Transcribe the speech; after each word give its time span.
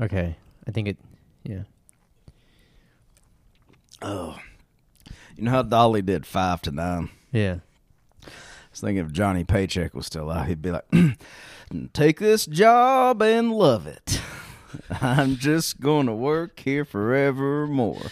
Okay, 0.00 0.36
I 0.66 0.70
think 0.70 0.88
it. 0.88 0.96
Yeah. 1.44 1.62
Oh, 4.02 4.38
you 5.36 5.44
know 5.44 5.50
how 5.50 5.62
Dolly 5.62 6.02
did 6.02 6.26
five 6.26 6.62
to 6.62 6.70
nine. 6.70 7.10
Yeah. 7.32 7.58
I 8.24 8.30
was 8.70 8.80
thinking 8.80 9.04
if 9.04 9.12
Johnny 9.12 9.44
Paycheck 9.44 9.94
was 9.94 10.06
still 10.06 10.30
out, 10.30 10.48
he'd 10.48 10.62
be 10.62 10.72
like, 10.72 10.86
"Take 11.92 12.18
this 12.18 12.46
job 12.46 13.22
and 13.22 13.52
love 13.52 13.86
it. 13.86 14.20
I'm 15.00 15.36
just 15.36 15.80
going 15.80 16.06
to 16.06 16.12
work 16.12 16.58
here 16.58 16.84
forevermore. 16.84 18.06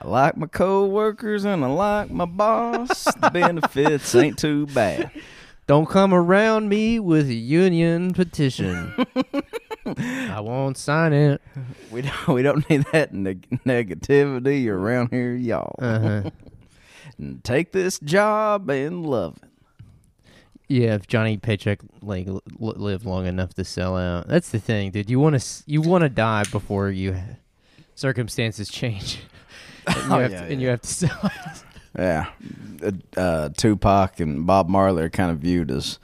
I 0.00 0.08
like 0.08 0.36
my 0.36 0.48
coworkers 0.48 1.44
and 1.44 1.64
I 1.64 1.68
like 1.68 2.10
my 2.10 2.24
boss. 2.24 3.04
The 3.04 3.30
benefits 3.32 4.14
ain't 4.14 4.38
too 4.38 4.66
bad." 4.66 5.10
Don't 5.66 5.88
come 5.88 6.12
around 6.12 6.68
me 6.68 7.00
with 7.00 7.26
a 7.28 7.34
union 7.34 8.12
petition. 8.12 8.92
I 9.86 10.40
won't 10.40 10.76
sign 10.78 11.12
it. 11.12 11.40
We 11.90 12.02
don't 12.02 12.28
we 12.28 12.42
don't 12.42 12.68
need 12.68 12.84
that 12.92 13.12
neg- 13.14 13.46
negativity 13.64 14.68
around 14.68 15.10
here, 15.10 15.34
y'all. 15.34 15.76
Uh-huh. 15.78 16.30
Take 17.44 17.70
this 17.72 17.98
job 18.00 18.68
and 18.70 19.06
love 19.06 19.38
it. 19.42 19.48
Yeah, 20.66 20.94
if 20.94 21.06
Johnny 21.06 21.36
Paycheck 21.36 21.80
like 22.02 22.26
l- 22.26 22.42
lived 22.58 23.04
long 23.06 23.26
enough 23.26 23.54
to 23.54 23.64
sell 23.64 23.96
out, 23.96 24.26
that's 24.26 24.48
the 24.48 24.58
thing, 24.58 24.90
dude. 24.90 25.08
You 25.10 25.20
want 25.20 25.40
to 25.40 25.62
you 25.66 25.82
want 25.82 26.02
to 26.02 26.08
die 26.08 26.44
before 26.50 26.90
you 26.90 27.16
circumstances 27.94 28.68
change, 28.68 29.20
and 29.86 29.96
you, 29.96 30.02
Oh, 30.10 30.18
have, 30.18 30.32
yeah, 30.32 30.40
to, 30.40 30.46
and 30.46 30.52
yeah. 30.54 30.58
you 30.64 30.68
have 30.70 30.80
to 30.82 30.88
sell 30.88 31.18
out. 31.22 31.62
Yeah, 31.96 32.30
uh, 32.82 33.20
uh, 33.20 33.48
Tupac 33.56 34.18
and 34.18 34.46
Bob 34.46 34.68
Marley 34.68 35.04
are 35.04 35.10
kind 35.10 35.30
of 35.30 35.38
viewed 35.38 35.70
as 35.70 36.00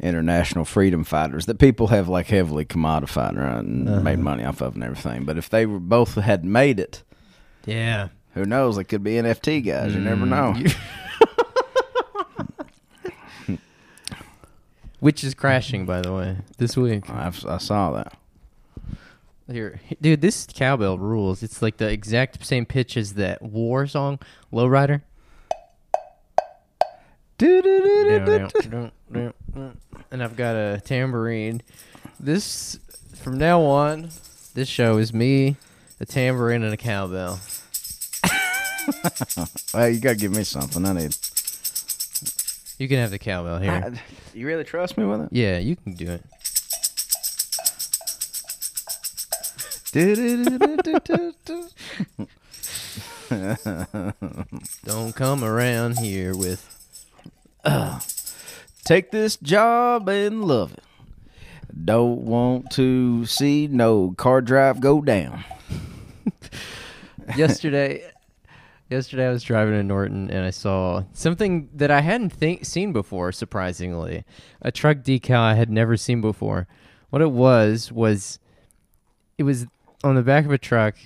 international 0.00 0.64
freedom 0.64 1.04
fighters 1.04 1.46
that 1.46 1.58
people 1.58 1.88
have 1.88 2.08
like 2.08 2.26
heavily 2.28 2.64
commodified 2.64 3.36
right, 3.36 3.58
and 3.64 3.88
Uh-huh. 3.88 4.00
made 4.00 4.18
money 4.18 4.44
off 4.44 4.60
of 4.60 4.74
and 4.74 4.82
everything. 4.84 5.24
But 5.24 5.38
if 5.38 5.48
they 5.48 5.64
were 5.66 5.78
both 5.78 6.14
had 6.14 6.44
made 6.44 6.80
it, 6.80 7.02
Yeah, 7.66 8.08
who 8.34 8.44
knows? 8.44 8.78
It 8.78 8.84
could 8.84 9.04
be 9.04 9.12
NFT 9.12 9.60
guys. 9.64 9.94
You 9.94 10.00
never 10.00 10.24
Mm, 10.26 10.28
know. 13.48 13.56
Which 15.00 15.24
is 15.24 15.34
crashing, 15.34 15.84
by 15.84 16.00
the 16.00 16.12
way, 16.12 16.36
this 16.58 16.76
week. 16.76 17.10
I've, 17.10 17.44
I 17.44 17.58
saw 17.58 17.90
that. 17.92 18.12
Here, 19.50 19.80
dude, 20.00 20.20
this 20.20 20.46
cowbell 20.52 20.96
rules. 20.96 21.42
It's 21.42 21.60
like 21.60 21.78
the 21.78 21.90
exact 21.90 22.44
same 22.46 22.64
pitch 22.64 22.96
as 22.96 23.14
that 23.14 23.42
war 23.42 23.86
song, 23.88 24.20
Lowrider. 24.52 25.02
And 29.54 30.22
I've 30.22 30.36
got 30.36 30.54
a 30.56 30.80
tambourine. 30.84 31.62
This, 32.20 32.78
from 33.16 33.38
now 33.38 33.62
on, 33.62 34.10
this 34.54 34.68
show 34.68 34.98
is 34.98 35.12
me, 35.12 35.56
a 36.00 36.06
tambourine, 36.06 36.62
and 36.62 36.72
a 36.74 36.76
cowbell. 36.76 37.40
Well, 39.72 39.88
you 39.88 40.00
gotta 40.00 40.16
give 40.16 40.34
me 40.34 40.42
something. 40.42 40.84
I 40.84 40.92
need. 40.92 41.16
You 42.80 42.88
can 42.88 42.96
have 42.98 43.12
the 43.12 43.18
cowbell 43.20 43.60
here. 43.60 43.70
I- 43.70 44.02
you 44.36 44.44
really 44.44 44.64
trust 44.64 44.98
me 44.98 45.04
with 45.04 45.20
it? 45.20 45.28
yeah, 45.30 45.58
you 45.58 45.76
can 45.76 45.94
do 45.94 46.10
it. 46.10 46.24
Don't 54.84 55.14
come 55.14 55.44
around 55.44 55.98
here 55.98 56.34
with. 56.36 56.68
Take 58.84 59.12
this 59.12 59.36
job 59.36 60.08
and 60.08 60.44
love 60.44 60.74
it. 60.74 60.84
Don't 61.84 62.22
want 62.22 62.70
to 62.72 63.24
see 63.26 63.68
no 63.68 64.12
car 64.16 64.40
drive 64.40 64.80
go 64.80 65.00
down. 65.00 65.44
yesterday 67.36 68.10
yesterday 68.90 69.26
I 69.26 69.30
was 69.30 69.44
driving 69.44 69.74
to 69.74 69.82
Norton 69.82 70.30
and 70.30 70.44
I 70.44 70.50
saw 70.50 71.04
something 71.12 71.68
that 71.74 71.90
I 71.90 72.00
hadn't 72.00 72.66
seen 72.66 72.92
before 72.92 73.32
surprisingly 73.32 74.24
a 74.60 74.72
truck 74.72 74.98
decal 74.98 75.38
I 75.38 75.54
had 75.54 75.70
never 75.70 75.96
seen 75.96 76.20
before 76.20 76.66
what 77.10 77.22
it 77.22 77.30
was 77.30 77.90
was 77.92 78.38
it 79.38 79.44
was 79.44 79.66
on 80.04 80.16
the 80.16 80.22
back 80.22 80.44
of 80.44 80.50
a 80.50 80.58
truck 80.58 80.96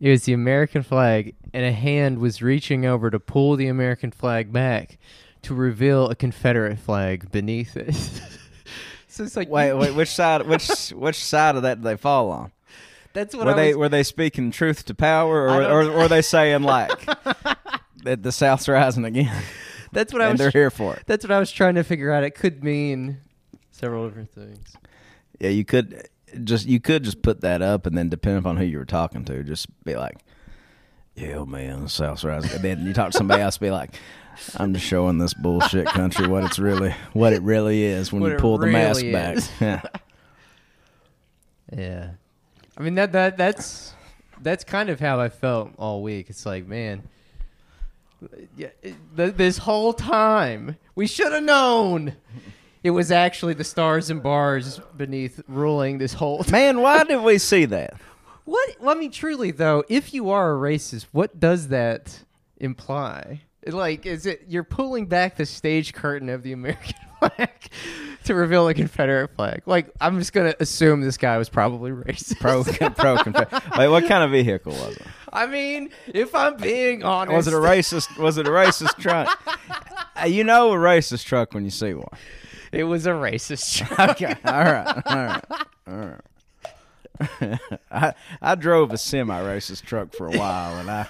it 0.00 0.10
was 0.10 0.24
the 0.24 0.32
American 0.32 0.82
flag 0.82 1.34
and 1.54 1.64
a 1.64 1.72
hand 1.72 2.18
was 2.18 2.42
reaching 2.42 2.84
over 2.84 3.10
to 3.10 3.20
pull 3.20 3.56
the 3.56 3.68
American 3.68 4.10
flag 4.10 4.52
back 4.52 4.98
to 5.42 5.54
reveal 5.54 6.08
a 6.08 6.14
Confederate 6.14 6.78
flag 6.78 7.30
beneath 7.30 7.76
it 7.76 7.94
so 9.08 9.24
it's 9.24 9.36
like 9.36 9.48
Wait, 9.48 9.72
wait, 9.74 9.94
which 9.94 10.08
side? 10.10 10.46
Which 10.46 10.68
which 10.96 11.22
side 11.22 11.56
of 11.56 11.62
that 11.62 11.76
did 11.76 11.84
they 11.84 11.96
fall 11.96 12.30
on? 12.30 12.52
that's 13.12 13.34
what 13.34 13.46
Were 13.46 13.52
I 13.52 13.56
they 13.56 13.68
was, 13.68 13.76
were 13.76 13.88
they 13.90 14.02
speaking 14.04 14.50
truth 14.50 14.84
to 14.86 14.94
power, 14.94 15.48
or 15.48 15.62
or, 15.62 15.82
or 15.82 15.90
were 15.92 16.08
they 16.08 16.22
saying 16.22 16.62
like 16.62 17.04
that 18.04 18.22
the 18.22 18.32
South's 18.32 18.68
rising 18.68 19.04
again, 19.04 19.42
that's 19.92 20.12
what 20.12 20.22
I 20.22 20.26
and 20.26 20.34
was 20.34 20.40
they're 20.40 20.50
here 20.50 20.70
for 20.70 20.94
it? 20.94 21.02
That's 21.06 21.24
what 21.24 21.30
I 21.30 21.38
was 21.38 21.52
trying 21.52 21.74
to 21.74 21.82
figure 21.84 22.10
out. 22.10 22.24
It 22.24 22.30
could 22.30 22.64
mean 22.64 23.18
several 23.70 24.08
different 24.08 24.32
things. 24.32 24.76
Yeah, 25.40 25.50
you 25.50 25.64
could 25.64 26.08
just 26.44 26.66
you 26.66 26.80
could 26.80 27.02
just 27.02 27.20
put 27.20 27.42
that 27.42 27.60
up, 27.60 27.84
and 27.84 27.98
then 27.98 28.08
depending 28.08 28.38
upon 28.38 28.56
who 28.56 28.64
you 28.64 28.78
were 28.78 28.86
talking 28.86 29.24
to, 29.26 29.42
just 29.44 29.66
be 29.84 29.94
like, 29.96 30.16
"Yeah, 31.14 31.44
man, 31.44 31.82
the 31.82 31.88
South's 31.90 32.24
rising." 32.24 32.50
And 32.52 32.62
then 32.62 32.86
you 32.86 32.94
talk 32.94 33.10
to 33.10 33.18
somebody 33.18 33.42
else, 33.42 33.58
be 33.58 33.70
like. 33.70 33.94
I'm 34.56 34.74
just 34.74 34.86
showing 34.86 35.18
this 35.18 35.34
bullshit 35.34 35.86
country 35.86 36.26
what 36.26 36.44
it's 36.44 36.58
really 36.58 36.94
what 37.12 37.32
it 37.32 37.42
really 37.42 37.82
is 37.82 38.12
when 38.12 38.22
What 38.22 38.32
you 38.32 38.38
pull 38.38 38.58
the 38.58 38.66
mask 38.66 39.02
really 39.02 39.12
back. 39.12 39.38
Yeah. 39.60 39.82
Yeah, 41.74 42.10
I 42.76 42.82
mean 42.82 42.96
that 42.96 43.12
that 43.12 43.38
that's 43.38 43.94
that's 44.42 44.64
kind 44.64 44.90
of 44.90 45.00
how 45.00 45.20
I 45.20 45.30
felt 45.30 45.70
all 45.78 46.02
week. 46.02 46.28
It's 46.28 46.44
like, 46.44 46.66
man, 46.66 47.02
yeah, 48.56 48.68
th- 49.16 49.34
this 49.34 49.58
whole 49.58 49.94
time 49.94 50.76
we 50.94 51.06
should 51.06 51.32
have 51.32 51.44
known 51.44 52.14
it 52.82 52.90
was 52.90 53.10
actually 53.10 53.54
the 53.54 53.64
stars 53.64 54.10
and 54.10 54.22
bars 54.22 54.80
beneath 54.96 55.40
ruling 55.48 55.98
this 55.98 56.12
whole. 56.14 56.42
Time. 56.42 56.52
Man, 56.52 56.80
why 56.80 57.04
did 57.04 57.22
we 57.22 57.38
see 57.38 57.64
that? 57.66 57.94
What? 58.44 58.76
I 58.84 58.94
mean, 58.94 59.12
truly 59.12 59.50
though, 59.52 59.84
if 59.88 60.12
you 60.12 60.30
are 60.30 60.54
a 60.54 60.58
racist, 60.58 61.06
what 61.12 61.38
does 61.38 61.68
that 61.68 62.24
imply? 62.58 63.42
Like, 63.66 64.06
is 64.06 64.26
it 64.26 64.42
you're 64.48 64.64
pulling 64.64 65.06
back 65.06 65.36
the 65.36 65.46
stage 65.46 65.92
curtain 65.92 66.28
of 66.28 66.42
the 66.42 66.52
American 66.52 66.94
flag 67.20 67.50
to 68.24 68.34
reveal 68.34 68.66
a 68.68 68.74
Confederate 68.74 69.34
flag? 69.36 69.62
Like, 69.66 69.90
I'm 70.00 70.18
just 70.18 70.32
gonna 70.32 70.54
assume 70.58 71.00
this 71.00 71.16
guy 71.16 71.38
was 71.38 71.48
probably 71.48 71.92
racist. 71.92 72.40
Pro 72.40 72.64
pro 72.94 73.16
Confederate. 73.22 73.62
Wait, 73.78 73.88
what 73.88 74.06
kind 74.08 74.24
of 74.24 74.30
vehicle 74.32 74.72
was 74.72 74.96
it? 74.96 75.06
I 75.32 75.46
mean, 75.46 75.90
if 76.08 76.34
I'm 76.34 76.56
being 76.56 77.04
honest, 77.04 77.34
Was 77.34 77.46
it 77.46 77.54
a 77.54 77.58
racist? 77.58 78.18
Was 78.18 78.36
it 78.36 78.46
a 78.46 78.50
racist 78.50 78.96
truck? 78.98 79.28
Uh, 80.20 80.26
you 80.26 80.44
know 80.44 80.72
a 80.72 80.76
racist 80.76 81.24
truck 81.24 81.54
when 81.54 81.64
you 81.64 81.70
see 81.70 81.94
one. 81.94 82.06
It 82.72 82.84
was 82.84 83.06
a 83.06 83.10
racist. 83.10 83.76
truck. 83.86 84.10
Okay, 84.10 84.34
all 84.44 84.64
right, 84.64 85.02
all 85.06 85.16
right, 85.16 85.44
all 85.86 85.94
right. 85.94 87.60
I 87.90 88.14
I 88.40 88.54
drove 88.56 88.90
a 88.92 88.98
semi-racist 88.98 89.82
truck 89.84 90.12
for 90.14 90.26
a 90.26 90.32
while, 90.36 90.78
and 90.78 90.90
I 90.90 91.06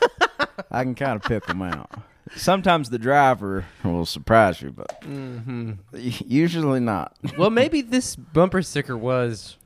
I 0.70 0.82
can 0.82 0.94
kind 0.94 1.16
of 1.16 1.22
pick 1.22 1.46
them 1.46 1.62
out. 1.62 1.90
Sometimes 2.36 2.88
the 2.90 2.98
driver 2.98 3.64
will 3.84 4.06
surprise 4.06 4.60
you, 4.62 4.70
but 4.70 5.02
hmm 5.04 5.72
usually 5.94 6.80
not. 6.80 7.16
Well, 7.36 7.50
maybe 7.50 7.82
this 7.82 8.16
bumper 8.16 8.62
sticker 8.62 8.96
was, 8.96 9.56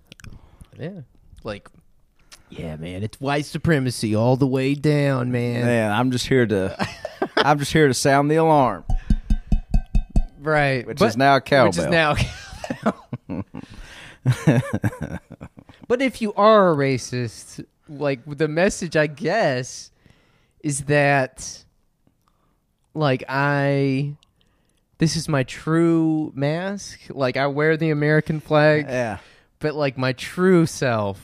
yeah, 0.78 1.00
like, 1.44 1.69
yeah, 2.50 2.76
man, 2.76 3.03
it's 3.03 3.21
white 3.21 3.44
supremacy 3.47 4.15
all 4.15 4.37
the 4.37 4.47
way 4.47 4.75
down, 4.75 5.31
man. 5.31 5.65
Man, 5.65 5.93
I'm 5.93 6.10
just 6.10 6.26
here 6.26 6.47
to 6.47 6.88
I'm 7.37 7.59
just 7.59 7.72
here 7.72 7.87
to 7.88 7.94
sound 7.94 8.31
the 8.31 8.37
alarm, 8.37 8.84
Right, 10.41 10.87
which 10.87 10.99
but- 10.99 11.06
is 11.09 11.16
now 11.16 11.38
cowbell. 11.41 11.69
Which 11.69 11.78
is 11.78 11.87
now. 11.87 12.16
but 15.88 16.03
if 16.03 16.21
you 16.21 16.32
are 16.34 16.72
a 16.72 16.76
racist, 16.76 17.64
like 17.88 18.20
the 18.26 18.49
message, 18.49 18.96
I 18.96 19.06
guess, 19.06 19.91
is 20.61 20.82
that, 20.85 21.64
like, 22.96 23.25
I, 23.28 24.14
this 24.98 25.16
is 25.16 25.28
my 25.28 25.43
true 25.43 26.32
mask. 26.34 27.00
Like, 27.10 27.37
I 27.37 27.46
wear 27.46 27.76
the 27.76 27.90
American 27.90 28.40
flag, 28.40 28.87
yeah. 28.88 29.19
but 29.58 29.75
like 29.75 29.98
my 29.98 30.12
true 30.12 30.66
self, 30.66 31.20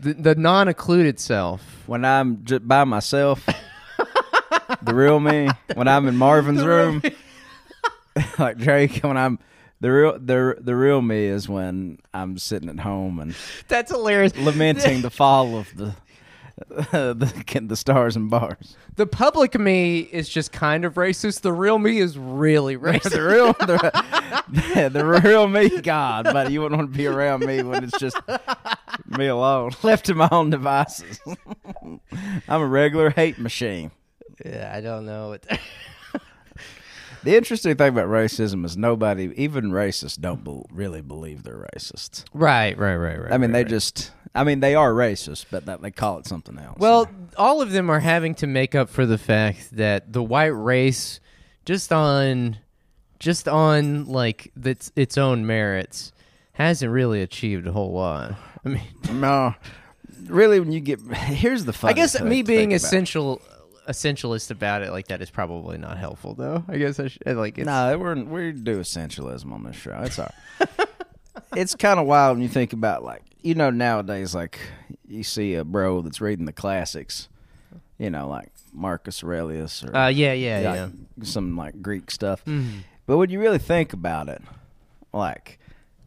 the, 0.00 0.14
the 0.14 0.34
non-occluded 0.34 1.20
self. 1.20 1.62
when 1.86 2.04
I'm 2.04 2.44
j- 2.44 2.58
by 2.58 2.84
myself, 2.84 3.46
the 4.82 4.94
real 4.94 5.20
me. 5.20 5.48
When 5.74 5.88
I'm 5.88 6.08
in 6.08 6.16
Marvin's 6.16 6.64
room, 6.64 7.02
like 8.38 8.58
Drake. 8.58 9.00
When 9.02 9.16
I'm 9.16 9.38
the 9.80 9.90
real 9.92 10.18
the 10.18 10.56
the 10.60 10.76
real 10.76 11.02
me 11.02 11.26
is 11.26 11.48
when 11.48 11.98
I'm 12.14 12.38
sitting 12.38 12.68
at 12.68 12.78
home 12.80 13.18
and 13.18 13.34
That's 13.68 13.90
hilarious. 13.90 14.36
lamenting 14.36 15.02
the 15.02 15.10
fall 15.10 15.56
of 15.56 15.68
the 15.76 15.94
the, 16.68 17.62
the 17.66 17.76
stars 17.76 18.16
and 18.16 18.30
bars. 18.30 18.76
The 18.96 19.06
public 19.06 19.58
me 19.58 20.00
is 20.00 20.28
just 20.28 20.52
kind 20.52 20.84
of 20.84 20.94
racist. 20.94 21.40
The 21.42 21.52
real 21.52 21.78
me 21.78 21.98
is 21.98 22.18
really 22.18 22.76
racist. 22.78 23.10
the 23.10 23.22
real, 23.22 23.52
the, 23.54 24.88
the 24.88 25.04
real 25.04 25.48
me, 25.48 25.80
God, 25.80 26.24
but 26.24 26.50
you 26.50 26.60
wouldn't 26.62 26.78
want 26.78 26.92
to 26.92 26.96
be 26.96 27.06
around 27.06 27.44
me 27.44 27.62
when 27.62 27.84
it's 27.84 27.98
just 27.98 28.16
me 29.06 29.26
alone, 29.26 29.72
left 29.82 30.06
to 30.06 30.14
my 30.14 30.28
own 30.30 30.50
devices. 30.50 31.18
I'm 32.48 32.60
a 32.62 32.66
regular 32.66 33.10
hate 33.10 33.38
machine. 33.38 33.90
yeah, 34.44 34.72
I 34.74 34.80
don't 34.80 35.06
know. 35.06 35.28
What 35.30 35.46
The 37.24 37.36
interesting 37.36 37.76
thing 37.76 37.88
about 37.88 38.08
racism 38.08 38.64
is 38.64 38.76
nobody, 38.76 39.32
even 39.36 39.70
racists, 39.70 40.20
don't 40.20 40.42
be, 40.42 40.62
really 40.72 41.02
believe 41.02 41.44
they're 41.44 41.68
racists. 41.74 42.24
right, 42.34 42.76
right, 42.76 42.96
right, 42.96 43.20
right. 43.20 43.32
I 43.32 43.38
mean, 43.38 43.50
right, 43.50 43.58
they 43.58 43.62
right. 43.64 43.70
just, 43.70 44.10
I 44.34 44.44
mean, 44.44 44.60
they 44.60 44.74
are 44.74 44.92
racist, 44.92 45.46
but 45.50 45.66
that, 45.66 45.82
they 45.82 45.90
call 45.90 46.18
it 46.18 46.26
something 46.26 46.58
else. 46.58 46.78
Well, 46.78 47.08
all 47.36 47.62
of 47.62 47.70
them 47.70 47.90
are 47.90 48.00
having 48.00 48.34
to 48.36 48.46
make 48.46 48.74
up 48.74 48.88
for 48.88 49.06
the 49.06 49.18
fact 49.18 49.76
that 49.76 50.12
the 50.12 50.22
white 50.22 50.46
race, 50.46 51.20
just 51.64 51.92
on, 51.92 52.58
just 53.20 53.46
on 53.46 54.06
like 54.06 54.50
its 54.60 54.90
its 54.96 55.16
own 55.16 55.46
merits, 55.46 56.12
hasn't 56.54 56.90
really 56.90 57.22
achieved 57.22 57.68
a 57.68 57.72
whole 57.72 57.92
lot. 57.92 58.34
I 58.64 58.68
mean, 58.68 58.82
no, 59.12 59.54
really, 60.26 60.58
when 60.58 60.72
you 60.72 60.80
get 60.80 61.00
here's 61.00 61.64
the 61.64 61.72
funny 61.72 61.92
I 61.92 61.94
guess 61.94 62.20
me 62.20 62.42
being 62.42 62.72
essential 62.72 63.40
essentialist 63.88 64.50
about 64.50 64.82
it 64.82 64.90
like 64.90 65.08
that 65.08 65.20
is 65.22 65.30
probably 65.30 65.78
not 65.78 65.98
helpful, 65.98 66.34
though. 66.34 66.64
I 66.68 66.78
guess 66.78 66.98
I 67.00 67.08
should 67.08 67.26
like 67.36 67.58
it's, 67.58 67.66
No, 67.66 67.98
we're 67.98 68.14
we 68.22 68.52
do 68.52 68.80
essentialism 68.80 69.50
on 69.52 69.64
this 69.64 69.76
show. 69.76 69.92
It's 70.04 70.18
all 70.18 70.32
it's 71.56 71.74
kind 71.74 71.98
of 72.00 72.06
wild 72.06 72.36
when 72.36 72.42
you 72.42 72.48
think 72.48 72.72
about 72.72 73.02
like 73.04 73.22
you 73.42 73.54
know 73.54 73.70
nowadays 73.70 74.34
like 74.34 74.58
you 75.06 75.22
see 75.22 75.54
a 75.54 75.64
bro 75.64 76.00
that's 76.02 76.20
reading 76.20 76.44
the 76.46 76.52
classics, 76.52 77.28
you 77.98 78.10
know 78.10 78.28
like 78.28 78.50
Marcus 78.72 79.22
Aurelius 79.22 79.82
or 79.84 79.94
Uh, 79.96 80.08
yeah, 80.08 80.32
yeah, 80.32 80.60
yeah. 80.60 80.82
like, 80.82 81.26
some 81.26 81.56
like 81.56 81.80
Greek 81.82 82.10
stuff. 82.10 82.44
Mhm. 82.44 82.84
But 83.06 83.18
when 83.18 83.30
you 83.30 83.40
really 83.40 83.58
think 83.58 83.92
about 83.92 84.28
it, 84.28 84.42
like 85.12 85.58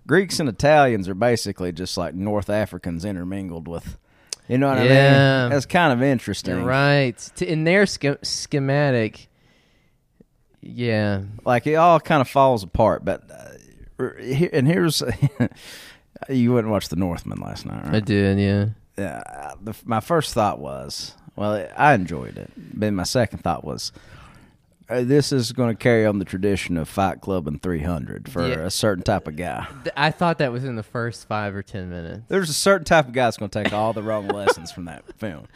Greeks 0.08 0.40
and 0.40 0.48
Italians 0.48 1.10
are 1.10 1.16
basically 1.16 1.72
just 1.72 1.98
like 1.98 2.14
North 2.16 2.50
Africans 2.50 3.04
intermingled 3.06 3.68
with, 3.68 3.98
you 4.48 4.58
know 4.58 4.70
what 4.70 4.78
I 4.78 4.82
mean? 4.82 4.90
That's 5.50 5.66
kind 5.66 5.94
of 5.94 6.02
interesting. 6.02 6.56
You're 6.58 6.66
right. 6.66 7.42
In 7.42 7.64
their 7.64 7.86
sch- 7.86 8.18
schematic, 8.24 9.28
yeah, 10.62 11.22
like 11.46 11.68
it 11.68 11.76
all 11.76 12.00
kind 12.00 12.22
of 12.22 12.28
falls 12.30 12.64
apart. 12.64 13.06
But 13.06 13.24
uh, 13.32 14.10
here, 14.22 14.50
and 14.54 14.68
here's 14.68 15.02
you 16.30 16.52
wouldn't 16.54 16.72
watch 16.72 16.90
The 16.90 16.96
Northman 16.96 17.40
last 17.40 17.66
night, 17.66 17.86
right? 17.86 17.96
I 17.96 18.00
did. 18.00 18.40
Yeah. 18.40 18.68
Yeah. 18.98 19.54
My 19.84 20.00
first 20.00 20.34
thought 20.34 20.60
was, 20.60 21.16
well, 21.36 21.68
I 21.78 21.94
enjoyed 21.94 22.38
it. 22.38 22.52
But 22.56 22.94
my 22.94 23.04
second 23.04 23.40
thought 23.40 23.64
was, 23.64 23.92
uh, 24.90 25.04
this 25.04 25.32
is 25.32 25.52
going 25.52 25.70
to 25.76 25.82
carry 25.82 26.06
on 26.06 26.20
the 26.20 26.26
tradition 26.26 26.78
of 26.78 26.88
Fight 26.88 27.22
Club 27.22 27.48
and 27.48 27.62
300 27.62 28.30
for 28.32 28.48
Yeah. 28.48 28.56
a 28.66 28.70
certain 28.70 29.04
type 29.04 29.28
of 29.28 29.36
guy. 29.36 29.68
I 29.98 30.12
thought 30.12 30.38
that 30.38 30.52
was 30.52 30.64
in 30.64 30.76
the 30.76 30.84
first 30.84 31.28
five 31.28 31.56
or 31.56 31.64
ten 31.64 31.90
minutes. 31.90 32.24
There's 32.28 32.50
a 32.50 32.54
certain 32.54 32.86
type 32.86 33.08
of 33.08 33.14
guy 33.14 33.26
that's 33.26 33.38
going 33.38 33.50
to 33.50 33.64
take 33.64 33.74
all 33.74 33.94
the 33.94 34.04
wrong 34.04 34.28
lessons 34.34 34.72
from 34.72 34.86
that 34.86 35.04
film. 35.18 35.48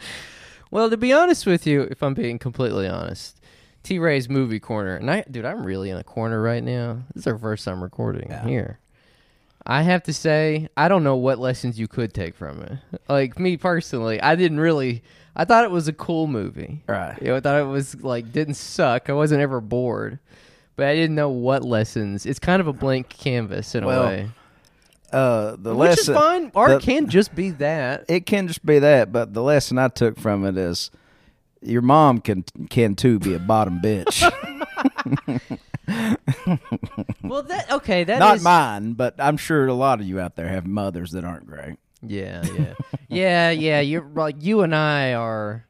Well, 0.72 0.90
to 0.90 0.96
be 0.96 1.12
honest 1.12 1.46
with 1.46 1.66
you, 1.66 1.82
if 1.82 2.02
I'm 2.02 2.14
being 2.14 2.38
completely 2.38 2.88
honest, 2.88 3.40
T 3.84 3.98
Ray's 4.00 4.28
movie 4.28 4.60
corner, 4.60 4.96
and 4.96 5.08
I, 5.10 5.24
dude, 5.30 5.44
I'm 5.44 5.64
really 5.64 5.90
in 5.90 5.96
a 5.96 6.04
corner 6.04 6.42
right 6.42 6.62
now. 6.62 7.04
This 7.14 7.22
is 7.22 7.26
our 7.28 7.38
first 7.38 7.64
time 7.64 7.82
recording 7.82 8.28
Yeah. 8.30 8.44
here. 8.46 8.78
I 9.70 9.82
have 9.82 10.02
to 10.04 10.12
say, 10.12 10.68
I 10.76 10.88
don't 10.88 11.04
know 11.04 11.14
what 11.16 11.38
lessons 11.38 11.78
you 11.78 11.86
could 11.86 12.12
take 12.12 12.34
from 12.34 12.60
it. 12.62 12.72
Like 13.08 13.38
me 13.38 13.56
personally, 13.56 14.20
I 14.20 14.34
didn't 14.34 14.58
really. 14.60 15.02
I 15.36 15.44
thought 15.44 15.64
it 15.64 15.70
was 15.70 15.86
a 15.86 15.92
cool 15.92 16.26
movie. 16.26 16.82
Right. 16.88 17.16
You 17.22 17.28
know, 17.28 17.36
I 17.36 17.40
thought 17.40 17.60
it 17.60 17.64
was 17.66 17.94
like 18.02 18.32
didn't 18.32 18.54
suck. 18.54 19.08
I 19.08 19.12
wasn't 19.12 19.42
ever 19.42 19.60
bored, 19.60 20.18
but 20.74 20.86
I 20.86 20.94
didn't 20.96 21.14
know 21.14 21.28
what 21.30 21.64
lessons. 21.64 22.26
It's 22.26 22.40
kind 22.40 22.60
of 22.60 22.66
a 22.66 22.72
blank 22.72 23.08
canvas 23.10 23.76
in 23.76 23.84
Well, 23.86 24.02
a 24.02 24.06
way, 24.06 24.30
Uh, 25.12 25.56
the 25.56 25.74
which 25.74 25.90
lesson, 25.90 26.14
is 26.14 26.20
fine. 26.20 26.52
Art 26.54 26.70
the- 26.70 26.78
can 26.80 27.08
just 27.08 27.32
be 27.34 27.50
that. 27.50 28.06
It 28.08 28.26
can 28.26 28.48
just 28.48 28.66
be 28.66 28.80
that, 28.80 29.12
but 29.12 29.34
the 29.34 29.42
lesson 29.42 29.78
I 29.78 29.86
took 29.86 30.18
from 30.18 30.44
it 30.44 30.56
is 30.58 30.90
your 31.62 31.82
mom 31.82 32.18
can 32.20 32.42
can 32.68 32.96
too 32.96 33.20
be 33.20 33.34
a 33.34 33.38
bottom 33.38 33.80
bitch. 33.80 34.20
Well, 37.22 37.42
that 37.44 37.70
okay. 37.70 38.04
That 38.04 38.18
Not 38.18 38.36
is- 38.36 38.42
mine, 38.42 38.94
but 38.94 39.14
I'm 39.18 39.36
sure 39.36 39.66
a 39.66 39.74
lot 39.74 40.00
of 40.00 40.06
you 40.06 40.18
out 40.18 40.36
there 40.36 40.48
have 40.48 40.66
mothers 40.66 41.12
that 41.12 41.24
aren't 41.24 41.46
great. 41.46 41.76
Yeah, 42.02 42.42
yeah, 42.44 42.74
yeah, 43.08 43.50
yeah. 43.50 43.80
You're 43.80 44.02
like 44.14 44.36
you 44.40 44.62
and 44.62 44.74
I 44.74 45.12
are 45.14 45.66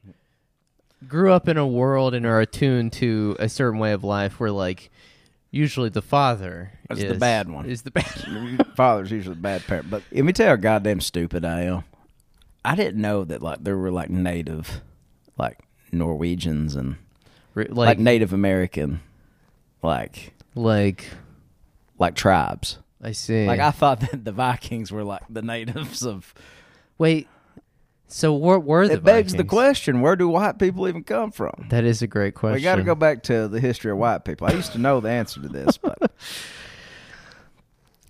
grew 1.06 1.32
up 1.32 1.48
in 1.48 1.56
a 1.58 1.66
world 1.66 2.14
and 2.14 2.24
are 2.24 2.40
attuned 2.40 2.92
to 2.94 3.36
a 3.38 3.48
certain 3.48 3.78
way 3.78 3.92
of 3.92 4.04
life 4.04 4.38
where, 4.38 4.50
like, 4.50 4.90
usually 5.50 5.88
the 5.88 6.02
father 6.02 6.72
Is 6.88 7.02
is 7.02 7.12
the 7.12 7.18
bad 7.18 7.50
one. 7.50 7.66
Is 7.66 7.82
the 7.82 7.90
bad. 7.90 8.66
Father's 8.76 9.10
usually 9.10 9.34
a 9.34 9.38
bad 9.38 9.66
parent, 9.66 9.90
but 9.90 10.02
let 10.12 10.24
me 10.24 10.32
tell 10.32 10.46
you 10.46 10.50
how 10.50 10.56
goddamn 10.56 11.00
stupid 11.00 11.44
I 11.44 11.62
am. 11.62 11.84
I 12.64 12.74
didn't 12.76 13.00
know 13.00 13.24
that 13.24 13.42
like 13.42 13.64
there 13.64 13.76
were 13.76 13.90
like 13.90 14.10
native, 14.10 14.80
like 15.36 15.58
Norwegians 15.92 16.76
and 16.76 16.96
like, 17.54 17.70
like, 17.70 17.98
Native 17.98 18.32
American, 18.32 19.00
like 19.82 20.34
like 20.54 21.06
like 21.98 22.14
tribes. 22.14 22.78
I 23.02 23.12
see. 23.12 23.46
Like 23.46 23.60
I 23.60 23.70
thought 23.70 24.00
that 24.10 24.24
the 24.24 24.32
Vikings 24.32 24.90
were 24.92 25.04
like 25.04 25.22
the 25.30 25.42
natives 25.42 26.02
of. 26.04 26.34
wait. 26.98 27.28
So 28.12 28.32
what 28.32 28.64
were 28.64 28.88
the? 28.88 28.94
It 28.94 29.04
begs 29.04 29.34
the 29.34 29.44
question: 29.44 30.00
Where 30.00 30.16
do 30.16 30.28
white 30.28 30.58
people 30.58 30.88
even 30.88 31.04
come 31.04 31.30
from? 31.30 31.66
That 31.70 31.84
is 31.84 32.02
a 32.02 32.08
great 32.08 32.34
question. 32.34 32.56
We 32.56 32.62
got 32.62 32.76
to 32.76 32.82
go 32.82 32.96
back 32.96 33.22
to 33.24 33.46
the 33.46 33.60
history 33.60 33.92
of 33.92 33.98
white 33.98 34.24
people. 34.24 34.48
I 34.48 34.52
used 34.52 34.72
to 34.72 34.78
know 34.78 34.98
the 35.00 35.10
answer 35.10 35.40
to 35.40 35.48
this, 35.48 35.76
but 35.78 35.96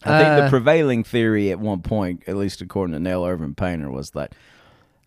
I 0.02 0.18
think 0.18 0.36
the 0.38 0.44
Uh, 0.46 0.48
prevailing 0.48 1.04
theory 1.04 1.50
at 1.50 1.60
one 1.60 1.82
point, 1.82 2.22
at 2.26 2.36
least 2.36 2.62
according 2.62 2.94
to 2.94 3.00
Nell 3.00 3.26
Irvin 3.26 3.54
Painter, 3.54 3.90
was 3.90 4.12
that 4.12 4.34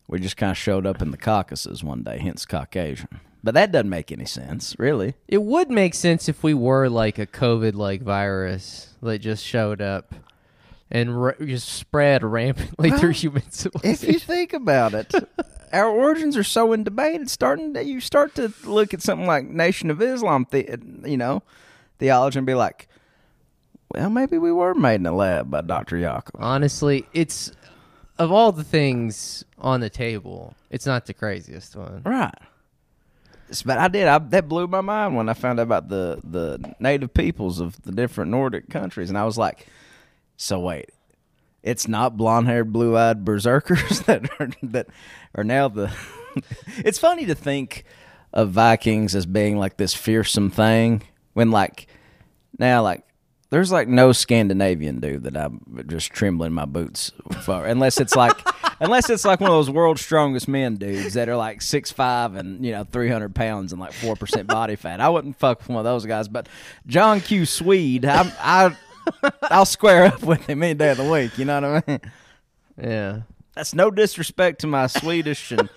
we 0.08 0.20
just 0.20 0.38
kind 0.38 0.52
of 0.52 0.58
showed 0.58 0.86
up 0.86 1.02
in 1.02 1.10
the 1.10 1.18
Caucasus 1.18 1.84
one 1.84 2.04
day, 2.04 2.20
hence 2.20 2.46
Caucasian. 2.46 3.20
But 3.44 3.56
that 3.56 3.74
doesn't 3.74 3.90
make 3.90 4.12
any 4.12 4.26
sense, 4.26 4.76
really. 4.80 5.16
It 5.28 5.44
would 5.44 5.70
make 5.70 5.94
sense 5.96 6.30
if 6.30 6.44
we 6.44 6.54
were 6.54 6.88
like 6.88 7.20
a 7.20 7.28
COVID-like 7.28 8.02
virus 8.02 8.96
that 9.02 9.20
just 9.20 9.44
showed 9.44 9.82
up 9.82 10.16
and 10.90 11.22
ra- 11.22 11.34
just 11.40 11.68
spread 11.68 12.24
rampantly 12.24 12.92
Well, 12.92 13.00
through 13.00 13.10
human 13.12 13.44
If 13.84 14.04
you 14.04 14.18
think 14.20 14.54
about 14.54 14.94
it, 14.94 15.14
our 15.74 15.90
origins 15.90 16.38
are 16.38 16.44
so 16.44 16.72
in 16.72 16.86
debate. 16.86 17.20
It's 17.20 17.34
starting. 17.34 17.74
To, 17.74 17.84
you 17.84 18.00
start 18.00 18.36
to 18.36 18.54
look 18.64 18.94
at 18.94 19.02
something 19.02 19.28
like 19.28 19.46
Nation 19.46 19.92
of 19.92 20.02
Islam, 20.02 20.48
the, 20.52 20.80
you 21.04 21.18
know, 21.18 21.44
theology, 22.00 22.38
and 22.38 22.48
be 22.48 22.54
like, 22.54 22.88
well, 23.92 24.10
maybe 24.10 24.38
we 24.38 24.54
were 24.54 24.74
made 24.74 24.96
in 24.96 25.06
a 25.06 25.14
lab 25.14 25.52
by 25.52 25.62
Doctor 25.62 25.98
Yakub. 25.98 26.40
Honestly, 26.40 27.08
it's 27.14 27.52
of 28.18 28.32
all 28.32 28.54
the 28.54 28.64
things 28.64 29.44
on 29.58 29.82
the 29.82 29.90
table, 29.90 30.56
it's 30.70 30.86
not 30.86 31.08
the 31.08 31.14
craziest 31.14 31.76
one. 31.76 32.02
Right. 32.06 32.34
But 33.62 33.78
I 33.78 33.88
did. 33.88 34.08
I, 34.08 34.18
that 34.18 34.48
blew 34.48 34.68
my 34.68 34.82
mind 34.82 35.16
when 35.16 35.30
I 35.30 35.34
found 35.34 35.60
out 35.60 35.64
about 35.64 35.90
the 35.90 36.20
the 36.24 36.74
native 36.80 37.14
peoples 37.14 37.60
of 37.60 37.82
the 37.84 37.92
different 37.92 38.32
Nordic 38.32 38.70
countries, 38.70 39.10
and 39.10 39.18
I 39.18 39.26
was 39.26 39.38
like, 39.38 39.68
"So 40.38 40.60
wait, 40.60 40.90
it's 41.62 41.88
not 41.88 42.18
blonde-haired, 42.18 42.74
blue-eyed 42.74 43.24
berserkers 43.24 44.00
that 44.08 44.30
are 44.40 44.50
that 44.64 44.88
are 45.36 45.44
now 45.44 45.68
the." 45.68 45.94
it's 46.78 46.98
funny 46.98 47.26
to 47.28 47.36
think 47.36 47.84
of 48.32 48.50
Vikings 48.50 49.14
as 49.14 49.26
being 49.26 49.58
like 49.58 49.78
this 49.78 49.94
fearsome 49.94 50.50
thing 50.50 51.04
when, 51.34 51.52
like, 51.52 51.88
now 52.58 52.82
like. 52.82 53.04
There's 53.50 53.72
like 53.72 53.88
no 53.88 54.14
Scandinavian 54.14 55.00
dude 55.00 55.26
that 55.26 55.38
I'm 55.38 55.86
just 55.86 56.10
trembling 56.10 56.54
my 56.54 56.66
boots 56.66 57.12
for, 57.44 57.68
unless 57.68 58.00
it's 58.00 58.16
like, 58.16 58.34
unless 58.84 59.10
it's 59.10 59.26
like 59.26 59.40
one 59.40 59.50
of 59.50 59.56
those 59.56 59.70
world's 59.70 60.02
strongest 60.02 60.48
men 60.48 60.76
dudes 60.76 61.14
that 61.16 61.30
are 61.30 61.36
like 61.36 61.62
six 61.62 61.92
five 61.92 62.36
and 62.36 62.66
you 62.66 62.72
know 62.72 62.84
three 62.84 63.10
hundred 63.10 63.34
pounds 63.34 63.72
and 63.72 63.82
like 63.82 63.94
four 63.94 64.16
percent 64.16 64.48
body 64.48 64.76
fat. 64.76 65.00
I 65.02 65.10
wouldn't 65.10 65.38
fuck 65.38 65.60
with 65.60 65.70
one 65.70 65.78
of 65.80 65.84
those 65.84 66.06
guys. 66.06 66.28
But 66.28 66.48
John 66.88 67.22
Q. 67.22 67.46
Swede, 67.46 68.06
I'm, 68.06 68.32
I, 68.40 68.76
I'll 69.44 69.66
square 69.66 70.06
up 70.06 70.22
with 70.24 70.46
him 70.48 70.62
any 70.64 70.74
day 70.76 70.92
of 70.92 70.98
the 70.98 71.10
week. 71.12 71.38
You 71.38 71.46
know 71.46 71.62
what 71.72 71.84
I 71.88 71.92
mean? 71.92 72.00
Yeah. 72.82 73.22
That's 73.56 73.74
no 73.76 73.92
disrespect 73.92 74.62
to 74.62 74.68
my 74.68 74.88
Swedish 74.88 75.52
and 75.52 75.70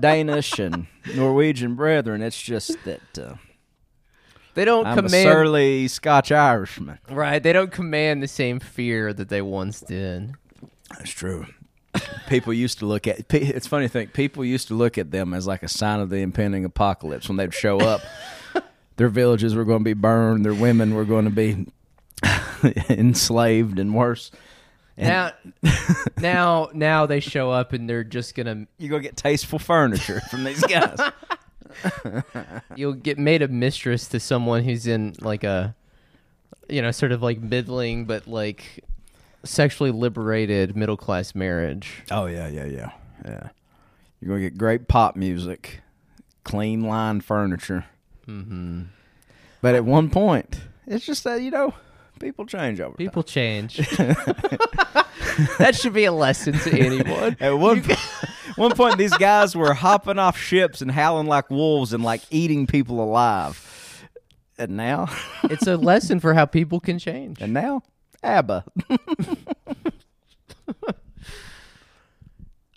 Danish 0.00 0.58
and 0.58 0.86
Norwegian 1.14 1.74
brethren. 1.76 2.20
It's 2.20 2.40
just 2.42 2.76
that 2.84 3.18
uh, 3.18 3.34
They 4.54 4.64
don't 4.64 4.86
I'm 4.86 5.04
a 5.04 5.08
surly 5.08 5.86
Scotch 5.86 6.32
Irishman. 6.32 6.98
right. 7.08 7.40
They 7.40 7.52
don't 7.52 7.70
command 7.70 8.22
the 8.24 8.28
same 8.28 8.58
fear 8.58 9.12
that 9.12 9.28
they 9.28 9.40
once 9.40 9.80
did. 9.80 10.32
That's 10.90 11.10
true. 11.10 11.46
People 12.28 12.52
used 12.52 12.78
to 12.80 12.86
look 12.86 13.06
at. 13.06 13.32
It's 13.32 13.66
funny 13.66 13.86
to 13.86 13.88
think 13.88 14.12
people 14.12 14.44
used 14.44 14.68
to 14.68 14.74
look 14.74 14.98
at 14.98 15.10
them 15.10 15.32
as 15.34 15.46
like 15.46 15.62
a 15.62 15.68
sign 15.68 16.00
of 16.00 16.10
the 16.10 16.18
impending 16.18 16.64
apocalypse 16.64 17.28
when 17.28 17.36
they'd 17.36 17.54
show 17.54 17.78
up. 17.80 18.00
their 18.96 19.08
villages 19.08 19.54
were 19.54 19.64
going 19.64 19.80
to 19.80 19.84
be 19.84 19.94
burned. 19.94 20.44
Their 20.44 20.54
women 20.54 20.94
were 20.94 21.04
going 21.04 21.24
to 21.24 21.30
be 21.30 21.66
enslaved 22.90 23.78
and 23.78 23.94
worse. 23.94 24.30
Now, 24.96 25.32
now, 26.18 26.70
now 26.72 27.06
they 27.06 27.20
show 27.20 27.50
up 27.50 27.72
and 27.72 27.88
they're 27.88 28.04
just 28.04 28.34
gonna. 28.34 28.66
You 28.78 28.88
go 28.88 28.98
get 28.98 29.16
tasteful 29.16 29.58
furniture 29.58 30.20
from 30.30 30.44
these 30.44 30.64
guys. 30.64 30.98
You'll 32.74 32.94
get 32.94 33.18
made 33.18 33.42
a 33.42 33.48
mistress 33.48 34.08
to 34.08 34.20
someone 34.20 34.64
who's 34.64 34.86
in 34.86 35.14
like 35.20 35.44
a, 35.44 35.74
you 36.68 36.80
know, 36.80 36.90
sort 36.90 37.12
of 37.12 37.22
like 37.22 37.40
middling 37.40 38.06
but 38.06 38.26
like 38.26 38.84
sexually 39.46 39.90
liberated 39.90 40.76
middle 40.76 40.96
class 40.96 41.34
marriage. 41.34 42.02
oh 42.10 42.26
yeah, 42.26 42.48
yeah, 42.48 42.64
yeah, 42.66 42.90
yeah. 43.24 43.48
You're 44.20 44.28
gonna 44.30 44.40
get 44.40 44.58
great 44.58 44.88
pop 44.88 45.16
music, 45.16 45.80
clean 46.44 46.82
line 46.82 47.20
furniture. 47.20 47.84
Mm-hmm. 48.26 48.82
But 49.62 49.74
at 49.74 49.84
one 49.84 50.10
point, 50.10 50.60
it's 50.86 51.04
just 51.06 51.24
that 51.24 51.42
you 51.42 51.50
know, 51.50 51.74
people 52.20 52.46
change 52.46 52.80
over 52.80 52.90
time. 52.90 52.96
People 52.96 53.22
change. 53.22 53.76
that 55.58 55.74
should 55.74 55.92
be 55.92 56.04
a 56.04 56.12
lesson 56.12 56.54
to 56.54 56.70
anyone. 56.78 57.36
At 57.40 57.58
one 57.58 57.82
one 58.56 58.72
point, 58.72 58.98
these 58.98 59.16
guys 59.16 59.54
were 59.56 59.74
hopping 59.74 60.18
off 60.18 60.38
ships 60.38 60.80
and 60.82 60.90
howling 60.90 61.26
like 61.26 61.50
wolves 61.50 61.92
and 61.92 62.02
like 62.02 62.22
eating 62.30 62.66
people 62.66 63.02
alive. 63.02 63.62
And 64.58 64.76
now, 64.76 65.08
It's 65.44 65.66
a 65.66 65.76
lesson 65.76 66.18
for 66.18 66.32
how 66.32 66.46
people 66.46 66.80
can 66.80 66.98
change. 66.98 67.42
and 67.42 67.52
now, 67.52 67.82
ABBA. 68.26 68.64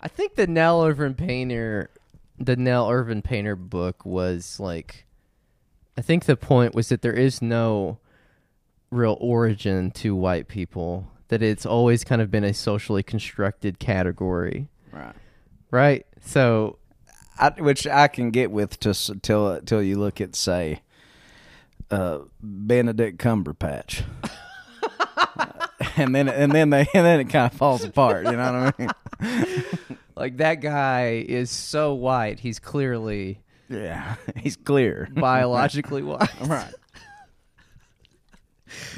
I 0.02 0.08
think 0.08 0.34
the 0.36 0.46
Nell 0.46 0.82
Irvin 0.84 1.14
Painter, 1.14 1.90
the 2.38 2.56
Nell 2.56 2.90
Irvin 2.90 3.20
Painter 3.22 3.56
book 3.56 4.04
was 4.06 4.58
like, 4.58 5.04
I 5.98 6.00
think 6.02 6.24
the 6.24 6.36
point 6.36 6.74
was 6.74 6.88
that 6.88 7.02
there 7.02 7.12
is 7.12 7.42
no 7.42 7.98
real 8.90 9.18
origin 9.20 9.90
to 9.92 10.16
white 10.16 10.48
people. 10.48 11.10
That 11.28 11.42
it's 11.42 11.66
always 11.66 12.02
kind 12.02 12.20
of 12.22 12.30
been 12.30 12.42
a 12.44 12.54
socially 12.54 13.02
constructed 13.02 13.78
category, 13.78 14.68
Right. 14.90 15.14
right? 15.70 16.06
So 16.22 16.78
I, 17.38 17.50
which 17.50 17.86
I 17.86 18.08
can 18.08 18.30
get 18.30 18.50
with 18.50 18.80
just 18.80 19.12
till 19.22 19.60
till 19.60 19.80
you 19.82 19.96
look 19.96 20.20
at 20.20 20.34
say 20.34 20.80
uh, 21.90 22.20
Benedict 22.42 23.18
Cumberbatch, 23.18 24.02
and 26.00 26.14
then 26.14 26.28
and 26.28 26.52
then 26.52 26.70
they 26.70 26.80
and 26.94 27.04
then 27.06 27.20
it 27.20 27.28
kind 27.30 27.50
of 27.52 27.56
falls 27.58 27.84
apart. 27.84 28.26
You 28.26 28.32
know 28.32 28.72
what 28.78 28.90
I 29.20 29.26
mean? 29.26 29.64
like 30.16 30.36
that 30.38 30.56
guy 30.56 31.24
is 31.28 31.50
so 31.50 31.94
white, 31.94 32.40
he's 32.40 32.58
clearly 32.58 33.40
Yeah, 33.68 34.16
he's 34.36 34.56
clear. 34.56 35.08
biologically 35.14 36.02
white. 36.02 36.28
right. 36.42 36.72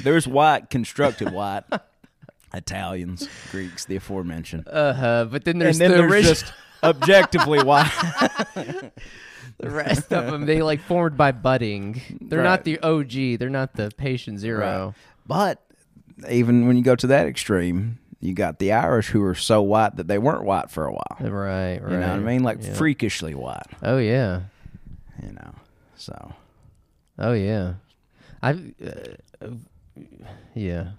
There's 0.03 0.27
white, 0.27 0.69
constructed 0.69 1.31
white. 1.31 1.63
Italians, 2.53 3.27
Greeks, 3.51 3.85
the 3.85 3.95
aforementioned. 3.95 4.67
Uh 4.67 4.93
huh. 4.93 5.25
But 5.31 5.43
then 5.45 5.57
there's 5.57 5.79
and 5.81 5.91
then 5.91 6.01
the 6.01 6.07
there's 6.07 6.27
just 6.27 6.53
objectively 6.83 7.63
white. 7.63 7.89
the 9.57 9.69
rest 9.71 10.13
of 10.13 10.31
them. 10.31 10.45
They 10.45 10.61
like 10.61 10.81
formed 10.81 11.17
by 11.17 11.31
budding. 11.31 11.99
They're 12.21 12.39
Right. 12.39 12.45
not 12.45 12.63
the 12.63 12.77
OG. 12.79 13.39
They're 13.39 13.49
not 13.49 13.73
the 13.75 13.91
patient 13.97 14.37
zero. 14.39 14.93
But 15.25 15.63
even 16.29 16.67
when 16.67 16.77
you 16.77 16.83
go 16.83 16.95
to 16.95 17.07
that 17.07 17.27
extreme, 17.27 17.99
you 18.19 18.33
got 18.33 18.59
the 18.59 18.71
Irish 18.71 19.09
who 19.09 19.19
were 19.21 19.35
so 19.35 19.61
white 19.61 19.95
that 19.97 20.07
they 20.07 20.17
weren't 20.17 20.43
white 20.45 20.69
for 20.69 20.85
a 20.85 20.91
while. 20.93 21.17
Right. 21.19 21.77
Right. 21.77 21.91
You 21.91 21.97
know 21.97 22.07
what 22.09 22.15
I 22.15 22.19
mean? 22.19 22.43
Like 22.43 22.59
Yeah. 22.61 22.73
freakishly 22.73 23.33
white. 23.35 23.67
Oh 23.81 23.97
yeah. 23.97 24.41
You 25.21 25.33
know. 25.33 25.55
So 25.95 26.33
Oh 27.19 27.33
yeah. 27.33 27.73
I. 28.41 28.51
Uh, 29.41 29.49
yeah. 30.55 30.91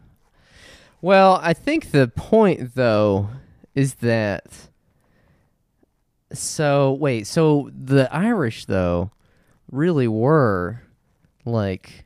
Well, 1.01 1.39
I 1.43 1.53
think 1.55 1.91
the 1.91 2.09
point 2.09 2.75
though 2.75 3.29
is 3.75 3.95
that. 3.97 4.45
So 6.33 6.93
wait, 6.93 7.27
so 7.27 7.71
the 7.73 8.13
Irish 8.15 8.65
though, 8.65 9.11
really 9.71 10.09
were, 10.09 10.83
like, 11.45 12.04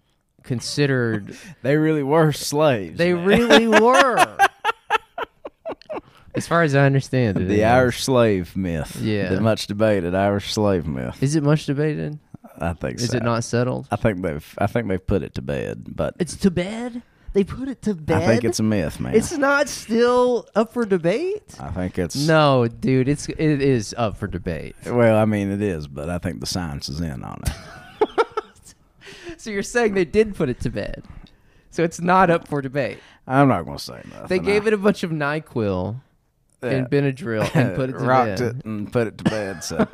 considered. 0.49 1.37
they 1.63 1.77
really 1.77 2.03
were 2.03 2.33
slaves. 2.33 2.99
they 2.99 3.15
man. 3.15 3.25
really 3.25 3.69
were. 3.69 4.17
as 6.35 6.49
far 6.49 6.63
as 6.63 6.75
I 6.75 6.87
understand 6.87 7.39
it, 7.39 7.45
the 7.45 7.61
is. 7.61 7.63
Irish 7.63 8.03
slave 8.03 8.57
myth. 8.57 9.01
Yeah. 9.01 9.29
The 9.29 9.41
much 9.41 9.69
debated 9.69 10.15
Irish 10.17 10.53
slave 10.53 10.89
myth. 10.89 11.23
Is 11.23 11.37
it 11.37 11.45
much 11.45 11.67
debated? 11.67 12.19
I 12.61 12.73
think 12.73 12.99
so. 12.99 13.05
Is 13.05 13.11
so. 13.11 13.19
it 13.19 13.23
not 13.23 13.45
settled? 13.45 13.87
I 13.93 13.97
think 13.97 14.23
they've 14.23 14.55
I 14.59 14.67
think 14.67 14.89
they've 14.89 15.07
put 15.07 15.23
it 15.23 15.35
to 15.35 15.43
bed, 15.43 15.85
but 15.95 16.15
It's 16.19 16.35
to 16.37 16.51
bed. 16.51 17.03
They 17.35 17.45
put 17.45 17.69
it 17.69 17.83
to 17.83 17.95
bed. 17.95 18.23
I 18.23 18.27
think 18.27 18.45
it's 18.45 18.59
a 18.59 18.63
myth, 18.63 18.99
man. 18.99 19.15
It's 19.15 19.37
not 19.37 19.69
still 19.69 20.49
up 20.55 20.73
for 20.73 20.87
debate. 20.87 21.55
I 21.61 21.71
think 21.71 21.99
it's 21.99 22.17
No, 22.17 22.67
dude, 22.67 23.07
it's 23.09 23.29
it 23.29 23.61
is 23.61 23.95
up 23.99 24.17
for 24.17 24.27
debate. 24.27 24.75
Well, 24.87 25.17
I 25.17 25.27
mean 25.27 25.51
it 25.51 25.61
is, 25.63 25.87
but 25.87 26.09
I 26.09 26.19
think 26.19 26.41
the 26.41 26.47
science 26.47 26.89
is 26.89 27.01
in 27.01 27.23
on 27.23 27.41
it. 27.47 27.53
So 29.49 29.53
you're 29.53 29.63
saying 29.63 29.95
they 29.95 30.05
did 30.05 30.35
put 30.35 30.51
it 30.51 30.61
to 30.61 30.69
bed. 30.69 31.05
So 31.71 31.83
it's 31.83 32.03
not 32.03 32.29
up 32.29 32.47
for 32.47 32.61
debate. 32.61 32.99
I'm 33.27 33.49
not 33.49 33.65
gonna 33.65 33.79
say 33.79 34.03
nothing. 34.11 34.27
They 34.29 34.39
gave 34.41 34.67
it 34.67 34.75
a 34.75 34.77
bunch 34.77 35.03
of 35.05 35.11
Nyquil 35.11 35.99
and 36.61 36.87
Benadryl 36.91 37.51
and 37.57 37.75
put 37.75 37.89
it 37.89 37.95
to 37.95 37.99
rocked 38.01 38.41
bed. 38.41 38.57
it 38.59 38.65
and 38.67 38.93
put 38.93 39.07
it 39.07 39.17
to 39.17 39.25
bed. 39.25 39.65
So 39.65 39.89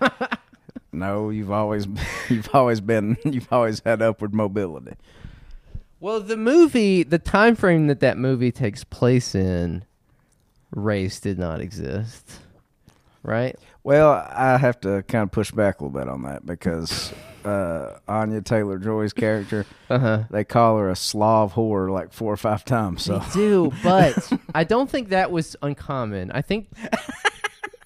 no, 0.92 1.30
you've 1.30 1.52
always 1.52 1.86
you've 2.28 2.52
always 2.52 2.80
been 2.80 3.16
you've 3.24 3.46
always 3.52 3.80
had 3.86 4.02
upward 4.02 4.34
mobility. 4.34 4.96
Well, 6.00 6.18
the 6.18 6.36
movie, 6.36 7.04
the 7.04 7.20
time 7.20 7.54
frame 7.54 7.86
that 7.86 8.00
that 8.00 8.18
movie 8.18 8.50
takes 8.50 8.82
place 8.82 9.36
in, 9.36 9.84
race 10.72 11.20
did 11.20 11.38
not 11.38 11.60
exist, 11.60 12.40
right? 13.22 13.56
Well, 13.84 14.14
I 14.28 14.58
have 14.58 14.80
to 14.80 15.04
kind 15.04 15.22
of 15.22 15.30
push 15.30 15.52
back 15.52 15.78
a 15.78 15.84
little 15.84 15.96
bit 15.96 16.08
on 16.08 16.22
that 16.22 16.44
because 16.44 17.12
uh, 17.44 17.98
Anya 18.08 18.40
Taylor 18.40 18.78
Joy's 18.78 19.12
character, 19.12 19.66
Uh 19.90 19.98
huh. 19.98 20.22
they 20.30 20.44
call 20.44 20.78
her 20.78 20.88
a 20.88 20.96
Slav 20.96 21.54
whore 21.54 21.90
like 21.90 22.12
four 22.12 22.32
or 22.32 22.36
five 22.36 22.64
times. 22.64 23.02
So 23.04 23.18
They 23.18 23.30
do, 23.32 23.72
but 23.82 24.32
I 24.54 24.64
don't 24.64 24.88
think 24.90 25.10
that 25.10 25.30
was 25.30 25.56
uncommon. 25.62 26.30
I 26.32 26.42
think, 26.42 26.68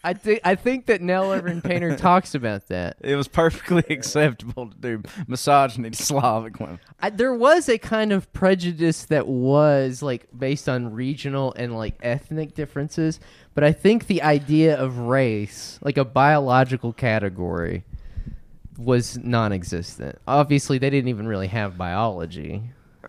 I 0.05 0.15
think, 0.15 0.41
I 0.45 0.55
think 0.55 0.87
that 0.87 1.03
Nell 1.03 1.33
Irvin 1.33 1.61
Painter 1.61 1.97
talks 1.99 2.35
about 2.35 2.69
that. 2.69 2.97
it 3.01 3.17
was 3.17 3.27
perfectly 3.27 3.83
acceptable 3.91 4.69
to 4.69 4.77
do 4.77 5.03
misogyny 5.27 5.91
to 5.91 6.03
Slavic 6.03 6.61
women. 6.61 6.79
I, 7.01 7.11
there 7.11 7.35
was 7.35 7.69
a 7.69 7.79
kind 7.79 8.13
of 8.13 8.33
prejudice 8.33 9.05
that 9.07 9.27
was 9.27 10.01
like 10.01 10.29
based 10.39 10.69
on 10.69 10.93
regional 10.95 11.53
and 11.57 11.77
like 11.77 11.97
ethnic 12.01 12.55
differences, 12.55 13.19
but 13.55 13.65
I 13.65 13.73
think 13.73 14.07
the 14.07 14.23
idea 14.23 14.79
of 14.79 14.99
race, 14.99 15.79
like 15.83 15.99
a 15.99 16.05
biological 16.05 16.93
category, 16.93 17.83
was 18.79 19.19
non-existent. 19.19 20.17
Obviously, 20.27 20.79
they 20.79 20.89
didn't 20.89 21.09
even 21.09 21.27
really 21.27 21.49
have 21.49 21.77
biology. 21.77 22.63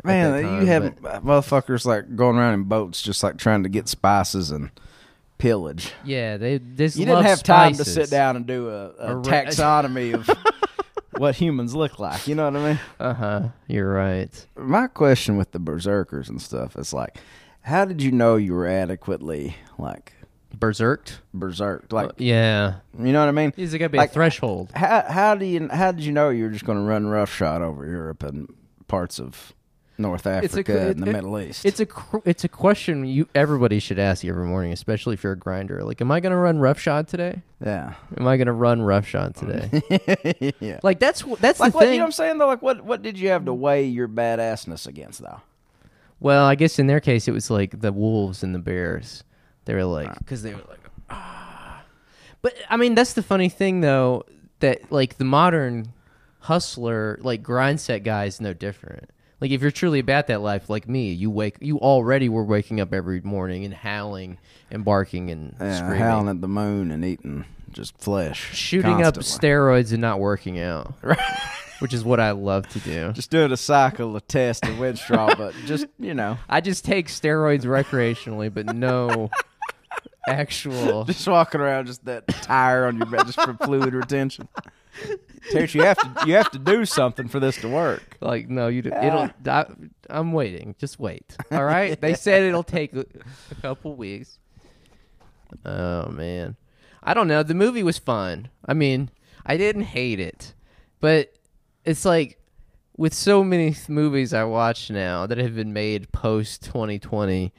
Man, 0.04 0.32
that 0.32 0.62
you 0.62 0.68
have 0.68 1.02
but- 1.02 1.24
motherfuckers 1.26 1.86
like 1.86 2.16
going 2.16 2.38
around 2.38 2.56
in 2.56 2.64
boats 2.64 3.02
just 3.02 3.22
like 3.24 3.38
trying 3.38 3.64
to 3.64 3.70
get 3.70 3.88
spices 3.88 4.52
and 4.52 4.72
pillage. 5.38 5.94
yeah, 6.04 6.36
they 6.38 6.58
this 6.58 6.98
You 6.98 7.06
didn't 7.06 7.24
have 7.26 7.44
time 7.44 7.74
to 7.76 7.86
sit 7.86 8.10
down 8.10 8.36
and 8.36 8.46
do 8.46 8.70
a, 8.70 8.90
a, 9.00 9.20
A 9.20 9.22
taxonomy 9.22 10.14
of 10.14 10.30
what 11.18 11.36
humans 11.36 11.74
look 11.76 12.00
like. 12.00 12.28
You 12.28 12.36
know 12.36 12.46
what 12.50 12.56
I 12.58 12.68
mean? 12.70 12.80
Uh 13.00 13.14
huh. 13.14 13.42
You're 13.68 13.92
right. 13.92 14.46
My 14.58 14.88
question 14.88 15.38
with 15.38 15.52
the 15.52 15.60
berserkers 15.60 16.30
and 16.30 16.42
stuff 16.42 16.76
is 16.78 16.94
like, 16.94 17.18
how 17.62 17.86
did 17.86 18.02
you 18.02 18.12
know 18.12 18.36
you 18.36 18.54
were 18.54 18.68
adequately 18.68 19.56
like 19.78 20.14
Berserked. 20.58 21.22
berserked? 21.34 21.94
Like, 21.94 22.12
yeah, 22.18 22.76
you 22.98 23.12
know 23.14 23.20
what 23.20 23.30
I 23.30 23.32
mean? 23.32 23.54
there's 23.56 23.72
got 23.74 23.78
to 23.86 23.90
be 23.90 23.98
Like- 23.98 24.10
a 24.10 24.14
threshold. 24.14 24.72
How 24.74 25.04
how 25.08 25.36
do 25.36 25.46
you 25.46 25.68
how 25.70 25.92
did 25.92 26.04
you 26.04 26.12
know 26.12 26.30
you 26.30 26.46
were 26.46 26.50
just 26.50 26.66
going 26.66 26.78
to 26.78 26.84
run 26.84 27.08
roughshod 27.08 27.62
over 27.62 27.86
Europe 27.86 28.24
and 28.24 28.54
parts 28.88 29.20
of 29.20 29.54
North 30.00 30.26
It's 30.26 30.56
a- 30.56 30.60
Africa 30.62 30.88
it- 30.90 30.98
and 30.98 31.06
the 31.06 31.10
it- 31.12 31.14
Middle 31.14 31.40
East? 31.40 31.66
It's 31.66 31.80
a 31.80 31.88
it's 32.26 32.44
a 32.44 32.50
question 32.50 33.06
you 33.06 33.28
everybody 33.36 33.80
should 33.80 34.00
ask 34.00 34.26
every 34.26 34.46
morning, 34.46 34.74
especially 34.74 35.14
if 35.14 35.24
you're 35.24 35.34
a 35.34 35.38
grinder. 35.38 35.84
Like, 35.84 36.02
am 36.02 36.12
I 36.12 36.20
going 36.20 36.32
to 36.32 36.38
run 36.38 36.58
roughshod 36.58 37.08
today? 37.08 37.42
yeah, 37.64 37.94
Am 38.18 38.28
I 38.28 38.36
going 38.38 38.48
to 38.48 38.54
run 38.54 38.82
roughshod 38.82 39.36
today? 39.36 40.54
yeah. 40.60 40.80
like 40.82 41.00
that's 41.00 41.22
that's 41.40 41.60
Like 41.60 41.74
the 41.74 41.78
what 41.78 41.84
thing. 41.86 41.94
you 41.94 42.00
know 42.00 42.06
what 42.06 42.08
I'm 42.08 42.12
saying 42.14 42.38
though? 42.40 42.48
Like 42.48 42.62
what 42.64 42.84
what 42.84 43.02
did 43.04 43.20
you 43.20 43.30
have 43.30 43.46
to 43.46 43.54
weigh 43.54 43.86
your 43.86 44.08
badassness 44.08 44.88
against 44.88 45.22
though? 45.22 45.42
well, 46.20 46.44
I 46.46 46.56
guess 46.56 46.80
in 46.80 46.88
their 46.88 47.00
case 47.00 47.28
it 47.28 47.32
was 47.34 47.50
like 47.52 47.80
the 47.82 47.92
wolves 47.94 48.42
and 48.44 48.54
the 48.56 48.60
bears. 48.60 49.24
They 49.70 49.76
were 49.76 49.86
like 49.86 50.18
because 50.18 50.42
they 50.42 50.56
were 50.56 50.64
like 50.68 50.80
ah. 51.12 51.84
But 52.42 52.56
I 52.72 52.78
mean 52.78 52.96
that's 52.96 53.14
the 53.14 53.22
funny 53.22 53.50
thing 53.50 53.82
though 53.82 54.26
that 54.62 54.92
like 54.92 55.20
the 55.20 55.26
modern 55.26 55.94
hustler 56.40 57.20
like 57.22 57.44
grind 57.44 57.80
set 57.80 58.00
guy 58.04 58.26
is 58.26 58.42
no 58.42 58.52
different. 58.52 59.12
Like 59.40 59.52
if 59.52 59.62
you're 59.62 59.70
truly 59.70 60.00
about 60.00 60.26
that 60.28 60.42
life, 60.42 60.72
like 60.72 60.88
me, 60.90 61.12
you 61.12 61.30
wake 61.30 61.58
you 61.62 61.78
already 61.78 62.30
were 62.30 62.44
waking 62.44 62.82
up 62.82 62.96
every 62.96 63.22
morning 63.22 63.64
and 63.64 63.76
howling 63.76 64.40
and 64.72 64.84
barking 64.84 65.30
and 65.30 65.56
Yeah, 65.62 65.78
screaming. 65.78 66.00
howling 66.00 66.30
at 66.30 66.42
the 66.42 66.48
moon 66.48 66.90
and 66.90 67.06
eating 67.06 67.46
just 67.72 67.96
flesh, 68.00 68.56
shooting 68.56 69.04
up 69.04 69.18
steroids 69.18 69.92
and 69.92 70.02
not 70.02 70.20
working 70.20 70.60
out. 70.60 70.96
which 71.80 71.94
is 71.94 72.04
what 72.04 72.20
I 72.20 72.32
love 72.32 72.68
to 72.70 72.80
do. 72.80 73.12
Just 73.14 73.32
doing 73.32 73.52
a 73.54 73.58
cycle 73.58 74.16
of 74.16 74.28
test 74.28 74.66
and 74.66 74.78
Winstrol, 74.78 75.38
but 75.38 75.54
just 75.66 75.86
you 75.98 76.14
know, 76.14 76.38
I 76.50 76.60
just 76.62 76.84
take 76.84 77.08
steroids 77.08 77.64
recreationally, 77.64 78.54
but 78.54 78.76
no 78.76 79.30
actual. 80.28 81.04
just 81.06 81.28
walking 81.28 81.62
around 81.62 81.88
just 81.88 82.06
that 82.06 82.28
tire 82.28 82.86
on 82.86 82.98
your 82.98 83.06
back 83.06 83.26
just 83.26 83.42
for 83.42 83.54
fluid 83.56 83.94
retention. 83.94 84.48
Terrence, 85.52 85.74
you 85.74 85.84
have 85.84 85.98
to 85.98 86.28
you 86.28 86.34
have 86.36 86.52
to 86.52 86.60
do 86.60 86.86
something 86.86 87.28
for 87.28 87.40
this 87.40 87.58
to 87.62 87.70
work. 87.70 88.18
Like 88.20 88.50
no, 88.50 88.68
you. 88.68 88.82
do- 88.82 88.92
It'll. 88.92 89.30
Ah. 89.48 89.66
I, 89.66 89.66
I'm 90.10 90.32
waiting. 90.34 90.76
Just 90.78 91.00
wait. 91.00 91.38
All 91.52 91.64
right. 91.64 92.00
They 92.00 92.14
said 92.16 92.44
it'll 92.44 92.64
take 92.64 92.94
a, 92.96 93.06
a 93.52 93.56
couple 93.62 93.96
weeks. 93.96 94.40
Oh 95.66 96.10
man, 96.10 96.58
I 97.02 97.14
don't 97.14 97.28
know. 97.28 97.44
The 97.44 97.54
movie 97.54 97.84
was 97.84 97.98
fun. 97.98 98.50
I 98.66 98.74
mean, 98.74 99.10
I 99.46 99.58
didn't 99.58 99.84
hate 99.84 100.20
it, 100.20 100.54
but 101.00 101.34
it's 101.86 102.06
like 102.06 102.38
with 102.98 103.14
so 103.14 103.44
many 103.44 103.72
th- 103.72 103.90
movies 103.90 104.34
I 104.34 104.44
watch 104.44 104.92
now 104.92 105.26
that 105.26 105.38
have 105.38 105.56
been 105.56 105.72
made 105.74 106.12
post 106.12 106.64
2020, 106.66 107.54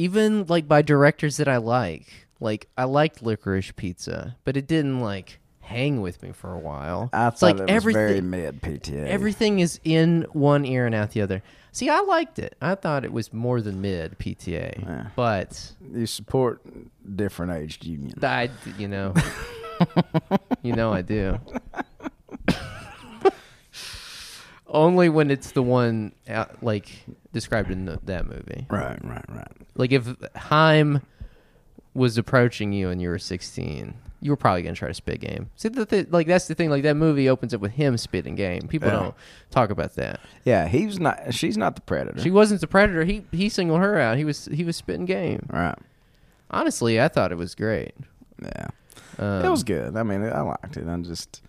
even 0.00 0.46
like 0.46 0.66
by 0.66 0.82
directors 0.82 1.36
that 1.36 1.48
I 1.48 1.58
like. 1.58 2.06
Like 2.40 2.68
I 2.78 2.84
liked 2.84 3.22
Licorice 3.22 3.72
Pizza, 3.76 4.36
but 4.44 4.56
it 4.56 4.66
didn't 4.66 5.00
like 5.00 5.38
hang 5.60 6.00
with 6.00 6.22
me 6.22 6.32
for 6.32 6.52
a 6.52 6.58
while. 6.58 7.10
I 7.12 7.28
it's 7.28 7.40
thought 7.40 7.46
like 7.46 7.56
it 7.58 7.62
was 7.62 7.70
everything 7.70 8.06
very 8.06 8.20
mid 8.22 8.62
PTA. 8.62 9.06
everything 9.06 9.60
is 9.60 9.78
in 9.84 10.26
one 10.32 10.64
ear 10.64 10.86
and 10.86 10.94
out 10.94 11.10
the 11.10 11.20
other. 11.20 11.42
See, 11.72 11.88
I 11.88 12.00
liked 12.00 12.38
it. 12.40 12.56
I 12.60 12.74
thought 12.74 13.04
it 13.04 13.12
was 13.12 13.32
more 13.32 13.60
than 13.60 13.80
mid 13.80 14.18
PTA, 14.18 14.82
Yeah. 14.82 15.06
but 15.14 15.72
you 15.92 16.06
support 16.06 16.62
different 17.16 17.52
aged 17.52 17.84
union. 17.84 18.14
I, 18.22 18.50
you 18.78 18.88
know, 18.88 19.14
you 20.62 20.72
know, 20.72 20.92
I 20.92 21.02
do. 21.02 21.38
Only 24.72 25.08
when 25.08 25.30
it's 25.30 25.50
the 25.50 25.62
one 25.62 26.12
uh, 26.28 26.44
like 26.62 26.88
described 27.32 27.70
in 27.70 27.86
the, 27.86 27.98
that 28.04 28.26
movie. 28.26 28.66
Right, 28.70 28.98
right, 29.04 29.24
right. 29.28 29.52
Like 29.74 29.90
if 29.92 30.06
Haim 30.36 31.02
was 31.92 32.16
approaching 32.16 32.72
you 32.72 32.88
and 32.88 33.02
you 33.02 33.08
were 33.08 33.18
16, 33.18 33.94
you 34.20 34.30
were 34.30 34.36
probably 34.36 34.62
gonna 34.62 34.76
try 34.76 34.86
to 34.88 34.94
spit 34.94 35.20
game. 35.20 35.50
See, 35.56 35.68
the 35.70 35.84
th- 35.86 36.08
like 36.10 36.26
that's 36.28 36.46
the 36.46 36.54
thing. 36.54 36.70
Like 36.70 36.82
that 36.84 36.94
movie 36.94 37.28
opens 37.28 37.52
up 37.52 37.60
with 37.60 37.72
him 37.72 37.96
spitting 37.96 38.34
game. 38.36 38.68
People 38.68 38.88
Yeah. 38.88 38.94
don't 39.00 39.14
talk 39.50 39.70
about 39.70 39.94
that. 39.96 40.20
Yeah, 40.44 40.68
he's 40.68 41.00
not. 41.00 41.34
She's 41.34 41.56
not 41.56 41.74
the 41.74 41.80
predator. 41.80 42.20
She 42.20 42.30
wasn't 42.30 42.60
the 42.60 42.66
predator. 42.68 43.04
He 43.04 43.24
he 43.32 43.48
singled 43.48 43.80
her 43.80 43.98
out. 43.98 44.18
He 44.18 44.24
was 44.24 44.44
he 44.52 44.62
was 44.62 44.76
spitting 44.76 45.06
game. 45.06 45.46
right. 45.50 45.76
Honestly, 46.52 47.00
I 47.00 47.08
thought 47.08 47.32
it 47.32 47.38
was 47.38 47.54
great. 47.54 47.94
Yeah, 48.42 48.66
Um, 49.18 49.44
it 49.44 49.48
was 49.50 49.62
good. 49.64 49.96
I 49.96 50.02
mean, 50.02 50.22
I 50.24 50.40
liked 50.40 50.76
it. 50.76 50.86
I'm 50.86 51.04
just 51.04 51.42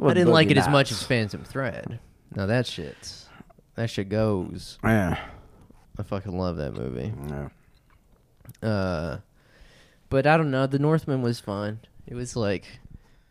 I 0.00 0.14
didn't 0.14 0.32
like 0.32 0.50
it 0.50 0.58
as 0.58 0.68
much 0.68 0.90
as 0.92 1.02
Phantom 1.02 1.42
Thread. 1.44 1.98
Now 2.34 2.46
that 2.46 2.66
shit, 2.66 3.14
that 3.74 3.90
shit 3.90 4.08
goes. 4.08 4.78
Yeah, 4.84 5.18
I 5.98 6.02
fucking 6.02 6.36
love 6.38 6.56
that 6.58 6.72
movie. 6.74 7.12
yeah. 7.28 7.48
Uh, 8.68 9.18
but 10.08 10.26
I 10.26 10.36
don't 10.36 10.50
know. 10.50 10.66
The 10.66 10.78
Northman 10.78 11.22
was 11.22 11.40
fun. 11.40 11.80
It 12.06 12.14
was 12.14 12.36
like, 12.36 12.64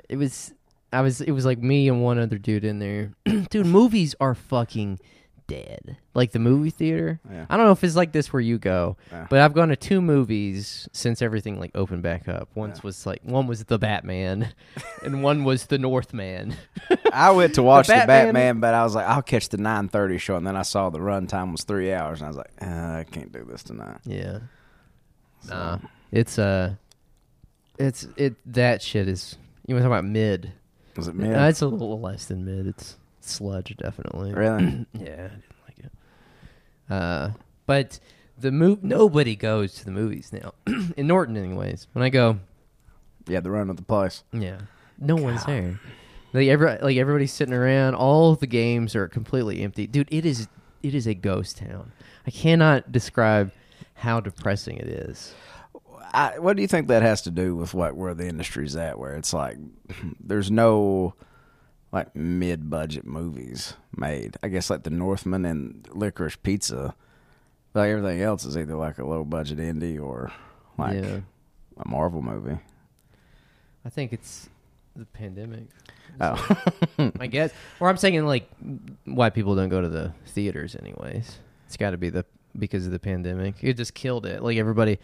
it 0.08 0.18
was. 0.18 0.54
I 0.92 1.02
was. 1.02 1.22
It 1.22 1.32
was 1.32 1.46
like 1.46 1.60
me 1.60 1.88
and 1.88 2.02
one 2.04 2.18
other 2.20 2.38
dude 2.38 2.64
in 2.66 2.80
there. 2.80 3.12
dude, 3.50 3.66
movies 3.66 4.16
are 4.20 4.34
fucking 4.36 5.00
dead. 5.48 5.98
Like 6.14 6.32
the 6.32 6.40
movie 6.40 6.70
theater. 6.70 7.20
Yeah. 7.30 7.46
I 7.50 7.58
don't 7.58 7.66
know 7.66 7.72
if 7.72 7.84
it's 7.84 7.96
like 7.96 8.12
this 8.12 8.32
where 8.32 8.40
you 8.42 8.58
go, 8.58 8.98
Yeah. 9.12 9.28
but 9.30 9.40
I've 9.42 9.54
gone 9.54 9.70
to 9.70 9.76
two 9.76 10.00
movies 10.02 10.88
since 10.94 11.22
everything 11.22 11.60
like 11.60 11.72
opened 11.76 12.02
back 12.04 12.28
up. 12.28 12.50
Once 12.56 12.78
Yeah. 12.78 12.82
was 12.86 13.06
like 13.06 13.22
one 13.24 13.48
was 13.48 13.64
the 13.66 13.78
Batman, 13.80 14.54
and 15.04 15.22
one 15.24 15.44
was 15.44 15.66
the 15.68 15.78
Northman. 15.78 16.56
I 17.14 17.32
went 17.32 17.56
to 17.56 17.64
watch 17.64 17.88
the 17.88 17.94
Batman- 17.94 18.26
Batman, 18.28 18.60
but 18.60 18.74
I 18.74 18.84
was 18.84 18.96
like, 18.96 19.06
I'll 19.08 19.22
catch 19.22 19.50
the 19.50 19.58
nine 19.58 19.88
thirty 19.90 20.18
show, 20.18 20.36
and 20.36 20.46
then 20.46 20.56
I 20.56 20.62
saw 20.64 20.90
the 20.90 21.02
run 21.02 21.28
time 21.28 21.52
was 21.52 21.64
three 21.64 21.92
hours, 21.94 22.20
and 22.22 22.26
I 22.26 22.30
was 22.30 22.38
like, 22.38 22.52
uh, 22.62 22.66
I 22.66 23.06
can't 23.10 23.32
do 23.32 23.44
this 23.50 23.64
tonight. 23.64 24.00
Yeah. 24.06 24.40
So, 25.42 25.54
Nah. 25.54 25.78
It's 26.12 26.38
uh 26.40 26.76
it's 27.78 28.08
it 28.18 28.36
that 28.54 28.82
shit 28.82 29.08
is 29.08 29.38
you 29.68 29.76
want 29.76 29.84
to 29.84 29.90
talk 29.90 30.00
about 30.00 30.06
mid. 30.10 30.52
Was 30.98 31.08
it 31.08 31.16
mid? 31.16 31.32
it's 31.32 31.62
a 31.62 31.68
little 31.68 32.00
less 32.02 32.26
than 32.26 32.44
mid. 32.46 32.68
It's 32.68 32.98
sludge 33.22 33.76
definitely. 33.78 34.34
really? 34.34 34.86
Yeah, 34.94 35.04
I 35.04 35.28
didn't 35.28 35.44
like 35.68 35.80
it. 35.80 35.92
Uh 36.90 37.30
but 37.68 38.00
the 38.38 38.52
move 38.52 38.84
nobody 38.84 39.36
goes 39.36 39.76
to 39.76 39.86
the 39.86 39.92
movies 39.92 40.34
now. 40.34 40.54
In 40.98 41.08
Norton 41.08 41.38
anyways. 41.38 41.88
When 41.94 42.04
I 42.04 42.10
go, 42.10 42.40
yeah, 43.28 43.40
the 43.42 43.52
run 43.52 43.70
of 43.70 43.76
the 43.78 43.84
place. 43.84 44.24
yeah. 44.34 44.62
No 44.98 45.16
one's 45.16 45.46
there. 45.46 45.80
Like 46.34 46.48
every 46.48 46.78
like 46.78 46.98
everybody's 46.98 47.34
sitting 47.34 47.54
around, 47.54 47.96
all 47.96 48.36
the 48.36 48.48
games 48.48 48.96
are 48.96 49.08
completely 49.08 49.62
empty. 49.64 49.88
Dude, 49.88 50.08
it 50.12 50.26
is 50.26 50.48
it 50.84 50.94
is 50.94 51.08
a 51.08 51.14
ghost 51.14 51.58
town. 51.58 51.92
I 52.28 52.32
cannot 52.32 52.92
describe 52.92 53.52
how 53.96 54.20
depressing 54.20 54.78
it 54.78 54.88
is. 54.88 55.34
I, 56.12 56.40
what 56.40 56.56
do 56.56 56.62
you 56.62 56.68
think 56.68 56.88
that 56.88 57.04
has 57.04 57.22
to 57.24 57.32
do 57.32 57.56
with 57.56 57.74
what 57.74 57.96
where 57.96 58.14
the 58.14 58.28
industry's 58.28 58.76
at? 58.76 59.00
Where 59.00 59.16
it's 59.16 59.34
like 59.34 59.58
there's 60.20 60.52
no 60.52 61.16
like 61.92 62.16
mid 62.16 62.70
budget 62.70 63.06
movies 63.06 63.74
made. 63.96 64.38
I 64.44 64.48
guess 64.48 64.70
like 64.70 64.84
the 64.84 64.90
Northman 64.90 65.46
and 65.46 65.88
Licorice 65.92 66.38
Pizza. 66.42 66.96
But 67.74 67.82
like 67.82 67.90
everything 67.90 68.22
else 68.22 68.46
is 68.46 68.58
either 68.58 68.76
like 68.76 68.98
a 68.98 69.06
low 69.06 69.24
budget 69.24 69.60
indie 69.60 70.02
or 70.02 70.32
like 70.78 71.04
yeah. 71.04 71.20
a 71.78 71.88
Marvel 71.88 72.22
movie. 72.22 72.60
I 73.86 73.90
think 73.90 74.14
it's 74.14 74.50
the 74.96 75.06
pandemic. 75.06 75.68
Oh, 76.22 77.12
I 77.20 77.28
guess. 77.28 77.52
Or 77.80 77.90
I'm 77.90 77.98
saying 77.98 78.26
like 78.26 78.50
why 79.06 79.30
people 79.30 79.56
don't 79.56 79.70
go 79.70 79.82
to 79.82 79.90
the 79.90 80.14
theaters 80.28 80.76
anyways. 80.76 81.38
It's 81.68 81.78
got 81.78 81.92
to 81.92 81.98
be 81.98 82.10
the 82.10 82.26
because 82.58 82.86
of 82.86 82.92
the 82.92 83.00
pandemic. 83.00 83.56
It 83.62 83.78
just 83.78 83.94
killed 83.94 84.26
it. 84.26 84.42
Like 84.44 84.58
everybody 84.58 85.00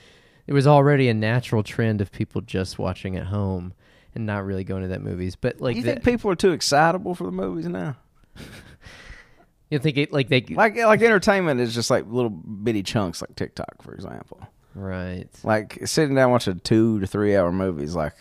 it 0.48 0.54
was 0.54 0.68
already 0.68 1.10
a 1.10 1.14
natural 1.14 1.64
trend 1.64 2.02
of 2.02 2.12
people 2.12 2.42
just 2.42 2.78
watching 2.78 3.16
at 3.16 3.28
home 3.28 3.74
and 4.14 4.26
not 4.26 4.46
really 4.46 4.64
going 4.64 4.82
to 4.84 4.88
that 4.90 5.02
movies. 5.02 5.36
But 5.36 5.60
like 5.62 5.76
you 5.76 5.82
the- 5.84 5.92
think 5.94 6.04
people 6.04 6.30
are 6.32 6.36
too 6.36 6.52
excitable 6.52 7.16
for 7.16 7.24
the 7.26 7.32
movies 7.32 7.68
now? 7.68 7.96
you 9.70 9.80
think 9.80 9.98
it 9.98 10.14
like 10.14 10.30
they 10.30 10.42
Like 10.42 10.76
like 10.78 11.02
entertainment 11.02 11.60
is 11.60 11.74
just 11.74 11.90
like 11.90 12.06
little 12.08 12.30
bitty 12.30 12.84
chunks, 12.84 13.22
like 13.22 13.36
TikTok, 13.36 13.82
for 13.82 13.94
example. 13.94 14.40
right. 14.76 15.28
Like 15.44 15.80
sitting 15.88 16.16
down 16.16 16.32
watching 16.32 16.60
two 16.60 17.00
to 17.00 17.08
three 17.08 17.36
hour 17.36 17.52
movies, 17.52 17.96
like 17.96 18.14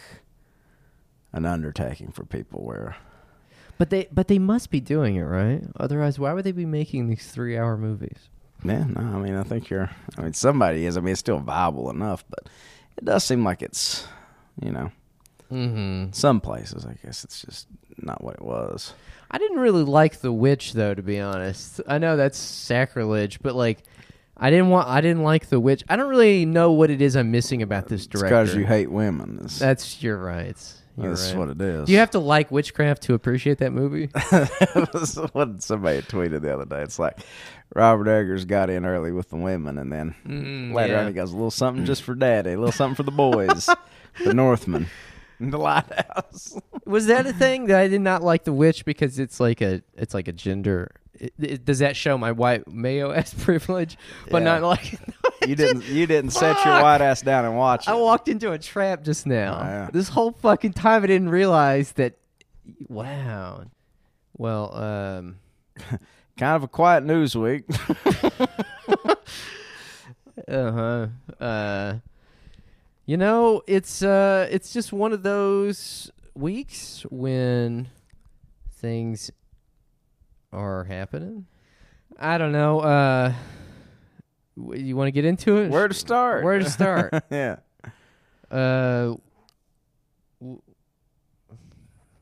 an 1.35 1.45
undertaking 1.45 2.11
for 2.13 2.25
people. 2.25 2.65
Where 2.65 2.97
But 3.77 3.91
they 3.91 4.09
but 4.11 4.29
they 4.29 4.39
must 4.39 4.71
be 4.71 4.81
doing 4.81 5.17
it, 5.17 5.25
right? 5.25 5.63
Otherwise 5.79 6.19
why 6.19 6.33
would 6.33 6.45
they 6.45 6.53
be 6.53 6.65
making 6.67 7.09
these 7.09 7.31
3-hour 7.35 7.77
movies? 7.77 8.31
Yeah, 8.65 8.85
no, 8.85 9.01
I 9.03 9.19
mean, 9.19 9.35
I 9.35 9.43
think 9.43 9.69
you're. 9.69 9.91
I 10.17 10.23
mean, 10.23 10.33
somebody 10.33 10.87
is. 10.87 10.97
I 10.97 11.01
mean, 11.01 11.13
it's 11.13 11.21
still 11.21 11.39
viable 11.39 11.91
enough, 11.91 12.25
but 12.31 12.49
it 12.97 13.05
does 13.05 13.23
seem 13.25 13.45
like 13.45 13.61
it's, 13.61 14.07
you 14.63 14.71
know, 14.73 14.91
Mhm. 15.53 16.15
some 16.15 16.41
places. 16.41 16.87
I 16.87 16.95
guess 17.05 17.25
it's 17.25 17.43
just 17.43 17.67
not 18.01 18.25
what 18.25 18.37
it 18.37 18.43
was. 18.43 18.95
I 19.31 19.37
didn't 19.37 19.59
really 19.59 19.83
like 19.85 20.21
The 20.21 20.33
Witch 20.33 20.73
though, 20.73 20.95
to 20.95 21.03
be 21.03 21.21
honest. 21.21 21.81
I 21.87 21.99
know 21.99 22.17
that's 22.17 22.39
sacrilege, 22.39 23.41
but 23.43 23.55
like 23.55 23.83
I 24.37 24.49
didn't 24.51 24.69
want 24.71 24.89
I 24.89 25.01
didn't 25.03 25.25
like 25.25 25.49
The 25.51 25.61
Witch. 25.61 25.85
I 25.89 25.97
don't 25.97 26.09
really 26.09 26.47
know 26.47 26.73
what 26.73 26.89
it 26.91 27.03
is 27.03 27.17
I'm 27.17 27.31
missing 27.31 27.61
about 27.61 27.89
this 27.89 28.07
director. 28.07 28.29
because 28.29 28.55
you 28.57 28.65
hate 28.65 28.91
women. 28.91 29.41
It's, 29.45 29.59
That's 29.59 30.03
you're 30.03 30.17
right. 30.19 30.57
That's 30.97 31.31
right. 31.31 31.39
what 31.39 31.49
it 31.51 31.61
is. 31.61 31.87
Do 31.87 31.93
you 31.93 31.99
have 31.99 32.11
to 32.13 32.19
like 32.21 32.51
witchcraft 32.51 33.03
to 33.05 33.15
appreciate 33.15 33.59
that 33.59 33.73
movie? 33.73 34.11
What 35.33 35.63
somebody 35.63 36.03
tweeted 36.03 36.43
the 36.43 36.55
other 36.55 36.65
day. 36.65 36.83
It's 36.83 36.99
like 36.99 37.19
Robert 37.75 38.09
Eggers 38.09 38.45
got 38.45 38.71
in 38.71 38.85
early 38.87 39.11
with 39.13 39.31
the 39.31 39.37
women, 39.37 39.79
and 39.79 39.93
then 39.93 40.15
Mm, 40.27 40.73
later 40.73 40.95
yeah. 40.95 41.01
on 41.01 41.07
he 41.09 41.13
goes 41.13 41.31
a 41.33 41.35
little 41.35 41.51
something 41.51 41.85
just 41.85 42.03
for 42.05 42.15
daddy, 42.15 42.53
a 42.53 42.57
little 42.59 42.73
something 42.73 42.95
for 42.97 43.03
the 43.03 43.11
boys, 43.11 43.69
the 44.25 44.35
Northman, 44.35 44.87
the 45.41 45.59
Lighthouse. 45.59 46.57
Was 46.85 47.07
that 47.07 47.27
a 47.27 47.33
thing 47.33 47.67
that 47.67 47.79
I 47.81 47.89
did 47.89 48.01
not 48.01 48.23
like 48.23 48.45
The 48.45 48.53
Witch 48.53 48.85
because 48.85 49.19
it's 49.19 49.41
like 49.41 49.61
a 49.61 49.83
it's 49.95 50.15
like 50.15 50.29
a 50.29 50.33
gender? 50.33 50.91
It, 51.21 51.33
it- 51.39 51.65
does 51.65 51.79
that 51.81 51.97
show 51.97 52.19
my 52.19 52.33
white 52.33 52.67
Mayo 52.69 53.13
ass 53.19 53.33
privilege, 53.35 53.97
but 54.31 54.39
Yeah. 54.39 54.59
not 54.59 54.63
like? 54.63 54.99
You 55.47 55.57
didn't. 55.57 55.85
You 55.85 56.07
didn't 56.07 56.31
set 56.31 56.57
your 56.65 56.81
white 56.81 57.03
ass 57.03 57.21
down 57.21 57.45
and 57.45 57.55
watch 57.55 57.87
it. 57.87 57.91
I 57.91 57.95
walked 57.97 58.29
into 58.29 58.53
a 58.53 58.59
trap 58.59 59.03
just 59.05 59.27
now. 59.27 59.59
Oh, 59.61 59.65
yeah. 59.65 59.91
This 59.93 60.09
whole 60.09 60.33
fucking 60.33 60.73
time 60.73 61.05
I 61.05 61.07
didn't 61.07 61.29
realize 61.29 61.93
that. 61.93 62.15
Wow. 62.89 63.65
Well, 64.39 64.75
um, 64.75 65.37
kind 66.39 66.57
of 66.57 66.63
a 66.63 66.69
quiet 66.69 67.05
news 67.05 67.37
week. 67.37 67.65
uh-huh. 70.49 71.07
Uh 71.39 71.95
You 73.07 73.17
know, 73.19 73.63
it's 73.67 74.03
uh 74.03 74.49
it's 74.51 74.73
just 74.73 74.93
one 74.95 75.13
of 75.13 75.23
those 75.23 76.11
weeks 76.35 77.05
when 77.11 77.89
things 78.73 79.31
are 80.55 80.85
happening. 80.85 81.47
I 82.19 82.39
don't 82.39 82.53
know. 82.53 82.81
Uh 82.81 83.33
w- 84.57 84.83
you 84.83 84.97
want 84.97 85.09
to 85.09 85.13
get 85.13 85.25
into 85.25 85.59
it? 85.59 85.71
Where 85.71 85.89
to 85.89 85.95
start? 85.95 86.45
Where 86.45 86.59
to 86.59 86.71
start? 86.71 87.13
yeah. 87.31 87.57
uh 88.51 89.15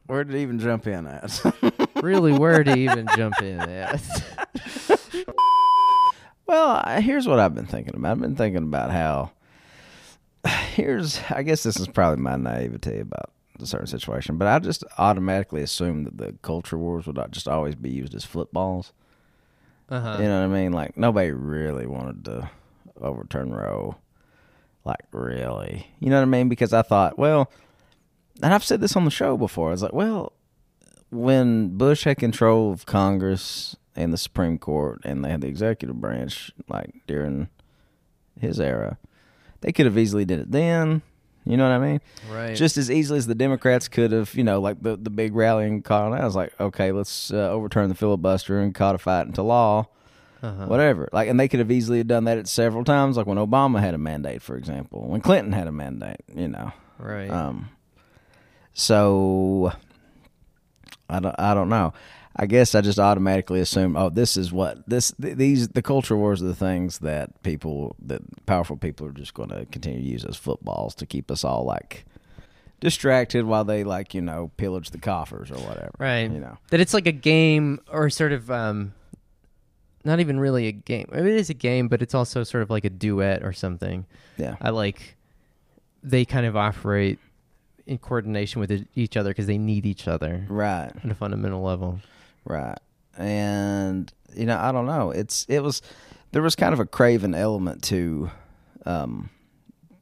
Where 0.06 0.24
to 0.24 0.36
even 0.36 0.58
jump 0.58 0.86
in 0.86 1.06
at? 1.06 1.40
really, 2.02 2.32
where 2.32 2.62
to 2.64 2.76
even 2.76 3.06
jump 3.16 3.40
in 3.42 3.60
at? 3.60 4.02
Well, 6.44 6.82
I- 6.84 7.00
here's 7.00 7.26
what 7.26 7.38
I've 7.38 7.54
been 7.54 7.64
thinking 7.64 7.94
about. 7.94 8.10
I've 8.12 8.20
been 8.20 8.36
thinking 8.36 8.62
about 8.64 8.90
how 8.90 9.30
here's 10.74 11.18
I 11.30 11.42
guess 11.44 11.62
this 11.62 11.78
is 11.80 11.88
probably 11.88 12.22
my 12.22 12.36
naivety 12.36 12.98
about 12.98 13.30
a 13.60 13.66
certain 13.66 13.86
situation, 13.86 14.38
but 14.38 14.48
I 14.48 14.58
just 14.58 14.84
automatically 14.98 15.62
assumed 15.62 16.06
that 16.06 16.18
the 16.18 16.32
culture 16.42 16.78
wars 16.78 17.06
would 17.06 17.16
not 17.16 17.30
just 17.30 17.48
always 17.48 17.74
be 17.74 17.90
used 17.90 18.14
as 18.14 18.24
footballs. 18.24 18.92
Uh-huh. 19.88 20.16
You 20.18 20.26
know 20.26 20.48
what 20.48 20.56
I 20.56 20.60
mean? 20.60 20.72
Like 20.72 20.96
nobody 20.96 21.30
really 21.30 21.86
wanted 21.86 22.24
to 22.24 22.50
overturn 23.00 23.52
Roe. 23.52 23.96
Like 24.84 25.04
really. 25.12 25.86
You 26.00 26.10
know 26.10 26.16
what 26.16 26.22
I 26.22 26.26
mean? 26.26 26.48
Because 26.48 26.72
I 26.72 26.82
thought, 26.82 27.18
well, 27.18 27.50
and 28.42 28.54
I've 28.54 28.64
said 28.64 28.80
this 28.80 28.96
on 28.96 29.04
the 29.04 29.10
show 29.10 29.36
before. 29.36 29.68
I 29.68 29.72
was 29.72 29.82
like, 29.82 29.92
well, 29.92 30.32
when 31.10 31.76
Bush 31.76 32.04
had 32.04 32.16
control 32.16 32.72
of 32.72 32.86
Congress 32.86 33.76
and 33.94 34.12
the 34.12 34.18
Supreme 34.18 34.58
Court 34.58 35.00
and 35.04 35.24
they 35.24 35.30
had 35.30 35.42
the 35.42 35.48
executive 35.48 36.00
branch, 36.00 36.50
like 36.68 36.94
during 37.06 37.48
his 38.40 38.58
era, 38.58 38.98
they 39.60 39.72
could 39.72 39.86
have 39.86 39.98
easily 39.98 40.24
did 40.24 40.40
it 40.40 40.50
then. 40.50 41.02
You 41.44 41.56
know 41.56 41.64
what 41.68 41.72
I 41.72 41.78
mean? 41.78 42.00
Right. 42.30 42.54
Just 42.54 42.76
as 42.76 42.90
easily 42.90 43.18
as 43.18 43.26
the 43.26 43.34
Democrats 43.34 43.88
could 43.88 44.12
have, 44.12 44.32
you 44.34 44.44
know, 44.44 44.60
like 44.60 44.80
the 44.82 44.96
the 44.96 45.10
big 45.10 45.34
rallying 45.34 45.82
call. 45.82 46.12
I 46.14 46.24
was 46.24 46.36
like, 46.36 46.52
okay, 46.60 46.92
let's 46.92 47.32
uh, 47.32 47.50
overturn 47.50 47.88
the 47.88 47.96
filibuster 47.96 48.60
and 48.60 48.72
codify 48.74 49.22
it 49.22 49.26
into 49.26 49.42
law, 49.42 49.88
uh-huh. 50.40 50.66
whatever. 50.66 51.08
Like, 51.12 51.28
and 51.28 51.40
they 51.40 51.48
could 51.48 51.58
have 51.58 51.70
easily 51.72 52.04
done 52.04 52.24
that 52.24 52.38
at 52.38 52.46
several 52.46 52.84
times, 52.84 53.16
like 53.16 53.26
when 53.26 53.38
Obama 53.38 53.80
had 53.80 53.94
a 53.94 53.98
mandate, 53.98 54.40
for 54.40 54.56
example, 54.56 55.08
when 55.08 55.20
Clinton 55.20 55.52
had 55.52 55.66
a 55.66 55.72
mandate. 55.72 56.20
You 56.32 56.48
know, 56.48 56.72
Right. 56.98 57.28
um, 57.30 57.70
so 58.72 59.72
I 61.08 61.20
don't, 61.20 61.34
I 61.38 61.54
don't 61.54 61.68
know. 61.68 61.92
I 62.34 62.46
guess 62.46 62.74
I 62.74 62.80
just 62.80 62.98
automatically 62.98 63.60
assume, 63.60 63.96
oh, 63.96 64.08
this 64.08 64.36
is 64.36 64.52
what 64.52 64.88
this 64.88 65.12
th- 65.20 65.36
these 65.36 65.68
the 65.68 65.82
culture 65.82 66.16
wars 66.16 66.42
are 66.42 66.46
the 66.46 66.54
things 66.54 66.98
that 67.00 67.42
people 67.42 67.94
that 68.06 68.22
powerful 68.46 68.76
people 68.76 69.06
are 69.06 69.12
just 69.12 69.34
going 69.34 69.50
to 69.50 69.66
continue 69.66 70.00
to 70.00 70.06
use 70.06 70.24
as 70.24 70.36
footballs 70.36 70.94
to 70.96 71.06
keep 71.06 71.30
us 71.30 71.44
all 71.44 71.64
like 71.64 72.04
distracted 72.80 73.44
while 73.44 73.64
they 73.64 73.84
like 73.84 74.12
you 74.14 74.20
know 74.20 74.50
pillage 74.56 74.90
the 74.90 74.98
coffers 74.98 75.50
or 75.50 75.56
whatever. 75.58 75.90
Right. 75.98 76.30
You 76.30 76.40
know. 76.40 76.58
that 76.70 76.80
it's 76.80 76.94
like 76.94 77.06
a 77.06 77.12
game 77.12 77.80
or 77.90 78.08
sort 78.10 78.32
of 78.32 78.50
um 78.50 78.94
not 80.04 80.18
even 80.18 80.40
really 80.40 80.66
a 80.66 80.72
game. 80.72 81.08
I 81.12 81.16
mean, 81.18 81.26
it 81.28 81.34
is 81.36 81.48
a 81.48 81.54
game, 81.54 81.86
but 81.86 82.02
it's 82.02 82.14
also 82.14 82.42
sort 82.42 82.62
of 82.64 82.70
like 82.70 82.84
a 82.84 82.90
duet 82.90 83.44
or 83.44 83.52
something. 83.52 84.04
Yeah. 84.36 84.56
I 84.60 84.70
like 84.70 85.16
they 86.02 86.24
kind 86.24 86.44
of 86.46 86.56
operate 86.56 87.20
in 87.86 87.98
coordination 87.98 88.58
with 88.60 88.86
each 88.96 89.16
other 89.16 89.30
because 89.30 89.46
they 89.46 89.58
need 89.58 89.86
each 89.86 90.08
other 90.08 90.44
Right. 90.48 90.90
on 91.04 91.10
a 91.10 91.14
fundamental 91.14 91.62
level. 91.62 92.00
Right. 92.44 92.78
And 93.16 94.12
you 94.34 94.46
know, 94.46 94.58
I 94.58 94.72
don't 94.72 94.86
know. 94.86 95.10
It's 95.10 95.44
it 95.48 95.60
was 95.60 95.82
there 96.32 96.42
was 96.42 96.56
kind 96.56 96.72
of 96.72 96.80
a 96.80 96.86
craven 96.86 97.34
element 97.34 97.82
to 97.84 98.30
um 98.86 99.30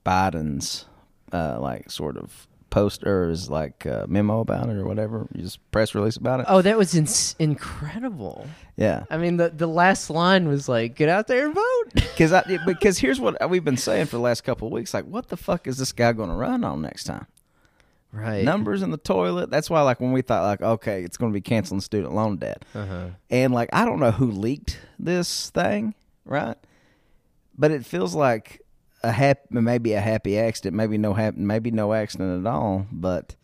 Biden's 0.05 0.87
uh 1.33 1.59
like 1.61 1.91
sort 1.91 2.17
of 2.17 2.47
post 2.71 3.05
or 3.05 3.29
his 3.29 3.51
like 3.51 3.85
uh, 3.85 4.07
memo 4.09 4.41
about 4.41 4.69
it 4.69 4.77
or 4.77 4.85
whatever, 4.85 5.27
you 5.35 5.43
just 5.43 5.59
press 5.73 5.95
release 5.95 6.17
about 6.17 6.41
it. 6.41 6.47
Oh, 6.49 6.63
that 6.63 6.79
was 6.79 6.95
ins- 6.95 7.37
incredible. 7.39 8.47
Yeah. 8.77 9.05
I 9.11 9.19
mean, 9.19 9.37
the 9.37 9.51
the 9.51 9.67
last 9.67 10.09
line 10.09 10.49
was 10.49 10.69
like, 10.69 10.95
"Get 10.95 11.09
out 11.09 11.27
there 11.27 11.47
and 11.47 11.55
vote." 11.55 12.05
I 12.33 12.59
because 12.65 12.99
here's 12.99 13.21
what 13.21 13.51
we've 13.51 13.65
been 13.65 13.77
saying 13.77 14.07
for 14.07 14.17
the 14.17 14.23
last 14.23 14.43
couple 14.43 14.69
of 14.69 14.73
weeks 14.73 14.95
like 14.95 15.05
what 15.05 15.29
the 15.29 15.37
fuck 15.37 15.67
is 15.67 15.77
this 15.77 15.93
guy 15.93 16.13
going 16.13 16.31
to 16.31 16.35
run 16.35 16.65
on 16.65 16.81
next 16.81 17.05
time? 17.05 17.27
Right. 18.13 18.45
Numbers 18.45 18.83
in 18.83 18.91
the 18.91 18.97
toilet. 18.97 19.51
That's 19.51 19.71
why 19.71 19.83
like 19.83 20.01
when 20.01 20.13
we 20.13 20.23
thought 20.23 20.43
like 20.45 20.63
okay, 20.63 21.03
it's 21.03 21.17
going 21.17 21.33
to 21.33 21.35
be 21.35 21.41
canceling 21.41 21.81
student 21.81 22.15
loan 22.15 22.37
debt. 22.37 22.65
Uh-huh. 22.75 23.09
And 23.31 23.55
like 23.55 23.69
I 23.73 23.85
don't 23.85 24.01
know 24.01 24.11
who 24.11 24.31
leaked 24.31 24.79
this 24.99 25.51
thing, 25.51 25.95
right? 26.25 26.57
But 27.57 27.71
it 27.71 27.85
feels 27.85 28.15
like 28.15 28.63
a 29.03 29.13
happy, 29.13 29.41
maybe 29.51 29.93
a 29.93 30.01
happy 30.01 30.39
accident, 30.39 30.77
maybe 30.77 30.99
no 30.99 31.15
hap- 31.15 31.37
maybe 31.37 31.71
no 31.71 31.93
accident 31.93 32.47
at 32.47 32.51
all. 32.51 32.87
But 32.91 33.35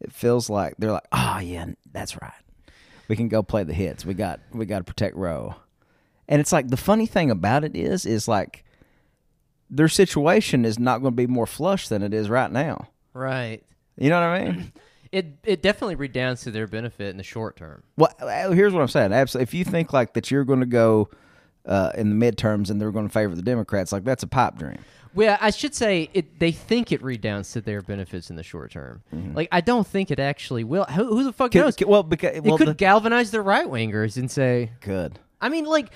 it 0.00 0.12
feels 0.12 0.48
like 0.48 0.74
they're 0.78 0.92
like, 0.92 1.08
oh 1.12 1.38
yeah, 1.38 1.66
that's 1.92 2.20
right. 2.20 2.32
We 3.08 3.16
can 3.16 3.28
go 3.28 3.42
play 3.42 3.64
the 3.64 3.74
hits. 3.74 4.04
We 4.04 4.14
got 4.14 4.40
we 4.52 4.66
got 4.66 4.78
to 4.78 4.84
protect 4.84 5.16
Roe. 5.16 5.56
And 6.28 6.40
it's 6.40 6.52
like 6.52 6.68
the 6.68 6.76
funny 6.76 7.06
thing 7.06 7.30
about 7.30 7.64
it 7.64 7.74
is, 7.74 8.04
is 8.04 8.28
like 8.28 8.64
their 9.70 9.88
situation 9.88 10.64
is 10.64 10.78
not 10.78 10.98
going 10.98 11.12
to 11.12 11.16
be 11.16 11.26
more 11.26 11.46
flush 11.46 11.88
than 11.88 12.02
it 12.02 12.12
is 12.12 12.28
right 12.28 12.50
now. 12.50 12.88
Right. 13.14 13.62
You 13.98 14.10
know 14.10 14.20
what 14.20 14.40
I 14.40 14.44
mean? 14.44 14.72
It 15.10 15.38
it 15.42 15.62
definitely 15.62 15.94
redounds 15.94 16.42
to 16.42 16.50
their 16.50 16.66
benefit 16.66 17.08
in 17.08 17.16
the 17.16 17.22
short 17.22 17.56
term. 17.56 17.82
Well, 17.96 18.12
uh, 18.20 18.50
here's 18.50 18.74
what 18.74 18.82
I'm 18.82 18.88
saying. 18.88 19.14
Absolutely, 19.14 19.44
if 19.44 19.54
you 19.54 19.64
think 19.64 19.94
like 19.94 20.12
that, 20.12 20.30
you're 20.30 20.44
going 20.44 20.60
to 20.60 20.66
go 20.66 21.08
uh, 21.64 21.92
in 21.94 22.18
the 22.18 22.30
midterms 22.30 22.68
and 22.68 22.78
they're 22.78 22.90
going 22.90 23.06
to 23.06 23.12
favor 23.12 23.34
the 23.34 23.40
Democrats. 23.40 23.90
Like 23.90 24.04
that's 24.04 24.22
a 24.22 24.26
pipe 24.26 24.58
dream. 24.58 24.76
Well, 25.14 25.38
I 25.40 25.48
should 25.48 25.74
say 25.74 26.10
it. 26.12 26.38
They 26.38 26.52
think 26.52 26.92
it 26.92 27.02
redounds 27.02 27.52
to 27.52 27.62
their 27.62 27.80
benefits 27.80 28.28
in 28.28 28.36
the 28.36 28.42
short 28.42 28.70
term. 28.72 29.02
Like 29.34 29.48
I 29.50 29.62
don't 29.62 29.86
think 29.86 30.10
it 30.10 30.18
actually 30.18 30.64
will. 30.64 30.84
Who, 30.84 31.04
who 31.04 31.24
the 31.24 31.32
fuck 31.32 31.54
knows? 31.54 31.76
well, 31.86 32.02
because 32.02 32.36
it 32.36 32.44
well, 32.44 32.58
could 32.58 32.68
the- 32.68 32.74
galvanize 32.74 33.30
the 33.30 33.40
right 33.40 33.66
wingers 33.66 34.18
and 34.18 34.30
say, 34.30 34.72
good. 34.80 35.18
I 35.40 35.48
mean, 35.48 35.64
like, 35.64 35.90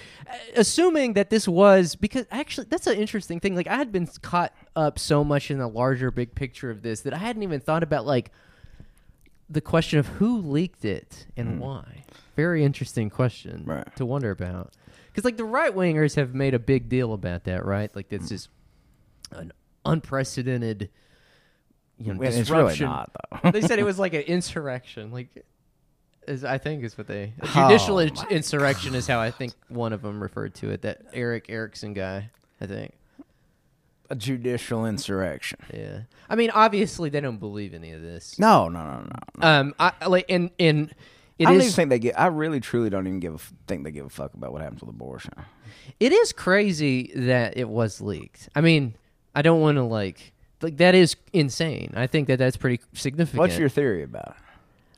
assuming 0.55 1.15
that 1.15 1.31
this 1.31 1.49
was 1.49 1.97
because 1.97 2.27
actually 2.31 2.67
that's 2.71 2.87
an 2.87 2.97
interesting 2.97 3.41
thing. 3.41 3.57
Like, 3.57 3.67
I 3.67 3.77
had 3.77 3.91
been 3.91 4.07
caught 4.23 4.53
up 4.77 4.99
so 4.99 5.25
much 5.25 5.51
in 5.51 5.59
the 5.59 5.67
larger 5.69 6.11
big 6.11 6.35
picture 6.35 6.71
of 6.71 6.83
this 6.83 7.01
that 7.01 7.13
I 7.13 7.19
hadn't 7.19 7.43
even 7.43 7.61
thought 7.61 7.83
about 7.83 8.07
like 8.07 8.31
the 9.51 9.61
question 9.61 9.99
of 9.99 10.07
who 10.07 10.39
leaked 10.39 10.85
it 10.85 11.27
and 11.37 11.55
hmm. 11.55 11.59
why. 11.59 12.05
Very 12.37 12.65
interesting 12.65 13.11
question 13.11 13.65
Right. 13.67 13.97
to 13.97 14.07
wonder 14.07 14.31
about. 14.31 14.73
Because 15.07 15.25
like 15.25 15.37
the 15.37 15.45
right 15.45 15.75
wingers 15.75 16.17
have 16.17 16.35
made 16.35 16.55
a 16.55 16.59
big 16.59 16.89
deal 16.89 17.13
about 17.13 17.45
that, 17.45 17.65
right? 17.65 17.95
Like 17.95 18.09
this 18.09 18.29
hmm. 18.29 18.35
is 18.35 18.49
an 19.33 19.53
unprecedented, 19.85 20.89
you 21.99 22.15
know, 22.15 22.21
Well, 22.21 22.29
it's 22.29 22.49
really 22.49 22.71
disruption. 22.71 22.87
not 22.87 23.11
though. 23.43 23.51
they 23.51 23.61
said 23.61 23.79
it 23.79 23.85
was 23.85 23.99
like 23.99 24.15
an 24.15 24.23
insurrection. 24.23 25.11
Like, 25.11 25.45
is 26.29 26.45
I 26.45 26.59
think 26.59 26.85
is 26.85 26.97
what 26.97 27.07
they 27.09 27.33
judicial 27.53 27.97
Oh, 27.97 27.99
in- 28.01 28.15
my 28.15 28.27
insurrection 28.31 28.95
is 28.95 29.07
how 29.07 29.21
I 29.21 29.31
think 29.31 29.53
one 29.69 29.93
of 29.93 30.03
them 30.03 30.23
referred 30.23 30.55
to 30.57 30.71
it. 30.71 30.83
That 30.83 31.03
Erick 31.13 31.47
Erickson 31.49 31.95
guy, 31.95 32.31
I 32.61 32.67
think. 32.67 32.93
a 34.11 34.15
judicial 34.15 34.85
insurrection. 34.87 35.59
Yeah, 35.73 36.01
I 36.29 36.37
mean, 36.37 36.51
obviously 36.51 37.09
they 37.11 37.21
don't 37.21 37.39
believe 37.39 37.73
any 37.75 37.93
of 37.93 38.03
this. 38.03 38.39
No, 38.39 38.69
no, 38.69 38.83
no, 38.85 38.99
no. 39.01 39.11
no. 39.39 39.47
Um, 39.47 39.75
I 39.81 39.93
like 40.07 40.27
and 40.29 40.51
it 40.59 40.91
I 41.41 41.45
don't 41.45 41.57
is- 41.57 41.63
even 41.65 41.73
think 41.75 41.91
they 41.91 41.99
get. 41.99 42.19
I 42.21 42.27
really, 42.27 42.61
truly 42.61 42.91
don't 42.91 43.07
even 43.07 43.21
give 43.21 43.35
a 43.35 43.39
think 43.67 43.85
they 43.85 43.91
give 43.91 44.07
a 44.07 44.11
fuck 44.11 44.35
about 44.35 44.53
what 44.53 44.61
happens 44.63 44.81
with 44.83 44.91
abortion. 44.91 45.33
it 45.99 46.13
is 46.13 46.33
crazy 46.33 47.11
that 47.17 47.57
it 47.57 47.69
was 47.69 48.01
leaked. 48.01 48.49
I 48.55 48.61
mean, 48.61 48.95
I 49.35 49.43
don't 49.43 49.61
want 49.61 49.77
to 49.77 49.83
like 49.83 50.33
like 50.61 50.77
that 50.77 50.95
is 50.95 51.17
insane. 51.33 51.93
I 51.97 52.07
think 52.07 52.29
that 52.29 52.39
that's 52.39 52.57
pretty 52.57 52.81
significant. 52.93 53.39
What's 53.41 53.59
your 53.59 53.69
theory 53.71 54.03
about 54.05 54.29
it? 54.29 54.35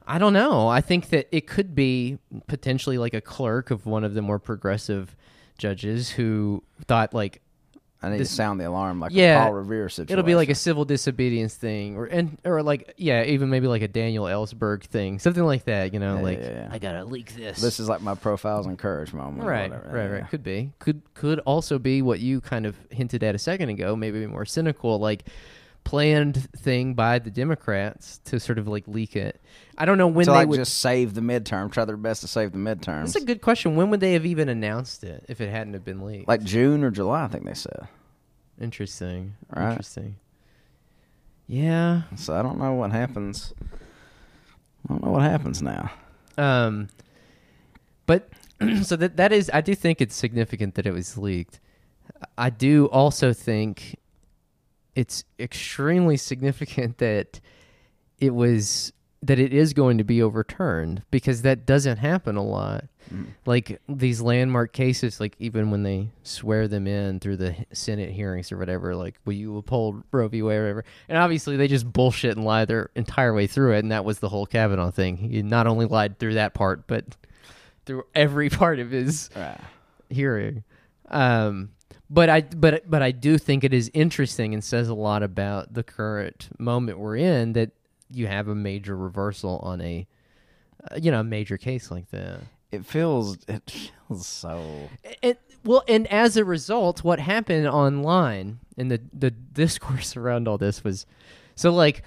I 0.06 0.18
don't 0.18 0.32
know. 0.34 0.68
I 0.68 0.80
think 0.80 1.08
that 1.10 1.28
it 1.34 1.46
could 1.46 1.74
be 1.74 2.18
potentially 2.46 2.98
like 2.98 3.14
a 3.14 3.20
clerk 3.20 3.70
of 3.70 3.86
one 3.86 4.04
of 4.04 4.14
the 4.14 4.22
more 4.22 4.38
progressive 4.38 5.16
judges 5.58 6.10
who 6.10 6.62
thought 6.86 7.14
like 7.14 7.40
I 8.02 8.10
need 8.10 8.18
This- 8.18 8.28
to 8.28 8.34
sound 8.34 8.60
the 8.60 8.68
alarm 8.68 9.00
like 9.00 9.12
Yeah, 9.14 9.40
a 9.40 9.44
Paul 9.46 9.54
Revere 9.54 9.88
situation. 9.88 10.12
it'll 10.12 10.26
be 10.26 10.34
like 10.34 10.50
a 10.50 10.54
civil 10.54 10.84
disobedience 10.84 11.54
thing 11.54 11.96
or 11.96 12.04
and 12.04 12.36
or 12.44 12.62
like 12.62 12.92
yeah, 12.98 13.22
even 13.24 13.48
maybe 13.48 13.66
like 13.66 13.80
a 13.80 13.88
Daniel 13.88 14.26
Ellsberg 14.26 14.82
thing. 14.82 15.18
Something 15.18 15.44
like 15.44 15.64
that, 15.64 15.94
you 15.94 16.00
know, 16.00 16.16
Yeah, 16.16 16.22
like 16.22 16.38
yeah, 16.38 16.50
yeah. 16.50 16.68
I 16.70 16.78
got 16.78 16.92
to 16.92 17.04
leak 17.06 17.34
this. 17.34 17.62
This 17.62 17.80
is 17.80 17.88
like 17.88 18.02
my 18.02 18.14
profiles 18.14 18.66
and 18.66 18.78
courage 18.78 19.14
moment. 19.14 19.44
or 19.44 19.50
right, 19.50 19.70
whatever. 19.70 19.96
right, 19.96 20.10
right. 20.20 20.28
Could 20.30 20.42
be. 20.42 20.72
Could 20.80 21.00
could 21.14 21.38
also 21.40 21.78
be 21.78 22.02
what 22.02 22.20
you 22.20 22.42
kind 22.42 22.66
of 22.66 22.76
hinted 22.90 23.22
at 23.24 23.34
a 23.34 23.38
second 23.38 23.70
ago, 23.70 23.96
maybe 23.96 24.26
more 24.26 24.44
cynical 24.44 24.98
like 24.98 25.24
planned 25.84 26.48
thing 26.56 26.94
by 26.94 27.18
the 27.18 27.30
Democrats 27.30 28.18
to 28.24 28.40
sort 28.40 28.58
of 28.58 28.66
like 28.66 28.88
leak 28.88 29.14
it. 29.16 29.40
I 29.78 29.84
don't 29.84 29.98
know 29.98 30.08
when 30.08 30.26
they 30.26 30.32
like 30.32 30.48
would 30.48 30.56
just 30.56 30.78
save 30.80 31.14
the 31.14 31.20
midterm, 31.20 31.70
try 31.70 31.84
their 31.84 31.96
best 31.96 32.22
to 32.22 32.28
save 32.28 32.52
the 32.52 32.58
midterm. 32.58 33.00
That's 33.00 33.16
a 33.16 33.24
good 33.24 33.42
question. 33.42 33.76
When 33.76 33.90
would 33.90 34.00
they 34.00 34.14
have 34.14 34.26
even 34.26 34.48
announced 34.48 35.04
it 35.04 35.24
if 35.28 35.40
it 35.40 35.50
hadn't 35.50 35.74
have 35.74 35.84
been 35.84 36.04
leaked? 36.04 36.26
like 36.28 36.42
June 36.42 36.82
or 36.82 36.90
July, 36.90 37.24
I 37.24 37.28
think 37.28 37.44
they 37.44 37.54
said. 37.54 37.88
interesting. 38.60 39.36
Right. 39.54 39.70
Interesting. 39.70 40.16
Yeah. 41.46 42.02
So 42.16 42.34
I 42.34 42.42
don't 42.42 42.58
know 42.58 42.72
what 42.72 42.90
happens. 42.92 43.52
I 44.88 44.92
don't 44.92 45.04
know 45.04 45.10
what 45.10 45.22
happens 45.22 45.60
now. 45.62 45.90
Um 46.38 46.88
but 48.06 48.28
so 48.82 48.96
that 48.96 49.16
that 49.16 49.32
is 49.32 49.50
I 49.52 49.60
do 49.60 49.74
think 49.74 50.00
it's 50.00 50.14
significant 50.14 50.74
that 50.76 50.86
it 50.86 50.92
was 50.92 51.18
leaked. 51.18 51.60
I 52.38 52.50
do 52.50 52.86
also 52.86 53.32
think 53.32 53.96
it's 54.94 55.24
extremely 55.38 56.16
significant 56.16 56.98
that 56.98 57.40
it 58.18 58.34
was 58.34 58.92
that 59.22 59.38
it 59.38 59.54
is 59.54 59.72
going 59.72 59.96
to 59.96 60.04
be 60.04 60.22
overturned 60.22 61.02
because 61.10 61.42
that 61.42 61.64
doesn't 61.64 61.96
happen 61.96 62.36
a 62.36 62.44
lot. 62.44 62.84
Like 63.46 63.80
these 63.88 64.20
landmark 64.20 64.74
cases, 64.74 65.18
like 65.18 65.34
even 65.38 65.70
when 65.70 65.82
they 65.82 66.10
swear 66.24 66.68
them 66.68 66.86
in 66.86 67.20
through 67.20 67.38
the 67.38 67.56
Senate 67.72 68.10
hearings 68.10 68.52
or 68.52 68.58
whatever, 68.58 68.94
like 68.94 69.14
will 69.24 69.32
you 69.32 69.56
uphold 69.56 70.02
Roe 70.12 70.28
v. 70.28 70.42
Wade 70.42 70.58
or 70.58 70.62
whatever? 70.62 70.84
And 71.08 71.16
obviously 71.16 71.56
they 71.56 71.68
just 71.68 71.90
bullshit 71.90 72.36
and 72.36 72.44
lie 72.44 72.66
their 72.66 72.90
entire 72.94 73.32
way 73.32 73.46
through 73.46 73.74
it, 73.74 73.78
and 73.78 73.92
that 73.92 74.04
was 74.04 74.18
the 74.18 74.28
whole 74.28 74.44
Kavanaugh 74.44 74.90
thing. 74.90 75.16
He 75.16 75.42
not 75.42 75.66
only 75.66 75.86
lied 75.86 76.18
through 76.18 76.34
that 76.34 76.52
part, 76.52 76.86
but 76.86 77.04
through 77.86 78.04
every 78.14 78.50
part 78.50 78.78
of 78.78 78.90
his 78.90 79.30
hearing. 80.10 80.64
Um, 81.08 81.70
but 82.14 82.30
I 82.30 82.42
but 82.42 82.88
but 82.88 83.02
I 83.02 83.10
do 83.10 83.38
think 83.38 83.64
it 83.64 83.74
is 83.74 83.90
interesting 83.92 84.54
and 84.54 84.62
says 84.62 84.88
a 84.88 84.94
lot 84.94 85.24
about 85.24 85.74
the 85.74 85.82
current 85.82 86.48
moment 86.58 86.98
we're 86.98 87.16
in 87.16 87.54
that 87.54 87.72
you 88.08 88.28
have 88.28 88.46
a 88.46 88.54
major 88.54 88.96
reversal 88.96 89.58
on 89.64 89.80
a 89.80 90.06
uh, 90.90 90.96
you 90.96 91.10
know 91.10 91.20
a 91.20 91.24
major 91.24 91.58
case 91.58 91.90
like 91.90 92.08
that. 92.10 92.40
It 92.70 92.86
feels 92.86 93.38
it 93.48 93.68
feels 94.08 94.26
so 94.26 94.88
And 95.22 95.36
well, 95.64 95.82
and 95.88 96.06
as 96.06 96.36
a 96.36 96.44
result, 96.44 97.02
what 97.02 97.18
happened 97.18 97.66
online 97.66 98.60
and 98.78 98.90
the 98.92 99.00
the 99.12 99.32
discourse 99.32 100.16
around 100.16 100.46
all 100.46 100.56
this 100.58 100.84
was 100.84 101.06
so 101.56 101.72
like 101.72 102.04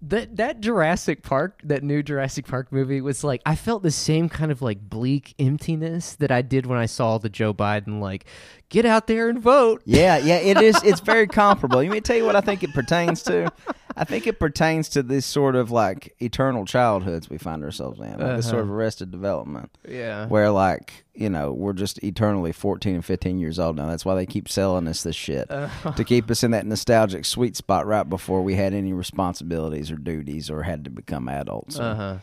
that 0.00 0.36
that 0.36 0.60
Jurassic 0.60 1.22
Park, 1.22 1.60
that 1.64 1.82
new 1.82 2.02
Jurassic 2.02 2.46
Park 2.46 2.70
movie 2.70 3.00
was 3.00 3.24
like 3.24 3.42
I 3.44 3.54
felt 3.56 3.82
the 3.82 3.90
same 3.90 4.28
kind 4.28 4.52
of 4.52 4.62
like 4.62 4.88
bleak 4.88 5.34
emptiness 5.38 6.14
that 6.16 6.30
I 6.30 6.42
did 6.42 6.66
when 6.66 6.78
I 6.78 6.86
saw 6.86 7.18
the 7.18 7.28
Joe 7.28 7.52
Biden 7.52 8.00
like 8.00 8.24
get 8.68 8.84
out 8.84 9.06
there 9.06 9.28
and 9.28 9.40
vote. 9.40 9.82
Yeah, 9.84 10.18
yeah, 10.18 10.36
it 10.36 10.58
is. 10.58 10.80
It's 10.84 11.00
very 11.00 11.26
comparable. 11.28 11.82
You 11.82 11.90
may 11.90 12.00
tell 12.00 12.16
you 12.16 12.24
what 12.24 12.36
I 12.36 12.40
think 12.40 12.62
it 12.62 12.72
pertains 12.74 13.22
to. 13.24 13.52
I 13.98 14.04
think 14.04 14.26
it 14.26 14.38
pertains 14.38 14.88
to 14.90 15.02
this 15.02 15.26
sort 15.26 15.56
of 15.56 15.70
like 15.70 16.14
eternal 16.20 16.64
childhoods 16.64 17.28
we 17.28 17.36
find 17.38 17.64
ourselves 17.64 17.98
in, 17.98 18.12
like 18.18 18.36
this 18.36 18.48
sort 18.48 18.62
of 18.62 18.70
arrested 18.70 19.10
development, 19.10 19.70
Yeah. 19.88 20.26
where 20.26 20.50
like 20.50 21.04
you 21.14 21.28
know 21.28 21.52
we're 21.52 21.72
just 21.72 22.02
eternally 22.04 22.52
fourteen 22.52 22.94
and 22.94 23.04
fifteen 23.04 23.38
years 23.38 23.58
old 23.58 23.76
now. 23.76 23.86
That's 23.86 24.04
why 24.04 24.14
they 24.14 24.26
keep 24.26 24.48
selling 24.48 24.86
us 24.88 25.02
this 25.02 25.16
shit 25.16 25.48
to 25.50 26.04
keep 26.06 26.30
us 26.30 26.44
in 26.44 26.52
that 26.52 26.64
nostalgic 26.66 27.24
sweet 27.24 27.56
spot 27.56 27.86
right 27.86 28.08
before 28.08 28.42
we 28.42 28.54
had 28.54 28.72
any 28.72 28.92
responsibilities 28.92 29.90
or 29.90 29.96
duties 29.96 30.48
or 30.50 30.62
had 30.62 30.84
to 30.84 30.90
become 30.90 31.28
adults. 31.28 31.78
Uh 31.78 31.94
huh. 31.94 32.16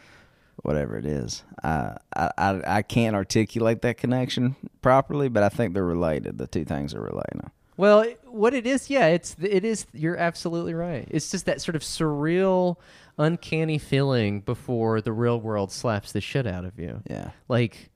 Whatever 0.64 0.98
it 0.98 1.06
is, 1.06 1.44
uh, 1.64 1.96
I, 2.16 2.32
I 2.38 2.62
I 2.78 2.82
can't 2.82 3.16
articulate 3.16 3.82
that 3.82 3.98
connection 3.98 4.56
properly, 4.82 5.28
but 5.28 5.44
I 5.44 5.50
think 5.50 5.74
they're 5.74 5.84
related. 5.84 6.38
The 6.38 6.48
two 6.48 6.64
things 6.64 6.96
are 6.96 7.02
related. 7.02 7.52
Well, 7.78 8.06
what 8.26 8.54
it 8.54 8.66
is, 8.66 8.90
yeah, 8.90 9.08
it's 9.08 9.36
it 9.42 9.66
is. 9.66 9.86
You're 9.94 10.18
absolutely 10.18 10.74
right. 10.74 11.08
It's 11.12 11.30
just 11.32 11.46
that 11.46 11.62
sort 11.62 11.76
of 11.76 11.82
surreal, 11.82 12.78
uncanny 13.18 13.78
feeling 13.78 14.40
before 14.42 15.02
the 15.02 15.12
real 15.12 15.40
world 15.40 15.72
slaps 15.72 16.12
the 16.14 16.22
shit 16.22 16.48
out 16.48 16.64
of 16.66 16.80
you. 16.80 17.02
Yeah. 17.10 17.32
Like, 17.50 17.90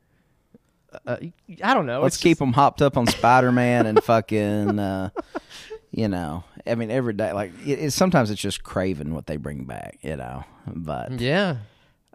uh, 1.05 1.17
I 1.63 1.73
don't 1.73 1.85
know. 1.85 2.01
Let's 2.01 2.17
keep 2.17 2.31
just- 2.31 2.39
them 2.39 2.53
hopped 2.53 2.81
up 2.81 2.97
on 2.97 3.07
Spider 3.07 3.51
Man 3.51 3.85
and 3.85 4.03
fucking, 4.03 4.79
uh, 4.79 5.09
you 5.91 6.07
know. 6.09 6.43
I 6.67 6.75
mean, 6.75 6.91
every 6.91 7.13
day, 7.13 7.31
like 7.31 7.51
it, 7.65 7.79
it, 7.79 7.91
sometimes 7.91 8.31
it's 8.31 8.41
just 8.41 8.63
craving 8.63 9.13
what 9.13 9.27
they 9.27 9.37
bring 9.37 9.63
back, 9.63 9.97
you 10.01 10.15
know. 10.17 10.43
But 10.67 11.19
Yeah. 11.21 11.57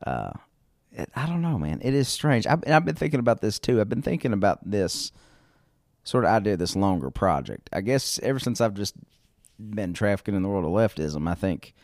uh, 0.07 0.33
it, 0.93 1.09
I 1.17 1.27
don't 1.27 1.41
know, 1.43 1.59
man. 1.59 1.81
It 1.83 1.95
is 1.95 2.09
strange. 2.09 2.47
I've, 2.47 2.63
and 2.65 2.75
I've 2.75 2.85
been 2.85 2.95
thinking 2.95 3.21
about 3.21 3.41
this 3.41 3.59
too. 3.59 3.81
I've 3.81 3.89
been 3.89 4.03
thinking 4.03 4.33
about 4.35 4.59
this 4.69 5.13
sort 6.05 6.25
of 6.25 6.31
idea, 6.31 6.53
of 6.53 6.59
this 6.59 6.77
longer 6.77 7.11
project. 7.11 7.69
I 7.73 7.81
guess 7.81 8.21
ever 8.23 8.39
since 8.39 8.61
I've 8.61 8.75
just 8.75 8.95
been 9.59 9.95
trafficking 9.95 10.35
in 10.35 10.43
the 10.43 10.49
world 10.49 10.65
of 10.65 10.71
leftism, 10.71 11.29
I 11.29 11.35
think 11.35 11.75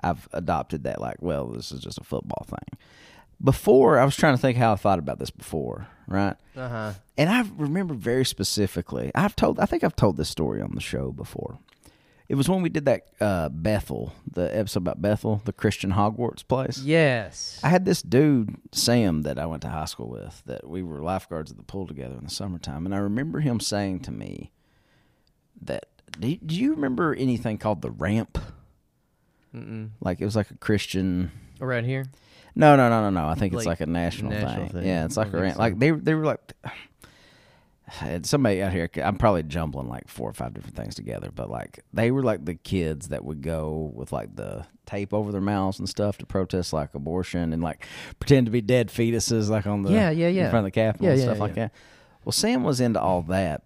I've 0.00 0.28
adopted 0.32 0.84
that. 0.84 1.00
Like, 1.00 1.20
well, 1.20 1.46
this 1.46 1.72
is 1.72 1.80
just 1.80 1.98
a 1.98 2.04
football 2.04 2.46
thing. 2.48 2.78
Before, 3.42 3.98
I 3.98 4.04
was 4.04 4.16
trying 4.16 4.34
to 4.34 4.40
think 4.40 4.56
how 4.56 4.72
I 4.72 4.76
thought 4.76 4.98
about 4.98 5.18
this 5.18 5.30
before, 5.30 5.88
right? 6.08 6.36
Uh 6.56 6.68
huh. 6.68 6.92
And 7.18 7.28
I 7.28 7.44
remember 7.56 7.92
very 7.92 8.24
specifically. 8.24 9.10
I've 9.14 9.36
told. 9.36 9.60
I 9.60 9.66
think 9.66 9.84
I've 9.84 9.96
told 9.96 10.16
this 10.16 10.30
story 10.30 10.62
on 10.62 10.74
the 10.74 10.80
show 10.80 11.12
before. 11.12 11.58
It 12.28 12.34
was 12.34 12.48
when 12.48 12.60
we 12.62 12.68
did 12.68 12.86
that 12.86 13.08
uh, 13.20 13.48
Bethel, 13.50 14.12
the 14.32 14.54
episode 14.56 14.80
about 14.80 15.00
Bethel, 15.00 15.40
the 15.44 15.52
Christian 15.52 15.92
Hogwarts 15.92 16.46
place. 16.46 16.78
Yes. 16.78 17.60
I 17.62 17.68
had 17.68 17.84
this 17.84 18.02
dude 18.02 18.56
Sam 18.72 19.22
that 19.22 19.38
I 19.38 19.46
went 19.46 19.62
to 19.62 19.68
high 19.68 19.84
school 19.84 20.08
with. 20.08 20.42
That 20.46 20.68
we 20.68 20.82
were 20.82 21.00
lifeguards 21.02 21.50
at 21.52 21.56
the 21.56 21.62
pool 21.62 21.86
together 21.86 22.16
in 22.16 22.24
the 22.24 22.30
summertime, 22.30 22.84
and 22.84 22.94
I 22.94 22.98
remember 22.98 23.40
him 23.40 23.60
saying 23.60 24.00
to 24.00 24.10
me 24.10 24.52
that. 25.62 25.86
Do 26.18 26.28
you, 26.28 26.38
do 26.38 26.54
you 26.54 26.70
remember 26.74 27.14
anything 27.14 27.58
called 27.58 27.82
the 27.82 27.90
ramp? 27.90 28.38
Mm-mm. 29.54 29.90
Like 30.00 30.20
it 30.20 30.24
was 30.24 30.34
like 30.36 30.50
a 30.50 30.56
Christian. 30.56 31.30
Around 31.60 31.84
here. 31.84 32.06
No, 32.54 32.74
no, 32.74 32.88
no, 32.88 33.02
no, 33.02 33.10
no. 33.10 33.28
I 33.28 33.34
think 33.34 33.52
it's 33.52 33.66
Like, 33.66 33.80
like 33.80 33.88
a 33.88 33.90
national, 33.90 34.30
national 34.32 34.68
thing. 34.68 34.80
thing. 34.80 34.86
Yeah, 34.86 35.04
it's 35.04 35.16
like 35.16 35.32
a 35.32 35.36
ramp. 35.38 35.56
so. 35.56 35.60
Like 35.60 35.78
they 35.78 35.90
they 35.90 36.14
were 36.14 36.24
like 36.24 36.40
somebody 38.22 38.62
out 38.62 38.72
here. 38.72 38.88
I'm 39.02 39.16
probably 39.16 39.42
jumbling 39.42 39.88
like 39.88 40.08
four 40.08 40.28
or 40.28 40.32
five 40.32 40.54
different 40.54 40.76
things 40.76 40.94
together, 40.94 41.30
but 41.34 41.50
like 41.50 41.80
they 41.92 42.10
were 42.10 42.22
like 42.22 42.44
the 42.44 42.54
kids 42.54 43.08
that 43.08 43.24
would 43.24 43.42
go 43.42 43.90
with 43.94 44.12
like 44.12 44.36
the 44.36 44.66
tape 44.86 45.12
over 45.12 45.32
their 45.32 45.40
mouths 45.40 45.78
and 45.78 45.88
stuff 45.88 46.18
to 46.18 46.26
protest 46.26 46.72
like 46.72 46.94
abortion 46.94 47.52
and 47.52 47.62
like 47.62 47.84
pretend 48.20 48.46
to 48.46 48.52
be 48.52 48.60
dead 48.60 48.88
fetuses 48.88 49.48
like 49.48 49.66
on 49.66 49.82
the 49.82 49.92
Yeah, 49.92 50.10
yeah, 50.10 50.28
yeah. 50.28 50.44
in 50.44 50.50
front 50.50 50.66
of 50.66 50.72
the 50.72 50.80
Capitol 50.80 51.06
Yeah, 51.06 51.12
and 51.12 51.20
yeah, 51.20 51.26
stuff 51.26 51.38
like 51.40 51.54
that. 51.54 51.72
Well, 52.24 52.32
Sam 52.32 52.64
was 52.64 52.80
into 52.80 53.00
all 53.00 53.22
that, 53.22 53.64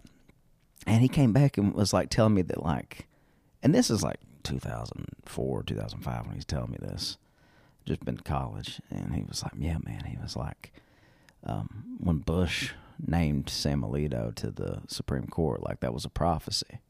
and 0.86 1.00
he 1.00 1.08
came 1.08 1.32
back 1.32 1.56
and 1.56 1.72
was 1.74 1.92
like 1.92 2.10
telling 2.10 2.34
me 2.34 2.42
that 2.42 2.62
like, 2.62 3.06
and 3.62 3.74
this 3.74 3.90
is 3.90 4.02
like 4.02 4.18
2004, 4.42 5.62
2005 5.62 6.26
when 6.26 6.34
he's 6.34 6.44
telling 6.44 6.70
me 6.70 6.78
this. 6.80 7.16
Just 7.86 8.04
been 8.04 8.18
to 8.18 8.22
college, 8.22 8.82
and 8.90 9.14
he 9.14 9.22
was 9.22 9.42
like, 9.42 9.52
"Yeah, 9.58 9.78
man." 9.82 10.04
He 10.04 10.18
was 10.18 10.36
like, 10.36 10.72
um, 11.44 11.96
when 11.98 12.18
Bush 12.18 12.72
named 13.06 13.48
Sam 13.48 13.82
Alito 13.82 14.34
to 14.36 14.50
the 14.50 14.82
Supreme 14.86 15.26
Court, 15.26 15.62
like 15.62 15.80
that 15.80 15.94
was 15.94 16.04
a 16.04 16.10
prophecy. 16.10 16.80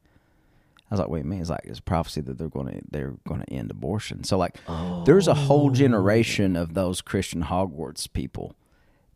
I 0.89 0.95
was 0.95 0.99
like, 0.99 1.09
"Wait 1.09 1.23
a 1.23 1.27
minute!" 1.27 1.41
It's 1.41 1.49
like 1.49 1.61
it's 1.63 1.79
a 1.79 1.83
prophecy 1.83 2.21
that 2.21 2.37
they're 2.37 2.49
going 2.49 2.67
to 2.67 2.81
they're 2.89 3.15
going 3.27 3.41
to 3.41 3.49
end 3.53 3.71
abortion. 3.71 4.23
So 4.23 4.37
like, 4.37 4.57
there's 5.05 5.27
a 5.27 5.33
whole 5.33 5.67
oh. 5.67 5.73
generation 5.73 6.55
of 6.55 6.73
those 6.73 7.01
Christian 7.01 7.43
Hogwarts 7.43 8.11
people 8.11 8.55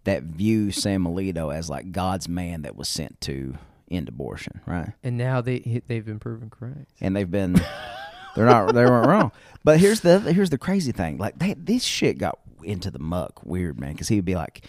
that 0.05 0.23
view 0.23 0.71
Sam 0.71 1.03
Alito 1.03 1.53
as 1.53 1.69
like 1.69 1.91
God's 1.91 2.29
man 2.29 2.61
that 2.61 2.75
was 2.75 2.87
sent 2.87 3.19
to 3.21 3.57
end 3.91 4.07
abortion, 4.07 4.61
right? 4.65 4.93
And 5.03 5.17
now 5.17 5.41
they 5.41 5.81
they've 5.87 6.05
been 6.05 6.19
proven 6.19 6.49
correct. 6.49 6.89
and 7.01 7.15
they've 7.15 7.29
been 7.29 7.53
they're 8.35 8.45
not 8.45 8.73
they 8.73 8.85
weren't 8.85 9.07
wrong. 9.07 9.31
But 9.63 9.79
here's 9.79 9.99
the 9.99 10.19
here's 10.19 10.49
the 10.49 10.57
crazy 10.57 10.91
thing. 10.91 11.17
Like 11.17 11.37
they, 11.39 11.53
this 11.55 11.83
shit 11.83 12.17
got 12.17 12.39
into 12.63 12.89
the 12.89 12.99
muck 12.99 13.45
weird, 13.45 13.79
man, 13.79 13.95
cuz 13.97 14.07
he 14.07 14.15
would 14.15 14.25
be 14.25 14.35
like, 14.35 14.65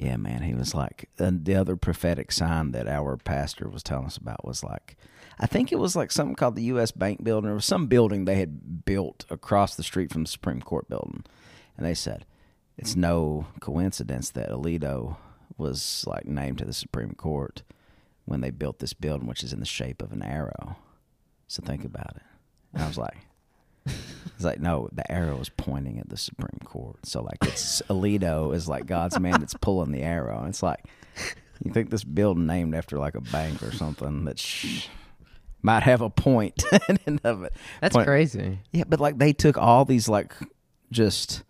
"Yeah, 0.00 0.16
man, 0.16 0.42
he 0.42 0.54
was 0.54 0.74
like 0.74 1.10
and 1.18 1.44
the 1.44 1.56
other 1.56 1.76
prophetic 1.76 2.32
sign 2.32 2.72
that 2.72 2.88
our 2.88 3.18
pastor 3.18 3.68
was 3.68 3.82
telling 3.82 4.06
us 4.06 4.16
about 4.16 4.46
was 4.46 4.64
like 4.64 4.96
I 5.38 5.46
think 5.46 5.72
it 5.72 5.78
was 5.78 5.94
like 5.94 6.10
something 6.10 6.34
called 6.34 6.56
the 6.56 6.64
US 6.64 6.90
Bank 6.90 7.22
building 7.22 7.50
or 7.50 7.60
some 7.60 7.86
building 7.86 8.24
they 8.24 8.36
had 8.36 8.84
built 8.86 9.26
across 9.28 9.74
the 9.74 9.82
street 9.82 10.10
from 10.10 10.22
the 10.24 10.30
Supreme 10.30 10.62
Court 10.62 10.88
building. 10.88 11.24
And 11.76 11.86
they 11.86 11.94
said, 11.94 12.24
"It's 12.78 12.96
no 12.96 13.46
coincidence 13.60 14.30
that 14.30 14.48
Alito 14.50 15.16
was 15.58 16.04
like 16.06 16.24
named 16.24 16.58
to 16.58 16.64
the 16.64 16.72
Supreme 16.72 17.12
Court 17.12 17.62
when 18.24 18.40
they 18.40 18.50
built 18.50 18.78
this 18.78 18.94
building 18.94 19.26
which 19.28 19.44
is 19.44 19.52
in 19.52 19.60
the 19.60 19.66
shape 19.66 20.00
of 20.00 20.12
an 20.12 20.22
arrow." 20.22 20.76
So 21.46 21.62
think 21.62 21.84
about 21.84 22.16
it. 22.16 22.22
And 22.72 22.82
I 22.82 22.88
was 22.88 22.96
like, 22.96 23.26
it's 23.86 24.44
like, 24.44 24.60
no, 24.60 24.88
the 24.92 25.10
arrow 25.10 25.38
is 25.40 25.48
pointing 25.48 25.98
at 25.98 26.08
the 26.08 26.16
Supreme 26.16 26.60
Court. 26.64 27.04
So 27.04 27.22
like 27.22 27.38
it's 27.42 27.82
Alito 27.88 28.54
is 28.54 28.68
like 28.68 28.86
God's 28.86 29.18
man 29.20 29.40
that's 29.40 29.54
pulling 29.54 29.92
the 29.92 30.02
arrow. 30.02 30.38
And 30.38 30.48
it's 30.48 30.62
like, 30.62 30.80
you 31.64 31.72
think 31.72 31.90
this 31.90 32.04
building 32.04 32.46
named 32.46 32.74
after 32.74 32.98
like 32.98 33.14
a 33.14 33.20
bank 33.20 33.62
or 33.62 33.72
something 33.72 34.24
that 34.24 34.38
sh- 34.38 34.86
might 35.62 35.82
have 35.82 36.00
a 36.00 36.08
point 36.10 36.62
in 36.72 36.80
the 36.96 37.00
end 37.06 37.20
of 37.24 37.42
it. 37.42 37.52
That's 37.82 37.94
Point- 37.94 38.06
crazy. 38.06 38.60
Yeah, 38.72 38.84
but 38.88 39.00
like 39.00 39.18
they 39.18 39.32
took 39.32 39.58
all 39.58 39.84
these 39.84 40.08
like 40.08 40.32
just 40.90 41.42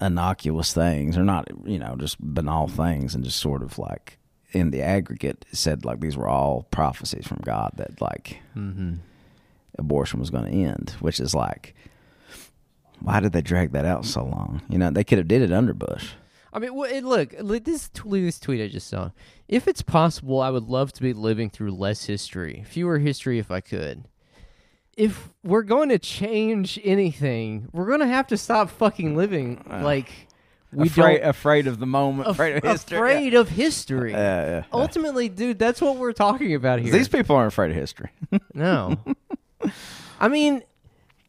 innocuous 0.00 0.72
things 0.72 1.16
or 1.18 1.24
not, 1.24 1.48
you 1.64 1.78
know, 1.78 1.96
just 1.98 2.16
banal 2.20 2.68
things 2.68 3.14
and 3.14 3.24
just 3.24 3.38
sort 3.38 3.62
of 3.62 3.78
like 3.78 4.18
in 4.52 4.70
the 4.70 4.80
aggregate 4.80 5.44
said 5.52 5.84
like 5.84 6.00
these 6.00 6.16
were 6.16 6.28
all 6.28 6.62
prophecies 6.70 7.26
from 7.26 7.38
God 7.44 7.72
that 7.76 8.00
like 8.00 8.38
Mm-hmm. 8.56 8.94
Abortion 9.78 10.20
was 10.20 10.30
going 10.30 10.44
to 10.44 10.50
end, 10.50 10.94
which 11.00 11.20
is 11.20 11.34
like, 11.34 11.74
why 13.00 13.20
did 13.20 13.32
they 13.32 13.42
drag 13.42 13.72
that 13.72 13.84
out 13.84 14.04
so 14.04 14.24
long? 14.24 14.62
You 14.68 14.78
know, 14.78 14.90
they 14.90 15.04
could 15.04 15.18
have 15.18 15.28
did 15.28 15.42
it 15.42 15.52
under 15.52 15.74
Bush. 15.74 16.12
I 16.52 16.58
mean, 16.58 16.74
well, 16.74 17.00
look, 17.02 17.34
this 17.64 17.90
this 18.04 18.40
tweet 18.40 18.60
I 18.60 18.68
just 18.68 18.88
saw. 18.88 19.10
If 19.48 19.68
it's 19.68 19.82
possible, 19.82 20.40
I 20.40 20.50
would 20.50 20.64
love 20.64 20.92
to 20.94 21.02
be 21.02 21.12
living 21.12 21.50
through 21.50 21.72
less 21.72 22.06
history, 22.06 22.64
fewer 22.66 22.98
history 22.98 23.38
if 23.38 23.50
I 23.50 23.60
could. 23.60 24.04
If 24.96 25.28
we're 25.44 25.62
going 25.62 25.90
to 25.90 25.98
change 25.98 26.80
anything, 26.82 27.68
we're 27.72 27.86
going 27.86 28.00
to 28.00 28.06
have 28.08 28.26
to 28.28 28.36
stop 28.36 28.70
fucking 28.70 29.14
living 29.14 29.64
uh, 29.70 29.82
like 29.84 30.10
we 30.72 30.88
afraid, 30.88 31.18
don't. 31.18 31.28
afraid 31.28 31.66
of 31.66 31.78
the 31.78 31.86
moment, 31.86 32.28
af- 32.28 32.34
afraid 32.34 32.56
of 32.56 32.62
history. 32.64 32.96
afraid 32.98 33.34
of 33.34 33.48
history. 33.48 34.12
Yeah, 34.12 34.18
yeah, 34.44 34.50
yeah. 34.50 34.64
Ultimately, 34.72 35.28
dude, 35.28 35.58
that's 35.58 35.80
what 35.80 35.96
we're 35.96 36.12
talking 36.12 36.54
about 36.54 36.80
here. 36.80 36.92
These 36.92 37.08
people 37.08 37.36
aren't 37.36 37.52
afraid 37.52 37.70
of 37.70 37.76
history. 37.76 38.10
No. 38.54 38.98
I 40.20 40.28
mean, 40.28 40.62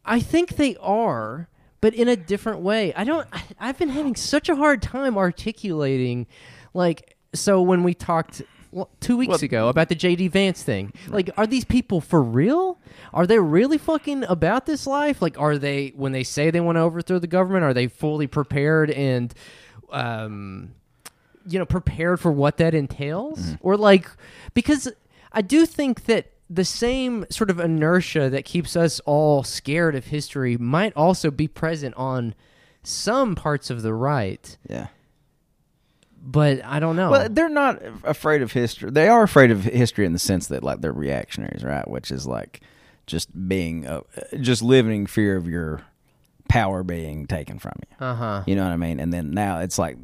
I 0.04 0.20
think 0.20 0.56
they 0.56 0.76
are, 0.76 1.48
but 1.80 1.94
in 1.94 2.08
a 2.08 2.16
different 2.16 2.60
way. 2.60 2.92
I 2.94 3.04
don't. 3.04 3.26
I, 3.32 3.42
I've 3.58 3.78
been 3.78 3.90
having 3.90 4.16
such 4.16 4.48
a 4.48 4.56
hard 4.56 4.82
time 4.82 5.16
articulating, 5.16 6.26
like, 6.74 7.16
so 7.34 7.62
when 7.62 7.82
we 7.82 7.94
talked 7.94 8.42
well, 8.72 8.88
two 9.00 9.16
weeks 9.16 9.30
Well- 9.30 9.40
ago 9.44 9.68
about 9.68 9.88
the 9.88 9.96
JD 9.96 10.30
Vance 10.30 10.62
thing, 10.62 10.92
like, 11.08 11.30
are 11.36 11.46
these 11.46 11.64
people 11.64 12.00
for 12.00 12.22
real? 12.22 12.78
Are 13.12 13.26
they 13.26 13.38
really 13.38 13.78
fucking 13.78 14.24
about 14.24 14.66
this 14.66 14.86
life? 14.86 15.20
Like, 15.20 15.38
are 15.38 15.58
they 15.58 15.92
when 15.96 16.12
they 16.12 16.22
say 16.24 16.50
they 16.50 16.60
want 16.60 16.76
to 16.76 16.80
overthrow 16.80 17.18
the 17.18 17.26
government? 17.26 17.64
Are 17.64 17.74
they 17.74 17.88
fully 17.88 18.26
prepared 18.26 18.90
and, 18.90 19.34
um, 19.90 20.72
you 21.46 21.58
know, 21.58 21.66
prepared 21.66 22.20
for 22.20 22.30
what 22.30 22.58
that 22.58 22.74
entails? 22.74 23.54
Or 23.60 23.76
like, 23.76 24.08
because 24.54 24.88
I 25.32 25.42
do 25.42 25.66
think 25.66 26.04
that 26.04 26.30
the 26.50 26.64
same 26.64 27.24
sort 27.30 27.48
of 27.48 27.60
inertia 27.60 28.28
that 28.28 28.44
keeps 28.44 28.74
us 28.74 29.00
all 29.06 29.44
scared 29.44 29.94
of 29.94 30.06
history 30.06 30.56
might 30.58 30.92
also 30.96 31.30
be 31.30 31.46
present 31.46 31.94
on 31.96 32.34
some 32.82 33.36
parts 33.36 33.70
of 33.70 33.82
the 33.82 33.94
right. 33.94 34.58
Yeah. 34.68 34.88
But 36.22 36.62
I 36.64 36.80
don't 36.80 36.96
know. 36.96 37.10
Well, 37.10 37.28
they're 37.30 37.48
not 37.48 37.80
afraid 38.04 38.42
of 38.42 38.52
history. 38.52 38.90
They 38.90 39.08
are 39.08 39.22
afraid 39.22 39.50
of 39.52 39.62
history 39.64 40.04
in 40.04 40.12
the 40.12 40.18
sense 40.18 40.48
that 40.48 40.64
like 40.64 40.80
they're 40.80 40.92
reactionaries, 40.92 41.64
right? 41.64 41.88
Which 41.88 42.10
is 42.10 42.26
like 42.26 42.60
just 43.06 43.48
being, 43.48 43.86
uh, 43.86 44.00
just 44.40 44.60
living 44.60 45.02
in 45.02 45.06
fear 45.06 45.36
of 45.36 45.46
your 45.46 45.82
power 46.48 46.82
being 46.82 47.26
taken 47.26 47.58
from 47.60 47.72
you. 47.78 48.06
uh 48.06 48.14
huh. 48.14 48.42
You 48.46 48.56
know 48.56 48.64
what 48.64 48.72
I 48.72 48.76
mean? 48.76 48.98
And 48.98 49.12
then 49.12 49.30
now 49.30 49.60
it's 49.60 49.78
like 49.78 49.96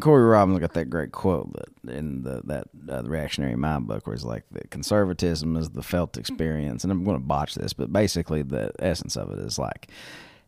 Corey 0.00 0.24
Robin's 0.24 0.58
got 0.58 0.72
that 0.72 0.88
great 0.88 1.12
quote 1.12 1.52
that 1.52 1.92
in 1.92 2.22
the 2.22 2.40
that 2.44 2.68
uh, 2.88 3.02
the 3.02 3.10
reactionary 3.10 3.56
mind 3.56 3.86
book 3.86 4.06
where 4.06 4.16
he's 4.16 4.24
like 4.24 4.44
that 4.52 4.70
conservatism 4.70 5.56
is 5.56 5.70
the 5.70 5.82
felt 5.82 6.16
experience, 6.16 6.82
and 6.82 6.90
I'm 6.92 7.04
going 7.04 7.18
to 7.18 7.24
botch 7.24 7.54
this, 7.54 7.72
but 7.72 7.92
basically 7.92 8.42
the 8.42 8.72
essence 8.78 9.16
of 9.16 9.30
it 9.30 9.38
is 9.38 9.58
like 9.58 9.88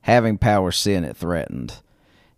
having 0.02 0.38
power, 0.38 0.72
seeing 0.72 1.04
it 1.04 1.16
threatened, 1.16 1.74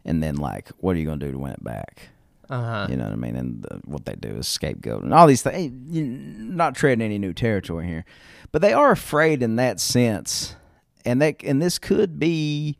and 0.05 0.23
then 0.23 0.37
like 0.37 0.71
what 0.79 0.97
are 0.97 0.99
you 0.99 1.07
going 1.07 1.21
to 1.21 1.27
do 1.27 1.33
to 1.33 1.39
win 1.39 1.53
it 1.53 1.63
back? 1.63 2.09
Uh 2.51 2.63
huh. 2.63 2.87
You 2.91 2.97
know 2.97 3.05
what 3.05 3.13
I 3.13 3.17
mean? 3.17 3.37
And 3.37 3.63
the, 3.63 3.81
what 3.85 4.05
they 4.05 4.15
do 4.15 4.31
is 4.31 4.49
scapegoat 4.49 5.05
and 5.05 5.15
all 5.15 5.27
these 5.27 5.43
things. 5.43 5.73
You 5.95 6.05
not 6.05 6.75
treading 6.75 7.05
any 7.05 7.19
new 7.19 7.33
territory 7.33 7.87
here, 7.87 8.05
but 8.51 8.63
they 8.63 8.73
are 8.73 8.91
afraid 8.91 9.43
in 9.43 9.57
that 9.57 9.79
sense, 9.79 10.57
and 11.05 11.23
that 11.23 11.37
and 11.45 11.63
this 11.63 11.79
could 11.79 12.19
be 12.19 12.79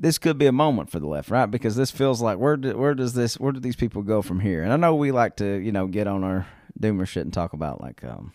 this 0.00 0.16
could 0.16 0.38
be 0.38 0.46
a 0.46 0.52
moment 0.52 0.90
for 0.90 0.98
the 0.98 1.06
left, 1.06 1.30
right? 1.30 1.46
Because 1.46 1.76
this 1.76 1.90
feels 1.90 2.22
like 2.22 2.38
where 2.38 2.56
do, 2.56 2.76
where 2.76 2.94
does 2.94 3.12
this 3.12 3.38
where 3.38 3.52
do 3.52 3.60
these 3.60 3.76
people 3.76 4.02
go 4.02 4.22
from 4.22 4.40
here? 4.40 4.62
And 4.62 4.72
I 4.72 4.76
know 4.76 4.94
we 4.94 5.12
like 5.12 5.36
to 5.36 5.58
you 5.58 5.70
know 5.70 5.86
get 5.86 6.06
on 6.06 6.24
our 6.24 6.46
doomer 6.80 7.06
shit 7.06 7.24
and 7.24 7.32
talk 7.32 7.52
about 7.52 7.82
like 7.82 8.02
um 8.02 8.32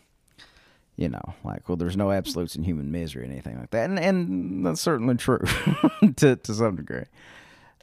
you 0.96 1.10
know 1.10 1.34
like 1.44 1.68
well 1.68 1.76
there's 1.76 1.98
no 1.98 2.12
absolutes 2.12 2.56
in 2.56 2.64
human 2.64 2.92
misery 2.92 3.24
or 3.24 3.26
anything 3.26 3.60
like 3.60 3.72
that, 3.72 3.90
and 3.90 4.00
and 4.00 4.66
that's 4.66 4.80
certainly 4.80 5.16
true 5.16 5.44
to 6.16 6.36
to 6.36 6.54
some 6.54 6.76
degree, 6.76 7.06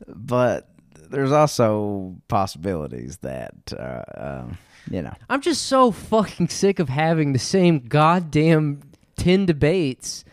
but 0.07 0.69
there's 1.11 1.33
also 1.33 2.17
possibilities 2.29 3.19
that 3.19 3.55
uh, 3.77 4.03
um, 4.15 4.59
you 4.91 5.03
know 5.03 5.13
I'm 5.29 5.41
just 5.41 5.65
so 5.67 5.91
fucking 5.91 6.49
sick 6.49 6.79
of 6.79 6.89
having 6.89 7.33
the 7.33 7.39
same 7.41 7.81
goddamn 7.81 8.83
10 9.17 9.47
debates 9.47 10.25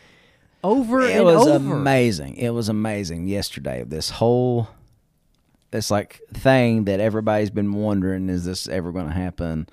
over 0.63 0.99
and 0.99 1.09
over 1.09 1.09
it 1.09 1.15
and 1.15 1.25
was 1.25 1.47
over. 1.47 1.75
amazing. 1.75 2.35
It 2.35 2.49
was 2.49 2.69
amazing 2.69 3.27
yesterday. 3.27 3.83
This 3.85 4.09
whole 4.09 4.67
this 5.71 5.91
like 5.91 6.19
thing 6.33 6.85
that 6.85 6.99
everybody's 6.99 7.51
been 7.51 7.73
wondering 7.73 8.29
is 8.29 8.45
this 8.45 8.67
ever 8.67 8.91
going 8.91 9.07
to 9.07 9.13
happen? 9.13 9.67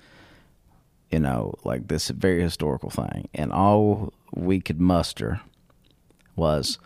You 1.11 1.19
know, 1.19 1.53
like 1.63 1.87
this 1.87 2.09
very 2.09 2.41
historical 2.41 2.89
thing, 2.89 3.29
and 3.33 3.51
all 3.53 4.13
we 4.35 4.59
could 4.59 4.79
muster 4.81 5.39
was 6.35 6.77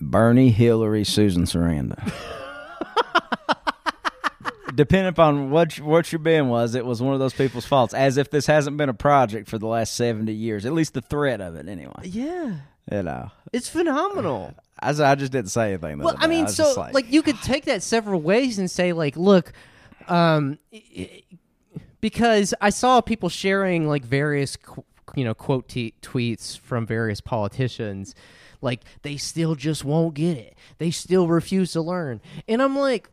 Bernie, 0.00 0.50
Hillary, 0.50 1.04
Susan 1.04 1.44
Sarandon. 1.44 2.12
Depending 4.74 5.08
upon 5.08 5.50
what 5.50 5.78
what 5.80 6.10
your 6.10 6.18
bin 6.18 6.48
was, 6.48 6.74
it 6.74 6.84
was 6.84 7.00
one 7.00 7.14
of 7.14 7.20
those 7.20 7.34
people's 7.34 7.64
faults. 7.66 7.94
As 7.94 8.16
if 8.16 8.30
this 8.30 8.46
hasn't 8.46 8.76
been 8.76 8.88
a 8.88 8.94
project 8.94 9.48
for 9.48 9.56
the 9.58 9.68
last 9.68 9.94
seventy 9.94 10.32
years, 10.32 10.66
at 10.66 10.72
least 10.72 10.94
the 10.94 11.00
threat 11.02 11.40
of 11.40 11.54
it, 11.54 11.68
anyway. 11.68 11.92
yeah. 12.02 12.56
You 12.90 13.02
know, 13.02 13.30
It's 13.52 13.68
phenomenal. 13.68 14.54
I, 14.80 14.90
I 14.90 15.14
just 15.14 15.32
didn't 15.32 15.50
say 15.50 15.70
anything. 15.72 15.98
Well, 15.98 16.16
I 16.18 16.26
mean, 16.26 16.44
was 16.44 16.56
so 16.56 16.64
just 16.74 16.94
like, 16.94 17.10
you 17.10 17.22
could 17.22 17.40
take 17.42 17.64
that 17.66 17.82
several 17.82 18.20
ways 18.20 18.58
and 18.58 18.70
say 18.70 18.92
like, 18.92 19.16
look, 19.16 19.52
um, 20.08 20.58
i- 20.72 20.82
i- 20.98 21.22
because 22.00 22.52
I 22.60 22.68
saw 22.70 23.00
people 23.00 23.28
sharing 23.30 23.88
like 23.88 24.04
various, 24.04 24.56
qu- 24.56 24.84
you 25.14 25.24
know, 25.24 25.32
quote 25.32 25.68
t- 25.68 25.94
tweets 26.02 26.58
from 26.58 26.86
various 26.86 27.20
politicians, 27.22 28.14
like 28.60 28.82
they 29.02 29.16
still 29.16 29.54
just 29.54 29.84
won't 29.84 30.14
get 30.14 30.36
it. 30.36 30.58
They 30.78 30.90
still 30.90 31.28
refuse 31.28 31.72
to 31.72 31.80
learn, 31.80 32.20
and 32.48 32.60
I'm 32.60 32.76
like, 32.76 33.08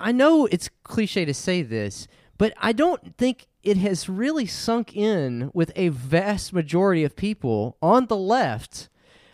I 0.00 0.12
know 0.12 0.46
it's 0.46 0.70
cliche 0.82 1.24
to 1.26 1.34
say 1.34 1.62
this, 1.62 2.08
but 2.38 2.54
I 2.60 2.72
don't 2.72 3.16
think 3.18 3.46
it 3.62 3.76
has 3.78 4.08
really 4.08 4.46
sunk 4.46 4.96
in 4.96 5.50
with 5.54 5.72
a 5.76 5.88
vast 5.88 6.52
majority 6.52 7.04
of 7.04 7.16
people 7.16 7.76
on 7.82 8.06
the 8.06 8.16
left. 8.16 8.88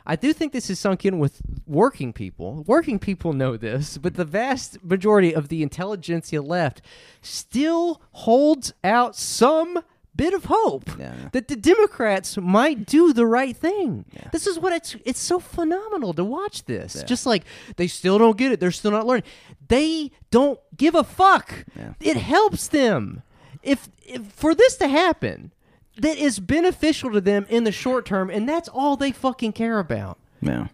I 0.08 0.14
do 0.16 0.32
think 0.32 0.52
this 0.52 0.70
is 0.70 0.78
sunk 0.78 1.04
in 1.04 1.18
with 1.18 1.42
working 1.66 2.12
people. 2.12 2.62
Working 2.66 2.98
people 3.00 3.32
know 3.32 3.56
this, 3.56 3.98
but 3.98 4.14
the 4.14 4.24
vast 4.24 4.82
majority 4.84 5.34
of 5.34 5.48
the 5.48 5.62
intelligentsia 5.62 6.42
left 6.42 6.80
still 7.22 8.00
holds 8.12 8.72
out 8.84 9.16
some 9.16 9.80
bit 10.14 10.32
of 10.32 10.46
hope 10.46 10.90
Yeah. 10.98 11.12
that 11.32 11.48
the 11.48 11.56
Democrats 11.56 12.38
might 12.38 12.86
do 12.86 13.12
the 13.12 13.26
right 13.26 13.54
thing. 13.54 14.04
This 14.32 14.46
is 14.46 14.58
what 14.58 14.72
it's 14.72 14.96
it's 15.04 15.20
so 15.20 15.38
phenomenal 15.38 16.14
to 16.14 16.24
watch 16.24 16.64
this. 16.64 17.02
Just 17.02 17.26
like 17.26 17.44
they 17.76 17.86
still 17.86 18.16
don't 18.18 18.38
get 18.38 18.50
it, 18.52 18.60
they're 18.60 18.70
still 18.70 18.92
not 18.92 19.06
learning. 19.06 19.24
They 19.68 20.12
don't 20.30 20.58
give 20.76 20.94
a 20.94 21.04
fuck. 21.04 21.66
Yeah. 21.76 21.92
It 22.00 22.16
helps 22.16 22.68
them. 22.68 23.22
If, 23.66 23.88
if 24.04 24.22
for 24.32 24.54
this 24.54 24.76
to 24.76 24.88
happen, 24.88 25.52
that 25.98 26.16
is 26.16 26.38
beneficial 26.40 27.12
to 27.12 27.20
them 27.20 27.46
in 27.48 27.64
the 27.64 27.72
short 27.72 28.06
term 28.06 28.30
and 28.30 28.48
that's 28.48 28.68
all 28.68 28.96
they 28.96 29.12
fucking 29.12 29.52
care 29.52 29.78
about. 29.78 30.18
yeah, 30.40 30.68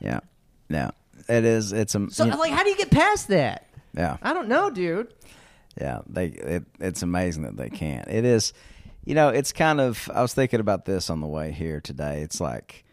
yeah, 0.00 0.20
yeah. 0.68 0.90
It 1.28 1.44
is. 1.44 1.72
It's 1.72 1.94
a 1.94 2.10
So 2.10 2.24
you 2.24 2.30
know, 2.32 2.36
like 2.38 2.52
how 2.52 2.64
do 2.64 2.70
you 2.70 2.76
get 2.76 2.90
past 2.90 3.28
that? 3.28 3.66
yeah, 3.94 4.16
I 4.22 4.32
don't 4.34 4.48
know, 4.48 4.70
dude. 4.70 5.14
yeah. 5.80 6.00
They 6.08 6.26
it, 6.26 6.64
it's 6.80 7.02
amazing 7.02 7.44
that 7.44 7.56
they 7.56 7.70
can't. 7.70 8.08
It 8.08 8.24
is. 8.24 8.52
You 9.04 9.14
know, 9.14 9.28
it's 9.30 9.52
kind 9.52 9.80
of. 9.80 10.10
I 10.14 10.22
was 10.22 10.32
thinking 10.34 10.60
about 10.60 10.84
this 10.84 11.10
on 11.10 11.20
the 11.20 11.26
way 11.26 11.50
here 11.52 11.80
today. 11.80 12.22
It's 12.22 12.40
like, 12.40 12.84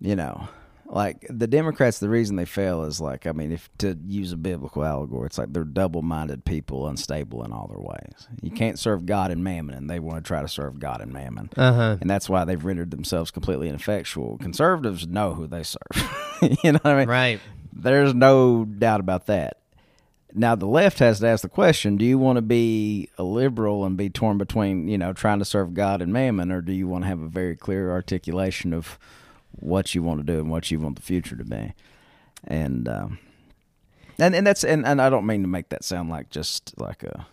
you 0.00 0.14
know, 0.16 0.48
like 0.88 1.26
the 1.28 1.46
Democrats. 1.46 1.98
The 1.98 2.08
reason 2.08 2.36
they 2.36 2.44
fail 2.44 2.84
is 2.84 3.00
like, 3.00 3.26
I 3.26 3.32
mean, 3.32 3.52
if 3.52 3.68
to 3.78 3.98
use 4.06 4.32
a 4.32 4.36
biblical 4.36 4.84
allegory, 4.84 5.26
it's 5.26 5.38
like 5.38 5.52
they're 5.52 5.64
double-minded 5.64 6.44
people, 6.44 6.86
unstable 6.86 7.44
in 7.44 7.52
all 7.52 7.66
their 7.68 7.78
ways. 7.78 8.28
You 8.42 8.50
can't 8.50 8.78
serve 8.78 9.06
God 9.06 9.30
and 9.30 9.42
mammon, 9.42 9.74
and 9.74 9.90
they 9.90 9.98
want 9.98 10.22
to 10.22 10.26
try 10.26 10.42
to 10.42 10.48
serve 10.48 10.78
God 10.78 11.00
and 11.00 11.12
mammon. 11.12 11.50
Uh-huh. 11.56 11.98
and 12.00 12.08
that's 12.08 12.28
why 12.28 12.44
they've 12.44 12.64
rendered 12.64 12.90
themselves 12.90 13.30
completely 13.30 13.68
ineffectual. 13.68 14.38
Conservatives 14.38 15.06
know 15.06 15.34
who 15.34 15.46
they 15.46 15.62
serve. 15.62 15.80
you 16.62 16.72
know 16.72 16.80
what 16.82 16.92
I 16.92 16.98
mean? 17.00 17.08
Right. 17.08 17.40
There's 17.72 18.14
no 18.14 18.64
doubt 18.64 19.00
about 19.00 19.26
that. 19.26 19.58
Now 20.32 20.54
the 20.54 20.66
left 20.66 20.98
has 20.98 21.20
to 21.20 21.28
ask 21.28 21.42
the 21.42 21.48
question: 21.48 21.96
Do 21.96 22.04
you 22.04 22.18
want 22.18 22.36
to 22.36 22.42
be 22.42 23.08
a 23.16 23.22
liberal 23.22 23.84
and 23.86 23.96
be 23.96 24.10
torn 24.10 24.36
between, 24.36 24.86
you 24.86 24.98
know, 24.98 25.12
trying 25.12 25.38
to 25.38 25.44
serve 25.46 25.72
God 25.72 26.02
and 26.02 26.12
mammon, 26.12 26.52
or 26.52 26.60
do 26.60 26.72
you 26.72 26.86
want 26.86 27.04
to 27.04 27.08
have 27.08 27.20
a 27.20 27.28
very 27.28 27.56
clear 27.56 27.90
articulation 27.90 28.74
of 28.74 28.98
what 29.56 29.94
you 29.94 30.02
want 30.02 30.20
to 30.20 30.32
do 30.32 30.38
and 30.38 30.50
what 30.50 30.70
you 30.70 30.78
want 30.80 30.96
the 30.96 31.02
future 31.02 31.36
to 31.36 31.44
be? 31.44 31.74
And 32.44 32.88
um, 32.88 33.18
and 34.18 34.34
and 34.34 34.46
that's 34.46 34.64
and, 34.64 34.86
and 34.86 35.00
I 35.00 35.10
don't 35.10 35.26
mean 35.26 35.42
to 35.42 35.48
make 35.48 35.68
that 35.70 35.84
sound 35.84 36.10
like 36.10 36.30
just 36.30 36.78
like 36.78 37.02
a 37.02 37.26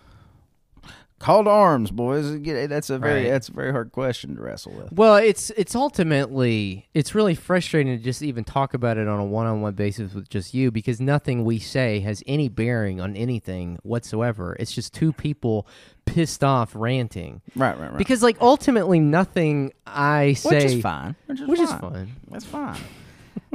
call 1.20 1.46
to 1.46 1.50
arms, 1.50 1.90
boys. 1.90 2.42
That's 2.42 2.90
a 2.90 2.98
very 2.98 3.24
Right. 3.24 3.32
that's 3.32 3.48
a 3.48 3.54
very 3.54 3.72
hard 3.72 3.92
question 3.94 4.36
to 4.36 4.42
wrestle 4.42 4.74
with. 4.74 4.92
Well, 4.92 5.16
it's 5.16 5.52
it's 5.52 5.76
ultimately 5.76 6.90
it's 6.94 7.16
really 7.16 7.36
frustrating 7.36 7.98
to 7.98 8.04
just 8.04 8.22
even 8.22 8.44
talk 8.44 8.74
about 8.74 8.98
it 8.98 9.08
on 9.08 9.20
a 9.20 9.26
one-on-one 9.26 9.74
basis 9.74 10.14
with 10.14 10.28
just 10.30 10.54
you 10.54 10.72
because 10.72 11.00
nothing 11.00 11.46
we 11.46 11.60
say 11.60 12.02
has 12.02 12.24
any 12.28 12.50
bearing 12.50 13.00
on 13.00 13.16
anything 13.16 13.80
whatsoever. 13.84 14.58
It's 14.60 14.74
just 14.74 14.94
two 14.94 15.14
people 15.14 15.66
pissed 16.06 16.44
off 16.44 16.76
ranting. 16.76 17.42
Right, 17.56 17.78
right, 17.80 17.90
right. 17.90 17.98
Because 17.98 18.22
like 18.24 18.38
ultimately 18.42 19.00
nothing 19.00 19.74
I 19.88 20.34
say 20.34 20.50
which 20.56 20.64
is 20.66 20.82
fine. 20.82 21.16
Which 21.28 21.42
is 21.42 21.48
which 21.48 21.60
is 21.60 21.70
fine. 21.72 21.80
fine. 21.82 22.16
That's 22.30 22.46
fine. 22.46 22.78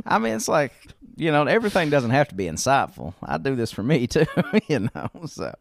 I 0.07 0.19
mean, 0.19 0.35
it's 0.35 0.49
like 0.49 0.73
you 1.17 1.33
know, 1.33 1.43
everything 1.45 1.91
doesn't 1.91 2.13
have 2.13 2.29
to 2.29 2.37
be 2.37 2.45
insightful. 2.45 3.13
I 3.21 3.39
do 3.39 3.57
this 3.57 3.73
for 3.73 3.83
me 3.83 4.07
too, 4.07 4.25
you 4.69 4.89
know. 4.95 5.09
So 5.27 5.53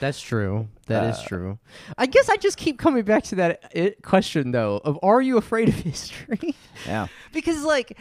That's 0.00 0.20
true. 0.20 0.68
That 0.86 1.04
is 1.04 1.16
Uh, 1.20 1.24
true. 1.26 1.58
I 1.96 2.04
guess 2.06 2.28
I 2.28 2.36
just 2.36 2.58
keep 2.58 2.78
coming 2.78 3.04
back 3.04 3.24
to 3.24 3.34
that 3.36 3.72
uh, 3.74 3.90
question 4.02 4.50
though 4.52 4.80
of 4.84 4.98
are 5.02 5.22
you 5.22 5.38
afraid 5.38 5.68
of 5.70 5.74
history? 5.76 6.54
yeah, 6.86 7.06
because 7.32 7.62
like 7.64 7.98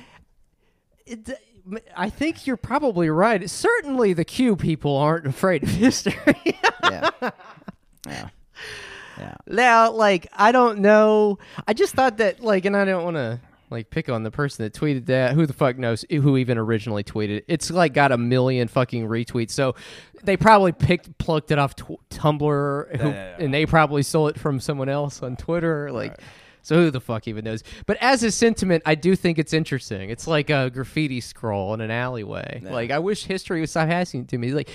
it, 1.05 1.29
I 1.95 2.09
think 2.09 2.45
you're 2.45 2.57
probably 2.57 3.09
right. 3.09 3.49
Certainly 3.49 4.13
the 4.13 4.25
Q 4.25 4.55
people 4.57 4.95
aren't 4.97 5.27
afraid 5.27 5.63
of 5.63 5.69
history. 5.69 6.13
yeah, 6.83 7.09
yeah, 8.05 8.29
yeah. 9.17 9.35
now, 9.47 9.91
like 9.91 10.27
I 10.33 10.51
don't 10.51 10.79
know. 10.79 11.39
I 11.67 11.73
just 11.73 11.93
thought 11.93 12.17
that 12.17 12.41
like, 12.41 12.65
and 12.65 12.75
I 12.75 12.85
don't 12.85 13.03
want 13.03 13.15
to 13.17 13.39
Like 13.69 13.89
pick 13.89 14.09
on 14.09 14.23
the 14.23 14.31
person 14.31 14.63
that 14.63 14.73
tweeted 14.73 15.07
that. 15.07 15.33
Who 15.33 15.45
the 15.45 15.53
fuck 15.53 15.77
knows 15.77 16.05
who 16.09 16.37
even 16.37 16.57
originally 16.57 17.03
tweeted? 17.03 17.37
it? 17.37 17.45
It's 17.47 17.69
like 17.69 17.93
got 17.93 18.11
a 18.11 18.17
million 18.17 18.67
fucking 18.67 19.07
retweets. 19.07 19.51
So 19.51 19.75
they 20.23 20.37
probably 20.37 20.71
picked 20.71 21.17
plucked 21.17 21.51
it 21.51 21.59
off 21.59 21.75
tw- 21.75 21.99
Tumblr, 22.09 22.97
who, 22.97 23.07
Yeah, 23.09 23.35
and 23.39 23.53
they 23.53 23.65
probably 23.65 24.03
stole 24.03 24.29
it 24.29 24.39
from 24.39 24.59
someone 24.59 24.89
else 24.89 25.21
on 25.21 25.35
Twitter. 25.35 25.91
Like, 25.91 26.17
so 26.63 26.75
who 26.75 26.91
the 26.91 26.99
fuck 27.01 27.27
even 27.27 27.43
knows? 27.45 27.63
But 27.85 27.97
as 28.01 28.23
a 28.23 28.31
sentiment, 28.31 28.83
I 28.85 28.95
do 28.95 29.15
think 29.15 29.37
it's 29.39 29.53
interesting. 29.53 30.09
It's 30.09 30.27
like 30.27 30.49
a 30.49 30.69
graffiti 30.69 31.21
scroll 31.21 31.73
in 31.73 31.81
an 31.81 31.91
alleyway. 31.91 32.61
Yeah. 32.63 32.71
Like 32.71 32.91
I 32.91 32.99
wish 32.99 33.25
history 33.25 33.59
would 33.59 33.69
stop 33.69 33.87
happening 33.87 34.25
to 34.27 34.37
me. 34.37 34.51
Like 34.51 34.69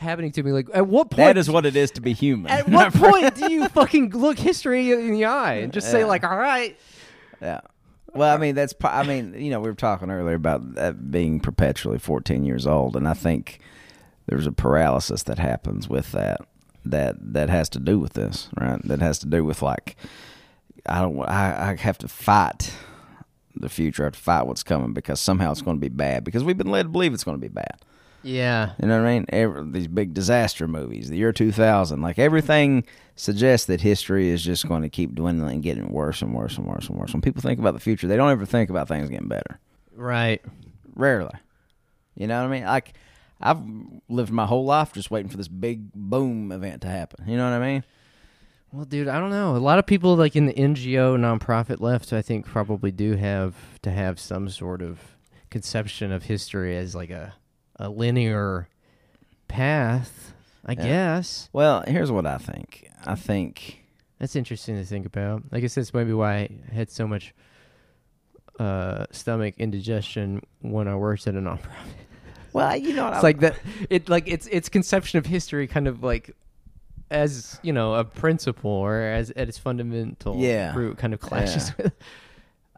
happening 0.00 0.32
to 0.32 0.42
me. 0.42 0.52
Like 0.52 0.68
at 0.74 0.86
what 0.86 1.10
point? 1.10 1.16
That 1.18 1.36
is 1.36 1.50
what 1.50 1.66
it 1.66 1.76
is 1.76 1.90
to 1.92 2.00
be 2.00 2.12
human. 2.12 2.50
At 2.50 2.68
what 2.68 2.92
point 2.94 3.34
do 3.34 3.52
you 3.52 3.68
fucking 3.68 4.10
look 4.10 4.38
history 4.38 4.92
in 4.92 5.12
the 5.12 5.24
eye 5.26 5.54
and 5.54 5.72
just 5.72 5.90
say 5.90 6.04
like, 6.04 6.24
all 6.24 6.36
right, 6.36 6.76
Yeah. 7.40 7.60
Well, 8.12 8.34
I 8.34 8.38
mean, 8.38 8.56
that's. 8.56 8.74
I 8.82 9.04
mean, 9.04 9.34
you 9.40 9.50
know, 9.50 9.60
we 9.60 9.68
were 9.68 9.74
talking 9.76 10.10
earlier 10.10 10.34
about 10.34 10.74
that 10.74 11.12
being 11.12 11.38
perpetually 11.38 11.98
14 12.00 12.44
years 12.44 12.66
old, 12.66 12.96
and 12.96 13.06
I 13.06 13.14
think 13.14 13.60
there's 14.26 14.48
a 14.48 14.52
paralysis 14.52 15.22
that 15.24 15.38
happens 15.38 15.88
with 15.88 16.10
that. 16.12 16.40
That 16.84 17.16
that 17.34 17.50
has 17.50 17.68
to 17.68 17.78
do 17.78 17.98
with 18.00 18.14
this, 18.14 18.48
right? 18.58 18.80
That 18.82 19.00
has 19.00 19.18
to 19.20 19.26
do 19.26 19.44
with 19.44 19.62
like, 19.62 19.96
I 20.86 21.00
don't. 21.02 21.20
I 21.20 21.70
I 21.70 21.76
have 21.76 21.98
to 21.98 22.08
fight 22.08 22.72
the 23.54 23.68
future. 23.68 24.02
I 24.02 24.06
have 24.06 24.14
to 24.14 24.18
fight 24.18 24.46
what's 24.46 24.62
coming 24.62 24.92
because 24.92 25.20
somehow 25.20 25.52
it's 25.52 25.62
going 25.62 25.76
to 25.76 25.80
be 25.80 25.88
bad. 25.88 26.24
Because 26.24 26.42
we've 26.42 26.56
been 26.58 26.70
led 26.70 26.84
to 26.84 26.88
believe 26.88 27.12
it's 27.12 27.22
going 27.22 27.36
to 27.36 27.40
be 27.40 27.52
bad. 27.52 27.76
Yeah, 28.22 28.72
You 28.80 28.88
know 28.88 29.00
what 29.00 29.08
I 29.08 29.14
mean? 29.14 29.26
Every, 29.30 29.70
these 29.70 29.88
big 29.88 30.14
disaster 30.14 30.68
movies, 30.68 31.08
the 31.08 31.16
year 31.16 31.32
2000, 31.32 32.00
like 32.02 32.18
everything 32.18 32.84
suggests 33.16 33.66
that 33.66 33.80
history 33.80 34.28
is 34.28 34.42
just 34.42 34.66
going 34.68 34.82
to 34.82 34.88
keep 34.88 35.14
dwindling 35.14 35.54
and 35.54 35.62
getting 35.62 35.88
worse 35.88 36.22
and 36.22 36.34
worse 36.34 36.56
and 36.58 36.66
worse 36.66 36.88
and 36.88 36.98
worse. 36.98 37.12
When 37.12 37.22
people 37.22 37.42
think 37.42 37.58
about 37.58 37.74
the 37.74 37.80
future, 37.80 38.06
they 38.06 38.16
don't 38.16 38.30
ever 38.30 38.46
think 38.46 38.70
about 38.70 38.88
things 38.88 39.08
getting 39.08 39.28
better. 39.28 39.58
right. 39.94 40.42
Rarely. 40.96 41.32
You 42.14 42.26
know 42.26 42.42
what 42.42 42.48
I 42.48 42.50
mean? 42.50 42.64
Like, 42.64 42.92
I've 43.40 43.62
lived 44.08 44.32
my 44.32 44.44
whole 44.44 44.66
life 44.66 44.92
just 44.92 45.10
waiting 45.10 45.30
for 45.30 45.38
this 45.38 45.48
big 45.48 45.90
boom 45.94 46.52
event 46.52 46.82
to 46.82 46.88
happen. 46.88 47.26
You 47.26 47.38
know 47.38 47.50
what 47.50 47.62
I 47.62 47.72
mean? 47.72 47.84
Well, 48.72 48.84
dude, 48.84 49.08
I 49.08 49.18
don't 49.18 49.30
know. 49.30 49.56
A 49.56 49.58
lot 49.58 49.78
of 49.78 49.86
people 49.86 50.14
like 50.16 50.36
in 50.36 50.46
the 50.46 50.52
NGO 50.52 51.16
nonprofit 51.16 51.80
left, 51.80 52.12
I 52.12 52.20
think, 52.22 52.44
probably 52.44 52.90
do 52.90 53.16
have 53.16 53.54
to 53.82 53.90
have 53.90 54.20
some 54.20 54.48
sort 54.50 54.82
of 54.82 55.00
conception 55.48 56.12
of 56.12 56.24
history 56.24 56.76
as 56.76 56.94
like 56.94 57.10
a 57.10 57.34
a 57.80 57.88
linear 57.88 58.68
path. 59.48 60.34
I 60.64 60.72
Yeah. 60.72 60.82
guess 60.84 61.48
Well, 61.52 61.82
here's 61.86 62.12
what 62.12 62.26
I 62.26 62.38
think. 62.38 62.88
I 63.06 63.14
think, 63.14 63.82
that's 64.18 64.36
interesting 64.36 64.76
to 64.76 64.84
think 64.84 65.06
about. 65.06 65.42
I 65.50 65.60
guess 65.60 65.74
that's 65.74 65.92
maybe 65.94 66.12
why 66.12 66.34
I 66.36 66.50
had 66.74 66.90
so 66.90 67.08
much 67.08 67.34
uh, 68.58 69.06
stomach 69.10 69.54
indigestion 69.58 70.42
when 70.60 70.86
I 70.86 70.94
worked 70.94 71.26
at 71.26 71.34
a 71.34 71.38
nonprofit. 71.38 71.70
well, 72.52 72.76
you 72.76 72.94
know 72.94 73.04
what? 73.04 73.14
It's 73.14 73.22
like 73.22 73.40
that. 73.40 73.58
It 73.88 74.08
like 74.10 74.24
it's 74.28 74.46
its 74.48 74.68
conception 74.68 75.18
of 75.18 75.24
history, 75.26 75.66
kind 75.66 75.88
of 75.88 76.02
like 76.02 76.36
as 77.10 77.58
you 77.62 77.72
know 77.72 77.94
a 77.94 78.04
principle 78.04 78.70
or 78.70 79.00
as 79.00 79.30
at 79.30 79.48
its 79.48 79.56
fundamental 79.56 80.36
Yeah. 80.36 80.74
root, 80.76 80.98
kind 80.98 81.14
of 81.14 81.20
clashes 81.20 81.74
with. 81.78 81.94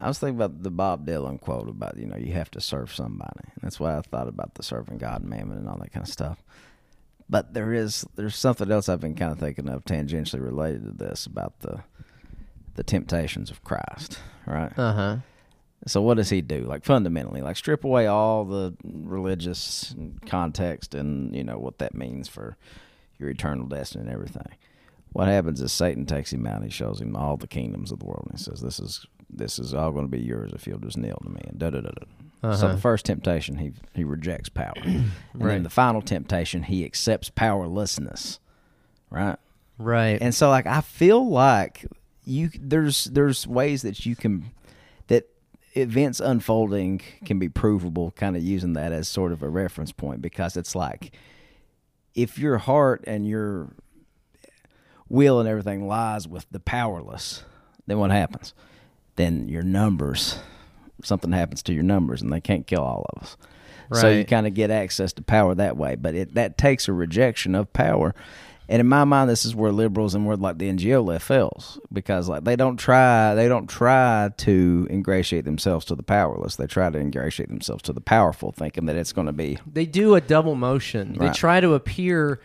I 0.03 0.09
was 0.09 0.19
thinking 0.19 0.37
about 0.37 0.65
the 0.65 0.71
Bob 0.71 1.07
Dylan 1.07 1.41
quote 1.41 1.69
about, 1.69 1.97
you 1.97 2.07
know, 2.07 2.17
you 2.17 2.33
have 2.33 2.51
to 2.51 2.61
serve 2.61 2.93
somebody. 2.93 3.45
And 3.45 3.63
That's 3.63 3.79
why 3.79 3.97
I 3.97 4.03
thought 4.03 4.27
about 4.27 4.55
the 4.55 4.65
serving 4.65 4.99
God 4.99 5.21
and 5.21 5.31
mammon 5.31 5.59
and 5.59 5.69
all 5.69 5.79
that 5.79 5.93
kind 5.93 6.05
of 6.05 6.13
stuff. 6.13 6.43
But 7.31 7.55
there 7.55 7.73
is 7.73 8.05
there's 8.17 8.35
something 8.35 8.71
else 8.71 8.89
I've 8.89 9.01
been 9.01 9.15
kind 9.15 9.31
of 9.31 9.39
thinking 9.39 9.69
of 9.69 9.85
tangentially 9.85 10.45
related 10.45 10.85
to 10.85 11.05
this 11.05 11.25
about 11.25 11.61
the 11.61 11.85
the 12.75 12.83
temptations 12.83 13.51
of 13.51 13.63
Christ, 13.63 14.19
right? 14.45 14.77
Uh 14.77 14.93
huh. 14.93 15.17
So 15.87 16.03
what 16.03 16.17
does 16.17 16.31
he 16.31 16.43
do? 16.43 16.63
Like 16.63 16.85
fundamentally, 16.85 17.41
like 17.41 17.57
strip 17.57 17.85
away 17.85 18.07
all 18.09 18.45
the 18.45 18.75
religious 18.83 19.95
context 20.27 20.95
and 20.97 21.35
you 21.35 21.45
know 21.45 21.59
what 21.59 21.79
that 21.79 21.95
means 21.95 22.29
for 22.29 22.57
your 23.19 23.31
eternal 23.31 23.67
destiny 23.67 24.05
and 24.05 24.13
everything. 24.13 24.57
What 25.13 25.29
happens 25.29 25.61
is 25.61 25.73
Satan 25.73 26.07
takes 26.07 26.33
him 26.33 26.47
out 26.47 26.57
and 26.57 26.65
he 26.65 26.71
shows 26.71 27.01
him 27.01 27.15
all 27.15 27.37
the 27.37 27.47
kingdoms 27.47 27.93
of 27.93 28.01
the 28.01 28.07
world 28.07 28.27
and 28.31 28.39
he 28.39 28.45
says, 28.45 28.61
"This 28.61 28.81
is 28.81 29.07
this 29.33 29.59
is 29.59 29.73
all 29.75 29.91
going 29.93 30.05
to 30.05 30.11
be 30.11 30.21
yours 30.23 30.53
if 30.55 30.67
you'll 30.67 30.79
just 30.79 30.97
kneel 30.99 31.19
to 31.25 31.29
me." 31.31 31.41
And 31.49 31.59
da 31.59 31.71
da 31.71 31.81
da 31.81 31.91
da. 31.91 32.07
So 32.55 32.67
Uh-huh. 32.67 32.75
the 32.75 32.81
first 32.81 33.07
temptation, 33.07 33.57
he 33.59 33.73
he 33.95 34.05
rejects 34.05 34.49
power, 34.49 34.75
and 34.85 35.13
Right. 35.35 35.49
then 35.55 35.63
the 35.63 35.71
final 35.71 36.03
temptation, 36.03 36.65
he 36.65 36.85
accepts 36.85 37.31
powerlessness, 37.31 38.39
right? 39.11 39.37
Right. 39.79 40.19
And 40.21 40.35
so 40.35 40.49
like 40.51 40.67
I 40.67 40.81
feel 40.81 41.29
like 41.29 41.87
you 42.25 42.51
there's 42.59 43.05
there's 43.07 43.47
ways 43.47 43.83
that 43.83 44.05
you 44.07 44.15
can 44.17 44.51
that 45.09 45.29
events 45.75 46.21
unfolding 46.21 47.01
can 47.25 47.39
be 47.39 47.49
provable 47.49 48.11
kind 48.13 48.37
of 48.37 48.43
using 48.43 48.75
that 48.75 48.93
as 48.93 49.09
sort 49.09 49.33
of 49.33 49.43
a 49.43 49.49
reference 49.49 49.91
point 49.91 50.21
because 50.23 50.57
it's 50.57 50.75
like 50.75 51.13
if 52.15 52.39
your 52.39 52.59
heart 52.59 53.03
and 53.07 53.27
your 53.27 53.73
will 55.09 55.41
and 55.41 55.49
everything 55.49 55.87
lies 55.87 56.29
with 56.29 56.47
the 56.51 56.61
powerless, 56.61 57.45
then 57.87 57.99
what 57.99 58.11
happens? 58.11 58.55
Then 59.23 59.49
your 59.49 59.63
numbers 59.63 60.39
something 61.05 61.33
happens 61.33 61.63
to 61.65 61.73
your 61.73 61.83
numbers 61.83 62.23
and 62.23 62.33
they 62.33 62.41
can't 62.41 62.67
kill 62.67 62.83
all 62.83 63.07
of 63.15 63.23
us. 63.23 63.37
So 64.01 64.09
you 64.09 64.25
kind 64.25 64.47
of 64.47 64.55
get 64.55 64.71
access 64.71 65.13
to 65.15 65.23
power 65.23 65.55
that 65.55 65.77
way, 65.77 65.97
but 65.97 66.15
it 66.15 66.35
that 66.35 66.57
takes 66.57 66.89
a 66.89 66.95
rejection 66.95 67.55
of 67.55 67.71
power. 67.75 68.15
And 68.69 68.81
in 68.81 68.87
my 68.87 69.05
mind, 69.05 69.29
this 69.29 69.45
is 69.45 69.55
where 69.55 69.71
liberals 69.71 70.15
and 70.15 70.25
where 70.25 70.37
like 70.37 70.57
the 70.57 70.73
NGO 70.73 71.05
left 71.05 71.27
fails 71.27 71.79
because 71.93 72.27
like 72.27 72.45
they 72.45 72.57
don't 72.57 72.79
try 72.79 73.35
they 73.35 73.49
don't 73.49 73.69
try 73.69 74.31
to 74.39 74.87
ingratiate 74.89 75.45
themselves 75.45 75.85
to 75.87 75.95
the 75.95 76.03
powerless. 76.03 76.57
They 76.57 76.67
try 76.67 76.89
to 76.89 76.99
ingratiate 76.99 77.51
themselves 77.51 77.83
to 77.83 77.93
the 77.93 78.01
powerful, 78.01 78.53
thinking 78.53 78.87
that 78.87 78.97
it's 78.97 79.13
going 79.13 79.27
to 79.27 79.33
be 79.33 79.59
they 79.71 79.85
do 79.85 80.15
a 80.15 80.23
double 80.23 80.55
motion. 80.55 81.19
They 81.19 81.31
try 81.31 81.61
to 81.61 81.75
appear 81.75 82.41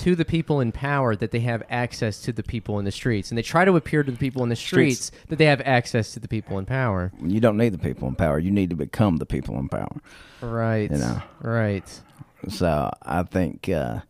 to 0.00 0.16
the 0.16 0.24
people 0.24 0.60
in 0.60 0.72
power 0.72 1.14
that 1.14 1.30
they 1.30 1.40
have 1.40 1.62
access 1.68 2.20
to 2.22 2.32
the 2.32 2.42
people 2.42 2.78
in 2.78 2.84
the 2.84 2.90
streets, 2.90 3.30
and 3.30 3.36
they 3.36 3.42
try 3.42 3.64
to 3.64 3.76
appear 3.76 4.02
to 4.02 4.10
the 4.10 4.16
people 4.18 4.42
in 4.42 4.48
the 4.48 4.56
Streets. 4.56 5.06
streets, 5.06 5.24
that 5.28 5.36
they 5.36 5.44
have 5.44 5.60
access 5.62 6.12
to 6.14 6.20
the 6.20 6.28
people 6.28 6.58
in 6.58 6.64
power. 6.64 7.12
you 7.22 7.38
don't 7.40 7.56
need 7.58 7.70
the 7.70 7.78
people 7.78 8.08
in 8.08 8.14
power. 8.14 8.38
You 8.38 8.50
need 8.50 8.70
to 8.70 8.76
become 8.76 9.18
the 9.18 9.26
people 9.26 9.58
in 9.58 9.68
power. 9.68 9.94
Right. 10.40 10.90
You 10.90 10.98
know. 10.98 11.22
Right. 11.42 12.00
So 12.48 12.90
I 13.02 13.22
think 13.24 13.68
uh, 13.68 14.00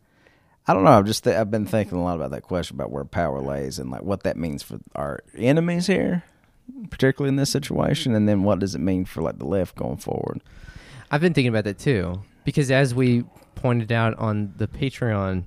I 0.68 0.74
don't 0.74 0.84
know. 0.84 0.92
I've 0.92 1.06
just 1.06 1.24
th- 1.24 1.34
I've 1.34 1.50
been 1.50 1.66
thinking 1.66 1.98
a 1.98 2.02
lot 2.04 2.14
about 2.14 2.30
that 2.30 2.42
question 2.42 2.76
about 2.76 2.92
where 2.92 3.04
power 3.04 3.40
lays 3.40 3.80
and 3.80 3.90
like 3.90 4.02
what 4.02 4.22
that 4.22 4.36
means 4.36 4.62
for 4.62 4.78
our 4.94 5.24
enemies 5.36 5.88
here, 5.88 6.22
particularly 6.90 7.30
in 7.30 7.36
this 7.36 7.50
situation, 7.50 8.14
and 8.14 8.28
then 8.28 8.44
what 8.44 8.60
does 8.60 8.76
it 8.76 8.80
mean 8.80 9.04
for 9.04 9.22
like 9.22 9.38
the 9.38 9.46
left 9.46 9.74
going 9.74 9.96
forward? 9.96 10.40
I've 11.10 11.20
been 11.20 11.34
thinking 11.34 11.48
about 11.48 11.64
that 11.64 11.78
too 11.80 12.22
because 12.44 12.70
as 12.70 12.94
we 12.94 13.24
pointed 13.56 13.90
out 13.90 14.16
on 14.18 14.52
the 14.56 14.68
Patreon 14.68 15.44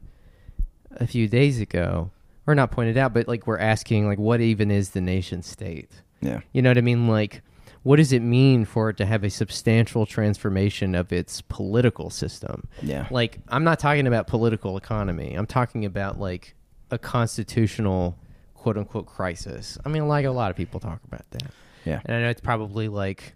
a 0.98 1.08
few 1.08 1.28
days 1.28 1.60
ago, 1.60 2.12
or 2.48 2.56
not 2.56 2.72
pointed 2.72 2.98
out, 2.98 3.14
but 3.14 3.28
like 3.28 3.48
we're 3.48 3.58
asking 3.60 4.08
like 4.08 4.20
what 4.20 4.42
even 4.42 4.72
is 4.72 4.92
the 4.92 5.02
nation 5.02 5.42
state? 5.44 5.90
Yeah, 6.22 6.40
You 6.54 6.62
know 6.62 6.70
what 6.70 6.78
I 6.78 6.82
mean? 6.82 7.08
Like 7.08 7.42
what 7.84 7.98
does 7.98 8.14
it 8.14 8.22
mean 8.22 8.64
for 8.64 8.90
it 8.90 8.96
to 8.98 9.06
have 9.06 9.26
a 9.26 9.30
substantial 9.30 10.06
transformation 10.06 10.96
of 10.96 11.12
its 11.12 11.42
political 11.42 12.10
system? 12.10 12.68
yeah, 12.82 13.08
Like 13.12 13.40
I'm 13.50 13.64
not 13.66 13.78
talking 13.80 14.08
about 14.08 14.28
political 14.28 14.78
economy. 14.78 15.34
I'm 15.34 15.46
talking 15.48 15.84
about 15.84 16.18
like 16.20 16.56
a 16.92 16.98
constitutional 16.98 18.18
quote 18.56 18.78
unquote 18.78 19.06
crisis. 19.06 19.78
I 19.86 19.90
mean 19.90 20.08
like 20.08 20.26
a 20.26 20.32
lot 20.32 20.50
of 20.52 20.56
people 20.58 20.80
talk 20.80 21.02
about 21.06 21.30
that. 21.32 21.52
yeah. 21.84 22.00
And 22.06 22.16
I 22.16 22.22
know 22.22 22.30
it's 22.30 22.40
probably 22.42 22.88
like 22.88 23.36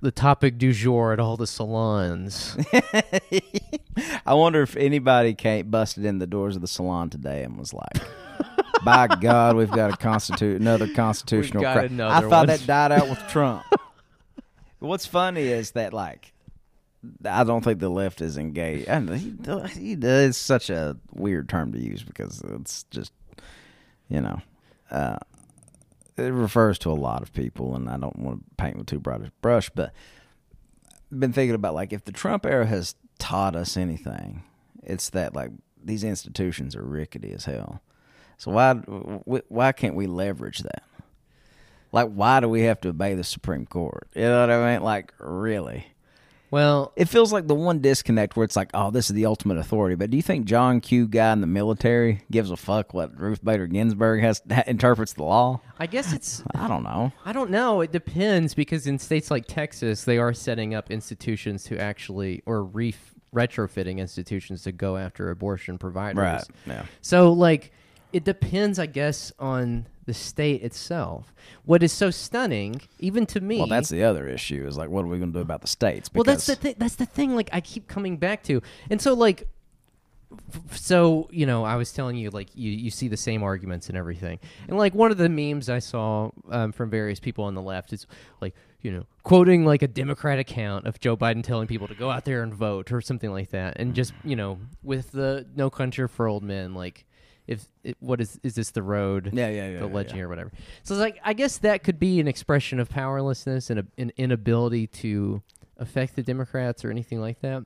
the 0.00 0.10
topic 0.10 0.58
du 0.58 0.72
jour 0.72 1.12
at 1.12 1.20
all 1.20 1.36
the 1.36 1.46
salons. 1.46 2.56
I 4.26 4.34
wonder 4.34 4.62
if 4.62 4.76
anybody 4.76 5.34
came 5.34 5.70
busted 5.70 6.04
in 6.04 6.18
the 6.18 6.26
doors 6.26 6.54
of 6.56 6.62
the 6.62 6.68
salon 6.68 7.10
today 7.10 7.42
and 7.42 7.58
was 7.58 7.72
like, 7.72 7.98
"By 8.84 9.06
God, 9.06 9.56
we've 9.56 9.70
got 9.70 9.92
a 9.92 9.96
constitute 9.96 10.60
another 10.60 10.88
constitutional." 10.92 11.62
got 11.62 11.74
cri-" 11.78 11.82
I 11.84 11.86
another 11.86 12.28
thought 12.28 12.46
one. 12.48 12.58
that 12.58 12.66
died 12.66 12.92
out 12.92 13.08
with 13.08 13.18
Trump. 13.28 13.64
What's 14.78 15.06
funny 15.06 15.42
is 15.42 15.72
that 15.72 15.92
like. 15.92 16.32
I 17.24 17.44
don't 17.44 17.62
think 17.62 17.78
the 17.78 17.88
left 17.88 18.20
is 18.20 18.36
engaged. 18.36 18.88
I 18.88 18.98
know, 18.98 19.12
he, 19.14 19.30
does- 19.30 19.70
he 19.72 19.94
does 19.94 20.36
such 20.36 20.68
a 20.68 20.96
weird 21.12 21.48
term 21.48 21.70
to 21.72 21.78
use 21.78 22.02
because 22.02 22.42
it's 22.44 22.82
just, 22.90 23.12
you 24.08 24.20
know, 24.20 24.40
uh, 24.90 25.16
it 26.18 26.32
refers 26.32 26.78
to 26.80 26.90
a 26.90 26.92
lot 26.92 27.22
of 27.22 27.32
people, 27.32 27.74
and 27.74 27.88
I 27.88 27.96
don't 27.96 28.18
want 28.18 28.38
to 28.40 28.54
paint 28.56 28.76
with 28.76 28.86
too 28.86 29.00
broad 29.00 29.26
a 29.26 29.30
brush, 29.40 29.70
but 29.70 29.92
I've 31.10 31.20
been 31.20 31.32
thinking 31.32 31.54
about 31.54 31.74
like 31.74 31.92
if 31.92 32.04
the 32.04 32.12
Trump 32.12 32.44
era 32.44 32.66
has 32.66 32.94
taught 33.18 33.56
us 33.56 33.76
anything, 33.76 34.42
it's 34.82 35.10
that 35.10 35.34
like 35.34 35.50
these 35.82 36.04
institutions 36.04 36.76
are 36.76 36.82
rickety 36.82 37.32
as 37.32 37.44
hell. 37.44 37.82
So 38.36 38.52
why 38.52 38.74
why 38.74 39.72
can't 39.72 39.94
we 39.94 40.06
leverage 40.06 40.60
that? 40.60 40.82
Like 41.92 42.10
why 42.10 42.40
do 42.40 42.48
we 42.48 42.62
have 42.62 42.80
to 42.82 42.90
obey 42.90 43.14
the 43.14 43.24
Supreme 43.24 43.66
Court? 43.66 44.08
You 44.14 44.22
know 44.22 44.40
what 44.40 44.50
I 44.50 44.74
mean? 44.74 44.82
Like 44.82 45.12
really? 45.18 45.88
Well, 46.50 46.92
It 46.96 47.08
feels 47.08 47.32
like 47.32 47.46
the 47.46 47.54
one 47.54 47.80
disconnect 47.80 48.36
where 48.36 48.44
it's 48.44 48.56
like, 48.56 48.70
oh, 48.74 48.90
this 48.90 49.10
is 49.10 49.14
the 49.14 49.26
ultimate 49.26 49.58
authority. 49.58 49.96
But 49.96 50.10
do 50.10 50.16
you 50.16 50.22
think 50.22 50.46
John 50.46 50.80
Q. 50.80 51.06
guy 51.06 51.32
in 51.32 51.40
the 51.40 51.46
military 51.46 52.22
gives 52.30 52.50
a 52.50 52.56
fuck 52.56 52.94
what 52.94 53.18
Ruth 53.18 53.44
Bader 53.44 53.66
Ginsburg 53.66 54.22
has 54.22 54.42
interprets 54.66 55.12
the 55.12 55.24
law? 55.24 55.60
I 55.78 55.86
guess 55.86 56.12
it's 56.12 56.42
I 56.54 56.68
don't 56.68 56.82
know. 56.82 57.12
I 57.24 57.32
don't 57.32 57.50
know. 57.50 57.80
It 57.82 57.92
depends 57.92 58.54
because 58.54 58.86
in 58.86 58.98
states 58.98 59.30
like 59.30 59.46
Texas, 59.46 60.04
they 60.04 60.18
are 60.18 60.32
setting 60.32 60.74
up 60.74 60.90
institutions 60.90 61.64
to 61.64 61.78
actually 61.78 62.42
or 62.46 62.64
re- 62.64 62.94
retrofitting 63.34 63.98
institutions 63.98 64.62
to 64.62 64.72
go 64.72 64.96
after 64.96 65.30
abortion 65.30 65.78
providers. 65.78 66.16
Right. 66.18 66.44
Yeah. 66.66 66.86
So 67.02 67.32
like 67.32 67.72
it 68.12 68.24
depends, 68.24 68.78
I 68.78 68.86
guess, 68.86 69.32
on 69.38 69.86
the 70.06 70.14
state 70.14 70.62
itself. 70.62 71.34
What 71.64 71.82
is 71.82 71.92
so 71.92 72.10
stunning, 72.10 72.80
even 72.98 73.26
to 73.26 73.40
me, 73.40 73.58
Well, 73.58 73.66
that's 73.66 73.90
the 73.90 74.04
other 74.04 74.26
issue. 74.26 74.66
Is 74.66 74.78
like, 74.78 74.88
what 74.88 75.04
are 75.04 75.08
we 75.08 75.18
going 75.18 75.32
to 75.32 75.38
do 75.38 75.42
about 75.42 75.60
the 75.60 75.68
states? 75.68 76.10
well, 76.14 76.24
that's 76.24 76.46
the 76.46 76.56
thing. 76.56 76.74
That's 76.78 76.94
the 76.94 77.06
thing. 77.06 77.34
Like 77.34 77.50
I 77.52 77.60
keep 77.60 77.86
coming 77.88 78.16
back 78.16 78.42
to, 78.44 78.62
and 78.88 79.00
so 79.02 79.12
like, 79.12 79.46
so 80.72 81.28
you 81.30 81.46
know, 81.46 81.64
I 81.64 81.76
was 81.76 81.92
telling 81.92 82.16
you 82.16 82.30
like 82.30 82.48
you 82.54 82.70
you 82.70 82.90
see 82.90 83.08
the 83.08 83.16
same 83.16 83.42
arguments 83.42 83.88
and 83.88 83.96
everything, 83.96 84.38
and 84.68 84.76
like 84.76 84.94
one 84.94 85.10
of 85.10 85.18
the 85.18 85.28
memes 85.28 85.68
I 85.68 85.78
saw 85.78 86.30
um, 86.50 86.72
from 86.72 86.90
various 86.90 87.20
people 87.20 87.44
on 87.44 87.54
the 87.54 87.62
left 87.62 87.92
is 87.92 88.06
like 88.40 88.54
you 88.82 88.92
know 88.92 89.04
quoting 89.22 89.64
like 89.64 89.82
a 89.82 89.88
Democrat 89.88 90.38
account 90.38 90.86
of 90.86 91.00
Joe 91.00 91.16
Biden 91.16 91.42
telling 91.42 91.66
people 91.66 91.88
to 91.88 91.94
go 91.94 92.10
out 92.10 92.24
there 92.24 92.42
and 92.42 92.54
vote 92.54 92.92
or 92.92 93.00
something 93.00 93.32
like 93.32 93.50
that, 93.50 93.78
and 93.78 93.94
just 93.94 94.12
you 94.24 94.36
know 94.36 94.58
with 94.82 95.12
the 95.12 95.46
No 95.54 95.70
Country 95.70 96.08
for 96.08 96.26
Old 96.26 96.42
Men 96.42 96.74
like. 96.74 97.04
If 97.48 97.66
it, 97.82 97.96
what 97.98 98.20
is 98.20 98.38
is 98.42 98.54
this 98.54 98.70
the 98.70 98.82
road? 98.82 99.30
Yeah, 99.32 99.48
yeah, 99.48 99.68
yeah, 99.70 99.78
The 99.80 99.86
yeah, 99.88 99.94
legend 99.94 100.18
yeah. 100.18 100.24
or 100.24 100.28
whatever. 100.28 100.52
So 100.84 100.94
it's 100.94 101.00
like 101.00 101.18
I 101.24 101.32
guess 101.32 101.58
that 101.58 101.82
could 101.82 101.98
be 101.98 102.20
an 102.20 102.28
expression 102.28 102.78
of 102.78 102.88
powerlessness 102.88 103.70
and 103.70 103.80
a, 103.80 103.86
an 103.96 104.12
inability 104.16 104.86
to 104.86 105.42
affect 105.78 106.14
the 106.14 106.22
Democrats 106.22 106.84
or 106.84 106.90
anything 106.90 107.20
like 107.20 107.40
that. 107.40 107.64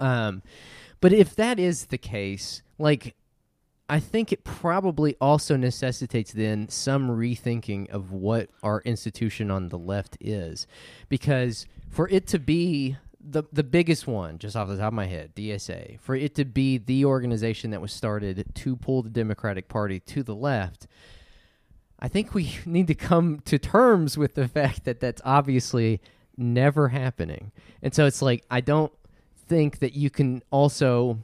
Um, 0.00 0.42
but 1.00 1.12
if 1.12 1.34
that 1.36 1.58
is 1.58 1.86
the 1.86 1.98
case, 1.98 2.62
like 2.78 3.14
I 3.88 4.00
think 4.00 4.32
it 4.32 4.44
probably 4.44 5.16
also 5.20 5.56
necessitates 5.56 6.32
then 6.32 6.68
some 6.68 7.08
rethinking 7.08 7.90
of 7.90 8.12
what 8.12 8.48
our 8.62 8.80
institution 8.82 9.50
on 9.50 9.68
the 9.68 9.78
left 9.78 10.16
is, 10.20 10.66
because 11.08 11.66
for 11.90 12.08
it 12.08 12.26
to 12.28 12.38
be 12.38 12.96
the 13.26 13.44
the 13.52 13.64
biggest 13.64 14.06
one, 14.06 14.38
just 14.38 14.56
off 14.56 14.68
the 14.68 14.76
top 14.76 14.88
of 14.88 14.94
my 14.94 15.06
head, 15.06 15.34
DSA, 15.34 15.98
for 16.00 16.14
it 16.14 16.34
to 16.34 16.44
be 16.44 16.78
the 16.78 17.04
organization 17.04 17.70
that 17.70 17.80
was 17.80 17.92
started 17.92 18.44
to 18.54 18.76
pull 18.76 19.02
the 19.02 19.10
Democratic 19.10 19.68
Party 19.68 20.00
to 20.00 20.22
the 20.22 20.34
left, 20.34 20.86
I 21.98 22.08
think 22.08 22.34
we 22.34 22.58
need 22.66 22.86
to 22.88 22.94
come 22.94 23.40
to 23.46 23.58
terms 23.58 24.18
with 24.18 24.34
the 24.34 24.48
fact 24.48 24.84
that 24.84 25.00
that's 25.00 25.22
obviously 25.24 26.00
never 26.36 26.88
happening. 26.88 27.52
And 27.82 27.94
so 27.94 28.06
it's 28.06 28.20
like 28.20 28.44
I 28.50 28.60
don't 28.60 28.92
think 29.46 29.78
that 29.78 29.94
you 29.94 30.10
can 30.10 30.42
also 30.50 31.18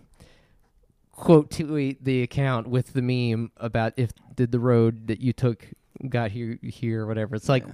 quote 1.12 1.50
tweet 1.50 2.02
the 2.02 2.22
account 2.22 2.66
with 2.66 2.94
the 2.94 3.02
meme 3.02 3.52
about 3.58 3.92
if 3.96 4.10
did 4.34 4.52
the 4.52 4.60
road 4.60 5.06
that 5.08 5.20
you 5.20 5.32
took 5.32 5.66
got 6.08 6.30
here 6.30 6.58
here 6.62 7.02
or 7.02 7.06
whatever. 7.06 7.36
It's 7.36 7.48
like 7.48 7.64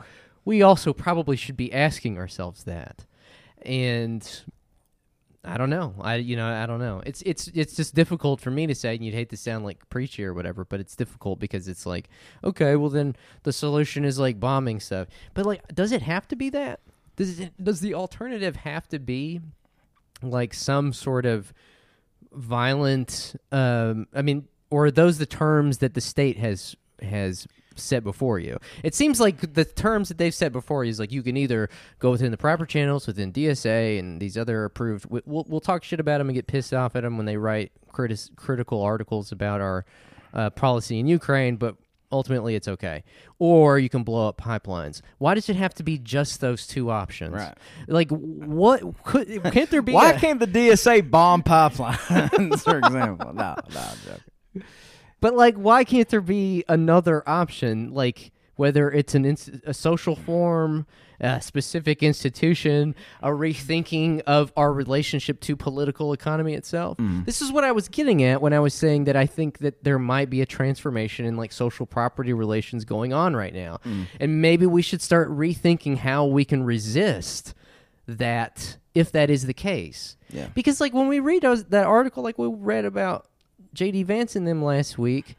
we 0.44 0.62
also 0.62 0.92
probably 0.92 1.36
should 1.36 1.56
be 1.56 1.72
asking 1.72 2.18
ourselves 2.18 2.64
that. 2.64 3.04
And 3.66 4.26
I 5.44 5.58
don't 5.58 5.70
know. 5.70 5.94
I 6.00 6.16
you 6.16 6.36
know 6.36 6.46
I 6.48 6.66
don't 6.66 6.80
know. 6.80 7.02
It's 7.06 7.22
it's 7.22 7.48
it's 7.48 7.76
just 7.76 7.94
difficult 7.94 8.40
for 8.40 8.50
me 8.50 8.66
to 8.66 8.74
say, 8.74 8.94
and 8.94 9.04
you'd 9.04 9.14
hate 9.14 9.30
to 9.30 9.36
sound 9.36 9.64
like 9.64 9.88
preachy 9.88 10.24
or 10.24 10.34
whatever, 10.34 10.64
but 10.64 10.80
it's 10.80 10.96
difficult 10.96 11.38
because 11.38 11.68
it's 11.68 11.86
like, 11.86 12.08
okay, 12.42 12.74
well 12.74 12.90
then 12.90 13.14
the 13.44 13.52
solution 13.52 14.04
is 14.04 14.18
like 14.18 14.40
bombing 14.40 14.80
stuff. 14.80 15.08
But 15.34 15.46
like, 15.46 15.66
does 15.74 15.92
it 15.92 16.02
have 16.02 16.26
to 16.28 16.36
be 16.36 16.50
that? 16.50 16.80
Does 17.14 17.38
it, 17.38 17.52
does 17.62 17.80
the 17.80 17.94
alternative 17.94 18.56
have 18.56 18.88
to 18.88 18.98
be 18.98 19.40
like 20.20 20.52
some 20.52 20.92
sort 20.92 21.26
of 21.26 21.52
violent? 22.32 23.36
Um, 23.52 24.08
I 24.12 24.22
mean, 24.22 24.48
or 24.70 24.86
are 24.86 24.90
those 24.90 25.18
the 25.18 25.26
terms 25.26 25.78
that 25.78 25.94
the 25.94 26.00
state 26.00 26.38
has 26.38 26.74
has 27.00 27.46
set 27.78 28.02
before 28.04 28.38
you? 28.38 28.58
It 28.82 28.94
seems 28.94 29.20
like 29.20 29.54
the 29.54 29.64
terms 29.64 30.08
that 30.08 30.18
they've 30.18 30.34
set 30.34 30.52
before 30.52 30.84
you 30.84 30.90
is 30.90 30.98
like 30.98 31.12
you 31.12 31.22
can 31.22 31.36
either 31.36 31.68
go 31.98 32.10
within 32.10 32.30
the 32.30 32.36
proper 32.36 32.66
channels 32.66 33.06
within 33.06 33.32
DSA 33.32 33.98
and 33.98 34.20
these 34.20 34.36
other 34.36 34.64
approved. 34.64 35.06
we- 35.10 35.22
We'll 35.26 35.44
we'll 35.48 35.60
talk 35.60 35.84
shit 35.84 36.00
about 36.00 36.18
them 36.18 36.28
and 36.28 36.34
get 36.34 36.46
pissed 36.46 36.72
off 36.74 36.96
at 36.96 37.02
them 37.02 37.16
when 37.16 37.26
they 37.26 37.36
write 37.36 37.72
critis- 37.92 38.34
critical 38.36 38.82
articles 38.82 39.32
about 39.32 39.60
our 39.60 39.84
uh, 40.34 40.50
policy 40.50 40.98
in 40.98 41.06
Ukraine, 41.06 41.56
but 41.56 41.76
ultimately 42.12 42.54
it's 42.54 42.68
okay. 42.68 43.02
Or 43.38 43.78
you 43.78 43.88
can 43.88 44.02
blow 44.04 44.28
up 44.28 44.40
pipelines. 44.40 45.00
Why 45.18 45.34
does 45.34 45.48
it 45.48 45.56
have 45.56 45.74
to 45.74 45.82
be 45.82 45.98
just 45.98 46.40
those 46.40 46.66
two 46.66 46.90
options? 46.90 47.34
Right. 47.34 47.54
Like 47.88 48.10
what 48.10 48.82
could 49.02 49.42
can't 49.52 49.68
there 49.70 49.82
be? 49.82 49.92
Why 49.92 50.12
a- 50.12 50.18
can't 50.20 50.38
the 50.38 50.46
DSA 50.46 51.10
bomb 51.10 51.42
pipelines, 51.42 52.60
for 52.62 52.78
example? 52.78 53.32
No, 53.34 53.54
no, 53.72 53.80
I'm 53.80 53.98
joking. 54.04 54.64
But 55.20 55.34
like, 55.34 55.56
why 55.56 55.84
can't 55.84 56.08
there 56.08 56.20
be 56.20 56.64
another 56.68 57.22
option? 57.28 57.92
Like 57.92 58.32
whether 58.56 58.90
it's 58.90 59.14
an 59.14 59.24
ins- 59.24 59.50
a 59.64 59.74
social 59.74 60.16
form, 60.16 60.86
a 61.20 61.40
specific 61.40 62.02
institution, 62.02 62.94
a 63.22 63.28
rethinking 63.28 64.20
of 64.22 64.52
our 64.56 64.72
relationship 64.72 65.40
to 65.40 65.56
political 65.56 66.12
economy 66.12 66.54
itself. 66.54 66.98
Mm. 66.98 67.24
This 67.24 67.40
is 67.40 67.52
what 67.52 67.64
I 67.64 67.72
was 67.72 67.88
getting 67.88 68.22
at 68.22 68.42
when 68.42 68.52
I 68.52 68.60
was 68.60 68.74
saying 68.74 69.04
that 69.04 69.16
I 69.16 69.26
think 69.26 69.58
that 69.58 69.84
there 69.84 69.98
might 69.98 70.28
be 70.28 70.40
a 70.40 70.46
transformation 70.46 71.24
in 71.24 71.36
like 71.36 71.52
social 71.52 71.86
property 71.86 72.32
relations 72.32 72.84
going 72.84 73.12
on 73.12 73.36
right 73.36 73.54
now, 73.54 73.78
mm. 73.84 74.06
and 74.18 74.42
maybe 74.42 74.66
we 74.66 74.82
should 74.82 75.02
start 75.02 75.30
rethinking 75.30 75.98
how 75.98 76.24
we 76.26 76.44
can 76.44 76.62
resist 76.64 77.54
that 78.06 78.78
if 78.94 79.12
that 79.12 79.30
is 79.30 79.46
the 79.46 79.54
case. 79.54 80.16
Yeah. 80.30 80.48
Because 80.54 80.80
like 80.80 80.94
when 80.94 81.08
we 81.08 81.20
read 81.20 81.42
that 81.42 81.86
article, 81.86 82.22
like 82.22 82.38
we 82.38 82.48
read 82.48 82.84
about 82.84 83.26
JD 83.74 84.04
Vance 84.04 84.36
and 84.36 84.46
them 84.46 84.62
last 84.62 84.98
week, 84.98 85.36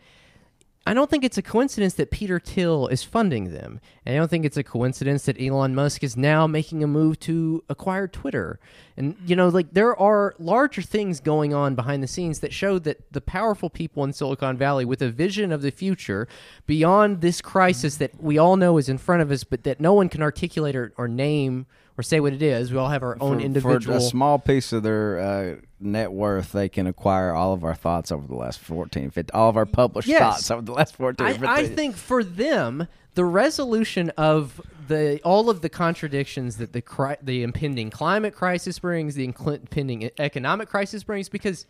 I 0.87 0.93
don't 0.93 1.09
think 1.09 1.25
it's 1.25 1.37
a 1.37 1.41
coincidence 1.41 1.95
that 1.95 2.11
Peter 2.11 2.39
Thiel 2.39 2.87
is 2.87 3.03
funding 3.03 3.51
them. 3.51 3.81
And 4.05 4.15
I 4.15 4.17
don't 4.17 4.29
think 4.29 4.45
it's 4.45 4.55
a 4.55 4.63
coincidence 4.63 5.25
that 5.25 5.39
Elon 5.39 5.75
Musk 5.75 6.01
is 6.01 6.15
now 6.15 6.47
making 6.47 6.81
a 6.81 6.87
move 6.87 7.19
to 7.21 7.61
acquire 7.67 8.07
Twitter. 8.07 8.57
And, 8.95 9.17
you 9.25 9.35
know, 9.35 9.49
like 9.49 9.73
there 9.73 9.97
are 9.99 10.33
larger 10.39 10.81
things 10.81 11.19
going 11.19 11.53
on 11.53 11.75
behind 11.75 12.01
the 12.01 12.07
scenes 12.07 12.39
that 12.39 12.53
show 12.53 12.79
that 12.79 13.11
the 13.11 13.19
powerful 13.19 13.69
people 13.69 14.05
in 14.05 14.13
Silicon 14.13 14.55
Valley 14.55 14.85
with 14.85 15.01
a 15.01 15.09
vision 15.09 15.51
of 15.51 15.61
the 15.61 15.71
future 15.71 16.25
beyond 16.65 17.19
this 17.19 17.41
crisis 17.41 17.97
that 17.97 18.23
we 18.23 18.37
all 18.37 18.55
know 18.55 18.77
is 18.77 18.87
in 18.87 18.97
front 18.97 19.21
of 19.21 19.29
us, 19.29 19.43
but 19.43 19.63
that 19.63 19.81
no 19.81 19.91
one 19.91 20.07
can 20.07 20.21
articulate 20.21 20.73
or, 20.73 20.93
or 20.95 21.09
name 21.09 21.65
or 21.97 22.03
say 22.03 22.19
what 22.19 22.33
it 22.33 22.41
is. 22.41 22.71
We 22.71 22.77
all 22.77 22.89
have 22.89 23.03
our 23.03 23.17
own 23.19 23.39
for, 23.39 23.45
individual. 23.45 23.81
For 23.81 24.05
a 24.05 24.09
small 24.09 24.37
piece 24.39 24.71
of 24.71 24.83
their 24.83 25.19
uh, 25.19 25.55
net 25.79 26.11
worth, 26.11 26.51
they 26.51 26.69
can 26.69 26.85
acquire 26.87 27.33
all 27.33 27.53
of 27.53 27.63
our 27.63 27.73
thoughts 27.75 28.11
over 28.11 28.27
the 28.27 28.35
last 28.35 28.59
14, 28.59 29.09
15, 29.09 29.31
all 29.33 29.49
of 29.49 29.57
our 29.57 29.65
published 29.65 30.07
Yes. 30.07 30.19
thoughts 30.19 30.51
over 30.51 30.61
the 30.61 30.73
last 30.73 30.95
14, 30.95 31.25
I, 31.25 31.31
15 31.31 31.47
I 31.49 31.65
think 31.65 31.95
for 31.95 32.23
them, 32.23 32.87
the 33.15 33.25
resolution 33.25 34.11
of 34.11 34.61
the 34.87 35.19
all 35.23 35.49
of 35.49 35.61
the 35.61 35.69
contradictions 35.69 36.57
that 36.57 36.71
the 36.71 36.81
cri- 36.81 37.17
the 37.21 37.41
impending 37.43 37.89
climate 37.89 38.33
crisis 38.35 38.79
brings, 38.79 39.15
the 39.15 39.25
impending 39.25 40.09
economic 40.19 40.69
crisis 40.69 41.03
brings, 41.03 41.27
because 41.27 41.65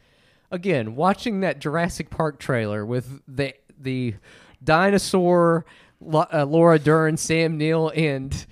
again, 0.51 0.95
watching 0.95 1.39
that 1.39 1.59
Jurassic 1.59 2.09
Park 2.09 2.37
trailer 2.37 2.85
with 2.85 3.21
the 3.27 3.53
the 3.79 4.15
dinosaur, 4.63 5.65
uh, 6.13 6.45
Laura 6.45 6.77
Dern, 6.79 7.17
Sam 7.17 7.57
Neill, 7.57 7.91
and 7.95 8.45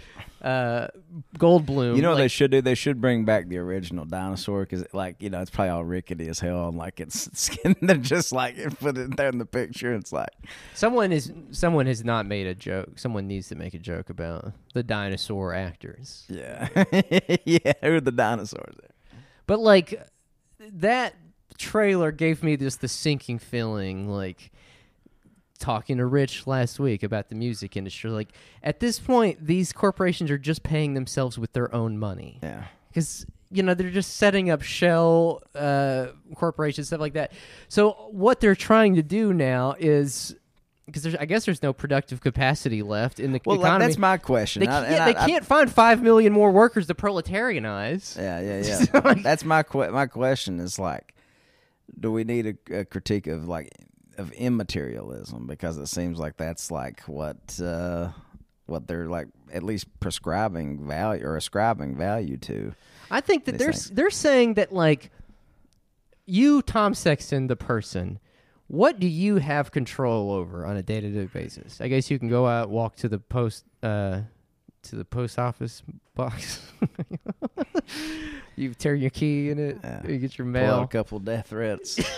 uh, 0.46 0.88
Goldblum. 1.40 1.96
You 1.96 2.04
know 2.04 2.12
what 2.12 2.18
they 2.18 2.28
should 2.28 2.52
do? 2.52 2.62
They 2.62 2.76
should 2.76 3.02
bring 3.02 3.26
back 3.26 3.48
the 3.48 3.58
original 3.58 4.06
dinosaur 4.06 4.62
because, 4.62 4.86
like, 4.94 5.16
you 5.20 5.32
know, 5.32 5.42
it's 5.42 5.50
probably 5.50 5.70
all 5.72 5.84
rickety 5.84 6.28
as 6.30 6.40
hell, 6.40 6.70
and 6.70 6.78
like 6.78 7.00
it's 7.00 7.30
skin. 7.38 7.76
They're 7.82 7.98
just 7.98 8.32
like 8.32 8.56
put 8.80 8.96
it 8.96 9.18
there 9.18 9.30
in 9.30 9.40
the 9.40 9.46
picture. 9.46 9.96
It's 9.96 10.14
like, 10.14 10.30
someone 10.76 11.12
is 11.12 11.34
someone 11.50 11.88
has 11.88 12.06
not 12.06 12.28
made 12.28 12.46
a 12.46 12.54
joke. 12.54 13.00
Someone 13.00 13.28
needs 13.28 13.50
to 13.50 13.56
make 13.56 13.74
a 13.74 13.80
joke 13.80 14.12
about 14.12 14.54
the 14.76 14.84
dinosaur 14.84 15.54
actors. 15.56 16.26
yeah, 16.30 16.70
yeah. 17.44 17.74
Who 17.82 17.96
are 17.96 18.02
the 18.02 18.12
dinosaurs 18.12 18.76
there? 18.80 19.20
But 19.48 19.60
like 19.60 20.00
that 20.60 21.16
trailer 21.58 22.12
gave 22.12 22.44
me 22.44 22.56
just 22.56 22.82
the 22.82 22.88
sinking 22.88 23.40
feeling 23.40 24.08
like 24.10 24.52
talking 25.60 25.98
to 25.98 26.06
Rich 26.06 26.48
last 26.48 26.80
week 26.80 27.02
about 27.04 27.30
the 27.30 27.36
music 27.36 27.78
industry 27.78 28.10
like 28.12 28.30
at 28.62 28.80
this 28.80 29.00
point 29.00 29.46
these 29.46 29.72
corporations 29.72 30.30
are 30.30 30.38
just 30.38 30.64
paying 30.64 30.94
themselves 30.96 31.38
with 31.38 31.54
their 31.54 31.74
own 31.74 31.98
money 31.98 32.40
Yeah, 32.44 32.66
cuz 32.94 33.26
you 33.52 33.64
know 33.64 33.74
they're 33.74 33.90
just 33.92 34.18
setting 34.18 34.50
up 34.50 34.62
shell 34.62 35.42
uh, 35.56 36.08
corporations 36.36 36.88
stuff 36.88 37.00
like 37.00 37.14
that. 37.14 37.32
So 37.70 37.92
what 38.12 38.42
they're 38.42 38.56
trying 38.56 38.96
to 38.96 39.04
do 39.04 39.34
now 39.34 39.76
is 39.80 40.36
because 40.88 41.16
I 41.16 41.26
guess 41.26 41.46
there's 41.46 41.64
no 41.64 41.72
productive 41.72 42.22
capacity 42.22 42.82
left 42.84 43.20
in 43.20 43.32
the 43.32 43.40
well, 43.46 43.60
economy. 43.60 43.86
that's 43.86 43.98
my 43.98 44.18
question. 44.18 44.60
they 44.60 44.66
can't, 44.68 44.86
I- 44.86 45.06
they 45.14 45.16
I- 45.20 45.28
can't 45.28 45.46
find 45.46 45.72
five 45.72 46.02
million 46.04 46.34
more 46.34 46.52
workers 46.52 46.88
to 46.88 46.96
proletarianize. 46.96 48.18
Yeah, 48.18 48.40
yeah, 48.42 48.62
So, 48.78 48.86
yeah. 48.94 49.02
like- 49.04 49.24
That's 49.24 49.46
my 49.46 49.64
que- 49.64 49.90
my 49.92 50.06
question 50.08 50.60
is 50.60 50.78
like, 50.78 51.14
do 52.00 52.12
we 52.12 52.24
need 52.24 52.58
a, 52.70 52.80
a 52.80 52.86
critique 52.86 53.28
of 53.28 53.48
like 53.48 53.70
of 54.18 54.32
immaterialism 54.34 55.48
because 55.48 55.78
it 55.78 55.88
seems 55.88 56.20
like 56.20 56.38
that's 56.38 56.72
like 56.72 57.02
what 57.02 57.60
uh, 57.62 58.10
what 58.66 58.88
they're 58.88 59.08
like 59.08 59.28
at 59.52 59.64
least 59.64 59.88
prescribing 60.00 60.86
value 60.88 61.26
or 61.26 61.36
ascribing 61.36 61.96
value 61.96 62.38
to. 62.38 62.74
I 63.12 63.22
think 63.22 63.46
that 63.46 63.58
they're 63.58 63.72
things. 63.72 63.90
they're 63.92 64.10
saying 64.10 64.56
that 64.56 64.72
like 64.74 65.12
you, 66.26 66.62
Tom 66.62 66.94
Sexton, 66.94 67.48
the 67.48 67.56
person, 67.56 68.20
what 68.68 69.00
do 69.00 69.08
you 69.08 69.38
have 69.38 69.72
control 69.72 70.32
over 70.32 70.66
on 70.66 70.76
a 70.76 70.84
day 70.84 71.00
to 71.00 71.10
day 71.10 71.26
basis? 71.26 71.80
I 71.80 71.88
guess 71.88 72.10
you 72.10 72.18
can 72.18 72.30
go 72.30 72.48
out, 72.48 72.70
walk 72.70 72.96
to 72.98 73.10
the 73.10 73.20
post, 73.20 73.64
uh, 73.84 74.22
to 74.90 74.96
the 74.96 75.06
post 75.06 75.38
office 75.40 75.84
box. 76.16 76.62
you 78.56 78.74
turn 78.74 79.00
your 79.00 79.10
key 79.10 79.50
in 79.50 79.60
it. 79.60 79.78
Yeah. 79.84 80.08
You 80.08 80.18
get 80.18 80.38
your 80.38 80.48
mail. 80.48 80.82
a 80.82 80.88
couple 80.88 81.20
death 81.20 81.48
threats. 81.48 82.00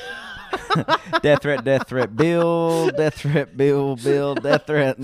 death 1.22 1.42
threat, 1.42 1.64
death 1.64 1.88
threat, 1.88 2.16
bill, 2.16 2.90
death 2.90 3.16
threat, 3.16 3.58
bill, 3.58 3.96
bill, 3.96 4.36
death 4.36 4.66
threat. 4.66 4.98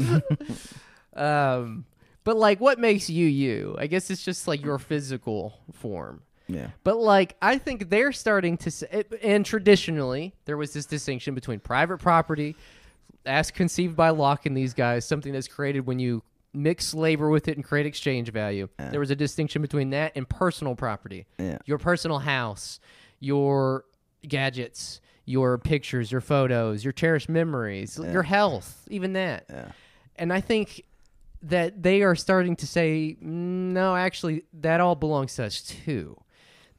Um, 1.16 1.86
but 2.24 2.38
like, 2.38 2.60
what 2.60 2.80
makes 2.80 3.10
you 3.10 3.28
you? 3.28 3.76
I 3.78 3.88
guess 3.88 4.10
it's 4.10 4.24
just 4.24 4.48
like 4.48 4.64
your 4.64 4.80
physical 4.80 5.60
form. 5.74 6.22
yeah. 6.48 6.68
But 6.84 6.98
like, 6.98 7.36
I 7.42 7.58
think 7.58 7.90
they're 7.90 8.12
starting 8.12 8.58
to 8.58 8.72
say, 8.72 9.04
and 9.22 9.46
traditionally 9.46 10.34
there 10.46 10.58
was 10.58 10.74
this 10.74 10.86
distinction 10.86 11.36
between 11.36 11.60
private 11.60 11.98
property, 11.98 12.56
as 13.26 13.52
conceived 13.52 13.96
by 13.96 14.10
Locke 14.10 14.46
and 14.46 14.56
these 14.56 14.74
guys, 14.74 15.06
something 15.06 15.34
that's 15.34 15.48
created 15.48 15.86
when 15.86 16.00
you 16.00 16.24
mix 16.54 16.94
labor 16.94 17.30
with 17.30 17.48
it 17.48 17.58
and 17.58 17.66
create 17.66 17.86
exchange 17.86 18.32
value. 18.32 18.70
There 18.78 19.00
was 19.00 19.12
a 19.12 19.16
distinction 19.16 19.62
between 19.62 19.90
that 19.92 20.12
and 20.16 20.28
personal 20.28 20.76
property. 20.76 21.26
Yeah. 21.38 21.58
Your 21.66 21.78
personal 21.78 22.20
house, 22.20 22.80
your 23.20 23.86
gadgets, 24.28 25.02
your 25.26 25.58
pictures, 25.58 26.12
your 26.12 26.22
photos, 26.22 26.84
your 26.84 26.94
cherished 26.94 27.30
memories, 27.30 27.98
your 27.98 28.24
health, 28.24 28.88
even 28.90 29.14
that. 29.14 29.46
Yeah. 29.50 29.72
And 30.16 30.32
I 30.32 30.42
think 30.42 30.84
that 31.42 31.82
they 31.82 32.04
are 32.04 32.16
starting 32.16 32.56
to 32.58 32.68
say, 32.68 33.18
no, 33.20 33.96
actually, 33.96 34.44
that 34.54 34.80
all 34.80 34.96
belongs 34.96 35.36
to 35.36 35.46
us 35.46 35.62
too. 35.62 36.18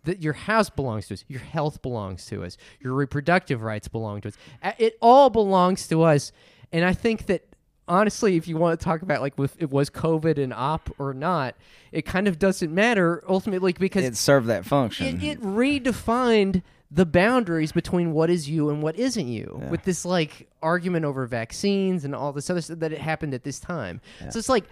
That 0.05 0.23
your 0.23 0.35
house 0.35 0.69
belongs 0.69 1.09
to 1.09 1.15
us, 1.15 1.25
your 1.29 1.41
health 1.41 1.81
belongs 1.81 2.27
to 2.27 2.45
us, 2.45 2.59
your 2.81 2.93
reproductive 2.93 3.63
rights 3.63 3.89
belong 3.89 4.21
to 4.21 4.29
us. 4.29 4.35
It 4.79 4.99
all 5.01 5.31
belongs 5.31 5.89
to 5.89 6.03
us. 6.03 6.31
And 6.73 6.85
I 6.85 6.93
think 6.93 7.27
that 7.27 7.54
honestly, 7.89 8.37
if 8.37 8.49
you 8.49 8.57
want 8.57 8.79
to 8.79 8.85
talk 8.85 9.03
about 9.03 9.21
like 9.21 9.35
if 9.39 9.55
it 9.59 9.71
was 9.71 9.91
COVID 9.91 10.43
an 10.43 10.53
op 10.55 10.91
or 10.99 11.15
not, 11.15 11.55
it 11.93 12.03
kind 12.05 12.29
of 12.29 12.39
doesn't 12.39 12.73
matter 12.75 13.23
ultimately 13.29 13.73
because 13.73 14.05
It 14.05 14.17
served 14.17 14.47
that 14.49 14.65
function. 14.65 15.21
it, 15.21 15.23
it 15.25 15.43
redefined 15.43 16.63
the 16.91 17.07
boundaries 17.07 17.73
between 17.73 18.13
what 18.13 18.31
is 18.31 18.49
you 18.49 18.71
and 18.71 18.83
what 18.83 18.97
isn't 18.97 19.27
you 19.27 19.61
with 19.69 19.83
this 19.83 20.05
like 20.05 20.49
argument 20.63 21.05
over 21.05 21.27
vaccines 21.27 22.05
and 22.05 22.15
all 22.15 22.33
this 22.33 22.49
other 22.49 22.61
stuff 22.61 22.79
that 22.79 22.93
it 22.93 23.01
happened 23.01 23.35
at 23.35 23.43
this 23.43 23.59
time. 23.59 24.01
So 24.31 24.39
it's 24.39 24.49
like 24.49 24.65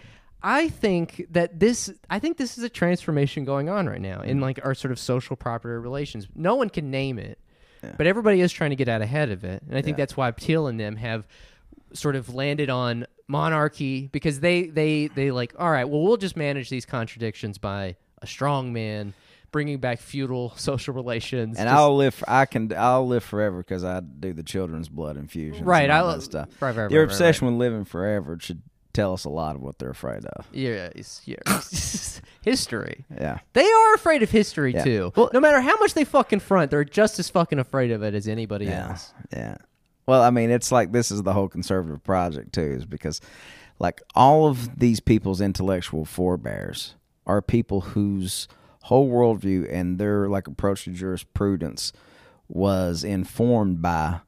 i 0.44 0.68
think 0.68 1.24
that 1.30 1.60
this 1.60 1.88
i 2.10 2.18
think 2.18 2.36
this 2.36 2.58
is 2.58 2.64
a 2.64 2.68
transformation 2.68 3.44
going 3.44 3.68
on 3.68 3.86
right 3.88 4.00
now 4.00 4.20
in 4.22 4.40
like 4.40 4.58
our 4.64 4.74
sort 4.74 4.90
of 4.90 4.98
social 4.98 5.36
property 5.36 5.74
relations. 5.74 6.26
No 6.34 6.54
one 6.56 6.68
can 6.68 6.90
name 6.90 7.18
it 7.18 7.38
but 7.96 8.06
everybody 8.06 8.40
is 8.40 8.52
trying 8.52 8.70
to 8.70 8.76
get 8.76 8.88
out 8.88 9.02
ahead 9.02 9.30
of 9.30 9.42
it 9.44 9.62
and 9.68 9.76
i 9.76 9.82
think 9.82 9.96
that's 9.96 10.16
why 10.16 10.30
Thiel 10.30 10.66
and 10.68 10.78
them 10.78 10.96
have 10.96 11.26
sort 11.94 12.16
of 12.16 12.34
landed 12.34 12.70
on 12.70 13.06
monarchy 13.28 14.08
because 14.12 14.40
they 14.40 14.64
they 14.64 15.06
they 15.08 15.30
like 15.30 15.54
all 15.58 15.70
right 15.70 15.88
well 15.88 16.02
we'll 16.02 16.16
just 16.16 16.36
manage 16.36 16.68
these 16.68 16.84
contradictions 16.84 17.56
by 17.58 17.96
a 18.20 18.26
strong 18.26 18.72
man 18.72 19.14
bringing 19.52 19.78
back 19.78 20.00
feudal 20.00 20.50
social 20.56 20.94
relations 20.94 21.58
and 21.58 21.66
just- 21.66 21.76
I'll 21.78 21.94
live. 21.96 22.22
I 22.26 22.46
can. 22.46 22.72
I'll 22.76 23.06
live 23.06 23.22
forever 23.24 23.58
because 23.58 23.84
I 23.84 24.00
do 24.00 24.32
the 24.32 24.42
children's 24.42 24.88
blood 24.88 25.16
infusions. 25.18 25.62
Right, 25.62 25.90
I- 25.90 26.00
love 26.00 26.22
stuff. 26.22 26.48
right, 26.60 26.74
right, 26.74 26.90
Your 26.90 27.02
right, 27.02 27.06
right, 27.06 27.12
obsession 27.12 27.46
with 27.48 27.56
living 27.56 27.84
forever 27.84 28.38
should 28.40 28.62
tell 28.94 29.12
us 29.12 29.24
a 29.26 29.28
lot 29.30 29.56
of 29.56 29.62
what 29.62 29.78
they're 29.78 29.90
afraid 29.90 30.24
of. 30.24 30.46
yeah, 30.52 30.86
it's- 30.94 31.20
yeah. 31.26 31.36
history 32.42 33.04
Yeah. 33.10 33.38
they 33.52 33.64
are 33.70 33.94
afraid 33.94 34.22
of 34.22 34.30
history 34.30 34.72
Yeah. 34.74 34.84
too 34.84 35.12
Well- 35.16 35.30
no 35.32 35.40
matter 35.40 35.60
how 35.60 35.76
much 35.78 35.94
they 35.94 36.04
fucking 36.04 36.40
front 36.40 36.70
they're 36.70 36.84
just 36.84 37.18
as 37.18 37.28
fucking 37.30 37.58
afraid 37.58 37.90
of 37.90 38.02
it 38.02 38.14
as 38.14 38.26
anybody 38.28 38.66
Yeah. 38.66 38.88
else 38.90 39.14
Yeah. 39.32 39.56
Well, 40.12 40.20
I 40.20 40.28
mean, 40.28 40.50
it's 40.50 40.70
like 40.70 40.92
this 40.92 41.10
is 41.10 41.22
the 41.22 41.32
whole 41.32 41.48
conservative 41.48 42.04
project 42.04 42.52
too, 42.52 42.60
is 42.60 42.84
because 42.84 43.18
like 43.78 44.02
all 44.14 44.46
of 44.46 44.78
these 44.78 45.00
people's 45.00 45.40
intellectual 45.40 46.04
forebears 46.04 46.96
are 47.26 47.40
people 47.40 47.80
whose 47.80 48.46
whole 48.82 49.08
worldview 49.08 49.66
and 49.72 49.96
their 49.96 50.28
like 50.28 50.48
approach 50.48 50.84
to 50.84 50.90
jurisprudence 50.90 51.94
was 52.46 53.04
informed 53.04 53.80
by 53.80 54.20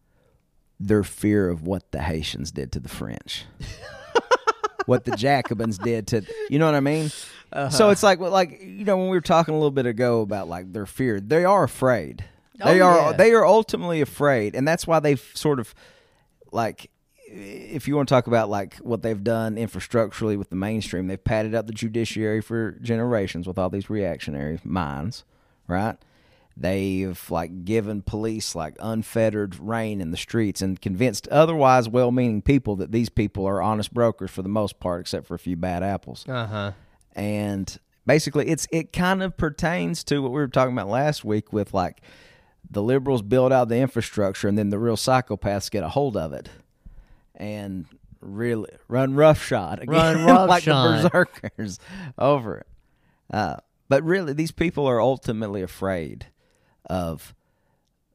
their 0.80 1.04
fear 1.04 1.50
of 1.50 1.66
what 1.66 1.92
the 1.92 2.00
Haitians 2.00 2.50
did 2.50 2.72
to 2.72 2.80
the 2.80 2.88
French. 2.88 3.44
what 4.86 5.04
the 5.04 5.14
Jacobins 5.14 5.76
did 5.76 6.06
to 6.06 6.22
you 6.48 6.58
know 6.58 6.64
what 6.64 6.76
I 6.76 6.80
mean? 6.80 7.10
Uh-huh. 7.52 7.68
So 7.68 7.90
it's 7.90 8.02
like 8.02 8.20
like 8.20 8.58
you 8.62 8.86
know 8.86 8.96
when 8.96 9.10
we 9.10 9.18
were 9.18 9.20
talking 9.20 9.52
a 9.52 9.58
little 9.58 9.70
bit 9.70 9.84
ago 9.84 10.22
about 10.22 10.48
like 10.48 10.72
their 10.72 10.86
fear, 10.86 11.20
they 11.20 11.44
are 11.44 11.62
afraid. 11.62 12.24
They 12.58 12.80
Oh, 12.80 12.86
are 12.86 13.10
yeah. 13.10 13.16
they 13.16 13.32
are 13.32 13.44
ultimately 13.46 14.00
afraid, 14.00 14.54
and 14.54 14.66
that's 14.66 14.86
why 14.86 15.00
they've 15.00 15.24
sort 15.34 15.58
of 15.60 15.74
like 16.52 16.90
if 17.26 17.88
you 17.88 17.96
want 17.96 18.08
to 18.08 18.14
talk 18.14 18.26
about 18.28 18.48
like 18.48 18.76
what 18.76 19.02
they've 19.02 19.24
done 19.24 19.56
infrastructurally 19.56 20.38
with 20.38 20.50
the 20.50 20.56
mainstream, 20.56 21.08
they've 21.08 21.22
padded 21.22 21.54
up 21.54 21.66
the 21.66 21.72
judiciary 21.72 22.40
for 22.40 22.72
generations 22.82 23.46
with 23.48 23.58
all 23.58 23.70
these 23.70 23.90
reactionary 23.90 24.60
minds, 24.62 25.24
right? 25.66 25.96
They've 26.56 27.20
like 27.30 27.64
given 27.64 28.02
police 28.02 28.54
like 28.54 28.76
unfettered 28.78 29.58
reign 29.58 30.00
in 30.00 30.12
the 30.12 30.16
streets 30.16 30.62
and 30.62 30.80
convinced 30.80 31.26
otherwise 31.28 31.88
well-meaning 31.88 32.42
people 32.42 32.76
that 32.76 32.92
these 32.92 33.08
people 33.08 33.44
are 33.46 33.60
honest 33.60 33.92
brokers 33.92 34.30
for 34.30 34.42
the 34.42 34.48
most 34.48 34.78
part, 34.78 35.00
except 35.00 35.26
for 35.26 35.34
a 35.34 35.38
few 35.40 35.56
bad 35.56 35.82
apples 35.82 36.24
uh-huh 36.28 36.70
and 37.16 37.78
basically 38.06 38.48
it's 38.48 38.68
it 38.70 38.92
kind 38.92 39.22
of 39.22 39.36
pertains 39.36 40.04
to 40.04 40.20
what 40.20 40.30
we 40.30 40.36
were 40.36 40.46
talking 40.48 40.72
about 40.72 40.88
last 40.88 41.24
week 41.24 41.52
with 41.52 41.74
like 41.74 42.00
the 42.70 42.82
liberals 42.82 43.22
build 43.22 43.52
out 43.52 43.68
the 43.68 43.78
infrastructure 43.78 44.48
and 44.48 44.56
then 44.58 44.70
the 44.70 44.78
real 44.78 44.96
psychopaths 44.96 45.70
get 45.70 45.82
a 45.84 45.88
hold 45.88 46.16
of 46.16 46.32
it 46.32 46.48
and 47.36 47.86
really 48.20 48.70
run 48.88 49.14
roughshod 49.14 49.80
again 49.80 50.24
Run 50.24 50.24
like 50.48 50.64
the 50.64 50.70
roughshod. 50.70 51.12
berserkers 51.12 51.78
over 52.18 52.58
it 52.58 52.66
uh, 53.32 53.56
but 53.88 54.02
really 54.02 54.32
these 54.32 54.50
people 54.52 54.86
are 54.86 55.00
ultimately 55.00 55.62
afraid 55.62 56.26
of 56.86 57.34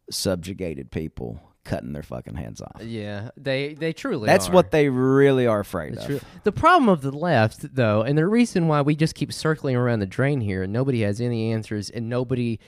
subjugated 0.10 0.92
people 0.92 1.40
cutting 1.64 1.94
their 1.94 2.02
fucking 2.04 2.36
heads 2.36 2.62
off 2.62 2.82
yeah 2.84 3.30
they 3.38 3.76
they 3.76 3.94
truly 3.94 4.26
that's 4.26 4.50
are. 4.50 4.52
what 4.54 4.72
they 4.72 4.90
really 4.90 5.46
are 5.46 5.60
afraid 5.60 5.94
It's 5.94 6.02
of 6.04 6.08
true. 6.08 6.20
The 6.44 6.52
problem 6.52 6.90
of 6.90 7.02
the 7.02 7.12
left, 7.12 7.76
though, 7.76 8.02
and 8.02 8.18
the 8.18 8.26
reason 8.26 8.68
why 8.68 8.82
we 8.82 8.96
just 8.96 9.14
keep 9.14 9.32
circling 9.32 9.76
around 9.76 10.00
the 10.00 10.08
drain 10.08 10.42
here, 10.42 10.64
and 10.64 10.74
nobody 10.74 11.02
has 11.02 11.22
any 11.22 11.52
answers, 11.52 11.90
and 11.92 12.10
nobody, 12.10 12.60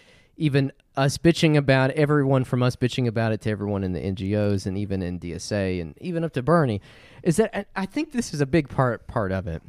even 0.42 0.72
us 0.98 1.18
bitching 1.18 1.56
about 1.56 1.92
everyone 1.92 2.44
from 2.44 2.64
us 2.64 2.76
bitching 2.76 3.08
about 3.08 3.32
it 3.32 3.42
to 3.42 3.50
everyone 3.50 3.84
in 3.84 3.94
the 3.94 4.00
NGOs 4.00 4.66
and 4.66 4.78
even 4.78 5.02
in 5.02 5.20
DSA 5.20 5.80
and 5.80 5.96
even 6.02 6.24
up 6.24 6.34
to 6.34 6.42
Bernie, 6.42 6.82
is 7.24 7.38
that 7.38 7.68
I- 7.76 7.86
think 7.86 8.12
this 8.12 8.34
is 8.34 8.42
a 8.42 8.46
big 8.46 8.68
part 8.68 9.08
part 9.08 9.32
of 9.32 9.48
it. 9.48 9.62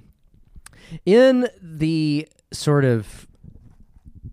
In 1.04 1.48
the 1.60 2.26
sort 2.52 2.84
of 2.84 3.28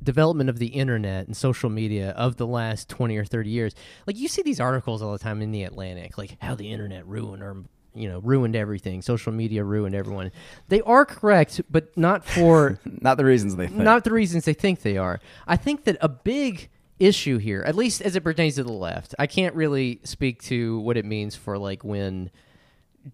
development 0.02 0.50
of 0.50 0.60
the 0.60 0.68
internet 0.68 1.28
and 1.28 1.36
social 1.36 1.70
media 1.70 2.12
of 2.12 2.38
the 2.38 2.48
last 2.48 2.88
20 2.88 3.18
or 3.18 3.26
30 3.26 3.50
years 3.50 3.76
like 4.08 4.18
you 4.18 4.30
see 4.30 4.42
these 4.42 4.60
articles 4.60 5.02
all 5.02 5.12
the 5.12 5.20
time 5.20 5.42
in 5.42 5.52
the 5.52 5.64
atlantic 5.64 6.18
like 6.18 6.38
how 6.42 6.56
the 6.56 6.72
internet 6.72 7.06
ruined 7.06 7.44
or 7.44 7.64
you 7.94 8.08
know 8.10 8.20
ruined 8.20 8.56
everything. 8.56 9.02
Social 9.02 9.32
media 9.32 9.64
ruined 9.64 9.96
everyone. 9.96 10.32
They 10.68 10.82
are 10.82 11.06
correct 11.06 11.62
but 11.70 11.96
not 11.98 12.26
for 12.26 12.80
not 12.86 13.18
the 13.18 13.26
reasons 13.26 13.56
they 13.56 13.68
think. 13.68 13.80
Not 13.80 14.04
the 14.04 14.12
reasons 14.12 14.46
they 14.46 14.54
think 14.54 14.82
they 14.82 14.98
are. 14.98 15.20
I 15.48 15.56
think 15.56 15.84
that 15.86 15.98
a 16.02 16.10
big 16.10 16.70
issue 17.00 17.38
here 17.38 17.64
at 17.66 17.76
least 17.76 18.02
as 18.02 18.18
it 18.18 18.26
pertains 18.26 18.56
to 18.56 18.64
the 18.64 18.74
left 18.74 19.16
i 19.20 19.26
can't 19.26 19.56
really 19.56 20.02
speak 20.04 20.44
to 20.44 20.80
what 20.82 20.98
it 20.98 21.06
means 21.06 21.34
for 21.34 21.58
like 21.58 21.82
when 21.82 22.30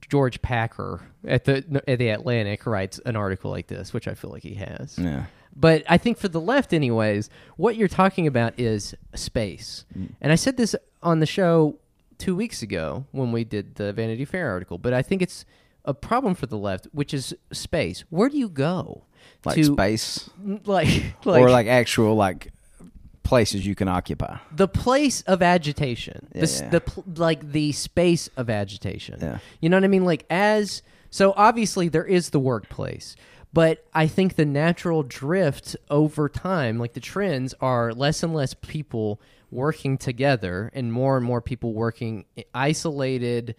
george 0.10 0.42
packer 0.42 1.02
at 1.28 1.44
the 1.44 1.84
at 1.88 2.00
the 2.00 2.10
atlantic 2.10 2.66
writes 2.66 3.00
an 3.06 3.16
article 3.16 3.52
like 3.52 3.68
this 3.68 3.94
which 3.94 4.08
i 4.08 4.16
feel 4.16 4.32
like 4.32 4.42
he 4.42 4.56
has. 4.56 4.98
Yeah. 4.98 5.26
But 5.56 5.84
I 5.88 5.98
think 5.98 6.18
for 6.18 6.28
the 6.28 6.42
left, 6.42 6.74
anyways, 6.74 7.30
what 7.56 7.78
you're 7.78 7.88
talking 7.88 8.28
about 8.28 8.60
is 8.60 8.94
space. 9.14 9.86
Mm. 9.98 10.12
And 10.20 10.32
I 10.32 10.36
said 10.36 10.58
this 10.58 10.76
on 11.02 11.20
the 11.20 11.26
show 11.26 11.78
two 12.18 12.36
weeks 12.36 12.62
ago 12.62 13.06
when 13.12 13.32
we 13.32 13.44
did 13.44 13.76
the 13.76 13.94
Vanity 13.94 14.26
Fair 14.26 14.50
article, 14.50 14.78
but 14.78 14.94
I 14.94 15.02
think 15.02 15.22
it's 15.22 15.46
a 15.84 15.94
problem 15.94 16.34
for 16.36 16.46
the 16.48 16.58
left, 16.58 16.88
which 16.94 17.14
is 17.14 17.36
space. 17.52 18.04
Where 18.10 18.30
do 18.30 18.38
you 18.38 18.50
go? 18.50 19.04
like 19.44 19.56
to, 19.56 19.64
space 19.64 20.30
Like, 20.66 20.88
like, 21.26 21.42
or 21.42 21.50
like 21.50 21.68
actual 21.68 22.16
like 22.16 22.52
places 23.24 23.66
you 23.66 23.74
can 23.76 23.88
occupy. 23.88 24.38
the 24.56 24.68
place 24.68 25.22
of 25.24 25.42
agitation, 25.42 26.28
the, 26.32 26.40
Yeah. 26.48 26.70
the 26.70 26.82
pl- 26.82 27.04
like 27.16 27.52
the 27.52 27.72
space 27.72 28.30
of 28.38 28.50
agitation. 28.50 29.20
Yeah. 29.22 29.40
You 29.62 29.70
know 29.70 29.78
what 29.78 29.84
I 29.84 29.88
mean? 29.88 30.06
Like 30.06 30.26
as 30.30 30.82
so 31.10 31.34
obviously 31.38 31.88
there 31.90 32.06
is 32.06 32.30
the 32.32 32.40
workplace, 32.40 33.16
but 33.54 33.84
I 33.94 34.06
think 34.08 34.36
the 34.36 34.46
natural 34.46 35.02
drift 35.02 35.76
over 35.90 36.30
time, 36.30 36.78
like 36.78 36.94
the 36.94 37.00
trends, 37.00 37.54
are 37.62 37.94
less 37.94 38.22
and 38.22 38.34
less 38.34 38.54
people 38.54 39.20
working 39.52 39.98
together 39.98 40.72
and 40.74 40.92
more 40.92 41.18
and 41.18 41.26
more 41.26 41.42
people 41.42 41.74
working 41.74 42.26
isolated, 42.54 43.56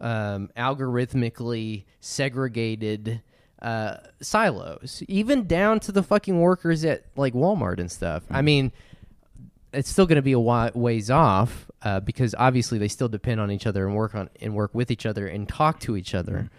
um, 0.00 0.50
algorithmically 0.56 1.84
segregated. 2.00 3.22
uh, 3.60 3.96
silos, 4.20 5.02
even 5.08 5.46
down 5.46 5.80
to 5.80 5.92
the 5.92 6.02
fucking 6.02 6.40
workers 6.40 6.84
at 6.84 7.04
like 7.16 7.34
Walmart 7.34 7.80
and 7.80 7.90
stuff. 7.90 8.22
I 8.30 8.40
mean, 8.40 8.70
it's 9.72 9.90
still 9.90 10.06
going 10.06 10.16
to 10.16 10.22
be 10.22 10.32
a 10.32 10.38
wa- 10.38 10.70
ways 10.74 11.10
off 11.10 11.68
uh, 11.82 12.00
because 12.00 12.34
obviously 12.38 12.78
they 12.78 12.88
still 12.88 13.08
depend 13.08 13.40
on 13.40 13.50
each 13.50 13.66
other 13.66 13.86
and 13.86 13.96
work 13.96 14.14
on 14.14 14.30
and 14.40 14.54
work 14.54 14.74
with 14.74 14.90
each 14.90 15.06
other 15.06 15.26
and 15.26 15.48
talk 15.48 15.80
to 15.80 15.96
each 15.96 16.14
other, 16.14 16.50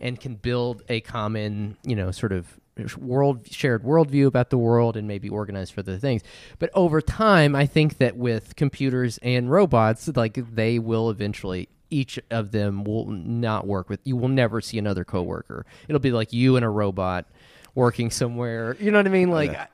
and 0.00 0.20
can 0.20 0.34
build 0.34 0.82
a 0.88 1.00
common, 1.00 1.76
you 1.84 1.94
know, 1.94 2.10
sort 2.10 2.32
of 2.32 2.58
world 2.96 3.50
shared 3.50 3.82
worldview 3.82 4.26
about 4.26 4.50
the 4.50 4.58
world 4.58 4.96
and 4.96 5.06
maybe 5.08 5.28
organized 5.28 5.72
for 5.72 5.82
the 5.82 5.98
things. 5.98 6.22
But 6.58 6.70
over 6.74 7.00
time, 7.00 7.54
I 7.54 7.66
think 7.66 7.98
that 7.98 8.16
with 8.16 8.56
computers 8.56 9.18
and 9.18 9.50
robots, 9.50 10.08
like 10.08 10.34
they 10.54 10.78
will 10.78 11.10
eventually 11.10 11.68
each 11.90 12.18
of 12.30 12.52
them 12.52 12.84
will 12.84 13.06
not 13.06 13.66
work 13.66 13.88
with 13.88 14.00
you 14.04 14.16
will 14.16 14.28
never 14.28 14.60
see 14.60 14.78
another 14.78 15.04
coworker. 15.04 15.64
It'll 15.88 16.00
be 16.00 16.12
like 16.12 16.32
you 16.32 16.56
and 16.56 16.64
a 16.64 16.68
robot 16.68 17.26
working 17.74 18.10
somewhere. 18.10 18.76
You 18.78 18.90
know 18.90 18.98
what 18.98 19.06
i 19.06 19.10
mean? 19.10 19.30
Like 19.30 19.56
I, 19.56 19.68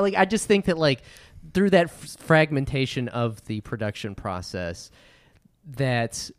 like 0.00 0.14
i 0.14 0.24
just 0.26 0.46
think 0.46 0.66
that 0.66 0.76
like 0.76 1.02
through 1.52 1.70
that 1.70 1.86
f- 1.86 2.16
fragmentation 2.18 3.08
of 3.08 3.44
the 3.46 3.60
production 3.62 4.14
process 4.14 4.90
that 5.76 6.30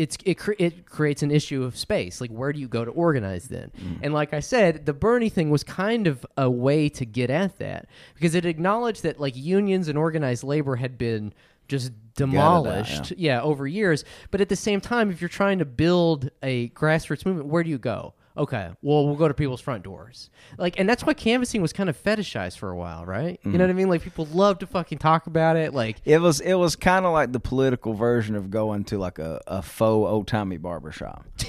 it's 0.00 0.16
it, 0.24 0.38
cre- 0.38 0.52
it 0.58 0.86
creates 0.86 1.22
an 1.22 1.30
issue 1.30 1.62
of 1.62 1.76
space. 1.76 2.20
Like 2.22 2.30
where 2.30 2.52
do 2.54 2.58
you 2.58 2.68
go 2.68 2.86
to 2.86 2.90
organize 2.90 3.48
then? 3.48 3.70
And 4.02 4.14
like 4.14 4.32
i 4.32 4.40
said 4.40 4.86
the 4.86 4.94
bernie 4.94 5.28
thing 5.28 5.50
was 5.50 5.62
kind 5.62 6.06
of 6.06 6.24
a 6.36 6.50
way 6.50 6.88
to 6.88 7.04
get 7.04 7.28
at 7.28 7.58
that 7.58 7.86
because 8.14 8.34
it 8.34 8.46
acknowledged 8.46 9.02
that 9.02 9.20
like 9.20 9.36
unions 9.36 9.88
and 9.88 9.98
organized 9.98 10.42
labor 10.42 10.76
had 10.76 10.96
been 10.96 11.34
just 11.68 11.92
demolished 12.14 13.12
yeah. 13.16 13.40
over 13.42 13.66
years. 13.66 14.04
But 14.30 14.40
at 14.40 14.48
the 14.48 14.56
same 14.56 14.80
time 14.80 15.10
if 15.10 15.20
you're 15.20 15.28
trying 15.28 15.58
to 15.58 15.64
build 15.66 16.30
a 16.42 16.70
grassroots 16.70 17.26
movement 17.26 17.48
where 17.48 17.62
do 17.62 17.70
you 17.70 17.78
go 17.78 18.14
okay 18.40 18.70
well 18.82 19.06
we'll 19.06 19.16
go 19.16 19.28
to 19.28 19.34
people's 19.34 19.60
front 19.60 19.84
doors 19.84 20.30
like 20.58 20.78
and 20.78 20.88
that's 20.88 21.04
why 21.04 21.14
canvassing 21.14 21.62
was 21.62 21.72
kind 21.72 21.88
of 21.88 22.02
fetishized 22.02 22.56
for 22.56 22.70
a 22.70 22.76
while 22.76 23.04
right 23.04 23.38
you 23.44 23.52
know 23.52 23.58
what 23.58 23.64
i 23.64 23.68
mm-hmm. 23.68 23.76
mean 23.78 23.88
like 23.88 24.02
people 24.02 24.26
love 24.32 24.58
to 24.58 24.66
fucking 24.66 24.98
talk 24.98 25.26
about 25.26 25.56
it 25.56 25.74
like 25.74 26.00
It 26.04 26.20
was 26.20 26.40
it 26.40 26.54
was 26.54 26.76
kind 26.76 27.06
of 27.06 27.12
like 27.12 27.32
the 27.32 27.40
political 27.40 27.94
version 27.94 28.34
of 28.34 28.50
going 28.50 28.84
to 28.84 28.98
like 28.98 29.18
a, 29.18 29.40
a 29.46 29.62
faux 29.62 30.10
old 30.10 30.26
timey 30.26 30.56
barbershop. 30.56 31.24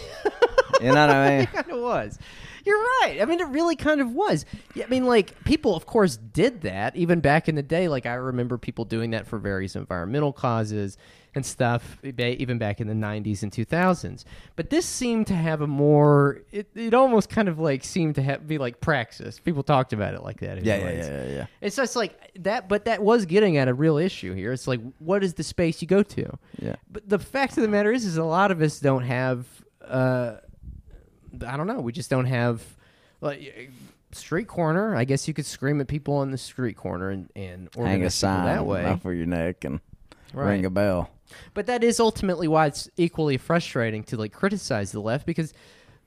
you 0.82 0.88
know 0.88 1.08
what 1.08 1.10
I 1.10 1.30
mean? 1.30 1.39
it 1.42 1.52
kind 1.52 1.72
of 1.72 1.82
was. 1.82 2.20
You're 2.66 2.80
right. 2.80 3.20
I 3.22 3.26
mean, 3.26 3.39
it 3.39 3.47
really 3.47 3.76
kind 3.76 4.01
of 4.01 4.12
was. 4.14 4.45
I 4.76 4.86
mean, 4.88 5.05
like 5.05 5.43
people, 5.43 5.76
of 5.76 5.86
course, 5.86 6.18
did 6.18 6.62
that 6.62 6.95
even 6.95 7.20
back 7.20 7.49
in 7.49 7.55
the 7.55 7.64
day. 7.64 7.88
Like 7.88 8.05
I 8.05 8.14
remember 8.16 8.57
people 8.57 8.86
doing 8.86 9.12
that 9.12 9.28
for 9.28 9.38
various 9.38 9.76
environmental 9.76 10.34
causes 10.34 10.97
and 11.34 11.45
stuff, 11.45 11.97
even 12.03 12.57
back 12.57 12.82
in 12.82 12.88
the 12.88 12.93
'90s 12.93 13.41
and 13.43 13.51
2000s. 13.51 14.26
But 14.55 14.70
this 14.70 14.86
seemed 14.86 15.28
to 15.28 15.34
have 15.34 15.62
a 15.62 15.68
more. 15.68 16.41
It, 16.51 16.68
it 16.76 16.93
almost 16.93 17.30
kind 17.30 17.47
of 17.47 17.57
like 17.57 17.84
seemed 17.84 18.16
to 18.16 18.22
have, 18.22 18.47
be 18.47 18.57
like 18.57 18.82
praxis. 18.82 19.39
People 19.39 19.64
talked 19.64 19.93
about 19.93 20.14
it 20.14 20.24
like 20.24 20.39
that. 20.41 20.64
Yeah, 20.64 20.78
yeah, 20.78 20.91
yeah, 20.91 21.05
yeah, 21.05 21.26
yeah. 21.30 21.45
It's 21.62 21.76
just 21.76 21.95
like 21.95 22.32
that, 22.39 22.68
but 22.68 22.86
that 22.86 23.01
was 23.01 23.26
getting 23.26 23.57
at 23.57 23.68
a 23.68 23.74
real 23.74 23.97
issue 23.97 24.34
here. 24.34 24.51
It's 24.51 24.68
like, 24.68 24.82
what 24.99 25.24
is 25.24 25.36
the 25.36 25.43
space 25.43 25.82
you 25.82 25.88
go 25.88 26.03
to? 26.03 26.38
Yeah. 26.59 26.76
But 26.91 27.07
the 27.07 27.20
fact 27.20 27.57
of 27.57 27.64
the 27.64 27.70
matter 27.70 27.91
is, 27.91 28.05
is 28.05 28.18
a 28.18 28.24
lot 28.24 28.51
of 28.51 28.62
us 28.62 28.80
don't 28.80 29.03
have. 29.03 29.47
Uh, 29.84 30.38
I 31.48 31.58
don't 31.58 31.68
know. 31.68 31.80
We 31.80 31.92
just 31.92 32.10
don't 32.10 32.26
have 32.26 32.62
like 33.22 33.72
street 34.12 34.48
corner. 34.48 34.96
I 34.96 35.06
guess 35.06 35.28
you 35.28 35.34
could 35.34 35.46
scream 35.46 35.80
at 35.82 35.88
people 35.88 36.16
on 36.16 36.32
the 36.32 36.38
street 36.38 36.76
corner 36.78 37.10
and 37.10 37.30
and 37.36 37.70
Hang 37.76 38.04
a 38.04 38.10
sign 38.10 38.46
that 38.46 38.66
way. 38.66 38.86
off 38.86 39.06
of 39.06 39.14
your 39.16 39.26
neck 39.26 39.64
and 39.64 39.80
Right. 40.34 40.50
ring 40.52 40.66
a 40.66 40.70
bell. 40.70 41.10
But 41.54 41.66
that 41.68 41.84
is 41.84 42.00
ultimately 42.00 42.48
why 42.48 42.68
it's 42.68 42.90
equally 42.98 43.38
frustrating 43.38 44.04
to 44.06 44.18
like 44.18 44.34
criticize 44.34 44.92
the 44.92 45.00
left 45.02 45.26
because 45.26 45.54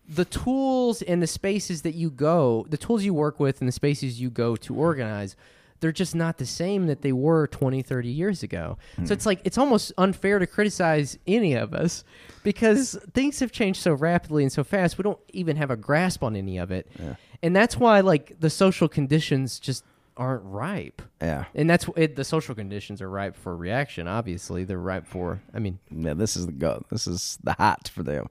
the 0.06 0.24
tools 0.26 1.00
and 1.02 1.22
the 1.22 1.26
spaces 1.26 1.80
that 1.82 1.94
you 1.94 2.10
go, 2.10 2.66
the 2.68 2.76
tools 2.76 3.04
you 3.04 3.14
work 3.14 3.40
with 3.40 3.60
and 3.60 3.68
the 3.68 3.72
spaces 3.72 4.20
you 4.20 4.28
go 4.28 4.54
to 4.56 4.74
organize, 4.74 5.34
they're 5.80 5.92
just 5.92 6.14
not 6.14 6.38
the 6.38 6.46
same 6.46 6.86
that 6.86 7.02
they 7.02 7.12
were 7.12 7.46
20, 7.46 7.82
30 7.82 8.08
years 8.08 8.42
ago. 8.42 8.78
So 9.04 9.12
it's 9.12 9.26
like 9.26 9.40
it's 9.44 9.58
almost 9.58 9.92
unfair 9.98 10.38
to 10.38 10.46
criticize 10.46 11.18
any 11.26 11.54
of 11.54 11.74
us 11.74 12.04
because 12.42 12.98
things 13.12 13.40
have 13.40 13.52
changed 13.52 13.80
so 13.82 13.92
rapidly 13.92 14.42
and 14.42 14.52
so 14.52 14.64
fast. 14.64 14.96
We 14.98 15.02
don't 15.02 15.18
even 15.32 15.56
have 15.56 15.70
a 15.70 15.76
grasp 15.76 16.22
on 16.22 16.36
any 16.36 16.58
of 16.58 16.70
it. 16.70 16.86
And 17.42 17.54
that's 17.54 17.76
why 17.76 18.00
like 18.00 18.40
the 18.40 18.48
social 18.50 18.88
conditions 18.88 19.58
just 19.58 19.84
aren't 20.16 20.44
ripe. 20.44 21.02
Yeah. 21.20 21.44
And 21.54 21.68
that's 21.68 21.86
it, 21.96 22.16
the 22.16 22.24
social 22.24 22.54
conditions 22.54 23.02
are 23.02 23.10
ripe 23.10 23.36
for 23.36 23.56
reaction. 23.56 24.06
Obviously, 24.08 24.64
they're 24.64 24.78
ripe 24.78 25.06
for. 25.06 25.42
I 25.52 25.58
mean, 25.58 25.78
Yeah, 25.90 26.14
this 26.14 26.36
is 26.36 26.46
the 26.46 26.52
go. 26.52 26.84
This 26.90 27.06
is 27.06 27.38
the 27.42 27.52
height 27.54 27.88
for 27.88 28.02
them. 28.02 28.28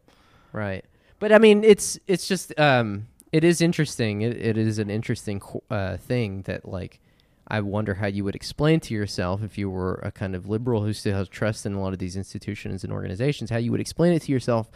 right. 0.53 0.85
But 1.19 1.31
I 1.31 1.37
mean, 1.37 1.63
it's 1.63 1.99
it's 2.07 2.27
just 2.27 2.57
um, 2.59 3.07
it 3.31 3.43
is 3.43 3.61
interesting. 3.61 4.21
It, 4.23 4.35
it 4.37 4.57
is 4.57 4.79
an 4.79 4.89
interesting 4.89 5.41
uh, 5.69 5.97
thing 5.97 6.41
that 6.43 6.67
like 6.67 6.99
I 7.47 7.61
wonder 7.61 7.95
how 7.95 8.07
you 8.07 8.23
would 8.23 8.35
explain 8.35 8.79
to 8.81 8.93
yourself 8.93 9.43
if 9.43 9.57
you 9.57 9.69
were 9.69 9.95
a 9.95 10.11
kind 10.11 10.35
of 10.35 10.47
liberal 10.47 10.83
who 10.83 10.93
still 10.93 11.17
has 11.17 11.27
trust 11.27 11.65
in 11.65 11.73
a 11.73 11.81
lot 11.81 11.93
of 11.93 11.99
these 11.99 12.15
institutions 12.15 12.83
and 12.83 12.93
organizations. 12.93 13.49
How 13.49 13.57
you 13.57 13.71
would 13.71 13.81
explain 13.81 14.13
it 14.13 14.21
to 14.23 14.31
yourself 14.31 14.69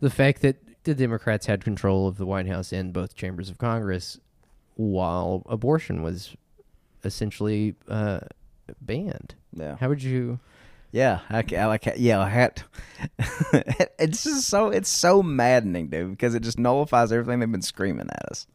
the 0.00 0.10
fact 0.10 0.42
that 0.42 0.56
the 0.84 0.94
Democrats 0.94 1.46
had 1.46 1.64
control 1.64 2.06
of 2.06 2.16
the 2.16 2.26
White 2.26 2.46
House 2.46 2.72
and 2.72 2.92
both 2.92 3.16
chambers 3.16 3.50
of 3.50 3.58
Congress 3.58 4.20
while 4.76 5.42
abortion 5.48 6.02
was 6.02 6.36
essentially 7.04 7.74
uh, 7.88 8.20
banned. 8.80 9.34
Yeah. 9.52 9.76
How 9.76 9.88
would 9.88 10.02
you? 10.02 10.38
Yeah, 10.92 11.20
I, 11.28 11.44
I 11.56 11.66
like 11.66 11.92
yeah, 11.96 12.20
I 12.20 12.28
had 12.28 12.62
it's 13.98 14.24
just 14.24 14.48
so 14.48 14.68
it's 14.68 14.88
so 14.88 15.22
maddening, 15.22 15.88
dude, 15.88 16.12
because 16.12 16.34
it 16.34 16.42
just 16.42 16.58
nullifies 16.58 17.12
everything 17.12 17.40
they've 17.40 17.50
been 17.50 17.62
screaming 17.62 18.08
at 18.08 18.30
us. 18.30 18.46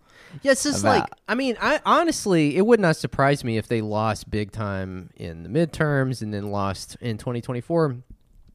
Yeah, 0.42 0.54
it's 0.54 0.64
just 0.64 0.82
About- 0.82 1.00
like 1.02 1.10
I 1.28 1.36
mean, 1.36 1.58
I 1.62 1.80
honestly, 1.86 2.58
it 2.58 2.66
would 2.66 2.80
not 2.80 2.96
surprise 2.96 3.44
me 3.44 3.58
if 3.58 3.68
they 3.68 3.82
lost 3.82 4.30
big 4.30 4.52
time 4.52 5.10
in 5.16 5.44
the 5.44 5.50
midterms 5.50 6.22
and 6.22 6.34
then 6.34 6.52
lost 6.52 6.98
in 7.02 7.18
2024. 7.18 7.98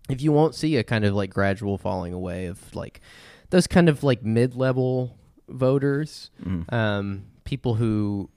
If 0.08 0.22
you 0.22 0.32
won't 0.32 0.54
see 0.54 0.76
a 0.76 0.84
kind 0.84 1.04
of 1.04 1.14
like 1.14 1.30
gradual 1.30 1.78
falling 1.78 2.12
away 2.12 2.46
of 2.46 2.74
like 2.74 3.00
those 3.50 3.66
kind 3.66 3.88
of 3.88 4.02
like 4.04 4.22
mid-level 4.24 5.16
voters, 5.48 6.30
um, 6.70 7.24
people 7.44 7.74
who, 7.74 8.30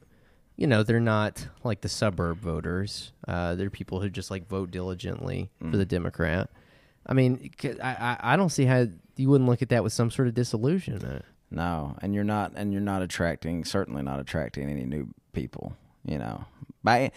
you 0.55 0.67
know, 0.67 0.83
they're 0.83 0.99
not 0.99 1.47
like 1.63 1.81
the 1.81 1.89
suburb 1.89 2.39
voters. 2.39 3.11
Uh, 3.27 3.55
they're 3.55 3.69
people 3.69 4.01
who 4.01 4.09
just 4.09 4.31
like 4.31 4.47
vote 4.47 4.71
diligently 4.71 5.49
for 5.71 5.77
the 5.77 5.85
Democrat. 5.85 6.49
I 7.05 7.13
mean, 7.13 7.49
I 7.83 8.17
I 8.19 8.35
don't 8.35 8.49
see 8.49 8.65
how 8.65 8.87
you 9.15 9.29
wouldn't 9.29 9.49
look 9.49 9.61
at 9.61 9.69
that 9.69 9.83
with 9.83 9.93
some 9.93 10.11
sort 10.11 10.27
of 10.27 10.33
disillusionment. 10.33 11.25
No, 11.51 11.95
and 12.01 12.13
you're 12.13 12.23
not, 12.23 12.53
and 12.55 12.71
you're 12.71 12.81
not 12.81 13.01
attracting, 13.01 13.65
certainly 13.65 14.01
not 14.03 14.19
attracting 14.19 14.69
any 14.69 14.85
new 14.85 15.07
people. 15.33 15.75
You 16.05 16.17
know, 16.17 16.45
by 16.83 17.11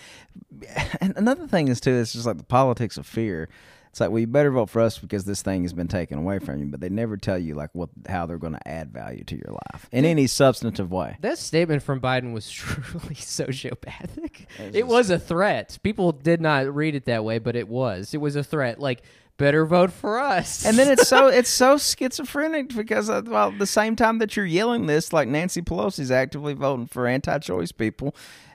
and 1.01 1.15
another 1.17 1.47
thing 1.47 1.69
is 1.69 1.81
too, 1.81 1.93
it's 1.93 2.13
just 2.13 2.27
like 2.27 2.39
the 2.39 2.45
politics 2.45 2.97
of 2.97 3.07
fear. 3.07 3.49
It's 3.93 4.01
like, 4.01 4.09
well, 4.09 4.21
you 4.21 4.27
better 4.27 4.51
vote 4.51 4.71
for 4.71 4.81
us 4.81 4.97
because 4.97 5.27
this 5.27 5.43
thing 5.43 5.65
has 5.65 5.75
been 5.75 5.87
taken 5.87 6.19
away 6.19 6.39
from 6.39 6.61
you, 6.61 6.65
but 6.65 6.81
they 6.81 6.89
never 6.89 7.19
tell 7.19 7.37
you 7.37 7.55
like 7.55 7.69
what 7.75 7.91
how 8.09 8.25
they're 8.25 8.39
going 8.39 8.55
to 8.55 8.69
add 8.69 8.91
value 8.91 9.23
to 9.25 9.37
your 9.37 9.55
life 9.71 9.87
in 9.93 10.07
any 10.07 10.27
substantive 10.27 10.91
way. 10.91 11.19
That 11.21 11.37
statement 11.37 11.83
from 11.83 12.01
Biden 12.01 12.33
was 12.33 12.51
truly 12.51 13.17
sociopathic. 13.17 14.47
It's 14.59 14.77
It 14.77 14.87
was 14.87 15.11
a 15.11 15.19
threat. 15.19 15.79
People 15.83 16.13
did 16.13 16.41
not 16.41 16.75
read 16.75 16.95
it 16.95 17.05
that 17.05 17.23
way, 17.23 17.39
but 17.39 17.55
it 17.55 17.69
was. 17.69 18.15
It 18.15 18.19
was 18.19 18.35
a 18.35 18.43
threat. 18.43 18.81
Like, 18.81 19.03
better 19.37 19.67
vote 19.67 19.93
for 19.93 20.19
us. 20.19 20.65
And 20.65 20.79
then 20.79 20.91
it's 20.91 21.09
so 21.09 21.27
it's 21.29 21.51
so 21.51 21.77
schizophrenic 21.77 22.75
because 22.75 23.11
uh, 23.11 23.23
well, 23.25 23.49
at 23.51 23.59
the 23.59 23.67
same 23.67 23.97
time 23.97 24.19
that 24.19 24.37
you're 24.37 24.47
yelling 24.47 24.87
this, 24.87 25.13
like 25.13 25.29
Nancy 25.29 25.63
Pelosi's 25.63 26.11
actively 26.11 26.55
voting 26.55 26.87
for 26.87 27.07
anti-choice 27.07 27.73
people. 27.73 28.15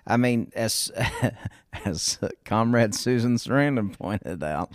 I 0.10 0.16
mean, 0.16 0.52
as 0.56 0.92
as 1.86 2.18
Comrade 2.46 2.96
Susan 2.96 3.36
Sarandon 3.36 3.98
pointed 3.98 4.42
out, 4.42 4.72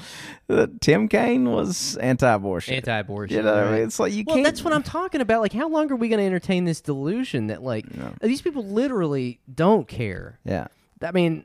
that 0.48 0.80
Tim 0.80 1.08
Kaine 1.08 1.50
was 1.50 1.96
anti-abortion. 1.96 2.74
anti-abortion. 2.74 3.38
You 3.38 3.42
know, 3.42 3.54
what 3.54 3.64
I 3.64 3.72
mean? 3.72 3.82
it's 3.82 3.98
like 3.98 4.12
you 4.12 4.24
well, 4.26 4.36
can't. 4.36 4.44
that's 4.44 4.62
what 4.62 4.74
I'm 4.74 4.82
talking 4.82 5.22
about. 5.22 5.40
Like, 5.40 5.54
how 5.54 5.68
long 5.68 5.90
are 5.90 5.96
we 5.96 6.08
going 6.08 6.20
to 6.20 6.26
entertain 6.26 6.66
this 6.66 6.80
delusion 6.82 7.46
that 7.46 7.62
like 7.62 7.86
these 8.20 8.42
people 8.42 8.64
literally 8.64 9.40
don't 9.52 9.88
care? 9.88 10.38
Yeah. 10.44 10.66
I 11.00 11.10
mean, 11.10 11.44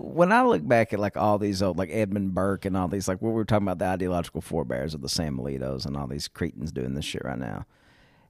when 0.00 0.32
I 0.32 0.42
look 0.42 0.66
back 0.66 0.92
at 0.92 1.00
like 1.00 1.16
all 1.16 1.38
these 1.38 1.62
old 1.62 1.78
like 1.78 1.90
Edmund 1.92 2.34
Burke 2.34 2.64
and 2.64 2.76
all 2.76 2.88
these 2.88 3.08
like 3.08 3.20
what 3.20 3.30
we 3.30 3.34
were 3.34 3.44
talking 3.44 3.66
about 3.66 3.78
the 3.78 3.86
ideological 3.86 4.40
forebears 4.40 4.94
of 4.94 5.02
the 5.02 5.08
Sam 5.08 5.38
Alitos 5.38 5.86
and 5.86 5.96
all 5.96 6.06
these 6.06 6.28
cretins 6.28 6.72
doing 6.72 6.94
this 6.94 7.04
shit 7.04 7.24
right 7.24 7.38
now. 7.38 7.66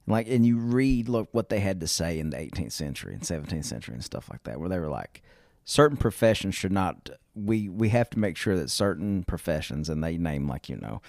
Like 0.07 0.27
and 0.27 0.45
you 0.45 0.57
read 0.57 1.07
look 1.07 1.29
what 1.31 1.49
they 1.49 1.59
had 1.59 1.79
to 1.81 1.87
say 1.87 2.19
in 2.19 2.31
the 2.31 2.37
18th 2.37 2.71
century 2.71 3.13
and 3.13 3.21
17th 3.21 3.65
century 3.65 3.93
and 3.93 4.03
stuff 4.03 4.29
like 4.29 4.43
that 4.43 4.59
where 4.59 4.69
they 4.69 4.79
were 4.79 4.89
like 4.89 5.21
certain 5.65 5.97
professions 5.97 6.55
should 6.55 6.71
not 6.71 7.09
we 7.35 7.69
we 7.69 7.89
have 7.89 8.09
to 8.09 8.19
make 8.19 8.35
sure 8.35 8.55
that 8.55 8.71
certain 8.71 9.23
professions 9.23 9.87
and 9.87 10.03
they 10.03 10.17
name 10.17 10.47
like 10.47 10.67
you 10.67 10.77
know 10.77 11.01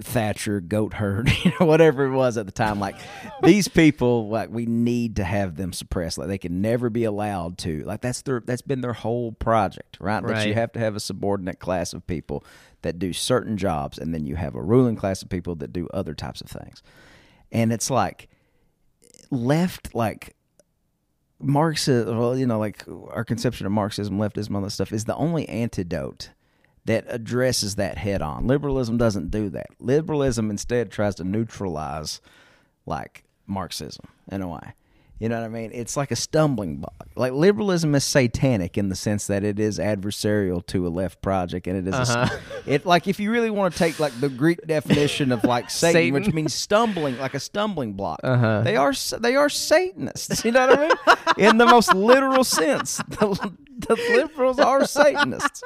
Thatcher, 0.00 0.60
goat 0.60 0.94
herd, 0.94 1.30
you 1.44 1.52
know, 1.58 1.66
whatever 1.66 2.04
it 2.04 2.12
was 2.12 2.36
at 2.38 2.46
the 2.46 2.52
time. 2.52 2.80
Like 2.80 2.96
these 3.42 3.68
people, 3.68 4.28
like 4.28 4.50
we 4.50 4.66
need 4.66 5.16
to 5.16 5.24
have 5.24 5.56
them 5.56 5.72
suppressed. 5.72 6.18
Like 6.18 6.28
they 6.28 6.38
can 6.38 6.60
never 6.60 6.88
be 6.88 7.04
allowed 7.04 7.58
to. 7.58 7.82
Like 7.84 8.00
that's 8.00 8.22
their 8.22 8.40
that's 8.40 8.62
been 8.62 8.80
their 8.80 8.92
whole 8.92 9.32
project, 9.32 9.98
right? 10.00 10.22
That 10.24 10.46
you 10.46 10.54
have 10.54 10.72
to 10.72 10.78
have 10.78 10.96
a 10.96 11.00
subordinate 11.00 11.58
class 11.58 11.92
of 11.92 12.06
people 12.06 12.44
that 12.82 12.98
do 12.98 13.12
certain 13.12 13.56
jobs, 13.56 13.98
and 13.98 14.14
then 14.14 14.26
you 14.26 14.36
have 14.36 14.54
a 14.54 14.62
ruling 14.62 14.96
class 14.96 15.22
of 15.22 15.28
people 15.28 15.54
that 15.56 15.72
do 15.72 15.88
other 15.92 16.14
types 16.14 16.40
of 16.40 16.48
things. 16.48 16.82
And 17.50 17.72
it's 17.72 17.90
like, 17.90 18.28
left 19.30 19.94
like 19.94 20.36
Marxism, 21.40 22.16
well, 22.16 22.36
you 22.36 22.46
know, 22.46 22.58
like 22.58 22.84
our 23.10 23.24
conception 23.24 23.66
of 23.66 23.72
Marxism, 23.72 24.18
leftism, 24.18 24.54
all 24.54 24.62
that 24.62 24.70
stuff 24.70 24.92
is 24.92 25.04
the 25.04 25.16
only 25.16 25.48
antidote 25.48 26.30
that 26.84 27.04
addresses 27.08 27.76
that 27.76 27.96
head 27.98 28.22
on. 28.22 28.46
Liberalism 28.46 28.96
doesn't 28.96 29.30
do 29.30 29.48
that. 29.50 29.68
Liberalism 29.78 30.50
instead 30.50 30.90
tries 30.90 31.14
to 31.16 31.24
neutralize 31.24 32.20
like 32.86 33.24
Marxism 33.46 34.06
in 34.30 34.42
a 34.42 34.48
way. 34.48 34.74
You 35.20 35.28
know 35.28 35.38
what 35.38 35.44
I 35.44 35.48
mean? 35.50 35.70
It's 35.72 35.96
like 35.96 36.10
a 36.10 36.16
stumbling 36.16 36.78
block. 36.78 37.06
Like 37.14 37.30
liberalism 37.32 37.94
is 37.94 38.02
satanic 38.02 38.76
in 38.76 38.88
the 38.88 38.96
sense 38.96 39.28
that 39.28 39.44
it 39.44 39.60
is 39.60 39.78
adversarial 39.78 40.66
to 40.66 40.84
a 40.84 40.90
left 40.90 41.22
project, 41.22 41.68
and 41.68 41.76
it 41.76 41.86
is 41.94 41.94
Uh-huh. 42.10 42.38
it 42.66 42.84
like 42.84 43.06
if 43.06 43.20
you 43.20 43.30
really 43.30 43.50
want 43.50 43.72
to 43.72 43.78
take 43.78 44.00
like 44.00 44.18
the 44.20 44.28
Greek 44.28 44.66
definition 44.66 45.30
of 45.30 45.44
like 45.44 45.70
Satan, 45.70 45.92
Satan. 46.00 46.14
which 46.14 46.34
means 46.34 46.52
stumbling, 46.52 47.16
like 47.18 47.34
a 47.34 47.38
stumbling 47.40 47.92
block. 47.92 48.18
Uh-huh. 48.24 48.62
They 48.62 48.74
are 48.74 48.92
they 49.20 49.36
are 49.36 49.48
Satanists. 49.48 50.44
You 50.44 50.50
know 50.50 50.66
what 50.66 50.78
I 50.80 51.36
mean? 51.36 51.48
In 51.50 51.56
the 51.58 51.66
most 51.66 51.94
literal 51.94 52.42
sense, 52.42 52.96
the, 52.96 53.52
the 53.78 53.94
liberals 54.16 54.58
are 54.58 54.84
Satanists. 54.84 55.62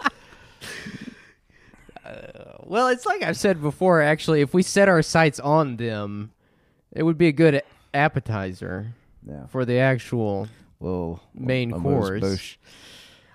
Uh, 2.04 2.58
well, 2.62 2.88
it's 2.88 3.04
like 3.06 3.22
I've 3.22 3.36
said 3.36 3.60
before. 3.60 4.00
Actually, 4.02 4.40
if 4.40 4.54
we 4.54 4.62
set 4.62 4.88
our 4.88 5.02
sights 5.02 5.40
on 5.40 5.76
them, 5.76 6.30
it 6.92 7.02
would 7.02 7.18
be 7.18 7.26
a 7.28 7.32
good 7.32 7.62
appetizer 7.94 8.88
Yeah. 9.26 9.46
for 9.46 9.64
the 9.64 9.78
actual. 9.78 10.48
Well, 10.78 11.22
Main 11.34 11.72
course. 11.72 12.20
bouche. 12.20 12.56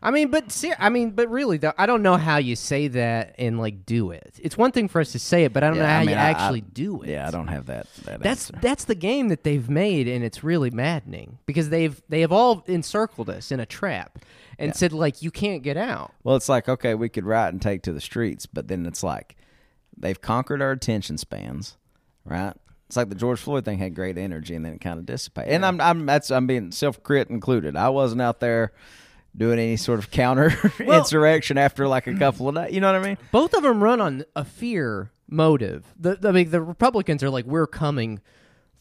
I 0.04 0.10
mean, 0.12 0.30
but 0.30 0.52
ser- 0.52 0.76
I 0.80 0.90
mean, 0.90 1.12
but 1.12 1.30
really, 1.30 1.58
though, 1.58 1.74
I 1.78 1.86
don't 1.86 2.02
know 2.02 2.18
how 2.18 2.38
you 2.38 2.56
say 2.56 2.88
that 2.90 3.36
and 3.38 3.60
like 3.60 3.86
do 3.86 4.12
it. 4.12 4.40
It's 4.42 4.58
one 4.58 4.72
thing 4.72 4.88
for 4.88 5.02
us 5.02 5.12
to 5.12 5.20
say 5.20 5.44
it, 5.44 5.54
but 5.54 5.64
I 5.64 5.68
don't 5.68 5.76
Yeah, 5.78 5.82
know 5.84 5.90
how 5.90 5.96
I 5.98 6.00
mean, 6.02 6.10
you 6.10 6.16
I- 6.16 6.20
I- 6.28 6.30
actually 6.30 6.62
do 6.62 7.02
it. 7.02 7.10
Yeah, 7.10 7.28
I 7.28 7.32
don't 7.32 7.48
have 7.48 7.66
that. 7.66 7.88
that 8.06 8.22
That's 8.22 8.50
answer. 8.52 8.60
that's 8.62 8.86
the 8.86 8.96
game 8.96 9.28
that 9.30 9.44
they've 9.44 9.70
made, 9.70 10.08
and 10.08 10.24
it's 10.24 10.44
really 10.44 10.70
maddening 10.72 11.40
because 11.46 11.70
they've 11.70 12.02
they 12.10 12.22
have 12.22 12.32
all 12.32 12.64
encircled 12.68 13.30
us 13.30 13.52
in 13.52 13.60
a 13.60 13.66
trap 13.66 14.20
and 14.62 14.76
said 14.76 14.94
like 14.94 15.22
you 15.22 15.32
can't 15.32 15.64
get 15.64 15.78
out. 15.78 16.14
Well, 16.24 16.36
it's 16.36 16.50
like 16.50 16.70
okay, 16.70 16.94
we 16.96 17.10
could 17.10 17.26
riot 17.26 17.54
and 17.54 17.62
take 17.62 17.82
to 17.84 17.94
the 17.94 18.02
streets, 18.02 18.46
but 18.46 18.68
then 18.68 18.86
it's 18.86 19.04
like 19.04 19.36
they've 19.98 20.20
conquered 20.20 20.62
our 20.62 20.72
attention 20.72 21.18
spans, 21.18 21.78
right? 22.26 22.54
It's 22.88 22.98
like 22.98 23.10
the 23.10 23.16
George 23.16 23.40
Floyd 23.40 23.64
thing 23.64 23.78
had 23.78 23.96
great 23.96 24.18
energy 24.18 24.54
and 24.54 24.66
then 24.66 24.74
it 24.74 24.82
kind 24.82 25.00
of 25.00 25.06
dissipated. 25.06 25.54
And 25.54 25.66
I'm 25.66 25.80
I'm 25.80 26.06
that's 26.06 26.30
I'm 26.32 26.48
being 26.48 26.72
self 26.72 27.02
crit 27.04 27.30
included. 27.30 27.76
I 27.76 27.90
wasn't 27.90 28.22
out 28.22 28.40
there 28.42 28.74
doing 29.36 29.60
any 29.60 29.78
sort 29.78 30.00
of 30.00 30.12
counter 30.12 30.54
Well- 30.80 31.00
insurrection 31.00 31.58
after 31.58 31.88
like 31.88 32.08
a 32.08 32.16
couple 32.16 32.50
of 32.50 32.56
days. 32.56 32.74
You 32.74 32.82
know 32.82 32.92
what 32.92 33.02
I 33.02 33.08
mean? 33.08 33.18
Both 33.32 33.54
of 33.54 33.64
them 33.64 33.82
run 33.82 34.02
on 34.02 34.26
a 34.36 34.44
fear 34.44 35.12
motive. 35.30 35.86
The, 35.98 36.16
the 36.16 36.30
I 36.30 36.32
mean, 36.34 36.52
the 36.52 36.62
Republicans 36.62 37.24
are 37.24 37.30
like, 37.30 37.46
we're 37.46 37.68
coming 37.68 38.20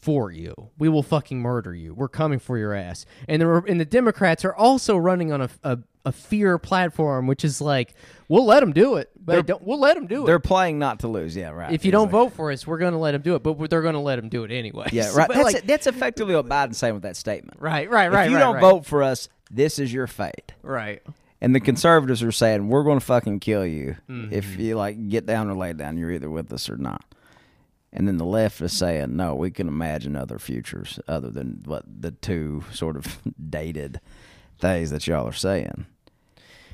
for 0.01 0.31
you. 0.31 0.53
We 0.77 0.89
will 0.89 1.03
fucking 1.03 1.39
murder 1.41 1.73
you. 1.75 1.93
We're 1.93 2.07
coming 2.09 2.39
for 2.39 2.57
your 2.57 2.73
ass. 2.73 3.05
And 3.27 3.41
the 3.41 3.63
and 3.67 3.79
the 3.79 3.85
Democrats 3.85 4.43
are 4.45 4.55
also 4.55 4.97
running 4.97 5.31
on 5.31 5.41
a 5.41 5.49
a, 5.63 5.77
a 6.05 6.11
fear 6.11 6.57
platform, 6.57 7.27
which 7.27 7.45
is 7.45 7.61
like, 7.61 7.93
we'll 8.27 8.45
let 8.45 8.61
them 8.61 8.73
do 8.73 8.95
it, 8.95 9.11
but 9.23 9.61
we'll 9.63 9.79
let 9.79 9.95
them 9.95 10.07
do 10.07 10.23
it. 10.23 10.25
They're 10.25 10.39
playing 10.39 10.79
not 10.79 10.99
to 11.01 11.07
lose. 11.07 11.35
Yeah, 11.35 11.49
right. 11.49 11.71
If 11.71 11.85
you 11.85 11.91
don't 11.91 12.09
vote 12.09 12.33
for 12.33 12.51
us, 12.51 12.65
we're 12.65 12.79
going 12.79 12.93
to 12.93 12.97
let 12.97 13.11
them 13.11 13.21
do 13.21 13.35
it, 13.35 13.43
but 13.43 13.69
they're 13.69 13.83
going 13.83 13.93
to 13.93 13.99
let 13.99 14.15
them 14.15 14.27
do 14.29 14.43
it 14.43 14.51
anyway. 14.51 14.87
yeah, 14.91 15.11
right. 15.15 15.29
That's 15.29 15.53
like- 15.53 15.67
that's 15.67 15.85
effectively 15.87 16.33
what 16.35 16.47
Biden's 16.47 16.77
saying 16.79 16.95
with 16.95 17.03
that 17.03 17.15
statement. 17.17 17.59
right, 17.61 17.89
right, 17.89 18.11
right. 18.11 18.25
if 18.25 18.31
you 18.31 18.37
right, 18.37 18.41
don't 18.43 18.55
right. 18.55 18.61
vote 18.61 18.85
for 18.85 19.03
us, 19.03 19.29
this 19.51 19.77
is 19.79 19.93
your 19.93 20.07
fate. 20.07 20.53
right. 20.63 21.01
And 21.43 21.55
the 21.55 21.59
conservatives 21.59 22.21
are 22.21 22.31
saying 22.31 22.67
we're 22.69 22.83
going 22.83 22.99
to 22.99 23.05
fucking 23.05 23.39
kill 23.39 23.65
you 23.65 23.95
Mm-hmm. 24.07 24.31
if 24.31 24.59
you 24.59 24.75
like 24.75 25.09
get 25.09 25.25
down 25.25 25.49
or 25.49 25.55
lay 25.55 25.73
down. 25.73 25.97
You're 25.97 26.11
either 26.11 26.29
with 26.29 26.53
us 26.53 26.69
or 26.69 26.77
not. 26.77 27.03
And 27.93 28.07
then 28.07 28.17
the 28.17 28.25
left 28.25 28.61
is 28.61 28.71
saying 28.73 29.15
no, 29.17 29.35
we 29.35 29.51
can 29.51 29.67
imagine 29.67 30.15
other 30.15 30.39
futures 30.39 30.99
other 31.07 31.29
than 31.29 31.61
what 31.65 31.83
the 31.87 32.11
two 32.11 32.63
sort 32.71 32.95
of 32.95 33.19
dated 33.49 33.99
things 34.59 34.91
that 34.91 35.07
y'all 35.07 35.27
are 35.27 35.33
saying. 35.33 35.85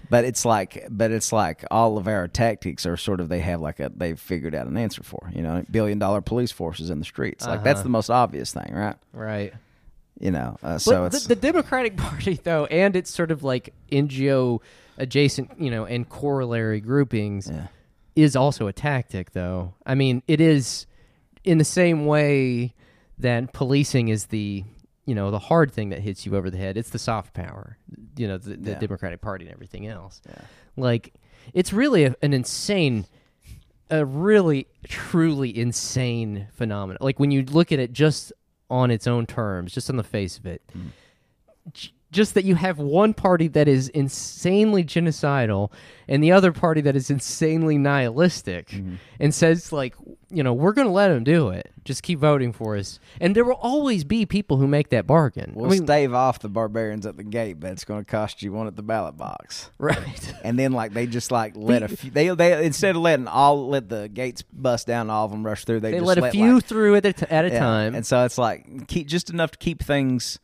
But 0.10 0.24
it's 0.24 0.46
like, 0.46 0.86
but 0.90 1.12
it's 1.12 1.34
like 1.34 1.66
all 1.70 1.98
of 1.98 2.08
our 2.08 2.28
tactics 2.30 2.86
are 2.86 2.96
sort 2.96 3.20
of 3.20 3.28
they 3.30 3.40
have 3.42 3.60
like 3.60 3.80
a 3.82 3.92
they've 3.94 4.20
figured 4.20 4.56
out 4.56 4.68
an 4.68 4.78
answer 4.78 5.04
for. 5.04 5.30
You 5.36 5.42
know, 5.42 5.64
billion 5.70 6.00
dollar 6.00 6.22
police 6.22 6.52
forces 6.52 6.90
in 6.90 7.00
the 7.00 7.06
streets. 7.06 7.46
Like 7.46 7.64
that's 7.64 7.80
Uh-huh. 7.80 7.84
the 7.84 7.90
most 7.90 8.10
obvious 8.10 8.54
thing, 8.54 8.74
right? 8.74 8.96
Right. 9.12 9.54
You 10.20 10.32
know, 10.32 10.58
uh, 10.64 10.78
so 10.78 11.10
the, 11.10 11.20
the 11.28 11.36
Democratic 11.36 11.96
Party, 11.98 12.36
though, 12.44 12.66
and 12.68 12.96
its 12.96 13.12
sort 13.14 13.32
of 13.32 13.44
like 13.44 13.74
NGO 13.92 14.62
adjacent, 14.98 15.60
you 15.60 15.70
know, 15.70 15.86
and 15.86 16.08
corollary 16.10 16.80
groupings, 16.80 17.50
Yeah. 17.52 17.68
is 18.16 18.36
also 18.36 18.66
a 18.68 18.74
tactic, 18.74 19.32
though. 19.34 19.74
I 19.86 19.94
mean, 19.94 20.24
it 20.28 20.42
is 20.42 20.88
in 21.48 21.58
the 21.58 21.64
same 21.66 22.06
way 22.06 22.74
that 23.18 23.54
policing 23.54 24.10
is 24.10 24.26
the, 24.28 24.64
you 25.06 25.16
know, 25.16 25.32
the 25.32 25.40
hard 25.40 25.72
thing 25.72 25.90
that 25.90 26.00
hits 26.00 26.26
you 26.26 26.36
over 26.36 26.50
the 26.50 26.58
head. 26.58 26.78
It's 26.78 26.90
the 26.90 27.00
soft 27.00 27.34
power, 27.34 27.78
you 28.18 28.28
know, 28.28 28.38
the, 28.38 28.58
the 28.58 28.72
Yeah. 28.72 28.80
Democratic 28.80 29.22
Party 29.22 29.46
and 29.46 29.54
everything 29.54 29.88
else. 29.88 30.22
Yeah. 30.28 30.42
Like, 30.76 31.14
it's 31.54 31.72
really 31.74 32.04
a, 32.06 32.16
an 32.22 32.34
insane. 32.34 33.06
A 33.90 34.04
really, 34.04 34.68
truly 34.84 35.58
insane 35.58 36.50
phenomenon. 36.52 36.98
Like 37.00 37.22
when 37.22 37.32
you 37.32 37.44
look 37.44 37.72
at 37.72 37.80
it 37.80 37.94
just 37.94 38.34
on 38.70 38.92
its 38.92 39.08
own 39.08 39.26
terms, 39.26 39.74
just 39.74 39.90
on 39.90 39.96
the 39.96 40.04
face 40.04 40.38
of 40.38 40.46
it, 40.46 40.62
mm. 40.78 40.90
j- 41.72 41.92
just 42.12 42.34
that 42.36 42.46
you 42.46 42.56
have 42.56 42.80
one 42.80 43.14
party 43.14 43.48
that 43.50 43.68
is 43.68 43.90
insanely 43.90 44.84
genocidal 44.84 45.72
and 46.08 46.24
the 46.24 46.32
other 46.32 46.52
party 46.52 46.82
that 46.82 46.96
is 46.96 47.10
insanely 47.10 47.78
nihilistic 47.78 48.70
mm-hmm. 48.70 48.96
and 49.20 49.34
says 49.34 49.72
like 49.72 49.96
you 50.30 50.44
know 50.44 50.54
we're 50.54 50.74
going 50.74 50.88
to 50.88 50.94
let 50.94 51.10
them 51.10 51.24
do 51.24 51.50
it 51.50 51.72
just 51.84 52.04
keep 52.04 52.20
voting 52.20 52.52
for 52.54 52.76
us 52.76 53.00
and 53.20 53.36
there 53.36 53.44
will 53.44 53.60
always 53.62 54.04
be 54.04 54.26
people 54.26 54.58
who 54.58 54.68
make 54.68 54.90
that 54.90 55.08
bargain 55.08 55.54
We'll 55.58 55.68
I 55.68 55.70
mean, 55.70 55.86
stave 55.86 56.14
off 56.14 56.40
the 56.40 56.50
barbarians 56.50 57.06
at 57.06 57.18
the 57.18 57.24
gate, 57.24 57.60
but 57.60 57.72
it's 57.72 57.84
going 57.84 58.04
to 58.04 58.10
cost 58.10 58.44
you 58.44 58.52
one 58.52 58.68
at 58.68 58.76
the 58.76 58.84
ballot 58.84 59.18
box. 59.18 59.72
right 59.80 60.34
And 60.44 60.58
then 60.58 60.72
like 60.72 60.94
they 60.94 61.08
just 61.08 61.32
like 61.32 61.54
let 61.56 61.82
a 61.84 61.88
few. 61.88 62.12
They 62.12 62.30
they 62.30 62.66
instead 62.66 62.96
of 62.96 63.02
letting 63.02 63.28
all 63.28 63.70
let 63.70 63.90
the 63.90 64.08
gates 64.08 64.44
bust 64.44 64.86
down, 64.88 65.10
all 65.10 65.26
of 65.26 65.32
them 65.32 65.46
rush 65.46 65.66
through. 65.66 65.80
They, 65.80 65.92
they 65.92 65.98
just 65.98 66.08
let 66.08 66.18
a 66.20 66.32
few 66.32 66.56
like- 66.56 66.66
through 66.66 66.96
at 66.96 67.06
a, 67.06 67.14
t- 67.14 67.26
at 67.30 67.46
a 67.46 67.50
yeah. 67.50 67.60
time 67.60 67.96
and 67.96 68.06
so 68.06 68.24
it's 68.24 68.38
like 68.38 68.88
keep 68.88 69.08
just 69.08 69.30
enough 69.30 69.52
to 69.52 69.58
keep 69.58 69.84
things 69.84 70.40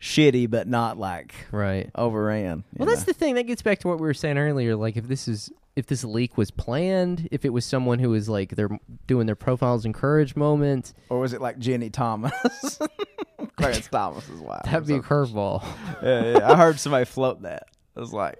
shitty, 0.00 0.48
but 0.50 0.66
not 0.68 0.98
like 0.98 1.34
right 1.50 1.90
overran. 1.94 2.58
you 2.58 2.64
Well, 2.78 2.88
that's 2.88 3.04
the 3.04 3.12
thing. 3.12 3.34
That 3.34 3.44
gets 3.44 3.62
back 3.62 3.78
to 3.80 3.88
what 3.88 3.98
we 3.98 4.06
were 4.06 4.14
saying 4.14 4.38
earlier. 4.38 4.76
Like, 4.76 4.96
if 4.96 5.08
this 5.08 5.28
is 5.28 5.50
if 5.76 5.86
this 5.86 6.02
leak 6.04 6.36
was 6.36 6.50
planned, 6.50 7.28
if 7.30 7.44
it 7.44 7.50
was 7.50 7.64
someone 7.64 7.98
who 7.98 8.10
was 8.10 8.28
like 8.28 8.56
they're 8.56 8.70
doing 9.06 9.26
their 9.26 9.36
profiles 9.36 9.84
in 9.84 9.92
courage 9.92 10.34
moment, 10.36 10.92
or 11.08 11.20
was 11.20 11.32
it 11.32 11.40
like 11.40 11.58
Ginni 11.58 11.92
Thomas, 11.92 12.78
Clarence 13.56 13.88
Thomas's 13.88 14.40
wife? 14.40 14.62
that'd 14.64 14.86
be 14.86 14.94
a 14.94 15.00
curveball. 15.00 15.64
yeah, 16.02 16.38
yeah. 16.38 16.52
I 16.52 16.56
heard 16.56 16.78
somebody 16.80 17.04
float 17.04 17.42
that. 17.42 17.68
I 17.96 18.00
was 18.00 18.12
like, 18.12 18.38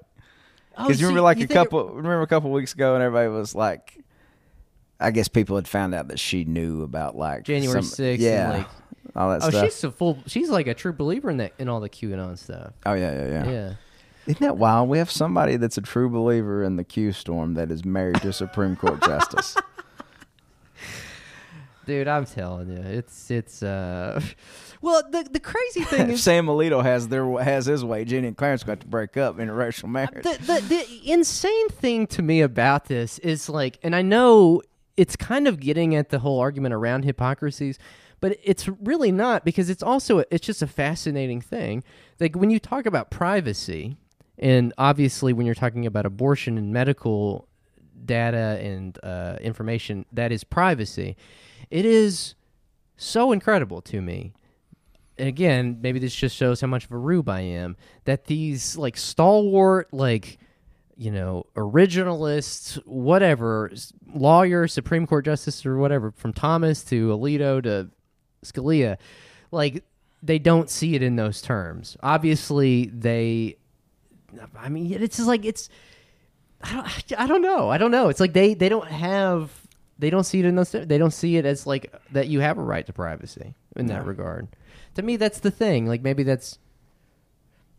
Oh, 0.76 0.84
because 0.86 1.00
you 1.00 1.06
so 1.06 1.08
remember 1.08 1.22
like 1.22 1.36
a 1.38 1.40
think 1.40 1.50
it- 1.50 1.54
couple 1.54 1.88
remember 1.88 2.22
a 2.22 2.26
couple 2.28 2.50
weeks 2.52 2.72
ago, 2.74 2.94
and 2.94 3.02
everybody 3.02 3.28
was 3.28 3.54
like. 3.54 3.98
I 5.00 5.12
guess 5.12 5.28
people 5.28 5.54
had 5.54 5.68
found 5.68 5.94
out 5.94 6.08
that 6.08 6.18
she 6.18 6.44
knew 6.44 6.82
about 6.82 7.16
like 7.16 7.44
January 7.44 7.84
some- 7.84 8.04
6th 8.04 8.14
and, 8.14 8.20
yeah, 8.20 8.50
like- 8.50 8.66
all 9.16 9.30
that 9.30 9.42
oh, 9.42 9.50
stuff. 9.50 9.64
she's 9.64 9.84
a 9.84 9.90
full. 9.90 10.18
She's 10.26 10.50
like 10.50 10.66
a 10.66 10.74
true 10.74 10.92
believer 10.92 11.30
in 11.30 11.38
that 11.38 11.52
in 11.58 11.68
all 11.68 11.80
the 11.80 11.88
QAnon 11.88 12.38
stuff. 12.38 12.72
Oh 12.86 12.94
yeah, 12.94 13.12
yeah, 13.12 13.26
yeah, 13.26 13.50
Yeah. 13.50 13.72
Isn't 14.26 14.40
that 14.40 14.58
wild? 14.58 14.90
We 14.90 14.98
have 14.98 15.10
somebody 15.10 15.56
that's 15.56 15.78
a 15.78 15.80
true 15.80 16.10
believer 16.10 16.62
in 16.62 16.76
the 16.76 16.84
Q 16.84 17.12
storm 17.12 17.54
that 17.54 17.70
is 17.70 17.84
married 17.84 18.20
to 18.20 18.32
Supreme 18.32 18.76
Court 18.76 19.02
justice. 19.02 19.56
Dude, 21.86 22.06
I'm 22.06 22.26
telling 22.26 22.68
you, 22.68 22.82
it's 22.82 23.30
it's. 23.30 23.62
uh 23.62 24.20
Well, 24.80 25.02
the 25.10 25.24
the 25.24 25.40
crazy 25.40 25.82
thing 25.82 26.10
is 26.12 26.22
Sam 26.22 26.46
Alito 26.46 26.82
has 26.82 27.08
their 27.08 27.26
has 27.38 27.66
his 27.66 27.84
way, 27.84 28.04
Ginni 28.04 28.28
and 28.28 28.36
Clarence 28.36 28.62
got 28.62 28.80
to 28.80 28.86
break 28.86 29.16
up 29.16 29.38
interracial 29.38 29.88
marriage. 29.88 30.22
the, 30.22 30.38
the 30.40 30.60
the 30.68 31.10
insane 31.10 31.68
thing 31.70 32.06
to 32.08 32.22
me 32.22 32.42
about 32.42 32.84
this 32.84 33.18
is 33.18 33.48
like, 33.48 33.78
and 33.82 33.96
I 33.96 34.02
know 34.02 34.62
it's 34.96 35.16
kind 35.16 35.48
of 35.48 35.58
getting 35.60 35.94
at 35.94 36.10
the 36.10 36.20
whole 36.20 36.38
argument 36.38 36.74
around 36.74 37.04
hypocrisies, 37.04 37.78
but 38.20 38.36
it's 38.42 38.68
really 38.68 39.12
not 39.12 39.44
because 39.44 39.70
it's 39.70 39.82
also 39.82 40.24
it's 40.30 40.46
just 40.46 40.62
a 40.62 40.66
fascinating 40.66 41.40
thing. 41.40 41.84
Like 42.20 42.36
when 42.36 42.50
you 42.50 42.58
talk 42.58 42.86
about 42.86 43.10
privacy, 43.10 43.96
and 44.38 44.72
obviously 44.78 45.32
when 45.32 45.46
you're 45.46 45.54
talking 45.54 45.86
about 45.86 46.06
abortion 46.06 46.58
and 46.58 46.72
medical 46.72 47.48
data 48.04 48.58
and 48.62 48.98
uh, 49.02 49.36
information, 49.40 50.06
that 50.12 50.32
is 50.32 50.44
privacy. 50.44 51.16
It 51.70 51.84
is 51.84 52.34
so 52.96 53.32
incredible 53.32 53.80
to 53.82 54.00
me 54.00 54.32
and 55.18 55.28
again, 55.28 55.78
maybe 55.82 55.98
this 55.98 56.14
just 56.14 56.36
shows 56.36 56.60
how 56.60 56.68
much 56.68 56.84
of 56.84 56.92
a 56.92 56.96
rube 56.96 57.28
I 57.28 57.40
am. 57.40 57.76
That 58.04 58.26
these 58.26 58.76
like 58.76 58.96
stalwart, 58.96 59.92
like 59.92 60.38
you 60.96 61.10
know, 61.10 61.44
originalists, 61.56 62.74
whatever, 62.84 63.70
lawyers, 64.12 64.72
Supreme 64.72 65.06
Court 65.06 65.24
justices, 65.24 65.66
or 65.66 65.76
whatever, 65.76 66.12
from 66.12 66.32
Thomas 66.32 66.82
to 66.84 67.08
Alito 67.08 67.62
to 67.62 67.90
Scalia, 68.44 68.98
like 69.50 69.84
they 70.22 70.38
don't 70.38 70.68
see 70.68 70.94
it 70.94 71.02
in 71.02 71.16
those 71.16 71.40
terms. 71.42 71.96
Obviously, 72.02 72.86
they. 72.86 73.56
I 74.56 74.68
mean, 74.68 74.92
it's 74.92 75.16
just 75.16 75.28
like 75.28 75.44
it's. 75.44 75.68
I 76.62 76.72
don't. 76.72 77.20
I 77.20 77.26
don't 77.26 77.42
know. 77.42 77.70
I 77.70 77.78
don't 77.78 77.90
know. 77.90 78.08
It's 78.08 78.20
like 78.20 78.32
they 78.32 78.54
they 78.54 78.68
don't 78.68 78.88
have. 78.88 79.50
They 79.98 80.10
don't 80.10 80.24
see 80.24 80.38
it 80.40 80.44
in 80.44 80.54
those. 80.54 80.70
They 80.70 80.98
don't 80.98 81.12
see 81.12 81.36
it 81.36 81.44
as 81.44 81.66
like 81.66 81.92
that. 82.12 82.28
You 82.28 82.40
have 82.40 82.58
a 82.58 82.62
right 82.62 82.86
to 82.86 82.92
privacy 82.92 83.54
in 83.76 83.86
that 83.86 84.06
regard. 84.06 84.48
To 84.94 85.02
me, 85.02 85.16
that's 85.16 85.40
the 85.40 85.50
thing. 85.50 85.86
Like 85.86 86.02
maybe 86.02 86.22
that's. 86.22 86.58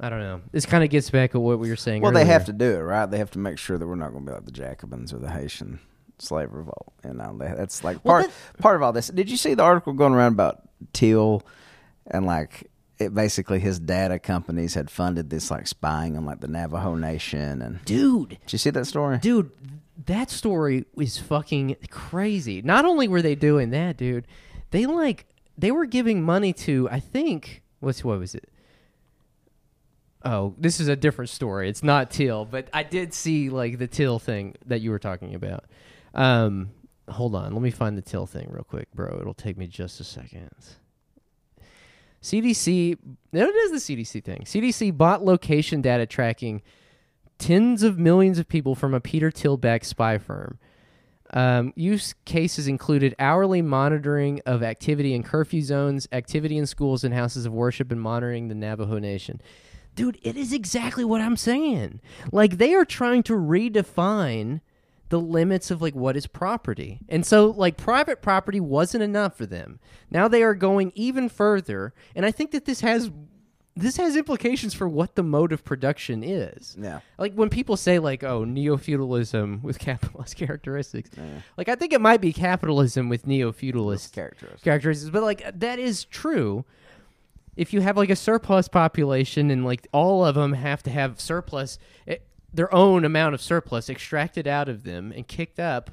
I 0.01 0.09
don't 0.09 0.19
know. 0.19 0.41
This 0.53 0.65
kind 0.65 0.81
of 0.81 0.89
gets 0.89 1.09
back 1.09 1.35
at 1.35 1.41
what 1.41 1.59
we 1.59 1.69
were 1.69 1.75
saying. 1.75 2.01
Well, 2.01 2.13
they 2.13 2.23
have 2.23 2.45
to 2.45 2.53
do 2.53 2.75
it, 2.75 2.79
right? 2.79 3.05
They 3.05 3.17
have 3.17 3.31
to 3.31 3.39
make 3.39 3.57
sure 3.57 3.77
that 3.77 3.85
we're 3.85 3.95
not 3.95 4.11
going 4.11 4.25
to 4.25 4.31
be 4.31 4.35
like 4.35 4.45
the 4.45 4.51
Jacobins 4.51 5.11
or 5.11 5.17
the 5.17 5.29
Haitian 5.29 5.79
slave 6.21 6.53
revolt. 6.53 6.93
Know, 7.03 7.35
they, 7.37 7.47
that's 7.47 7.83
like 7.83 8.03
Well, 8.03 8.21
part 8.21 8.33
part 8.59 8.75
of 8.75 8.83
all 8.83 8.93
this. 8.93 9.07
Did 9.07 9.29
you 9.29 9.37
see 9.37 9.53
the 9.53 9.63
article 9.63 9.93
going 9.93 10.13
around 10.13 10.33
about 10.33 10.61
Thiel 10.93 11.43
and 12.07 12.25
like 12.25 12.69
it 12.97 13.13
basically 13.13 13.59
his 13.59 13.79
data 13.79 14.19
companies 14.19 14.73
had 14.73 14.89
funded 14.89 15.29
this 15.29 15.49
like 15.49 15.67
spying 15.67 16.17
on 16.17 16.25
like 16.25 16.41
the 16.41 16.47
Navajo 16.47 16.95
Nation 16.95 17.61
and 17.61 17.83
dude. 17.85 18.29
did 18.29 18.53
you 18.53 18.57
see 18.57 18.69
that 18.69 18.85
story? 18.85 19.17
dude 19.19 19.51
that 20.05 20.29
story 20.29 20.85
is 20.97 21.17
fucking 21.17 21.75
crazy 21.89 22.61
not 22.61 22.85
only 22.85 23.07
were 23.07 23.21
they 23.21 23.35
doing 23.35 23.69
that 23.71 23.97
dude 23.97 24.25
they 24.71 24.85
like 24.85 25.25
they 25.57 25.71
were 25.71 25.85
giving 25.85 26.21
money 26.21 26.53
to 26.53 26.87
i 26.91 26.99
think 26.99 27.61
what's 27.79 28.03
what 28.03 28.19
was 28.19 28.35
it 28.35 28.49
oh 30.23 30.53
this 30.57 30.79
is 30.79 30.87
a 30.87 30.95
different 30.95 31.29
story 31.29 31.69
it's 31.69 31.83
not 31.83 32.11
Thiel 32.11 32.45
but 32.45 32.69
i 32.73 32.83
did 32.83 33.13
see 33.13 33.49
like 33.49 33.77
the 33.77 33.87
Thiel 33.87 34.19
thing 34.19 34.55
that 34.65 34.81
you 34.81 34.91
were 34.91 34.99
talking 34.99 35.35
about 35.35 35.65
um 36.13 36.69
hold 37.09 37.35
on 37.35 37.53
let 37.53 37.61
me 37.61 37.71
find 37.71 37.97
the 37.97 38.01
Thiel 38.01 38.25
thing 38.25 38.47
real 38.49 38.63
quick 38.63 38.91
bro 38.93 39.17
it'll 39.19 39.33
take 39.33 39.57
me 39.57 39.67
just 39.67 39.99
a 39.99 40.03
second 40.03 40.49
cdc 42.21 42.97
no 43.31 43.45
it 43.45 43.55
is 43.55 43.85
the 43.85 43.95
cdc 43.95 44.23
thing 44.23 44.41
cdc 44.45 44.95
bought 44.95 45.23
location 45.23 45.81
data 45.81 46.05
tracking 46.05 46.61
tens 47.39 47.81
of 47.81 47.97
millions 47.97 48.37
of 48.37 48.47
people 48.47 48.75
from 48.75 48.93
a 48.93 48.99
Peter 48.99 49.31
Thiel 49.31 49.57
backed 49.57 49.85
spy 49.85 50.19
firm. 50.19 50.59
Um, 51.31 51.73
use 51.75 52.13
cases 52.25 52.67
included 52.67 53.15
hourly 53.17 53.61
monitoring 53.61 54.41
of 54.45 54.61
activity 54.61 55.13
in 55.13 55.23
curfew 55.23 55.61
zones, 55.61 56.07
activity 56.11 56.57
in 56.57 56.65
schools 56.65 57.03
and 57.03 57.13
houses 57.13 57.45
of 57.45 57.53
worship, 57.53 57.91
and 57.91 58.01
monitoring 58.01 58.47
the 58.47 58.55
Navajo 58.55 58.99
Nation. 58.99 59.41
Dude, 59.95 60.19
it 60.21 60.35
is 60.35 60.53
exactly 60.53 61.05
what 61.05 61.21
I'm 61.21 61.37
saying. 61.37 62.01
Like 62.31 62.57
they 62.57 62.73
are 62.73 62.85
trying 62.85 63.23
to 63.23 63.33
redefine 63.33 64.61
the 65.09 65.19
limits 65.19 65.71
of 65.71 65.81
like 65.81 65.95
what 65.95 66.15
is 66.15 66.27
property. 66.27 66.99
And 67.09 67.25
so 67.25 67.47
like 67.47 67.77
private 67.77 68.21
property 68.21 68.59
wasn't 68.59 69.03
enough 69.03 69.35
for 69.35 69.45
them. 69.45 69.79
Now 70.09 70.27
they 70.27 70.43
are 70.43 70.53
going 70.53 70.91
even 70.95 71.29
further, 71.29 71.93
and 72.15 72.25
I 72.25 72.31
think 72.31 72.51
that 72.51 72.65
this 72.65 72.81
has 72.81 73.11
this 73.75 73.95
has 73.97 74.17
implications 74.17 74.73
for 74.73 74.89
what 74.89 75.15
the 75.15 75.23
mode 75.23 75.53
of 75.53 75.63
production 75.63 76.21
is. 76.21 76.75
Yeah. 76.77 76.99
Like 77.17 77.33
when 77.33 77.49
people 77.49 77.77
say 77.77 77.97
like, 77.99 78.23
"Oh, 78.23 78.43
neo-feudalism 78.43 79.61
with 79.63 79.79
capitalist 79.89 80.35
characteristics," 80.35 81.09
like 81.57 81.69
I 81.69 81.75
think 81.75 81.93
it 81.93 82.01
might 82.01 82.21
be 82.21 82.33
capitalism 82.33 83.09
with 83.09 83.25
neo-feudalist 83.25 84.13
Characters. 84.13 84.59
characteristics, 84.63 85.09
but 85.11 85.23
like 85.23 85.43
that 85.59 85.79
is 85.79 86.05
true. 86.05 86.65
If 87.55 87.73
you 87.73 87.81
have 87.81 87.97
like 87.97 88.09
a 88.09 88.15
surplus 88.15 88.67
population 88.69 89.51
and 89.51 89.65
like 89.65 89.87
all 89.91 90.25
of 90.25 90.35
them 90.35 90.53
have 90.53 90.81
to 90.83 90.89
have 90.91 91.19
surplus, 91.19 91.77
eh, 92.07 92.17
their 92.53 92.73
own 92.73 93.05
amount 93.05 93.35
of 93.35 93.41
surplus 93.41 93.89
extracted 93.89 94.47
out 94.47 94.69
of 94.69 94.83
them 94.83 95.11
and 95.15 95.27
kicked 95.27 95.59
up, 95.59 95.91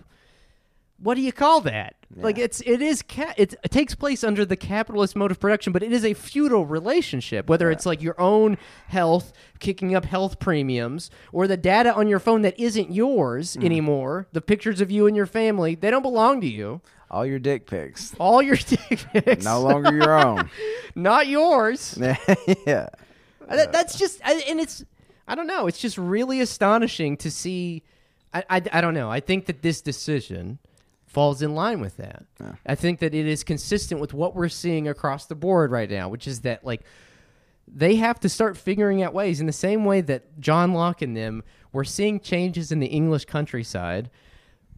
what 0.98 1.14
do 1.14 1.20
you 1.20 1.32
call 1.32 1.60
that? 1.62 1.94
Like 2.14 2.38
it's 2.38 2.60
it 2.62 2.80
is 2.80 3.02
ca- 3.02 3.34
it, 3.36 3.54
it 3.62 3.70
takes 3.70 3.94
place 3.94 4.24
under 4.24 4.44
the 4.44 4.56
capitalist 4.56 5.16
mode 5.16 5.30
of 5.30 5.40
production, 5.40 5.72
but 5.72 5.82
it 5.82 5.92
is 5.92 6.04
a 6.04 6.14
feudal 6.14 6.64
relationship. 6.64 7.48
Whether 7.48 7.70
it's 7.70 7.84
like 7.84 8.00
your 8.00 8.18
own 8.18 8.56
health 8.86 9.32
kicking 9.58 9.94
up 9.94 10.04
health 10.06 10.38
premiums, 10.38 11.10
or 11.32 11.46
the 11.46 11.56
data 11.56 11.92
on 11.92 12.08
your 12.08 12.20
phone 12.20 12.42
that 12.42 12.58
isn't 12.58 12.92
yours 12.92 13.54
mm-hmm. 13.54 13.66
anymore, 13.66 14.28
the 14.32 14.40
pictures 14.40 14.80
of 14.80 14.90
you 14.90 15.06
and 15.06 15.16
your 15.16 15.26
family 15.26 15.74
they 15.74 15.90
don't 15.90 16.02
belong 16.02 16.40
to 16.40 16.46
you. 16.46 16.80
All 17.10 17.26
your 17.26 17.38
dick 17.38 17.66
pics. 17.66 18.14
All 18.18 18.40
your 18.40 18.56
dick 18.66 19.04
pics, 19.12 19.44
No 19.44 19.60
longer 19.60 19.94
your 19.94 20.18
own. 20.18 20.50
not 20.94 21.26
yours. 21.26 21.98
yeah. 22.66 22.88
That, 23.48 23.72
that's 23.72 23.96
just, 23.98 24.20
and 24.24 24.58
it's, 24.60 24.84
I 25.28 25.34
don't 25.34 25.46
know. 25.46 25.66
It's 25.66 25.78
just 25.78 25.98
really 25.98 26.40
astonishing 26.40 27.16
to 27.18 27.30
see. 27.30 27.82
I, 28.32 28.44
I, 28.48 28.62
I 28.72 28.80
don't 28.80 28.94
know. 28.94 29.10
I 29.10 29.20
think 29.20 29.46
that 29.46 29.62
this 29.62 29.80
decision 29.80 30.58
falls 31.06 31.40
in 31.40 31.54
line 31.54 31.80
with 31.80 31.96
that. 31.96 32.26
I 32.66 32.74
think 32.74 33.00
that 33.00 33.14
it 33.14 33.26
is 33.26 33.42
consistent 33.42 34.00
with 34.00 34.12
what 34.12 34.34
we're 34.34 34.48
seeing 34.48 34.86
across 34.86 35.26
the 35.26 35.34
board 35.34 35.70
right 35.70 35.90
now, 35.90 36.08
which 36.08 36.26
is 36.26 36.40
that 36.40 36.64
like 36.64 36.82
they 37.66 37.96
have 37.96 38.20
to 38.20 38.28
start 38.28 38.56
figuring 38.56 39.02
out 39.02 39.14
ways 39.14 39.40
in 39.40 39.46
the 39.46 39.52
same 39.52 39.84
way 39.84 40.00
that 40.02 40.38
John 40.40 40.72
Locke 40.72 41.02
and 41.02 41.16
them 41.16 41.42
were 41.72 41.84
seeing 41.84 42.20
changes 42.20 42.70
in 42.70 42.80
the 42.80 42.86
English 42.86 43.24
countryside 43.24 44.10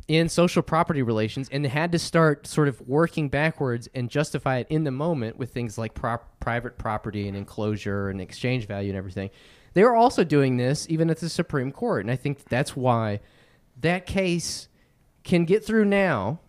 in 0.07 0.28
social 0.28 0.62
property 0.62 1.03
relations 1.03 1.49
and 1.53 1.66
had 1.66 1.92
to 1.92 1.99
start 1.99 2.46
sort 2.46 2.66
of 2.66 2.80
working 2.88 3.28
backwards 3.28 3.88
and 3.94 4.09
justify 4.09 4.59
it 4.59 4.66
in 4.70 4.84
the 4.84 4.90
moment 4.90 5.36
with 5.36 5.53
things 5.53 5.76
like 5.76 5.92
prop- 5.92 6.40
private 6.40 6.78
property 6.78 7.28
and 7.28 7.36
enclosure 7.36 8.09
and 8.09 8.20
exchange 8.20 8.66
value 8.66 8.88
and 8.88 8.96
everything. 8.96 9.28
They 9.79 9.85
were 9.85 9.95
also 9.95 10.24
doing 10.24 10.57
this 10.57 10.89
even 10.91 11.09
at 11.09 11.18
the 11.18 11.29
Supreme 11.29 11.70
Court, 11.70 12.05
and 12.05 12.11
I 12.11 12.16
think 12.16 12.43
that's 12.47 12.74
why 12.74 13.20
that 13.81 14.07
case 14.07 14.66
can 15.22 15.45
get 15.45 15.64
through 15.64 15.85
now. 15.85 16.41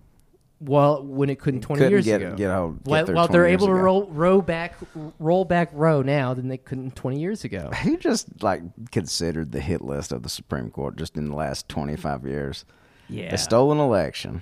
Well, 0.59 1.05
when 1.05 1.29
it 1.29 1.37
couldn't 1.39 1.61
twenty 1.61 1.81
Couldn't 1.81 1.91
years 1.91 2.05
get- 2.05 2.21
ago, 2.23 2.35
get 2.35 2.49
out- 2.49 2.83
get 2.83 2.89
while, 2.89 3.05
while 3.05 3.27
they're 3.27 3.45
able 3.45 3.67
to 3.67 3.73
ago. 3.73 3.81
roll 3.83 4.07
row 4.07 4.41
back, 4.41 4.73
roll 5.19 5.45
back 5.45 5.69
row 5.73 6.01
now 6.01 6.33
than 6.33 6.47
they 6.47 6.57
couldn't 6.57 6.95
twenty 6.95 7.19
years 7.19 7.43
ago. 7.43 7.69
Who 7.83 7.97
just 7.97 8.41
like 8.41 8.63
considered 8.91 9.51
the 9.51 9.61
hit 9.61 9.81
list 9.83 10.11
of 10.11 10.23
the 10.23 10.29
Supreme 10.29 10.71
Court 10.71 10.95
just 10.97 11.15
in 11.15 11.29
the 11.29 11.35
last 11.35 11.69
25 11.69 12.25
years? 12.25 12.65
Yeah, 13.09 13.29
They 13.29 13.37
stole 13.37 13.71
an 13.71 13.77
election. 13.77 14.41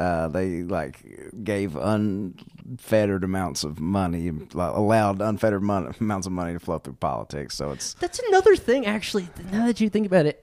Uh, 0.00 0.28
they 0.28 0.62
like 0.62 0.96
gave 1.44 1.76
unfettered 1.76 3.22
amounts 3.22 3.64
of 3.64 3.78
money, 3.80 4.30
like, 4.30 4.74
allowed 4.74 5.20
unfettered 5.20 5.62
mon- 5.62 5.94
amounts 6.00 6.26
of 6.26 6.32
money 6.32 6.54
to 6.54 6.58
flow 6.58 6.78
through 6.78 6.94
politics. 6.94 7.54
So 7.54 7.70
it's 7.72 7.92
That's 7.94 8.18
another 8.18 8.56
thing, 8.56 8.86
actually. 8.86 9.28
Now 9.52 9.66
that 9.66 9.78
you 9.78 9.90
think 9.90 10.06
about 10.06 10.24
it, 10.24 10.42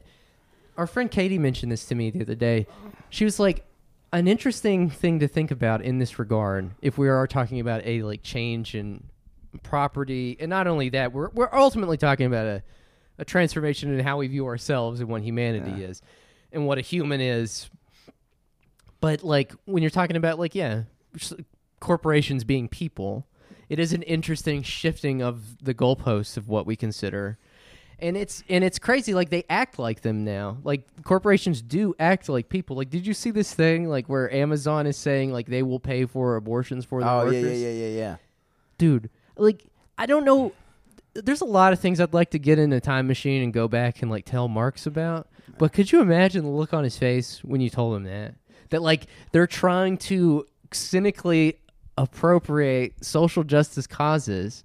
our 0.77 0.85
friend 0.85 1.09
Katie 1.09 1.39
mentioned 1.39 1.71
this 1.71 1.85
to 1.85 1.95
me 1.95 2.11
the 2.11 2.21
other 2.21 2.35
day. 2.35 2.67
She 3.09 3.25
was 3.25 3.39
like, 3.39 3.65
an 4.13 4.27
interesting 4.27 4.91
thing 4.91 5.19
to 5.21 5.27
think 5.27 5.49
about 5.49 5.81
in 5.81 5.97
this 5.97 6.19
regard, 6.19 6.69
if 6.83 6.99
we 6.99 7.09
are 7.09 7.25
talking 7.25 7.59
about 7.59 7.81
a 7.83 8.03
like 8.03 8.21
change 8.21 8.75
in 8.75 9.03
property, 9.63 10.37
and 10.39 10.51
not 10.51 10.67
only 10.67 10.89
that, 10.89 11.13
we're 11.13 11.29
we're 11.29 11.49
ultimately 11.51 11.97
talking 11.97 12.27
about 12.27 12.45
a 12.45 12.63
a 13.17 13.25
transformation 13.25 13.97
in 13.97 14.05
how 14.05 14.17
we 14.17 14.27
view 14.27 14.45
ourselves 14.45 14.99
and 14.99 15.09
what 15.09 15.23
humanity 15.23 15.83
is, 15.83 16.03
and 16.51 16.67
what 16.67 16.77
a 16.77 16.81
human 16.81 17.21
is. 17.21 17.71
But 18.99 19.23
like 19.23 19.53
when 19.65 19.83
you're 19.83 19.89
talking 19.89 20.15
about 20.15 20.39
like 20.39 20.55
yeah, 20.55 20.83
corporations 21.79 22.43
being 22.43 22.67
people, 22.67 23.27
it 23.69 23.79
is 23.79 23.93
an 23.93 24.01
interesting 24.03 24.63
shifting 24.63 25.21
of 25.21 25.63
the 25.63 25.73
goalposts 25.73 26.37
of 26.37 26.47
what 26.47 26.65
we 26.65 26.75
consider. 26.75 27.37
And 27.99 28.15
it's 28.15 28.43
and 28.47 28.63
it's 28.63 28.77
crazy 28.77 29.13
like 29.13 29.29
they 29.29 29.43
act 29.49 29.79
like 29.79 30.01
them 30.01 30.23
now. 30.23 30.57
Like 30.63 30.83
corporations 31.03 31.61
do 31.61 31.95
act 31.99 32.29
like 32.29 32.47
people. 32.47 32.75
Like 32.75 32.89
did 32.89 33.07
you 33.07 33.13
see 33.13 33.31
this 33.31 33.53
thing 33.53 33.89
like 33.89 34.07
where 34.07 34.31
Amazon 34.33 34.85
is 34.85 34.97
saying 34.97 35.31
like 35.31 35.47
they 35.47 35.63
will 35.63 35.79
pay 35.79 36.05
for 36.05 36.35
abortions 36.35 36.85
for 36.85 37.01
their 37.01 37.09
oh 37.09 37.25
workers? 37.25 37.43
yeah 37.43 37.49
yeah 37.49 37.71
yeah 37.71 37.87
yeah 37.87 37.97
yeah. 37.97 38.15
dude 38.77 39.09
like 39.37 39.65
i 39.97 40.05
don't 40.05 40.25
know 40.25 40.51
there's 41.13 41.41
a 41.41 41.45
lot 41.45 41.73
of 41.73 41.79
things 41.79 41.99
i'd 41.99 42.13
like 42.13 42.31
to 42.31 42.39
get 42.39 42.59
in 42.59 42.71
a 42.73 42.79
time 42.79 43.07
machine 43.07 43.43
and 43.43 43.53
go 43.53 43.67
back 43.67 44.01
and 44.01 44.11
like 44.11 44.25
tell 44.25 44.47
marx 44.47 44.85
about 44.85 45.27
but 45.57 45.73
could 45.73 45.91
you 45.91 46.01
imagine 46.01 46.43
the 46.43 46.49
look 46.49 46.73
on 46.73 46.83
his 46.83 46.97
face 46.97 47.43
when 47.43 47.61
you 47.61 47.69
told 47.69 47.95
him 47.95 48.03
that 48.03 48.35
that 48.69 48.81
like 48.81 49.07
they're 49.31 49.47
trying 49.47 49.97
to 49.97 50.45
cynically 50.71 51.57
appropriate 51.97 52.93
social 53.03 53.43
justice 53.43 53.87
causes 53.87 54.63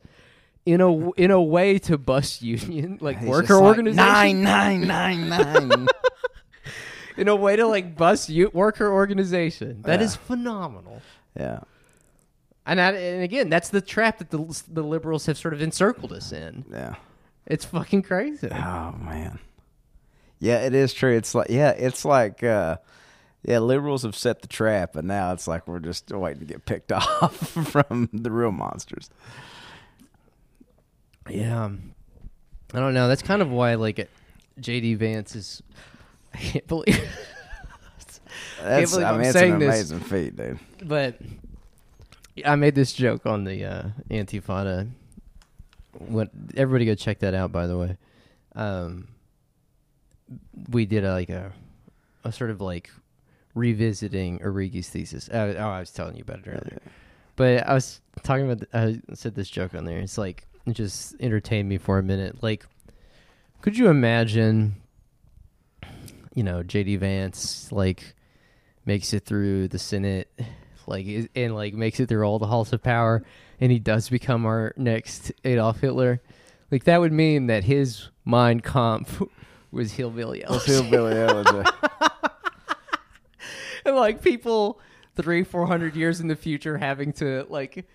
in 0.66 0.80
a 0.80 1.10
in 1.12 1.30
a 1.30 1.40
way 1.42 1.78
to 1.78 1.96
bust 1.98 2.42
union 2.42 2.98
like 3.00 3.18
He's 3.18 3.28
worker 3.28 3.54
like, 3.54 3.62
organization 3.62 3.96
nine 3.96 4.42
nine 4.42 4.86
nine 4.86 5.28
nine. 5.28 5.88
in 7.16 7.28
a 7.28 7.36
way 7.36 7.56
to 7.56 7.66
like 7.66 7.96
bust 7.96 8.28
you 8.28 8.50
worker 8.52 8.90
organization 8.92 9.82
That 9.82 10.00
is 10.02 10.14
Yeah. 10.14 10.20
phenomenal 10.26 11.02
yeah. 11.38 11.60
and, 12.66 12.80
I, 12.80 12.90
and 12.92 13.22
again 13.22 13.48
that's 13.48 13.70
the 13.70 13.80
trap 13.80 14.18
that 14.18 14.30
the, 14.30 14.62
the 14.70 14.82
liberals 14.82 15.26
have 15.26 15.38
sort 15.38 15.54
of 15.54 15.62
encircled 15.62 16.12
us 16.12 16.32
in 16.32 16.64
Yeah. 16.70 16.94
It's 17.44 17.64
fucking 17.64 18.02
crazy. 18.02 18.48
Oh 18.52 18.92
man. 19.00 19.40
Yeah, 20.38 20.58
it 20.60 20.74
is 20.74 20.92
true. 20.94 21.16
It's 21.16 21.34
like 21.34 21.48
yeah, 21.50 21.70
it's 21.70 22.04
like 22.04 22.44
uh 22.44 22.76
yeah, 23.44 23.58
liberals 23.58 24.02
have 24.04 24.14
set 24.16 24.42
the 24.42 24.48
trap 24.48 24.94
and 24.96 25.08
now 25.08 25.32
it's 25.32 25.46
like 25.48 25.66
we're 25.66 25.80
just 25.80 26.10
waiting 26.12 26.40
to 26.40 26.46
get 26.46 26.64
picked 26.64 26.92
off 26.92 27.36
from 27.36 28.08
the 28.12 28.30
real 28.30 28.52
monsters. 28.52 29.10
Yeah. 31.28 31.70
I 32.74 32.78
don't 32.80 32.94
know. 32.94 33.08
That's 33.08 33.22
kind 33.22 33.42
of 33.42 33.50
why 33.50 33.74
like 33.74 34.08
JD 34.60 34.96
Vance 34.96 35.36
is 35.36 35.62
I 36.34 36.38
can't 36.38 36.66
believe 36.66 37.00
That's 38.62 38.96
I 38.96 39.10
I'm 39.10 39.18
mean 39.18 39.26
it's 39.26 39.32
saying 39.38 39.52
an 39.54 39.58
this. 39.58 39.68
amazing 39.90 40.00
feat, 40.00 40.36
dude. 40.36 40.58
but 40.82 41.18
I 42.46 42.56
made 42.56 42.74
this 42.74 42.92
joke 42.92 43.26
on 43.26 43.44
the 43.44 43.64
uh 43.64 43.82
Antifada. 44.10 44.88
What 45.98 46.30
everybody 46.56 46.86
go 46.86 46.94
check 46.94 47.18
that 47.20 47.34
out 47.34 47.52
by 47.52 47.66
the 47.66 47.76
way. 47.76 47.96
Um 48.54 49.08
we 50.70 50.86
did 50.86 51.04
a, 51.04 51.12
like 51.12 51.28
a 51.28 51.52
a 52.24 52.32
sort 52.32 52.50
of 52.50 52.60
like 52.60 52.90
revisiting 53.54 54.38
Origi's 54.40 54.88
thesis. 54.88 55.28
Uh, 55.28 55.54
oh, 55.58 55.68
I 55.68 55.80
was 55.80 55.90
telling 55.90 56.16
you 56.16 56.22
about 56.22 56.40
it 56.40 56.48
earlier. 56.48 56.80
But 57.36 57.66
I 57.66 57.74
was 57.74 58.00
talking 58.22 58.50
about. 58.50 58.66
I 58.74 59.00
said 59.14 59.34
this 59.34 59.48
joke 59.48 59.74
on 59.74 59.84
there. 59.84 59.98
It's 59.98 60.18
like 60.18 60.46
it 60.66 60.72
just 60.72 61.14
entertained 61.20 61.68
me 61.68 61.78
for 61.78 61.98
a 61.98 62.02
minute. 62.02 62.42
Like, 62.42 62.66
could 63.60 63.76
you 63.76 63.88
imagine? 63.88 64.76
You 66.34 66.42
know, 66.42 66.62
JD 66.62 66.98
Vance 66.98 67.70
like 67.72 68.14
makes 68.86 69.12
it 69.12 69.24
through 69.24 69.68
the 69.68 69.78
Senate, 69.78 70.30
like 70.86 71.06
and 71.34 71.54
like 71.54 71.74
makes 71.74 72.00
it 72.00 72.08
through 72.08 72.24
all 72.24 72.38
the 72.38 72.46
halls 72.46 72.72
of 72.72 72.82
power, 72.82 73.22
and 73.60 73.72
he 73.72 73.78
does 73.78 74.08
become 74.08 74.46
our 74.46 74.72
next 74.76 75.32
Adolf 75.44 75.80
Hitler. 75.80 76.22
Like 76.70 76.84
that 76.84 77.00
would 77.00 77.12
mean 77.12 77.46
that 77.48 77.64
his 77.64 78.08
Mein 78.24 78.60
Kampf 78.60 79.22
was 79.70 79.92
hillbilly. 79.92 80.44
Elegy. 80.44 80.90
Billy 80.90 81.14
Elegy. 81.14 81.68
and 83.84 83.96
like 83.96 84.22
people 84.22 84.80
three 85.16 85.42
four 85.44 85.66
hundred 85.66 85.94
years 85.96 86.20
in 86.20 86.28
the 86.28 86.36
future 86.36 86.78
having 86.78 87.12
to 87.12 87.46
like 87.48 87.86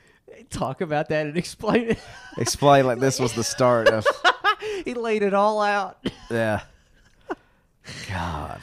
talk 0.50 0.82
about 0.82 1.10
that 1.10 1.26
and 1.26 1.38
explain 1.38 1.90
it 1.92 2.00
Explain 2.38 2.86
like 2.86 3.00
this 3.00 3.20
was 3.20 3.34
the 3.34 3.44
start 3.44 3.88
of 3.90 4.06
he 4.86 4.94
laid 4.94 5.24
it 5.24 5.34
all 5.34 5.62
out 5.62 5.98
yeah. 6.30 6.62
God. 8.10 8.62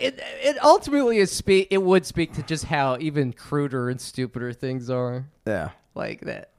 it, 0.00 0.18
it 0.42 0.56
ultimately 0.64 1.18
is 1.18 1.30
speak 1.30 1.68
it 1.70 1.82
would 1.82 2.04
speak 2.06 2.32
to 2.34 2.42
just 2.42 2.64
how 2.64 2.96
even 2.98 3.32
cruder 3.32 3.88
and 3.90 4.00
stupider 4.00 4.52
things 4.52 4.90
are 4.90 5.26
Yeah. 5.46 5.70
like 5.94 6.22
that 6.22 6.50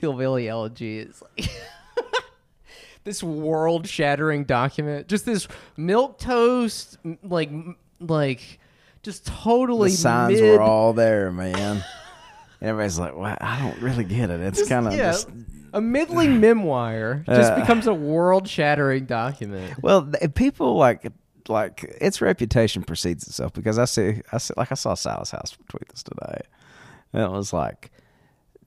hillbilly 0.00 0.48
elegy 0.48 0.98
is 1.00 1.22
like 1.38 1.50
this 3.04 3.22
world 3.22 3.86
shattering 3.86 4.44
document 4.44 5.08
just 5.08 5.26
this 5.26 5.46
milk 5.76 6.18
toast 6.18 6.96
like 7.22 7.50
like 8.00 8.58
just 9.04 9.26
totally 9.26 9.90
The 9.90 9.96
signs 9.96 10.40
mid- 10.40 10.50
were 10.58 10.60
all 10.62 10.92
there, 10.92 11.30
man. 11.30 11.84
Everybody's 12.60 12.98
like, 12.98 13.14
"Well, 13.16 13.36
I 13.40 13.60
don't 13.60 13.80
really 13.82 14.04
get 14.04 14.30
it. 14.30 14.40
It's 14.40 14.66
kind 14.68 14.86
of 14.86 14.94
yeah, 14.94 15.12
just 15.12 15.28
a 15.72 15.80
middling 15.80 16.40
memoir 16.40 17.22
just 17.26 17.52
Uh. 17.52 17.60
becomes 17.60 17.86
a 17.86 17.94
world-shattering 17.94 19.04
document. 19.04 19.82
Well, 19.82 20.06
th- 20.10 20.34
people 20.34 20.76
like 20.76 21.06
like 21.48 21.84
its 22.00 22.22
reputation 22.22 22.82
precedes 22.82 23.26
itself 23.28 23.52
because 23.52 23.78
I 23.78 23.84
see 23.84 24.22
I 24.32 24.38
see 24.38 24.54
like 24.56 24.72
I 24.72 24.76
saw 24.76 24.94
Silas 24.94 25.30
House 25.30 25.56
tweet 25.68 25.88
this 25.90 26.02
today, 26.02 26.40
and 27.12 27.22
it 27.22 27.30
was 27.30 27.52
like 27.52 27.90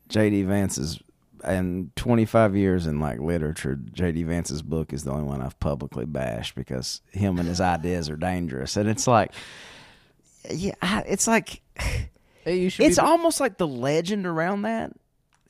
J.D. 0.09 0.43
Vance's 0.43 0.99
in 1.47 1.91
25 1.95 2.55
years 2.55 2.85
in 2.87 2.99
like 2.99 3.19
literature, 3.19 3.79
J.D. 3.93 4.23
Vance's 4.23 4.61
book 4.61 4.91
is 4.93 5.03
the 5.03 5.11
only 5.11 5.23
one 5.23 5.41
I've 5.41 5.59
publicly 5.59 6.05
bashed 6.05 6.55
because 6.55 7.01
him 7.11 7.39
and 7.39 7.47
his 7.47 7.61
ideas 7.61 8.09
are 8.09 8.15
dangerous, 8.17 8.75
and 8.77 8.87
it's 8.89 9.07
like, 9.07 9.31
yeah, 10.51 10.73
I- 10.81 11.03
it's 11.07 11.27
like 11.27 11.61
Hey, 12.43 12.57
you 12.59 12.69
should 12.69 12.85
it's 12.85 12.97
be- 12.97 13.01
almost 13.05 13.39
like 13.39 13.57
the 13.57 13.67
legend 13.67 14.25
around 14.25 14.61
that 14.63 14.91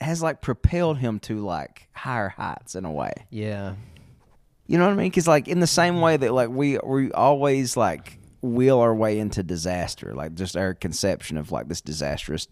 has 0.01 0.21
like 0.21 0.41
propelled 0.41 0.97
him 0.97 1.19
to 1.21 1.39
like 1.45 1.87
higher 1.93 2.29
heights 2.29 2.75
in 2.75 2.85
a 2.85 2.91
way. 2.91 3.13
yeah. 3.29 3.75
You 4.69 4.77
know 4.77 4.85
what 4.85 4.91
I 4.93 4.95
mean? 4.97 5.09
Because 5.09 5.27
like 5.29 5.47
in 5.47 5.61
the 5.61 5.67
same 5.67 6.01
way 6.01 6.17
that 6.17 6.33
like 6.33 6.49
we 6.49 6.77
we 6.83 7.09
always 7.13 7.77
like 7.77 8.19
wheel 8.41 8.79
our 8.79 8.93
way 8.93 9.17
into 9.17 9.41
disaster, 9.41 10.13
like 10.13 10.33
just 10.35 10.57
our 10.57 10.73
conception 10.73 11.37
of 11.37 11.53
like 11.53 11.69
this 11.69 11.79
disastrous 11.79 12.47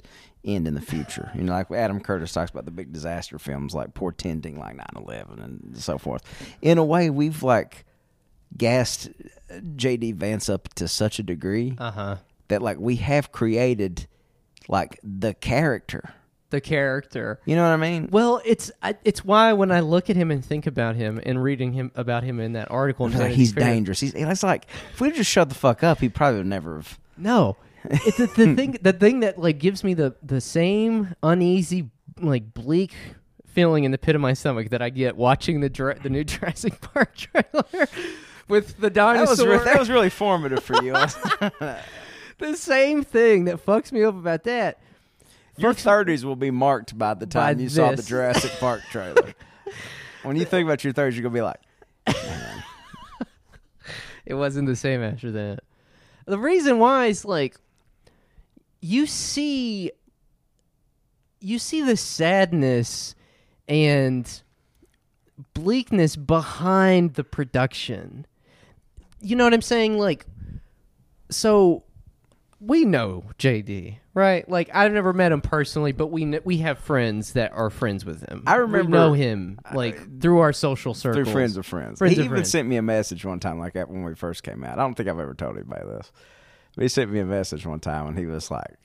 end 0.45 0.65
in 0.65 0.75
the 0.75 0.81
future. 0.81 1.29
You 1.35 1.41
know, 1.43 1.51
like 1.51 1.69
Adam 1.71 1.99
Curtis 1.99 2.31
talks 2.31 2.51
about 2.51 2.63
the 2.63 2.71
big 2.71 2.93
disaster 2.93 3.37
films, 3.37 3.73
like 3.75 3.93
portending 3.95 4.57
like 4.57 4.77
9-11 4.95 5.43
and 5.43 5.77
so 5.77 5.97
forth. 5.97 6.23
In 6.61 6.77
a 6.77 6.85
way, 6.85 7.09
we've 7.09 7.43
like 7.43 7.83
gassed 8.55 9.09
J.D. 9.75 10.13
Vance 10.13 10.47
up 10.49 10.73
to 10.75 10.87
such 10.87 11.19
a 11.19 11.23
degree 11.23 11.75
Uh 11.77 11.91
huh. 11.91 12.15
That 12.47 12.61
like 12.61 12.77
we 12.79 12.97
have 12.97 13.31
created 13.31 14.07
like 14.67 14.99
the 15.03 15.33
character. 15.33 16.13
The 16.51 16.61
character. 16.61 17.39
You 17.45 17.55
know 17.55 17.63
what 17.63 17.69
I 17.73 17.77
mean? 17.77 18.07
Well, 18.11 18.39
it's 18.45 18.71
I, 18.81 18.95
it's 19.03 19.25
why 19.25 19.53
when 19.53 19.71
I 19.71 19.79
look 19.81 20.09
at 20.09 20.15
him 20.15 20.31
and 20.31 20.45
think 20.45 20.67
about 20.67 20.95
him 20.95 21.19
and 21.25 21.41
reading 21.41 21.73
him 21.73 21.91
about 21.95 22.23
him 22.23 22.39
in 22.39 22.53
that 22.53 22.69
article, 22.71 23.07
in 23.07 23.17
Like, 23.17 23.31
he's 23.33 23.51
Fair- 23.51 23.63
dangerous. 23.65 23.99
He's 23.99 24.13
it's 24.13 24.43
like 24.43 24.67
if 24.93 25.01
we 25.01 25.11
just 25.11 25.29
shut 25.29 25.49
the 25.49 25.55
fuck 25.55 25.83
up, 25.83 25.99
he 25.99 26.07
probably 26.07 26.37
would 26.39 26.47
never 26.47 26.75
have. 26.77 26.99
No, 27.17 27.57
it's 27.83 28.17
the, 28.17 28.27
the 28.27 28.55
thing. 28.55 28.77
The 28.81 28.93
thing 28.93 29.21
that 29.21 29.37
like 29.39 29.59
gives 29.59 29.83
me 29.83 29.95
the 29.95 30.15
the 30.21 30.39
same 30.39 31.15
uneasy, 31.23 31.89
like 32.21 32.53
bleak 32.53 32.93
feeling 33.47 33.83
in 33.85 33.91
the 33.91 33.97
pit 33.97 34.15
of 34.15 34.21
my 34.21 34.33
stomach 34.33 34.69
that 34.69 34.81
I 34.81 34.89
get 34.89 35.15
watching 35.17 35.61
the 35.61 35.69
Jura- 35.69 35.99
the 35.99 36.09
new 36.09 36.23
Jurassic 36.25 36.79
Park 36.79 37.15
trailer 37.15 37.87
with 38.47 38.77
the 38.79 38.89
That 38.91 39.19
was 39.21 39.39
dinosaur. 39.39 39.49
re- 39.49 39.63
that 39.65 39.79
was 39.79 39.89
really 39.89 40.09
formative 40.09 40.63
for 40.63 40.81
you. 40.83 40.93
the 42.37 42.55
same 42.55 43.03
thing 43.03 43.45
that 43.45 43.65
fucks 43.65 43.91
me 43.91 44.03
up 44.03 44.15
about 44.15 44.43
that. 44.43 44.79
Your 45.57 45.73
thirties 45.73 46.25
will 46.25 46.35
be 46.35 46.51
marked 46.51 46.97
by 46.97 47.13
the 47.13 47.25
time 47.25 47.55
By 47.55 47.63
you 47.63 47.69
saw 47.69 47.91
the. 47.93 48.03
Jurassic 48.03 48.51
Park 48.59 48.81
trailer. 48.91 49.33
when 50.23 50.35
you 50.35 50.45
think 50.45 50.65
about 50.65 50.83
your 50.83 50.91
thirties, 50.93 51.17
you're 51.17 51.23
gonna 51.23 51.33
be 51.33 51.41
like, 51.41 51.61
It 54.25 54.33
wasn't 54.33 54.67
the 54.67 54.75
same 54.75 55.03
after 55.03 55.31
that. 55.31 55.59
The 56.25 56.39
reason 56.39 56.79
why 56.79 57.07
is 57.07 57.23
like 57.25 57.57
you 58.81 59.05
see 59.05 59.91
you 61.39 61.59
see 61.59 61.83
the 61.83 61.95
sadness 61.95 63.13
and 63.67 64.41
bleakness 65.53 66.15
behind 66.15 67.13
the 67.13 67.23
production. 67.23 68.25
You 69.21 69.35
know 69.35 69.43
what 69.43 69.53
I'm 69.53 69.61
saying? 69.61 69.99
Like 69.99 70.25
so 71.29 71.83
we 72.65 72.83
know 72.85 73.23
JD, 73.37 73.97
right? 74.13 74.47
Like 74.49 74.69
I've 74.73 74.91
never 74.91 75.13
met 75.13 75.31
him 75.31 75.41
personally, 75.41 75.91
but 75.91 76.07
we 76.07 76.21
kn- 76.21 76.41
we 76.45 76.57
have 76.57 76.79
friends 76.79 77.33
that 77.33 77.51
are 77.51 77.69
friends 77.69 78.05
with 78.05 78.27
him. 78.27 78.43
I 78.47 78.55
we 78.57 78.61
remember- 78.63 78.89
know 78.89 79.13
him 79.13 79.59
like 79.73 80.19
through 80.21 80.39
our 80.39 80.53
social 80.53 80.93
circles. 80.93 81.25
through 81.25 81.33
friends 81.33 81.57
of 81.57 81.65
friends. 81.65 81.99
Friends 81.99 82.15
he 82.15 82.21
of 82.21 82.25
even 82.25 82.35
friends. 82.37 82.49
sent 82.49 82.67
me 82.67 82.77
a 82.77 82.81
message 82.81 83.23
one 83.25 83.39
time, 83.39 83.59
like 83.59 83.73
that 83.73 83.89
when 83.89 84.03
we 84.03 84.15
first 84.15 84.43
came 84.43 84.63
out. 84.63 84.79
I 84.79 84.81
don't 84.81 84.95
think 84.95 85.09
I've 85.09 85.19
ever 85.19 85.33
told 85.33 85.57
anybody 85.57 85.85
this, 85.85 86.11
but 86.75 86.81
he 86.81 86.87
sent 86.87 87.11
me 87.11 87.19
a 87.19 87.25
message 87.25 87.65
one 87.65 87.79
time, 87.79 88.07
and 88.07 88.17
he 88.17 88.25
was 88.25 88.49
like, 88.49 88.75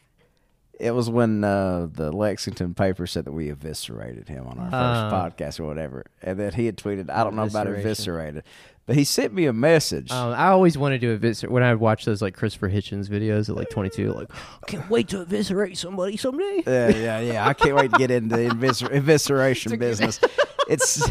"It 0.78 0.90
was 0.92 1.08
when 1.08 1.42
uh, 1.44 1.88
the 1.92 2.12
Lexington 2.12 2.74
paper 2.74 3.06
said 3.06 3.24
that 3.24 3.32
we 3.32 3.50
eviscerated 3.50 4.28
him 4.28 4.46
on 4.46 4.58
our 4.58 4.70
first 4.70 4.74
Uh. 4.74 5.10
podcast 5.12 5.60
or 5.60 5.64
whatever, 5.66 6.06
and 6.22 6.38
that 6.40 6.54
he 6.54 6.66
had 6.66 6.76
tweeted, 6.76 7.10
I 7.10 7.24
don't 7.24 7.36
know 7.36 7.44
about 7.44 7.66
eviscerated, 7.66 8.42
but 8.86 8.96
he 8.96 9.04
sent 9.04 9.32
me 9.32 9.46
a 9.46 9.52
message. 9.52 10.10
Um, 10.10 10.32
I 10.34 10.48
always 10.48 10.76
wanted 10.76 11.00
to 11.02 11.12
eviscerate 11.12 11.52
when 11.52 11.62
I 11.62 11.72
would 11.72 11.80
watch 11.80 12.04
those 12.04 12.20
like 12.22 12.34
Christopher 12.34 12.68
Hitchens 12.68 13.08
videos 13.08 13.48
at 13.48 13.56
like 13.56 13.70
22. 13.70 14.12
Like, 14.12 14.28
I 14.32 14.66
can't 14.66 14.90
wait 14.90 15.08
to 15.08 15.20
eviscerate 15.20 15.78
somebody 15.78 16.16
someday. 16.16 16.62
Yeah, 16.66 16.88
yeah, 16.88 17.20
yeah. 17.20 17.46
I 17.48 17.54
can't 17.54 17.76
wait 17.76 17.92
to 17.92 17.98
get 17.98 18.10
into 18.10 18.36
the 18.36 18.48
eviscer- 18.48 18.88
evisceration 18.92 19.78
business. 19.78 20.20
It's 20.68 21.02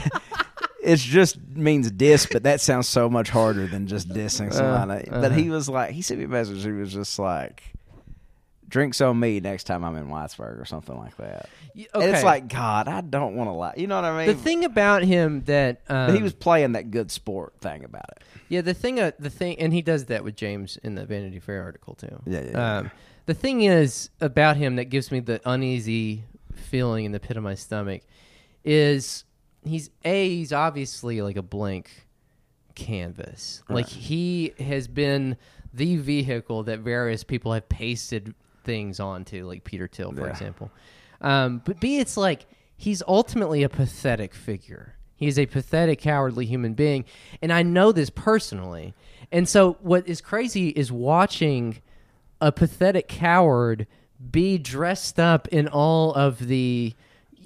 it's 0.82 1.04
just 1.04 1.38
means 1.50 1.92
diss, 1.92 2.26
but 2.32 2.44
that 2.44 2.62
sounds 2.62 2.88
so 2.88 3.10
much 3.10 3.30
harder 3.30 3.68
than 3.68 3.88
just 3.88 4.08
dissing 4.08 4.54
somebody. 4.54 5.10
but 5.10 5.34
he 5.34 5.50
was 5.50 5.68
like, 5.68 5.92
he 5.92 6.02
sent 6.02 6.20
me 6.20 6.26
a 6.26 6.30
message. 6.30 6.64
He 6.64 6.72
was 6.72 6.94
just 6.94 7.20
like, 7.20 7.62
"Drinks 8.70 9.02
on 9.02 9.20
me 9.20 9.40
next 9.40 9.66
time 9.66 9.84
I'm 9.84 9.96
in 9.98 10.08
Whitesburg" 10.08 10.62
or 10.62 10.66
something 10.66 10.98
like 10.98 11.18
that. 11.18 11.50
Y- 11.76 11.88
And 11.94 12.04
it's 12.04 12.24
like, 12.24 12.48
God, 12.48 12.88
I 12.88 13.02
don't 13.02 13.36
want 13.36 13.50
to 13.50 13.54
lie. 13.54 13.74
You 13.76 13.88
know 13.88 13.96
what 13.96 14.06
I 14.06 14.26
mean? 14.26 14.36
the 14.36 14.42
thing 14.42 14.64
about 14.64 15.04
him 15.04 15.42
that 15.46 15.82
um, 15.90 16.16
he 16.16 16.22
was 16.22 16.34
playing 16.34 16.74
that 16.74 16.92
good 16.92 17.12
sport 17.12 17.54
thing 17.60 17.84
about 17.84 18.06
it. 18.12 18.24
yeah 18.48 18.62
the 18.62 18.74
thing 18.74 19.00
uh, 19.00 19.12
the 19.20 19.30
thing 19.30 19.60
and 19.60 19.74
he 19.74 19.82
does 19.82 20.06
that 20.06 20.24
with 20.24 20.36
James 20.36 20.78
in 20.84 20.96
the 20.96 21.06
Vanity 21.06 21.40
Fair 21.40 21.64
article 21.64 21.96
too. 21.96 22.22
Yeah, 22.26 22.42
yeah, 22.42 22.50
yeah. 22.52 22.78
Um, 22.78 22.92
the 23.26 23.34
thing 23.34 23.62
is 23.62 24.10
about 24.22 24.58
him 24.58 24.78
that 24.78 24.86
gives 24.86 25.12
me 25.12 25.20
the 25.20 25.40
uneasy 25.46 26.24
feeling 26.56 27.06
in 27.06 27.12
the 27.12 27.20
pit 27.20 27.38
of 27.38 27.44
my 27.44 27.56
stomach 27.56 28.02
is 28.64 29.24
he's 29.64 29.90
a 30.06 30.30
he's 30.30 30.52
obviously 30.54 31.22
like 31.22 31.36
a 31.38 31.42
blank 31.42 32.08
canvas. 32.76 33.62
Like 33.70 33.88
he 33.88 34.54
has 34.60 34.88
been 34.88 35.38
the 35.74 35.98
vehicle 35.98 36.64
that 36.64 36.80
various 36.80 37.24
people 37.24 37.54
have 37.54 37.68
pasted 37.70 38.34
things 38.70 39.00
onto, 39.00 39.48
like 39.48 39.64
Peter 39.64 39.88
Thiel, 39.88 40.12
for 40.12 40.22
Yeah. 40.26 40.32
example. 40.32 40.70
Um, 41.22 41.62
but 41.66 41.80
B, 41.80 41.98
it's 41.98 42.16
like 42.16 42.46
he's 42.78 43.02
ultimately 43.08 43.64
a 43.64 43.70
pathetic 43.70 44.36
figure. 44.36 44.94
He's 45.16 45.40
a 45.40 45.48
pathetic, 45.48 46.00
cowardly 46.00 46.46
human 46.46 46.76
being, 46.76 47.04
and 47.41 47.52
I 47.52 47.64
know 47.64 47.91
this 47.91 48.10
personally. 48.10 48.94
And 49.32 49.50
so, 49.50 49.78
what 49.82 50.08
is 50.08 50.22
crazy 50.22 50.70
is 50.70 50.91
watching 50.91 51.82
a 52.40 52.52
pathetic 52.52 53.08
coward 53.08 53.88
be 54.32 54.58
dressed 54.60 55.20
up 55.20 55.48
in 55.50 55.68
all 55.68 56.14
of 56.14 56.48
the 56.48 56.94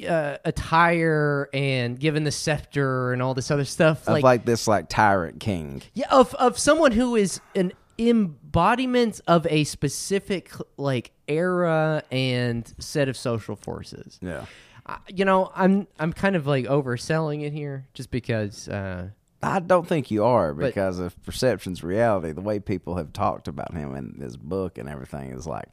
uh, 0.07 0.37
attire 0.45 1.49
and 1.53 1.99
given 1.99 2.25
the 2.25 2.31
scepter 2.31 3.13
and 3.13 3.21
all 3.21 3.33
this 3.33 3.49
other 3.49 3.65
stuff. 3.65 4.07
Of 4.07 4.21
like, 4.21 4.45
this 4.45 4.67
like 4.67 4.89
tyrant 4.89 5.39
king. 5.39 5.81
Yeah, 5.93 6.07
of 6.11 6.35
of 6.35 6.59
someone 6.59 6.91
who 6.91 7.15
is 7.15 7.39
an 7.55 7.71
embodiment 7.99 9.21
of 9.27 9.45
a 9.49 9.63
specific 9.65 10.51
like 10.77 11.11
era 11.27 12.03
and 12.11 12.73
set 12.79 13.07
of 13.09 13.17
social 13.17 13.55
forces. 13.55 14.19
Yeah. 14.21 14.45
I, 14.85 14.97
you 15.07 15.23
know, 15.25 15.51
I'm 15.55 15.87
I'm 15.99 16.11
kind 16.13 16.35
of 16.35 16.45
like 16.47 16.65
overselling 16.65 17.43
it 17.43 17.53
here, 17.53 17.87
just 17.93 18.11
because. 18.11 18.67
Uh, 18.67 19.09
I 19.41 19.59
don't 19.59 19.85
think 19.85 20.09
you 20.09 20.23
are 20.23 20.53
But- 20.53 20.67
because 20.67 20.99
of 20.99 21.21
perception's 21.23 21.83
reality. 21.83 22.31
The 22.31 22.41
way 22.41 22.59
people 22.59 22.95
have 22.95 23.11
talked 23.11 23.47
about 23.49 23.73
him 23.73 23.93
in 23.95 24.19
his 24.21 24.37
book 24.37 24.77
and 24.77 24.87
everything 24.87 25.31
is 25.31 25.45
like 25.45 25.67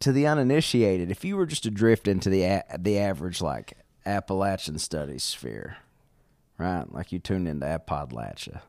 to 0.00 0.12
the 0.12 0.26
uninitiated, 0.26 1.10
if 1.10 1.24
you 1.24 1.36
were 1.36 1.46
just 1.46 1.62
to 1.64 1.70
drift 1.70 2.06
into 2.08 2.28
the 2.30 2.42
a- 2.44 2.64
the 2.78 2.98
average 2.98 3.40
like 3.40 3.78
Appalachian 4.06 4.78
studies 4.78 5.22
sphere, 5.22 5.76
right? 6.58 6.90
Like 6.92 7.12
you 7.12 7.18
tuned 7.18 7.48
into 7.48 7.64
Appalachia, 7.66 8.60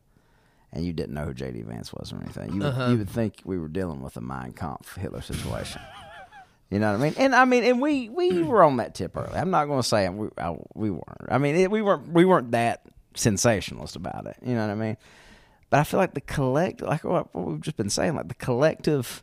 and 0.74 0.86
you 0.86 0.94
didn't 0.94 1.14
know 1.14 1.26
who 1.26 1.34
J.D. 1.34 1.62
Vance 1.64 1.92
was 1.94 2.14
or 2.14 2.18
anything, 2.22 2.50
you 2.54 2.60
would, 2.60 2.66
Uh-huh. 2.68 2.88
you 2.92 2.98
would 3.00 3.10
think 3.10 3.42
we 3.44 3.58
were 3.58 3.68
dealing 3.68 4.02
with 4.02 4.16
a 4.18 4.22
Mein 4.22 4.54
Kampf 4.54 4.96
Hitler 4.96 5.22
situation. 5.22 5.82
You 6.74 6.80
know 6.80 6.90
what 6.94 7.02
I 7.02 7.04
mean? 7.04 7.14
And 7.18 7.36
I 7.36 7.44
mean, 7.44 7.66
and 7.66 7.82
we 7.82 8.08
we 8.08 8.42
were 8.44 8.64
on 8.64 8.78
that 8.78 8.96
tip 8.96 9.18
early. 9.18 9.34
I'm 9.38 9.50
not 9.52 9.66
going 9.66 9.82
to 9.82 9.86
say 9.86 10.08
we 10.08 10.30
I, 10.38 10.56
we 10.74 10.90
weren't. 10.90 11.04
I 11.30 11.38
mean, 11.38 11.58
it, 11.58 11.70
we 11.70 11.82
weren't 11.82 12.08
we 12.14 12.24
weren't 12.24 12.52
that 12.52 12.86
sensationalist 13.14 13.98
about 13.98 14.26
it. 14.26 14.38
You 14.42 14.54
know 14.56 14.66
what 14.66 14.72
I 14.72 14.76
mean? 14.76 14.96
But 15.70 15.82
I 15.82 15.84
feel 15.84 16.00
like 16.00 16.14
the 16.14 16.22
collect, 16.22 16.80
like 16.82 17.04
what, 17.04 17.36
what 17.36 17.46
we've 17.46 17.60
just 17.60 17.76
been 17.76 17.90
saying, 17.90 18.16
like 18.16 18.30
the 18.30 18.36
collective 18.36 19.22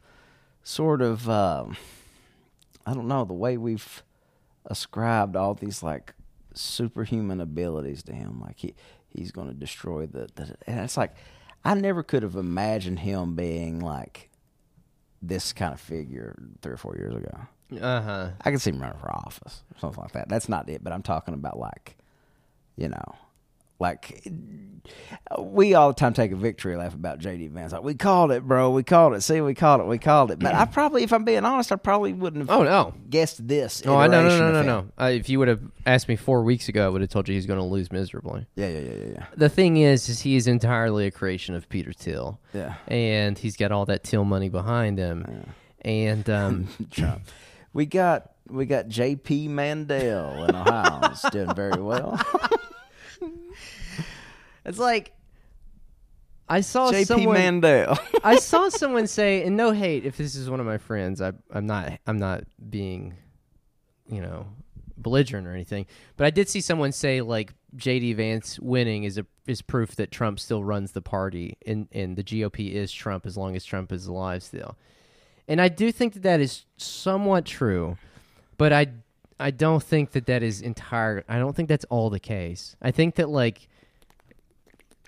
sort 0.62 1.00
of, 1.00 1.26
um, 1.30 1.78
I 2.84 2.92
don't 2.92 3.08
know, 3.08 3.24
the 3.24 3.32
way 3.32 3.56
we've 3.56 4.02
ascribed 4.66 5.34
all 5.34 5.54
these 5.54 5.82
like 5.82 6.12
superhuman 6.52 7.40
abilities 7.40 8.02
to 8.04 8.12
him, 8.12 8.42
like 8.42 8.58
he 8.58 8.74
he's 9.08 9.32
going 9.32 9.48
to 9.48 9.54
destroy 9.54 10.04
the, 10.04 10.28
the. 10.34 10.54
And 10.66 10.80
it's 10.80 10.98
like 10.98 11.14
I 11.64 11.74
never 11.74 12.02
could 12.02 12.22
have 12.22 12.36
imagined 12.36 13.00
him 13.00 13.34
being 13.34 13.80
like 13.80 14.30
this 15.20 15.52
kind 15.52 15.74
of 15.74 15.80
figure 15.80 16.36
three 16.62 16.72
or 16.72 16.76
four 16.76 16.96
years 16.96 17.14
ago. 17.14 17.38
Uh 17.84 18.00
huh. 18.00 18.28
I 18.42 18.50
can 18.50 18.58
see 18.58 18.70
him 18.70 18.80
running 18.80 18.98
for 18.98 19.12
office 19.12 19.62
or 19.74 19.78
something 19.78 20.02
like 20.02 20.12
that. 20.12 20.28
That's 20.28 20.48
not 20.48 20.68
it, 20.68 20.82
but 20.82 20.92
I'm 20.92 21.02
talking 21.02 21.34
about 21.34 21.58
like, 21.58 21.96
you 22.76 22.88
know, 22.88 23.14
like 23.78 24.26
we 25.38 25.74
all 25.74 25.88
the 25.88 25.94
time 25.94 26.14
take 26.14 26.32
a 26.32 26.36
victory 26.36 26.74
laugh 26.74 26.94
about 26.94 27.18
JD 27.18 27.50
Vance. 27.50 27.72
Like 27.72 27.82
we 27.82 27.94
called 27.94 28.30
it, 28.32 28.42
bro. 28.42 28.70
We 28.70 28.82
called 28.82 29.12
it. 29.14 29.20
See, 29.20 29.42
we 29.42 29.52
called 29.54 29.82
it. 29.82 29.86
We 29.86 29.98
called 29.98 30.30
it. 30.30 30.38
But 30.38 30.54
I 30.54 30.64
probably, 30.64 31.02
if 31.02 31.12
I'm 31.12 31.24
being 31.24 31.44
honest, 31.44 31.70
I 31.70 31.76
probably 31.76 32.14
wouldn't 32.14 32.48
have 32.48 32.50
Oh 32.58 32.62
no. 32.64 32.94
guessed 33.10 33.46
this. 33.46 33.82
Oh, 33.84 33.96
I 33.96 34.06
no 34.06 34.26
no 34.26 34.38
no 34.38 34.52
no 34.52 34.62
no. 34.62 34.88
Uh, 34.98 35.10
if 35.10 35.28
you 35.28 35.38
would 35.38 35.48
have 35.48 35.60
asked 35.84 36.08
me 36.08 36.16
four 36.16 36.42
weeks 36.42 36.68
ago, 36.70 36.86
I 36.86 36.88
would 36.88 37.02
have 37.02 37.10
told 37.10 37.28
you 37.28 37.34
he's 37.34 37.44
going 37.44 37.58
to 37.58 37.64
lose 37.64 37.92
miserably. 37.92 38.46
Yeah, 38.54 38.68
yeah, 38.68 38.78
yeah, 38.80 38.92
yeah, 38.94 39.12
yeah. 39.12 39.26
The 39.36 39.50
thing 39.50 39.76
is, 39.76 40.08
is 40.08 40.20
he 40.20 40.36
is 40.36 40.46
entirely 40.46 41.06
a 41.06 41.10
creation 41.10 41.54
of 41.54 41.68
Peter 41.68 41.92
Thiel, 41.92 42.40
Yeah. 42.54 42.76
and 42.86 43.38
he's 43.38 43.56
got 43.56 43.70
all 43.70 43.84
that 43.84 44.04
Thiel 44.06 44.24
money 44.24 44.48
behind 44.48 44.96
him, 44.98 45.44
and 45.82 46.28
um, 46.30 46.68
Trump. 46.90 47.22
We 47.74 47.84
got 47.84 48.30
we 48.48 48.64
got 48.64 48.88
J.P. 48.88 49.48
Mandel 49.48 50.44
in 50.44 50.56
Ohio. 50.56 51.10
He's 51.10 51.20
doing 51.30 51.54
very 51.54 51.82
well. 51.82 52.18
it's 54.64 54.78
like 54.78 55.12
I 56.48 56.62
saw 56.62 56.90
J.P. 56.90 57.04
someone. 57.04 57.34
Mandel. 57.34 57.98
I 58.24 58.36
saw 58.36 58.68
someone 58.68 59.06
say, 59.06 59.42
and 59.44 59.56
no 59.56 59.72
hate 59.72 60.04
if 60.04 60.16
this 60.16 60.34
is 60.34 60.48
one 60.48 60.60
of 60.60 60.66
my 60.66 60.78
friends. 60.78 61.20
I, 61.20 61.32
I'm 61.52 61.66
not. 61.66 61.98
I'm 62.06 62.18
not 62.18 62.44
being, 62.70 63.14
you 64.08 64.22
know, 64.22 64.46
belligerent 64.96 65.46
or 65.46 65.52
anything. 65.52 65.86
But 66.16 66.26
I 66.26 66.30
did 66.30 66.48
see 66.48 66.60
someone 66.60 66.92
say 66.92 67.20
like 67.20 67.52
JD 67.76 68.16
Vance 68.16 68.58
winning 68.58 69.04
is 69.04 69.18
a 69.18 69.26
is 69.46 69.62
proof 69.62 69.96
that 69.96 70.10
Trump 70.10 70.40
still 70.40 70.64
runs 70.64 70.92
the 70.92 71.02
party, 71.02 71.56
and 71.66 71.88
and 71.92 72.16
the 72.16 72.24
GOP 72.24 72.72
is 72.72 72.92
Trump 72.92 73.26
as 73.26 73.36
long 73.36 73.54
as 73.54 73.64
Trump 73.64 73.92
is 73.92 74.06
alive 74.06 74.42
still. 74.42 74.76
And 75.46 75.60
I 75.60 75.68
do 75.68 75.92
think 75.92 76.12
that 76.14 76.22
that 76.22 76.40
is 76.40 76.64
somewhat 76.76 77.44
true, 77.44 77.96
but 78.56 78.72
I 78.72 78.88
I 79.40 79.50
don't 79.50 79.82
think 79.82 80.12
that 80.12 80.26
that 80.26 80.42
is 80.42 80.60
entire. 80.60 81.24
I 81.28 81.38
don't 81.38 81.54
think 81.54 81.68
that's 81.68 81.84
all 81.86 82.10
the 82.10 82.18
case. 82.20 82.76
I 82.82 82.90
think 82.90 83.14
that 83.16 83.28
like 83.28 83.68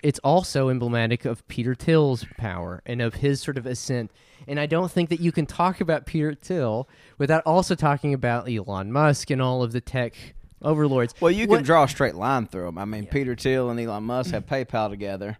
it's 0.03 0.19
also 0.19 0.69
emblematic 0.69 1.25
of 1.25 1.47
Peter 1.47 1.75
Thiel's 1.75 2.25
power 2.37 2.81
and 2.85 3.01
of 3.01 3.15
his 3.15 3.41
sort 3.41 3.57
of 3.57 3.65
ascent. 3.65 4.11
And 4.47 4.59
I 4.59 4.65
don't 4.65 4.91
think 4.91 5.09
that 5.09 5.19
you 5.19 5.31
can 5.31 5.45
talk 5.45 5.79
about 5.81 6.05
Peter 6.07 6.33
Thiel 6.33 6.89
without 7.19 7.43
also 7.45 7.75
talking 7.75 8.13
about 8.13 8.49
Elon 8.49 8.91
Musk 8.91 9.29
and 9.29 9.39
all 9.41 9.61
of 9.61 9.71
the 9.73 9.81
tech 9.81 10.15
overlords. 10.63 11.13
Well, 11.21 11.29
you 11.31 11.45
can 11.45 11.57
What- 11.57 11.65
draw 11.65 11.83
a 11.83 11.87
straight 11.87 12.15
line 12.15 12.47
through 12.47 12.65
them. 12.65 12.77
I 12.79 12.85
mean, 12.85 13.05
Peter 13.05 13.35
Thiel 13.35 13.69
and 13.69 13.79
Elon 13.79 14.03
Musk 14.03 14.31
have 14.31 14.45
PayPal 14.47 14.89
together. 14.89 15.37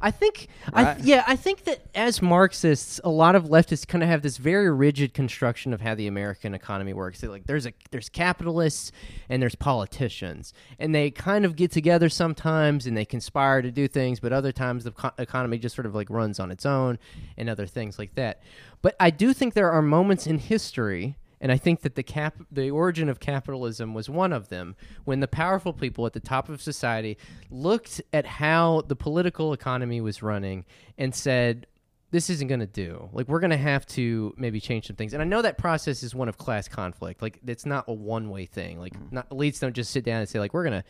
I 0.00 0.10
think, 0.10 0.48
I 0.72 0.82
Right? 0.82 1.00
yeah, 1.00 1.24
I 1.26 1.36
think 1.36 1.64
that 1.64 1.80
as 1.94 2.20
Marxists, 2.20 3.00
a 3.04 3.10
lot 3.10 3.34
of 3.34 3.44
leftists 3.44 3.86
kind 3.86 4.02
of 4.02 4.08
have 4.08 4.22
this 4.22 4.36
very 4.36 4.70
rigid 4.70 5.14
construction 5.14 5.72
of 5.72 5.80
how 5.80 5.94
the 5.94 6.06
American 6.06 6.54
economy 6.54 6.92
works. 6.92 7.20
They're 7.20 7.30
like, 7.30 7.46
there's 7.46 7.66
a 7.66 7.72
there's 7.90 8.08
capitalists 8.08 8.92
and 9.28 9.42
there's 9.42 9.54
politicians, 9.54 10.52
and 10.78 10.94
they 10.94 11.10
kind 11.10 11.44
of 11.44 11.56
get 11.56 11.70
together 11.70 12.08
sometimes 12.08 12.86
and 12.86 12.96
they 12.96 13.04
conspire 13.04 13.62
to 13.62 13.70
do 13.70 13.88
things, 13.88 14.20
but 14.20 14.32
other 14.32 14.52
times 14.52 14.84
the 14.84 14.90
co- 14.92 15.12
economy 15.18 15.58
just 15.58 15.74
sort 15.74 15.86
of 15.86 15.94
like 15.94 16.10
runs 16.10 16.40
on 16.40 16.50
its 16.50 16.66
own 16.66 16.98
and 17.36 17.48
other 17.48 17.66
things 17.66 17.98
like 17.98 18.14
that. 18.14 18.42
But 18.82 18.96
I 19.00 19.10
do 19.10 19.32
think 19.32 19.54
there 19.54 19.70
are 19.70 19.82
moments 19.82 20.26
in 20.26 20.38
history 20.38 21.16
and 21.44 21.52
I 21.52 21.58
think 21.58 21.82
that 21.82 21.94
the 21.94 22.02
cap, 22.02 22.36
the 22.50 22.70
origin 22.70 23.10
of 23.10 23.20
capitalism 23.20 23.92
was 23.92 24.08
one 24.08 24.32
of 24.32 24.48
them. 24.48 24.76
When 25.04 25.20
the 25.20 25.28
powerful 25.28 25.74
people 25.74 26.06
at 26.06 26.14
the 26.14 26.20
top 26.20 26.48
of 26.48 26.62
society 26.62 27.18
looked 27.50 28.00
at 28.14 28.24
how 28.24 28.84
the 28.88 28.96
political 28.96 29.52
economy 29.52 30.00
was 30.00 30.22
running 30.22 30.64
and 30.96 31.14
said, 31.14 31.66
"This 32.12 32.30
isn't 32.30 32.48
going 32.48 32.60
to 32.60 32.66
do. 32.66 33.10
Like 33.12 33.28
we're 33.28 33.40
going 33.40 33.50
to 33.50 33.58
have 33.58 33.84
to 33.88 34.32
maybe 34.38 34.58
change 34.58 34.86
some 34.86 34.96
things." 34.96 35.12
And 35.12 35.20
I 35.20 35.26
know 35.26 35.42
that 35.42 35.58
process 35.58 36.02
is 36.02 36.14
one 36.14 36.30
of 36.30 36.38
class 36.38 36.66
conflict. 36.66 37.20
Like 37.20 37.38
it's 37.46 37.66
not 37.66 37.84
a 37.88 37.92
one-way 37.92 38.46
thing. 38.46 38.80
Like 38.80 38.94
mm-hmm. 38.94 39.14
not, 39.14 39.28
elites 39.28 39.60
don't 39.60 39.76
just 39.76 39.90
sit 39.90 40.02
down 40.02 40.20
and 40.20 40.28
say, 40.28 40.38
"Like 40.38 40.54
we're 40.54 40.64
going 40.64 40.82
to." 40.82 40.84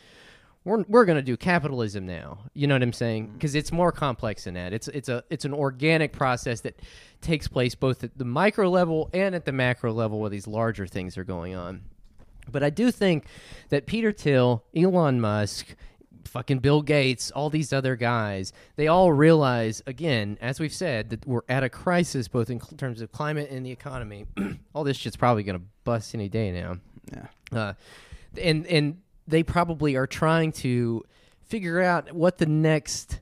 We're, 0.65 0.83
we're 0.89 1.05
gonna 1.05 1.23
do 1.23 1.37
capitalism 1.37 2.07
now. 2.07 2.39
You 2.55 2.67
know 2.67 2.75
what 2.75 2.83
I'm 2.83 2.93
saying? 2.93 3.33
Because 3.35 3.55
it's 3.55 3.71
more 3.71 3.93
complex 3.93 4.45
than 4.45 4.55
that. 4.55 4.73
It's 4.73 4.89
it's 4.89 5.09
a 5.09 5.23
it's 5.29 5.45
an 5.45 5.53
organic 5.53 6.13
process 6.13 6.61
that 6.63 6.81
takes 7.21 7.49
place 7.49 7.75
both 7.75 8.03
at 8.03 8.17
the 8.17 8.25
micro 8.25 8.71
level 8.71 9.11
and 9.13 9.35
at 9.35 9.45
the 9.45 9.53
macro 9.53 9.93
level 9.93 10.21
where 10.21 10.31
these 10.31 10.47
larger 10.47 10.87
things 10.87 11.19
are 11.19 11.25
going 11.25 11.55
on. 11.55 11.83
But 12.51 12.63
I 12.63 12.71
do 12.71 12.91
think 12.91 13.27
that 13.71 13.87
Peter 13.87 14.13
Thiel, 14.13 14.65
Elon 14.77 15.21
Musk, 15.21 15.75
fucking 16.27 16.59
Bill 16.59 16.83
Gates, 16.83 17.31
all 17.31 17.51
these 17.51 17.73
other 17.73 17.97
guys, 17.97 18.53
they 18.77 18.89
all 18.89 19.13
realize, 19.13 19.83
again, 19.87 20.39
as 20.41 20.61
we've 20.61 20.73
said, 20.73 21.11
that 21.11 21.27
we're 21.27 21.43
at 21.49 21.63
a 21.63 21.69
crisis 21.69 22.29
both 22.29 22.51
in 22.51 22.61
cl- 22.61 22.77
terms 22.77 23.01
of 23.01 23.13
climate 23.13 23.51
and 23.51 23.65
the 23.65 23.71
economy. 23.71 24.27
all 24.75 24.85
this 24.85 24.97
shit's 24.97 25.17
probably 25.17 25.43
going 25.43 25.59
to 25.59 25.65
bust 25.85 26.15
any 26.15 26.29
day 26.29 26.51
now. 26.51 26.77
Yeah. 27.13 27.59
Uh, 27.59 27.73
and 28.41 28.67
and 28.67 28.99
they 29.27 29.43
probably 29.43 29.97
are 29.97 30.07
trying 30.07 30.53
to 30.53 31.03
figure 31.43 31.81
out 31.83 32.13
what 32.13 32.39
the 32.39 32.47
next 32.47 33.21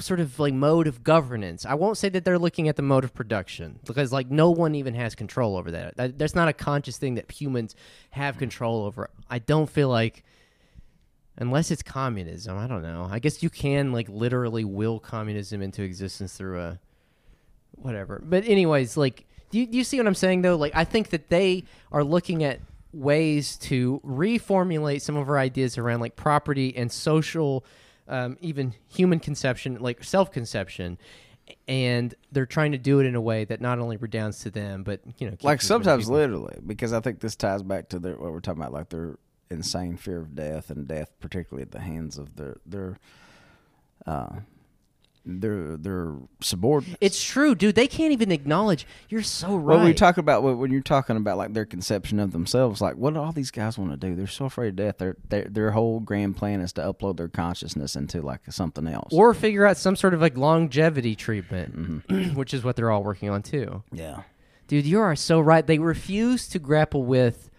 sort 0.00 0.20
of 0.20 0.38
like 0.38 0.54
mode 0.54 0.86
of 0.86 1.04
governance. 1.04 1.64
I 1.64 1.74
won't 1.74 1.96
say 1.96 2.08
that 2.10 2.24
they're 2.24 2.38
looking 2.38 2.68
at 2.68 2.76
the 2.76 2.82
mode 2.82 3.04
of 3.04 3.14
production 3.14 3.78
because 3.84 4.12
like 4.12 4.30
no 4.30 4.50
one 4.50 4.74
even 4.74 4.94
has 4.94 5.14
control 5.14 5.56
over 5.56 5.70
that. 5.70 5.96
that 5.96 6.18
that's 6.18 6.34
not 6.34 6.48
a 6.48 6.52
conscious 6.52 6.98
thing 6.98 7.14
that 7.14 7.30
humans 7.30 7.74
have 8.10 8.38
control 8.38 8.84
over. 8.84 9.10
I 9.30 9.38
don't 9.38 9.70
feel 9.70 9.88
like 9.88 10.24
unless 11.36 11.70
it's 11.70 11.82
communism, 11.82 12.58
I 12.58 12.66
don't 12.66 12.82
know. 12.82 13.06
I 13.10 13.18
guess 13.18 13.42
you 13.42 13.50
can 13.50 13.92
like 13.92 14.08
literally 14.08 14.64
will 14.64 14.98
communism 14.98 15.62
into 15.62 15.82
existence 15.82 16.34
through 16.36 16.60
a 16.60 16.78
whatever. 17.72 18.22
But 18.24 18.44
anyways, 18.46 18.96
like 18.96 19.26
do 19.50 19.60
you, 19.60 19.66
do 19.66 19.78
you 19.78 19.84
see 19.84 19.98
what 19.98 20.06
I'm 20.06 20.14
saying 20.14 20.42
though? 20.42 20.56
Like 20.56 20.72
I 20.74 20.84
think 20.84 21.10
that 21.10 21.28
they 21.28 21.64
are 21.92 22.02
looking 22.02 22.42
at 22.42 22.58
ways 22.94 23.56
to 23.56 24.00
reformulate 24.04 25.02
some 25.02 25.16
of 25.16 25.28
our 25.28 25.38
ideas 25.38 25.78
around 25.78 26.00
like 26.00 26.16
property 26.16 26.74
and 26.76 26.90
social 26.90 27.64
um, 28.08 28.36
even 28.40 28.74
human 28.88 29.18
conception 29.18 29.78
like 29.80 30.04
self-conception. 30.04 30.98
And 31.68 32.14
they're 32.32 32.46
trying 32.46 32.72
to 32.72 32.78
do 32.78 33.00
it 33.00 33.06
in 33.06 33.14
a 33.14 33.20
way 33.20 33.44
that 33.44 33.60
not 33.60 33.78
only 33.78 33.96
redounds 33.98 34.40
to 34.40 34.50
them 34.50 34.82
but 34.82 35.00
you 35.18 35.28
know 35.28 35.36
like 35.42 35.60
sometimes 35.60 36.08
literally 36.08 36.56
because 36.66 36.94
i 36.94 37.00
think 37.00 37.20
this 37.20 37.36
ties 37.36 37.62
back 37.62 37.90
to 37.90 37.98
their, 37.98 38.14
what 38.14 38.32
we're 38.32 38.40
talking 38.40 38.62
about 38.62 38.72
like 38.72 38.88
their 38.88 39.18
insane 39.50 39.98
fear 39.98 40.20
of 40.20 40.34
death 40.34 40.70
and 40.70 40.88
death 40.88 41.12
particularly 41.20 41.62
at 41.62 41.70
the 41.70 41.80
hands 41.80 42.16
of 42.16 42.34
their 42.36 42.56
their 42.64 42.98
uh 44.06 44.36
their 45.26 45.76
their 45.76 46.14
subordinates 46.40 46.98
it's 47.00 47.24
true 47.24 47.54
dude 47.54 47.74
they 47.74 47.86
can't 47.86 48.12
even 48.12 48.30
acknowledge 48.30 48.86
you're 49.08 49.22
so 49.22 49.56
right 49.56 49.76
Well, 49.76 49.86
we 49.86 49.94
talk 49.94 50.18
about 50.18 50.42
when 50.42 50.58
when 50.58 50.70
you're 50.70 50.82
talking 50.82 51.16
about 51.16 51.38
like 51.38 51.54
their 51.54 51.64
conception 51.64 52.20
of 52.20 52.32
themselves. 52.32 52.80
Like, 52.80 52.96
what 52.96 53.14
do 53.14 53.20
all 53.20 53.32
these 53.32 53.50
guys 53.50 53.78
want 53.78 53.90
to 53.92 53.96
do? 53.96 54.14
They're 54.14 54.26
so 54.26 54.44
afraid 54.46 54.68
of 54.68 54.76
death. 54.76 54.98
Their 54.98 55.16
their 55.28 55.44
their 55.44 55.70
whole 55.70 56.00
grand 56.00 56.36
plan 56.36 56.60
is 56.60 56.72
to 56.74 56.82
upload 56.82 57.16
their 57.16 57.28
consciousness 57.28 57.96
into 57.96 58.20
like 58.20 58.40
something 58.50 58.86
else. 58.86 59.12
or 59.12 59.32
figure 59.34 59.66
out 59.66 59.76
some 59.76 59.96
sort 59.96 60.14
of 60.14 60.20
like 60.20 60.36
longevity 60.36 61.14
treatment 61.16 61.76
mm-hmm. 61.76 62.34
which 62.34 62.52
is 62.52 62.62
what 62.62 62.76
they're 62.76 62.90
all 62.90 63.02
working 63.02 63.30
on 63.30 63.42
too 63.42 63.82
yeah, 63.92 64.22
Dude, 64.66 64.86
you 64.86 65.00
are 65.00 65.14
so 65.16 65.40
right. 65.40 65.66
They 65.66 65.78
refuse 65.78 66.48
to 66.48 66.58
grapple 66.58 67.04
with 67.04 67.50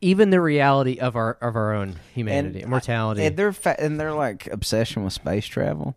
even 0.00 0.30
the 0.30 0.40
reality 0.40 0.98
of 0.98 1.16
our 1.16 1.34
of 1.40 1.56
our 1.56 1.74
own 1.74 1.96
humanity, 2.14 2.64
mortality. 2.64 3.24
and 3.24 3.36
their 3.36 3.52
fa- 3.52 3.78
and 3.78 3.98
their 4.00 4.12
like 4.12 4.46
obsession 4.46 5.04
with 5.04 5.12
space 5.12 5.46
travel. 5.46 5.96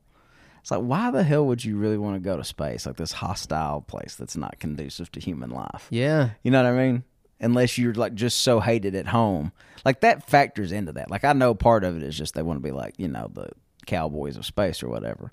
It's 0.64 0.72
like, 0.72 0.81
why 0.81 1.11
the 1.11 1.22
hell 1.23 1.45
would 1.45 1.64
you 1.64 1.77
really 1.77 1.98
want 1.98 2.15
to 2.15 2.19
go 2.19 2.35
to 2.38 2.44
space? 2.44 2.85
Like 2.88 2.95
this 2.95 3.11
hostile 3.11 3.81
place 3.81 4.15
that's 4.15 4.35
not 4.35 4.60
conducive 4.60 5.11
to 5.11 5.19
human 5.19 5.52
life. 5.52 5.88
yeah. 5.91 6.30
You 6.41 6.49
know 6.52 6.64
what 6.64 6.72
I 6.73 6.76
mean? 6.85 7.03
Unless 7.40 7.77
you're 7.77 7.94
like 7.94 8.14
just 8.15 8.40
so 8.41 8.61
hated 8.61 8.95
at 8.95 9.07
home, 9.07 9.52
like 9.84 9.99
that 10.02 10.26
factors 10.27 10.72
into 10.72 10.94
that. 10.94 11.11
Like 11.11 11.26
I 11.26 11.34
know 11.34 11.53
part 11.53 11.84
of 11.84 11.98
it 11.98 12.03
is 12.03 12.18
just 12.18 12.34
they 12.34 12.41
want 12.41 12.57
to 12.57 12.64
be 12.64 12.72
like 12.72 12.94
you 12.98 13.10
know 13.10 13.30
the 13.34 13.49
cowboys 13.85 14.38
of 14.38 14.45
space 14.45 14.81
or 14.81 14.88
whatever. 14.90 15.31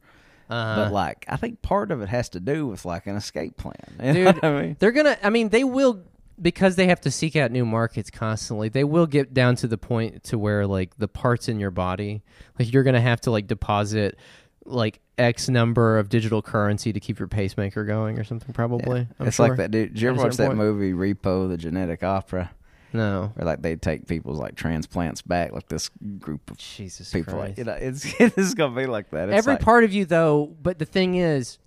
Uh, 0.49 0.75
But 0.75 0.93
like, 0.93 1.25
I 1.29 1.37
think 1.37 1.63
part 1.63 1.93
of 1.93 2.03
it 2.03 2.09
has 2.09 2.29
to 2.31 2.41
do 2.41 2.67
with 2.67 2.85
like 2.85 3.07
an 3.07 3.15
escape 3.15 3.57
plan. 3.57 3.77
You 4.03 4.13
dude, 4.33 4.45
I 4.45 4.61
mean? 4.61 4.77
they're 4.81 4.91
gonna. 4.91 5.17
I 5.23 5.31
mean, 5.31 5.51
they 5.51 5.63
will. 5.63 6.03
because 6.43 6.75
they 6.75 6.87
have 6.89 7.01
to 7.03 7.11
seek 7.13 7.37
out 7.37 7.53
new 7.53 7.65
markets 7.65 8.11
constantly, 8.11 8.69
they 8.69 8.83
will 8.83 9.07
get 9.07 9.33
down 9.33 9.55
to 9.57 9.69
the 9.69 9.79
point 9.79 10.25
to 10.25 10.39
where 10.39 10.67
like 10.67 10.97
the 10.99 11.07
parts 11.07 11.49
in 11.49 11.61
your 11.61 11.71
body, 11.71 12.23
like 12.59 12.73
you're 12.73 12.83
gonna 12.83 13.01
have 13.01 13.21
to 13.21 13.31
like 13.31 13.47
deposit 13.47 14.19
like 14.65 15.01
X 15.19 15.49
number 15.49 15.99
of 15.99 16.09
digital 16.09 16.43
currency 16.43 16.93
to 16.93 17.01
keep 17.01 17.19
your 17.19 17.29
pacemaker 17.29 17.85
going 17.85 18.19
or 18.19 18.25
something. 18.25 18.53
Probably. 18.53 19.07
I'm 19.19 19.27
it's 19.27 19.37
sure. 19.37 19.49
like 19.49 19.59
that. 19.59 19.71
Dude, 19.71 19.95
did 19.95 20.03
you 20.03 20.09
ever 20.11 20.23
watch 20.23 20.37
that 20.37 20.49
point. 20.49 20.59
movie 20.59 20.93
Repo: 20.93 21.49
The 21.49 21.57
Genetic 21.57 22.03
Opera? 22.03 22.51
No. 22.93 23.33
Or 23.37 23.45
like 23.45 23.63
they 23.63 23.77
take 23.77 24.07
people's 24.07 24.39
like 24.39 24.57
transplants 24.57 25.23
back, 25.23 25.53
like 25.53 25.69
this 25.69 25.91
group 26.19 26.51
of 26.51 26.57
Jesus 26.57 27.13
people. 27.13 27.35
Christ. 27.35 27.49
Like, 27.51 27.59
you 27.59 27.65
know, 27.65 27.73
it's 27.75 28.05
it's 28.21 28.55
gonna 28.55 28.75
be 28.75 28.87
like 28.87 29.11
that. 29.11 29.29
It's 29.29 29.39
Every 29.39 29.55
like- 29.55 29.63
part 29.63 29.85
of 29.85 29.93
you 29.93 30.05
though, 30.05 30.55
but 30.63 30.79
the 30.79 30.87
thing 30.87 31.15
is, 31.15 31.59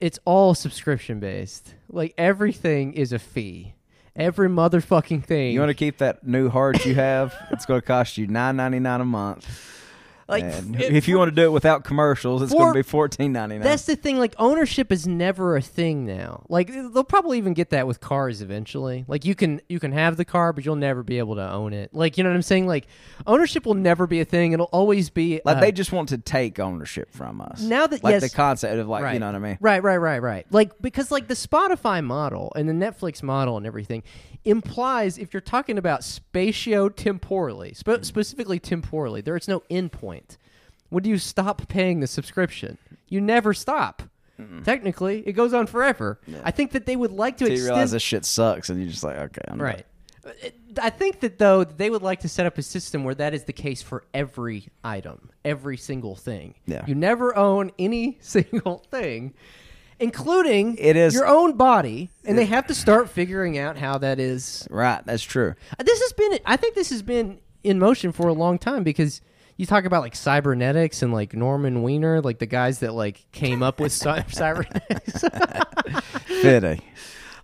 it's 0.00 0.18
all 0.24 0.54
subscription 0.54 1.20
based. 1.20 1.74
Like 1.88 2.14
everything 2.18 2.92
is 2.94 3.12
a 3.12 3.18
fee. 3.18 3.74
Every 4.14 4.48
motherfucking 4.48 5.24
thing. 5.24 5.52
You 5.52 5.60
want 5.60 5.68
to 5.70 5.74
keep 5.74 5.98
that 5.98 6.26
new 6.26 6.48
heart 6.48 6.86
you 6.86 6.94
have? 6.94 7.34
it's 7.50 7.66
going 7.66 7.80
to 7.82 7.86
cost 7.86 8.16
you 8.16 8.26
nine 8.26 8.56
ninety 8.56 8.78
nine 8.78 9.02
a 9.02 9.04
month. 9.04 9.46
Like 10.28 10.44
And 10.44 10.74
it- 10.80 10.94
if 10.94 11.08
you 11.08 11.18
want 11.18 11.28
to 11.30 11.34
do 11.34 11.42
it 11.44 11.52
without 11.52 11.84
commercials, 11.84 12.42
it's 12.42 12.52
going 12.52 12.72
to 12.72 12.78
be 12.78 12.82
fourteen 12.82 13.32
ninety 13.32 13.56
nine. 13.56 13.64
That's 13.64 13.84
the 13.86 13.96
thing. 13.96 14.18
Like 14.18 14.34
ownership 14.38 14.90
is 14.90 15.06
never 15.06 15.56
a 15.56 15.62
thing 15.62 16.04
now. 16.04 16.44
Like 16.48 16.68
they'll 16.68 17.04
probably 17.04 17.38
even 17.38 17.54
get 17.54 17.70
that 17.70 17.86
with 17.86 18.00
cars 18.00 18.42
eventually. 18.42 19.04
Like 19.08 19.24
you 19.24 19.34
can 19.34 19.60
you 19.68 19.78
can 19.78 19.92
have 19.92 20.16
the 20.16 20.24
car, 20.24 20.52
but 20.52 20.64
you'll 20.64 20.76
never 20.76 21.02
be 21.02 21.18
able 21.18 21.36
to 21.36 21.50
own 21.50 21.72
it. 21.72 21.94
Like 21.94 22.18
you 22.18 22.24
know 22.24 22.30
what 22.30 22.36
I'm 22.36 22.42
saying? 22.42 22.66
Like 22.66 22.86
ownership 23.26 23.66
will 23.66 23.74
never 23.74 24.06
be 24.06 24.20
a 24.20 24.24
thing. 24.24 24.52
It'll 24.52 24.66
always 24.66 25.10
be 25.10 25.40
like 25.44 25.58
uh, 25.58 25.60
they 25.60 25.72
just 25.72 25.92
want 25.92 26.08
to 26.10 26.18
take 26.18 26.58
ownership 26.58 27.12
from 27.12 27.40
us. 27.40 27.62
Now 27.62 27.86
that- 27.86 28.02
like 28.02 28.12
yes. 28.12 28.22
the 28.22 28.36
concept 28.36 28.78
of 28.78 28.88
like 28.88 29.02
right. 29.02 29.14
you 29.14 29.20
know 29.20 29.26
what 29.26 29.34
I 29.34 29.38
mean. 29.38 29.58
Right, 29.60 29.82
right, 29.82 29.96
right, 29.96 30.20
right. 30.20 30.46
Like 30.50 30.80
because 30.80 31.10
like 31.10 31.28
the 31.28 31.34
Spotify 31.34 32.04
model 32.04 32.52
and 32.56 32.68
the 32.68 32.72
Netflix 32.72 33.22
model 33.22 33.56
and 33.56 33.66
everything 33.66 34.02
implies 34.44 35.18
if 35.18 35.34
you're 35.34 35.40
talking 35.40 35.76
about 35.76 36.02
spatio-temporally, 36.02 37.74
spe- 37.74 38.02
specifically 38.04 38.58
temporally, 38.58 39.20
there 39.20 39.36
is 39.36 39.48
no 39.48 39.60
endpoint. 39.70 40.15
When 40.88 41.02
do 41.02 41.10
you 41.10 41.18
stop 41.18 41.66
paying 41.68 42.00
the 42.00 42.06
subscription? 42.06 42.78
You 43.08 43.20
never 43.20 43.52
stop. 43.54 44.02
Technically, 44.64 45.26
it 45.26 45.32
goes 45.32 45.54
on 45.54 45.66
forever. 45.66 46.20
I 46.44 46.50
think 46.50 46.72
that 46.72 46.84
they 46.84 46.94
would 46.94 47.10
like 47.10 47.38
to 47.38 47.44
So 47.44 47.48
you 47.48 47.52
extend 47.54 47.70
realize 47.70 47.90
this 47.92 48.02
shit 48.02 48.24
sucks, 48.26 48.68
and 48.68 48.78
you're 48.80 48.90
just 48.90 49.02
like, 49.02 49.16
okay, 49.16 49.40
I'm 49.48 49.60
Right. 49.60 49.86
Uh, 50.26 50.30
I 50.82 50.90
think 50.90 51.20
that 51.20 51.38
though 51.38 51.64
they 51.64 51.88
would 51.88 52.02
like 52.02 52.20
to 52.20 52.28
set 52.28 52.44
up 52.44 52.58
a 52.58 52.62
system 52.62 53.02
where 53.04 53.14
that 53.14 53.32
is 53.32 53.44
the 53.44 53.54
case 53.54 53.80
for 53.80 54.04
every 54.12 54.68
item, 54.84 55.30
every 55.44 55.78
single 55.78 56.16
thing. 56.16 56.54
Yeah. 56.66 56.84
You 56.86 56.94
never 56.94 57.34
own 57.34 57.70
any 57.78 58.18
single 58.20 58.84
thing, 58.90 59.32
including 59.98 60.76
It 60.76 60.96
is- 60.96 61.14
your 61.14 61.26
own 61.26 61.56
body, 61.56 62.10
and 62.24 62.36
they 62.36 62.44
have 62.46 62.66
to 62.66 62.74
start 62.74 63.08
figuring 63.08 63.56
out 63.58 63.76
how 63.78 63.98
that 63.98 64.18
is. 64.20 64.66
Right, 64.70 65.00
that's 65.06 65.22
true. 65.22 65.54
Uh, 65.78 65.82
this 65.82 66.00
has 66.00 66.12
been, 66.12 66.38
I 66.44 66.56
think, 66.56 66.74
this 66.74 66.90
has 66.90 67.02
been 67.02 67.38
in 67.64 67.78
motion 67.78 68.12
for 68.12 68.28
a 68.28 68.34
long 68.34 68.58
time 68.58 68.84
because. 68.84 69.20
You 69.56 69.66
talk 69.66 69.84
about 69.84 70.02
like 70.02 70.14
cybernetics 70.14 71.02
and 71.02 71.12
like 71.12 71.34
Norman 71.34 71.82
Wiener, 71.82 72.20
like 72.20 72.38
the 72.38 72.46
guys 72.46 72.80
that 72.80 72.92
like 72.92 73.24
came 73.32 73.62
up 73.62 73.80
with 73.80 73.92
cy- 73.92 74.24
cybernetics. 74.28 75.24
Fitting. 76.26 76.82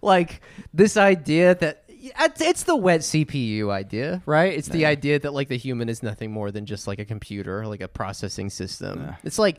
like 0.03 0.43
this 0.75 0.97
idea 0.97 1.55
that 1.55 1.85
it's, 1.89 2.41
it's 2.41 2.65
the 2.65 2.77
wet 2.77 3.01
CPU 3.01 3.71
idea, 3.71 4.23
right? 4.27 4.53
It's 4.53 4.69
the 4.69 4.87
idea 4.87 5.19
that 5.21 5.33
like 5.33 5.49
the 5.49 5.57
human 5.57 5.89
is 5.89 6.03
nothing 6.03 6.33
more 6.33 6.51
than 6.51 6.67
just 6.67 6.87
like 6.87 6.99
a 6.99 7.05
computer, 7.05 7.67
like 7.67 7.81
a 7.81 7.89
processing 7.89 8.51
system. 8.51 9.15
It's 9.23 9.39
like 9.39 9.59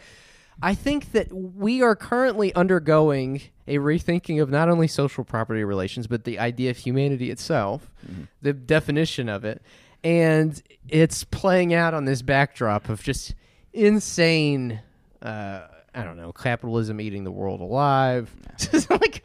I 0.62 0.76
think 0.76 1.14
that 1.14 1.34
we 1.34 1.82
are 1.82 1.96
currently 1.96 2.54
undergoing 2.54 3.42
a 3.68 3.78
rethinking 3.78 4.42
of 4.42 4.50
not 4.50 4.70
only 4.70 4.88
social 4.88 5.24
property 5.24 5.64
relations, 5.64 6.08
but 6.08 6.26
the 6.26 6.38
idea 6.38 6.70
of 6.70 6.78
humanity 6.78 7.32
itself, 7.32 7.90
mm-hmm. 8.06 8.24
the 8.42 8.54
definition 8.54 9.30
of 9.30 9.46
it, 9.46 9.62
and 10.04 10.62
it's 10.90 11.24
playing 11.24 11.74
out 11.74 11.94
on 11.94 12.06
this 12.06 12.22
backdrop 12.22 12.90
of 12.90 13.02
just 13.04 13.36
insane. 13.74 14.82
Uh, 15.22 15.62
I 15.96 16.04
don't 16.04 16.18
know, 16.18 16.32
capitalism 16.32 17.00
eating 17.00 17.24
the 17.24 17.32
world 17.32 17.62
alive. 17.62 18.34
Just 18.58 18.90
like, 18.90 19.24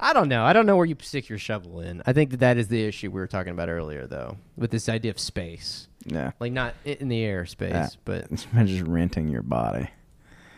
I 0.00 0.12
don't 0.12 0.28
know. 0.28 0.44
I 0.44 0.52
don't 0.52 0.66
know 0.66 0.74
where 0.76 0.84
you 0.84 0.96
stick 1.00 1.28
your 1.28 1.38
shovel 1.38 1.78
in. 1.80 2.02
I 2.06 2.12
think 2.12 2.30
that 2.32 2.40
that 2.40 2.56
is 2.58 2.66
the 2.66 2.84
issue 2.84 3.08
we 3.12 3.20
were 3.20 3.28
talking 3.28 3.52
about 3.52 3.68
earlier, 3.68 4.04
though, 4.08 4.36
with 4.56 4.72
this 4.72 4.88
idea 4.88 5.12
of 5.12 5.20
space, 5.20 5.86
Yeah. 6.06 6.32
like 6.40 6.50
not 6.52 6.74
in 6.84 7.08
the 7.08 7.22
air 7.24 7.46
space, 7.46 7.96
but 8.04 8.26
It's 8.32 8.46
just 8.52 8.82
renting 8.82 9.28
your 9.28 9.42
body. 9.42 9.90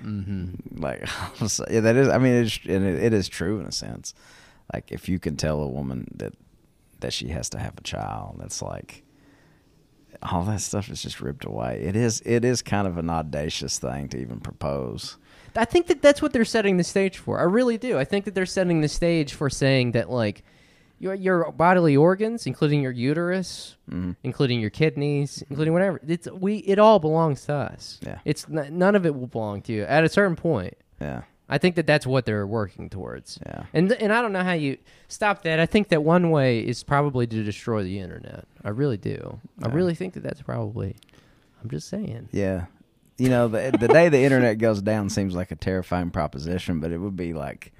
mm-hmm. 0.02 0.80
Like, 0.82 1.06
yeah, 1.70 1.80
that 1.80 1.96
is. 1.96 2.08
I 2.08 2.16
mean, 2.16 2.32
it's 2.44 2.58
and 2.66 2.84
it, 2.86 3.02
it 3.04 3.12
is 3.12 3.28
true 3.28 3.60
in 3.60 3.66
a 3.66 3.72
sense. 3.72 4.14
Like, 4.72 4.90
if 4.90 5.08
you 5.10 5.18
can 5.18 5.36
tell 5.36 5.60
a 5.60 5.68
woman 5.68 6.08
that 6.16 6.32
that 7.00 7.12
she 7.12 7.28
has 7.28 7.48
to 7.50 7.58
have 7.58 7.76
a 7.76 7.82
child, 7.82 8.36
that's 8.38 8.62
like 8.62 9.02
all 10.22 10.44
that 10.44 10.60
stuff 10.60 10.88
is 10.90 11.02
just 11.02 11.20
ripped 11.20 11.44
away. 11.44 11.82
It 11.82 11.96
is. 11.96 12.22
It 12.24 12.44
is 12.44 12.62
kind 12.62 12.86
of 12.86 12.98
an 12.98 13.10
audacious 13.10 13.78
thing 13.78 14.08
to 14.10 14.18
even 14.18 14.40
propose. 14.40 15.16
I 15.56 15.64
think 15.64 15.88
that 15.88 16.00
that's 16.02 16.22
what 16.22 16.32
they're 16.32 16.44
setting 16.44 16.76
the 16.76 16.84
stage 16.84 17.18
for. 17.18 17.40
I 17.40 17.42
really 17.44 17.76
do. 17.78 17.98
I 17.98 18.04
think 18.04 18.24
that 18.26 18.34
they're 18.34 18.46
setting 18.46 18.80
the 18.82 18.88
stage 18.88 19.34
for 19.34 19.50
saying 19.50 19.92
that 19.92 20.08
like 20.10 20.44
your 20.98 21.14
your 21.14 21.50
bodily 21.52 21.96
organs, 21.96 22.46
including 22.46 22.82
your 22.82 22.92
uterus, 22.92 23.76
Mm-hmm. 23.90 24.12
including 24.22 24.60
your 24.60 24.70
kidneys, 24.70 25.42
including 25.50 25.72
whatever, 25.72 26.00
it's 26.06 26.28
we 26.30 26.58
it 26.58 26.78
all 26.78 27.00
belongs 27.00 27.44
to 27.46 27.54
us. 27.54 27.98
Yeah. 28.06 28.18
It's 28.24 28.46
n- 28.48 28.78
none 28.78 28.94
of 28.94 29.04
it 29.04 29.14
will 29.16 29.26
belong 29.26 29.62
to 29.62 29.72
you 29.72 29.82
at 29.82 30.04
a 30.04 30.08
certain 30.08 30.36
point. 30.36 30.74
Yeah. 31.00 31.22
I 31.50 31.58
think 31.58 31.74
that 31.74 31.86
that's 31.86 32.06
what 32.06 32.24
they're 32.24 32.46
working 32.46 32.88
towards. 32.88 33.38
Yeah. 33.44 33.64
And 33.74 33.92
and 33.92 34.12
I 34.12 34.22
don't 34.22 34.32
know 34.32 34.44
how 34.44 34.52
you 34.52 34.78
stop 35.08 35.42
that. 35.42 35.58
I 35.58 35.66
think 35.66 35.88
that 35.88 36.02
one 36.02 36.30
way 36.30 36.60
is 36.60 36.82
probably 36.84 37.26
to 37.26 37.42
destroy 37.42 37.82
the 37.82 37.98
internet. 37.98 38.46
I 38.64 38.68
really 38.70 38.96
do. 38.96 39.40
I 39.62 39.68
really 39.68 39.94
think 39.94 40.14
that 40.14 40.22
that's 40.22 40.40
probably. 40.40 40.96
I'm 41.62 41.68
just 41.68 41.88
saying. 41.88 42.28
Yeah. 42.32 42.66
You 43.18 43.28
know, 43.28 43.48
the 43.48 43.76
the 43.78 43.88
day 43.88 44.08
the 44.08 44.22
internet 44.22 44.58
goes 44.58 44.80
down 44.80 45.10
seems 45.10 45.34
like 45.34 45.50
a 45.50 45.56
terrifying 45.56 46.10
proposition, 46.10 46.80
but 46.80 46.92
it 46.92 46.98
would 46.98 47.16
be 47.16 47.34
like 47.34 47.72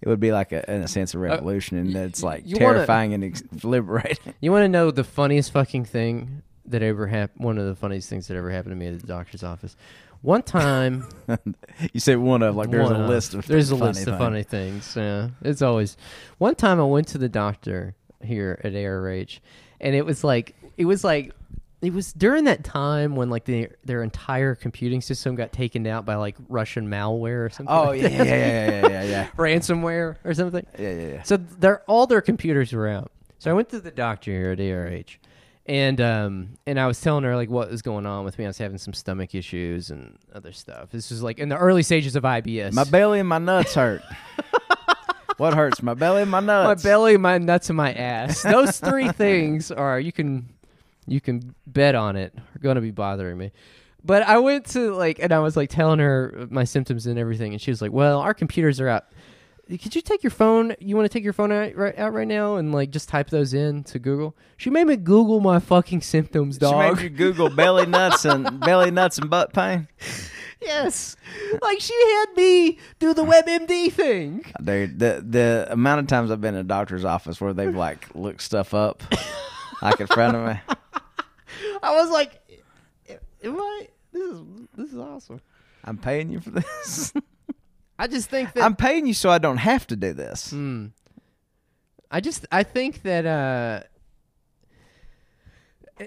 it 0.00 0.08
would 0.08 0.18
be 0.18 0.32
like 0.32 0.50
a, 0.50 0.68
in 0.68 0.82
a 0.82 0.88
sense 0.88 1.14
a 1.14 1.18
uh, 1.18 1.20
revolution, 1.20 1.76
and 1.78 1.94
it's 1.94 2.22
like 2.22 2.42
you 2.44 2.56
wanna- 2.58 2.74
terrifying 2.74 3.14
and 3.14 3.24
ex- 3.24 3.44
liberating. 3.62 4.34
You 4.40 4.50
want 4.50 4.64
to 4.64 4.68
know 4.68 4.90
the 4.90 5.04
funniest 5.04 5.52
fucking 5.52 5.84
thing 5.84 6.42
that 6.66 6.82
ever 6.82 7.06
happened? 7.06 7.44
One 7.44 7.58
of 7.58 7.66
the 7.66 7.76
funniest 7.76 8.08
things 8.08 8.26
that 8.26 8.36
ever 8.36 8.50
happened 8.50 8.72
to 8.72 8.76
me 8.76 8.88
at 8.88 9.00
the 9.00 9.06
doctor's 9.06 9.44
office. 9.44 9.76
One 10.22 10.42
time, 10.42 11.06
you 11.92 12.00
say 12.00 12.14
one 12.16 12.42
of 12.42 12.54
like 12.56 12.70
there's 12.70 12.90
a 12.90 12.98
list 12.98 13.34
of 13.34 13.46
there's 13.46 13.70
a 13.70 13.76
list 13.76 14.06
of 14.06 14.18
funny 14.18 14.44
things. 14.44 14.94
Yeah, 14.96 15.30
it's 15.42 15.62
always. 15.62 15.96
One 16.38 16.54
time 16.54 16.80
I 16.80 16.84
went 16.84 17.08
to 17.08 17.18
the 17.18 17.28
doctor 17.28 17.94
here 18.22 18.60
at 18.62 18.72
ARH, 18.72 19.40
and 19.80 19.94
it 19.94 20.06
was 20.06 20.22
like 20.22 20.54
it 20.76 20.84
was 20.84 21.02
like 21.02 21.34
it 21.82 21.92
was 21.92 22.12
during 22.12 22.44
that 22.44 22.62
time 22.62 23.16
when 23.16 23.28
like 23.28 23.44
the, 23.44 23.68
their 23.84 24.04
entire 24.04 24.54
computing 24.54 25.00
system 25.00 25.34
got 25.34 25.52
taken 25.52 25.84
out 25.88 26.06
by 26.06 26.14
like 26.14 26.36
Russian 26.48 26.88
malware 26.88 27.44
or 27.44 27.50
something. 27.50 27.74
Oh 27.74 27.86
like 27.86 28.02
yeah, 28.02 28.08
yeah, 28.08 28.22
yeah, 28.22 28.70
yeah, 28.70 28.88
yeah, 28.88 29.02
yeah, 29.02 29.28
ransomware 29.36 30.16
or 30.24 30.34
something. 30.34 30.64
yeah, 30.78 30.92
yeah, 30.92 31.06
yeah. 31.08 31.22
So 31.22 31.36
their 31.36 31.82
all 31.88 32.06
their 32.06 32.20
computers 32.20 32.72
were 32.72 32.88
out. 32.88 33.10
So 33.40 33.50
I 33.50 33.54
went 33.54 33.70
to 33.70 33.80
the 33.80 33.90
doctor 33.90 34.30
here 34.30 34.52
at 34.52 34.58
ARH, 34.58 35.16
and 35.66 36.00
um 36.00 36.48
and 36.66 36.78
I 36.78 36.86
was 36.86 37.00
telling 37.00 37.24
her 37.24 37.36
like 37.36 37.50
what 37.50 37.70
was 37.70 37.82
going 37.82 38.06
on 38.06 38.24
with 38.24 38.38
me. 38.38 38.44
I 38.44 38.48
was 38.48 38.58
having 38.58 38.78
some 38.78 38.92
stomach 38.94 39.34
issues 39.34 39.90
and 39.90 40.18
other 40.34 40.52
stuff. 40.52 40.90
This 40.90 41.10
was 41.10 41.22
like 41.22 41.38
in 41.38 41.48
the 41.48 41.56
early 41.56 41.82
stages 41.82 42.16
of 42.16 42.24
IBS. 42.24 42.72
My 42.72 42.84
belly 42.84 43.20
and 43.20 43.28
my 43.28 43.38
nuts 43.38 43.74
hurt. 43.74 44.02
what 45.36 45.54
hurts? 45.54 45.82
My 45.82 45.94
belly 45.94 46.22
and 46.22 46.30
my 46.30 46.40
nuts. 46.40 46.82
my 46.84 46.88
belly, 46.88 47.16
my 47.16 47.38
nuts, 47.38 47.70
and 47.70 47.76
my 47.76 47.92
ass. 47.92 48.42
Those 48.42 48.78
three 48.80 49.08
things 49.12 49.70
are 49.70 50.00
you 50.00 50.12
can 50.12 50.48
you 51.06 51.20
can 51.20 51.54
bet 51.66 51.94
on 51.94 52.16
it 52.16 52.34
are 52.36 52.58
going 52.58 52.76
to 52.76 52.80
be 52.80 52.90
bothering 52.90 53.38
me. 53.38 53.52
But 54.04 54.22
I 54.22 54.38
went 54.38 54.66
to 54.70 54.94
like 54.94 55.20
and 55.20 55.32
I 55.32 55.38
was 55.38 55.56
like 55.56 55.70
telling 55.70 56.00
her 56.00 56.46
my 56.50 56.64
symptoms 56.64 57.06
and 57.06 57.18
everything, 57.18 57.52
and 57.52 57.60
she 57.62 57.70
was 57.70 57.80
like, 57.80 57.92
"Well, 57.92 58.18
our 58.18 58.34
computers 58.34 58.80
are 58.80 58.88
out. 58.88 59.04
Could 59.78 59.94
you 59.94 60.02
take 60.02 60.22
your 60.22 60.30
phone? 60.30 60.74
You 60.80 60.96
want 60.96 61.10
to 61.10 61.12
take 61.12 61.24
your 61.24 61.32
phone 61.32 61.50
out 61.50 61.74
right 61.76 61.98
out 61.98 62.12
right 62.12 62.26
now 62.26 62.56
and 62.56 62.72
like 62.72 62.90
just 62.90 63.08
type 63.08 63.30
those 63.30 63.54
in 63.54 63.84
to 63.84 63.98
Google?" 63.98 64.36
She 64.56 64.70
made 64.70 64.86
me 64.86 64.96
Google 64.96 65.40
my 65.40 65.60
fucking 65.60 66.02
symptoms, 66.02 66.58
dog. 66.58 66.98
She 66.98 67.04
made 67.04 67.10
you 67.10 67.16
Google 67.16 67.48
belly 67.48 67.86
nuts 67.86 68.24
and 68.24 68.60
belly 68.60 68.90
nuts 68.90 69.18
and 69.18 69.30
butt 69.30 69.52
pain. 69.52 69.88
yes, 70.60 71.16
like 71.62 71.80
she 71.80 71.94
had 71.94 72.36
me 72.36 72.78
do 72.98 73.14
the 73.14 73.24
WebMD 73.24 73.92
thing. 73.92 74.44
Dude, 74.62 74.98
the 74.98 75.24
the 75.26 75.68
amount 75.70 76.00
of 76.00 76.06
times 76.06 76.30
I've 76.30 76.40
been 76.40 76.54
in 76.54 76.60
a 76.60 76.64
doctor's 76.64 77.04
office 77.04 77.40
where 77.40 77.54
they've 77.54 77.74
like 77.74 78.14
looked 78.14 78.42
stuff 78.42 78.74
up, 78.74 79.02
like 79.80 80.00
in 80.00 80.06
front 80.06 80.36
of 80.36 80.46
me. 80.46 80.60
I 81.82 81.94
was 81.94 82.10
like, 82.10 82.40
"Am 83.42 83.58
I? 83.58 83.88
This 84.12 84.30
is 84.30 84.42
this 84.76 84.92
is 84.92 84.98
awesome." 84.98 85.40
I'm 85.84 85.98
paying 85.98 86.30
you 86.30 86.40
for 86.40 86.50
this. 86.50 87.12
I 88.02 88.08
just 88.08 88.28
think 88.28 88.52
that 88.54 88.64
I'm 88.64 88.74
paying 88.74 89.06
you 89.06 89.14
so 89.14 89.30
I 89.30 89.38
don't 89.38 89.58
have 89.58 89.86
to 89.86 89.94
do 89.94 90.12
this. 90.12 90.50
Hmm. 90.50 90.86
I 92.10 92.20
just 92.20 92.46
I 92.50 92.64
think 92.64 93.02
that 93.02 93.24
uh 93.24 93.82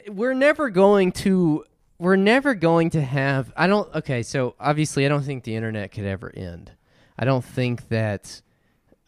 we're 0.09 0.33
never 0.33 0.69
going 0.69 1.13
to 1.13 1.63
we're 1.97 2.17
never 2.17 2.53
going 2.53 2.89
to 2.89 3.01
have 3.01 3.53
I 3.55 3.67
don't 3.67 3.95
okay, 3.95 4.23
so 4.23 4.55
obviously 4.59 5.05
I 5.05 5.07
don't 5.07 5.23
think 5.23 5.45
the 5.45 5.55
internet 5.55 5.93
could 5.93 6.03
ever 6.03 6.33
end. 6.35 6.69
I 7.17 7.23
don't 7.23 7.45
think 7.45 7.87
that 7.87 8.41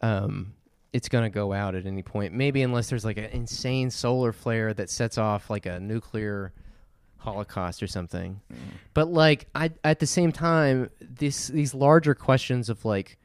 um 0.00 0.54
it's 0.94 1.10
going 1.10 1.24
to 1.24 1.30
go 1.30 1.52
out 1.52 1.74
at 1.74 1.84
any 1.84 2.02
point. 2.02 2.32
Maybe 2.32 2.62
unless 2.62 2.88
there's 2.88 3.04
like 3.04 3.18
an 3.18 3.24
insane 3.26 3.90
solar 3.90 4.32
flare 4.32 4.72
that 4.72 4.88
sets 4.88 5.18
off 5.18 5.50
like 5.50 5.66
a 5.66 5.78
nuclear 5.78 6.54
holocaust 7.18 7.82
or 7.82 7.86
something. 7.86 8.40
But 8.94 9.08
like 9.08 9.46
I 9.54 9.70
at 9.84 9.98
the 9.98 10.06
same 10.06 10.32
time 10.32 10.90
this 11.00 11.48
these 11.48 11.74
larger 11.74 12.14
questions 12.14 12.68
of 12.68 12.84
like 12.84 13.18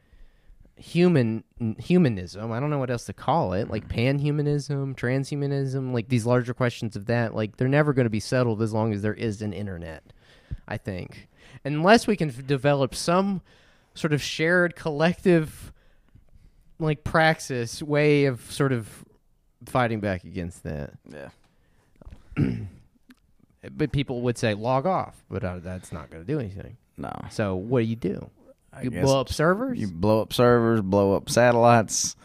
human 0.76 1.44
humanism, 1.78 2.52
I 2.52 2.60
don't 2.60 2.70
know 2.70 2.78
what 2.78 2.90
else 2.90 3.04
to 3.06 3.12
call 3.12 3.52
it, 3.52 3.70
like 3.70 3.88
mm-hmm. 3.88 4.18
panhumanism, 4.18 4.96
transhumanism, 4.96 5.92
like 5.92 6.08
these 6.08 6.26
larger 6.26 6.54
questions 6.54 6.96
of 6.96 7.06
that, 7.06 7.34
like 7.34 7.56
they're 7.56 7.68
never 7.68 7.92
going 7.92 8.06
to 8.06 8.10
be 8.10 8.20
settled 8.20 8.60
as 8.60 8.72
long 8.72 8.92
as 8.92 9.02
there 9.02 9.14
is 9.14 9.40
an 9.42 9.52
internet, 9.52 10.02
I 10.66 10.76
think. 10.76 11.28
Unless 11.64 12.06
we 12.06 12.16
can 12.16 12.30
f- 12.30 12.44
develop 12.46 12.94
some 12.94 13.40
sort 13.94 14.12
of 14.12 14.20
shared 14.20 14.74
collective 14.74 15.72
like 16.80 17.04
praxis 17.04 17.80
way 17.82 18.24
of 18.24 18.50
sort 18.50 18.72
of 18.72 19.04
fighting 19.66 20.00
back 20.00 20.24
against 20.24 20.64
that. 20.64 20.94
Yeah. 21.08 21.28
But 23.70 23.92
people 23.92 24.20
would 24.22 24.36
say 24.38 24.54
log 24.54 24.86
off, 24.86 25.14
but 25.30 25.44
uh, 25.44 25.58
that's 25.60 25.92
not 25.92 26.10
going 26.10 26.24
to 26.24 26.26
do 26.32 26.38
anything. 26.40 26.76
No. 26.96 27.12
So 27.30 27.54
what 27.56 27.80
do 27.80 27.86
you 27.86 27.96
do? 27.96 28.30
I 28.72 28.82
You 28.82 28.90
blow 28.90 29.20
up 29.20 29.32
servers? 29.32 29.78
You 29.78 29.88
blow 29.88 30.20
up 30.22 30.32
servers, 30.32 30.80
blow 30.80 31.14
up 31.16 31.30
satellites. 31.30 32.16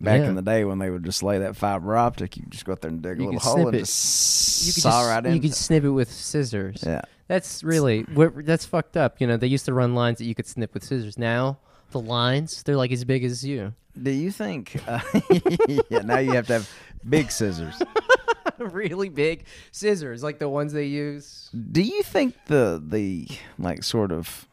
Back 0.00 0.20
Yeah. 0.22 0.28
in 0.30 0.34
the 0.34 0.42
day 0.42 0.64
when 0.64 0.78
they 0.78 0.88
would 0.88 1.04
just 1.04 1.22
lay 1.22 1.38
that 1.40 1.56
fiber 1.56 1.94
optic, 1.96 2.36
you 2.38 2.44
just 2.48 2.64
go 2.64 2.72
out 2.72 2.80
there 2.80 2.90
and 2.90 3.02
dig 3.02 3.20
a 3.20 3.24
little 3.24 3.38
hole 3.40 3.66
and 3.68 3.76
it. 3.76 3.80
just 3.80 4.64
you 4.66 4.72
saw 4.72 4.90
just, 5.02 5.08
right 5.10 5.26
in. 5.26 5.34
you 5.34 5.40
could 5.42 5.54
snip 5.54 5.84
it 5.84 5.90
with 5.90 6.10
scissors. 6.10 6.82
yeah. 6.86 7.02
That's 7.28 7.62
really 7.62 8.04
that's 8.08 8.64
fucked 8.64 8.96
up. 8.96 9.20
You 9.20 9.26
know, 9.26 9.36
they 9.36 9.46
used 9.46 9.66
to 9.66 9.72
run 9.74 9.94
lines 9.94 10.18
that 10.18 10.24
you 10.24 10.34
could 10.34 10.46
snip 10.46 10.72
with 10.74 10.82
scissors. 10.82 11.16
Now 11.18 11.58
the 11.90 12.00
lines 12.00 12.62
they're 12.62 12.76
like 12.76 12.90
as 12.92 13.04
big 13.04 13.22
as 13.24 13.44
you. 13.44 13.74
Do 14.00 14.10
you 14.10 14.30
think? 14.30 14.76
Uh, 14.88 15.00
yeah. 15.90 16.00
Now 16.00 16.18
you 16.18 16.32
have 16.32 16.46
to 16.46 16.54
have 16.54 16.70
big 17.08 17.30
scissors. 17.30 17.74
really 18.72 19.08
big 19.08 19.44
scissors, 19.72 20.22
like 20.22 20.38
the 20.38 20.48
ones 20.48 20.72
they 20.72 20.86
use. 20.86 21.50
Do 21.72 21.82
you 21.82 22.02
think 22.02 22.34
the 22.46 22.82
the 22.84 23.28
like 23.58 23.82
sort 23.82 24.12
of 24.12 24.46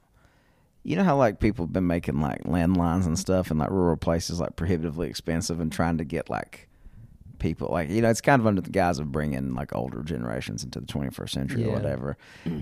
you 0.84 0.96
know 0.96 1.04
how 1.04 1.18
like 1.18 1.40
people 1.40 1.66
have 1.66 1.74
been 1.74 1.88
making 1.88 2.22
like 2.22 2.44
landlines 2.44 3.06
and 3.06 3.20
stuff 3.20 3.52
in 3.52 3.58
like 3.58 3.70
rural 3.70 3.98
places 3.98 4.40
like 4.40 4.56
prohibitively 4.56 5.10
expensive 5.10 5.60
and 5.60 5.72
trying 5.72 5.98
to 5.98 6.06
get 6.06 6.30
like 6.30 6.68
people 7.40 7.68
like 7.72 7.90
you 7.90 8.02
know 8.02 8.10
it's 8.10 8.22
kind 8.22 8.40
of 8.40 8.48
under 8.48 8.62
the 8.62 8.70
guise 8.72 8.98
of 8.98 9.12
bringing 9.12 9.54
like 9.54 9.76
older 9.76 10.02
generations 10.02 10.64
into 10.64 10.80
the 10.80 10.88
21st 10.88 11.30
century 11.30 11.62
Yeah. 11.64 11.68
or 11.68 11.74
whatever. 11.74 12.18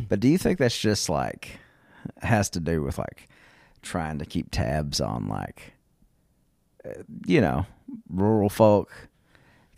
But 0.09 0.19
do 0.19 0.27
you 0.27 0.37
think 0.37 0.57
that's 0.59 0.77
just 0.77 1.07
like 1.07 1.59
has 2.21 2.49
to 2.51 2.59
do 2.59 2.81
with 2.81 2.97
like 2.97 3.29
trying 3.83 4.19
to 4.19 4.25
keep 4.25 4.49
tabs 4.51 4.99
on 4.99 5.27
like 5.29 5.73
uh, 6.83 7.03
you 7.27 7.39
know 7.41 7.65
rural 8.09 8.49
folk? 8.49 8.91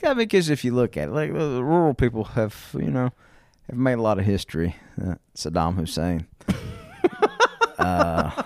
Yeah, 0.04 0.14
because 0.14 0.50
if 0.50 0.64
you 0.64 0.74
look 0.74 0.96
at 0.98 1.10
it, 1.10 1.12
like 1.12 1.34
the 1.34 1.64
rural 1.64 1.94
people 1.94 2.24
have 2.24 2.70
you 2.74 2.90
know 2.92 3.12
have 3.70 3.78
made 3.78 3.98
a 3.98 4.02
lot 4.02 4.20
of 4.20 4.26
history. 4.26 4.76
Uh, 5.02 5.16
Saddam 5.36 5.76
Hussein. 5.76 6.28
uh, 7.80 8.44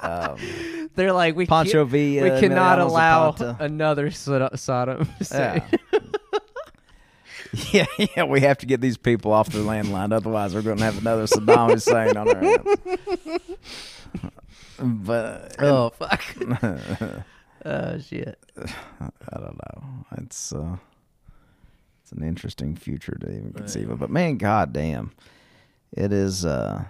um, 0.00 0.90
They're 0.94 1.12
like 1.12 1.36
we 1.36 1.46
Pancho 1.46 1.80
can't- 1.84 1.90
Villa. 1.90 2.34
we 2.34 2.40
cannot 2.40 2.78
allow 2.80 3.34
another 3.60 4.10
Saddam 4.10 5.06
Hussein. 5.18 5.62
Yeah. 5.92 5.98
yeah, 7.96 8.06
yeah, 8.16 8.24
we 8.24 8.40
have 8.40 8.58
to 8.58 8.66
get 8.66 8.80
these 8.80 8.96
people 8.96 9.32
off 9.32 9.50
the 9.50 9.58
landline, 9.60 10.12
otherwise 10.12 10.54
we're 10.54 10.62
going 10.62 10.78
to 10.78 10.84
have 10.84 10.98
another 10.98 11.24
Saddam 11.26 11.70
Hussein 11.72 12.16
on 12.16 12.28
our 12.28 12.42
hands. 12.42 13.40
But 14.78 15.56
oh 15.58 15.88
fuck. 15.88 16.22
Oh 17.66 17.98
shit. 17.98 18.38
I 19.00 19.38
don't 19.38 19.58
know. 19.58 19.88
It's 20.18 20.52
uh, 20.52 20.76
it's 22.02 22.12
an 22.12 22.22
interesting 22.22 22.76
future 22.76 23.16
to 23.20 23.26
even 23.30 23.52
conceive 23.52 23.90
of. 23.90 23.98
But 23.98 24.10
man, 24.10 24.36
goddamn, 24.36 25.12
it 25.92 26.12
is. 26.12 26.44
uh 26.44 26.84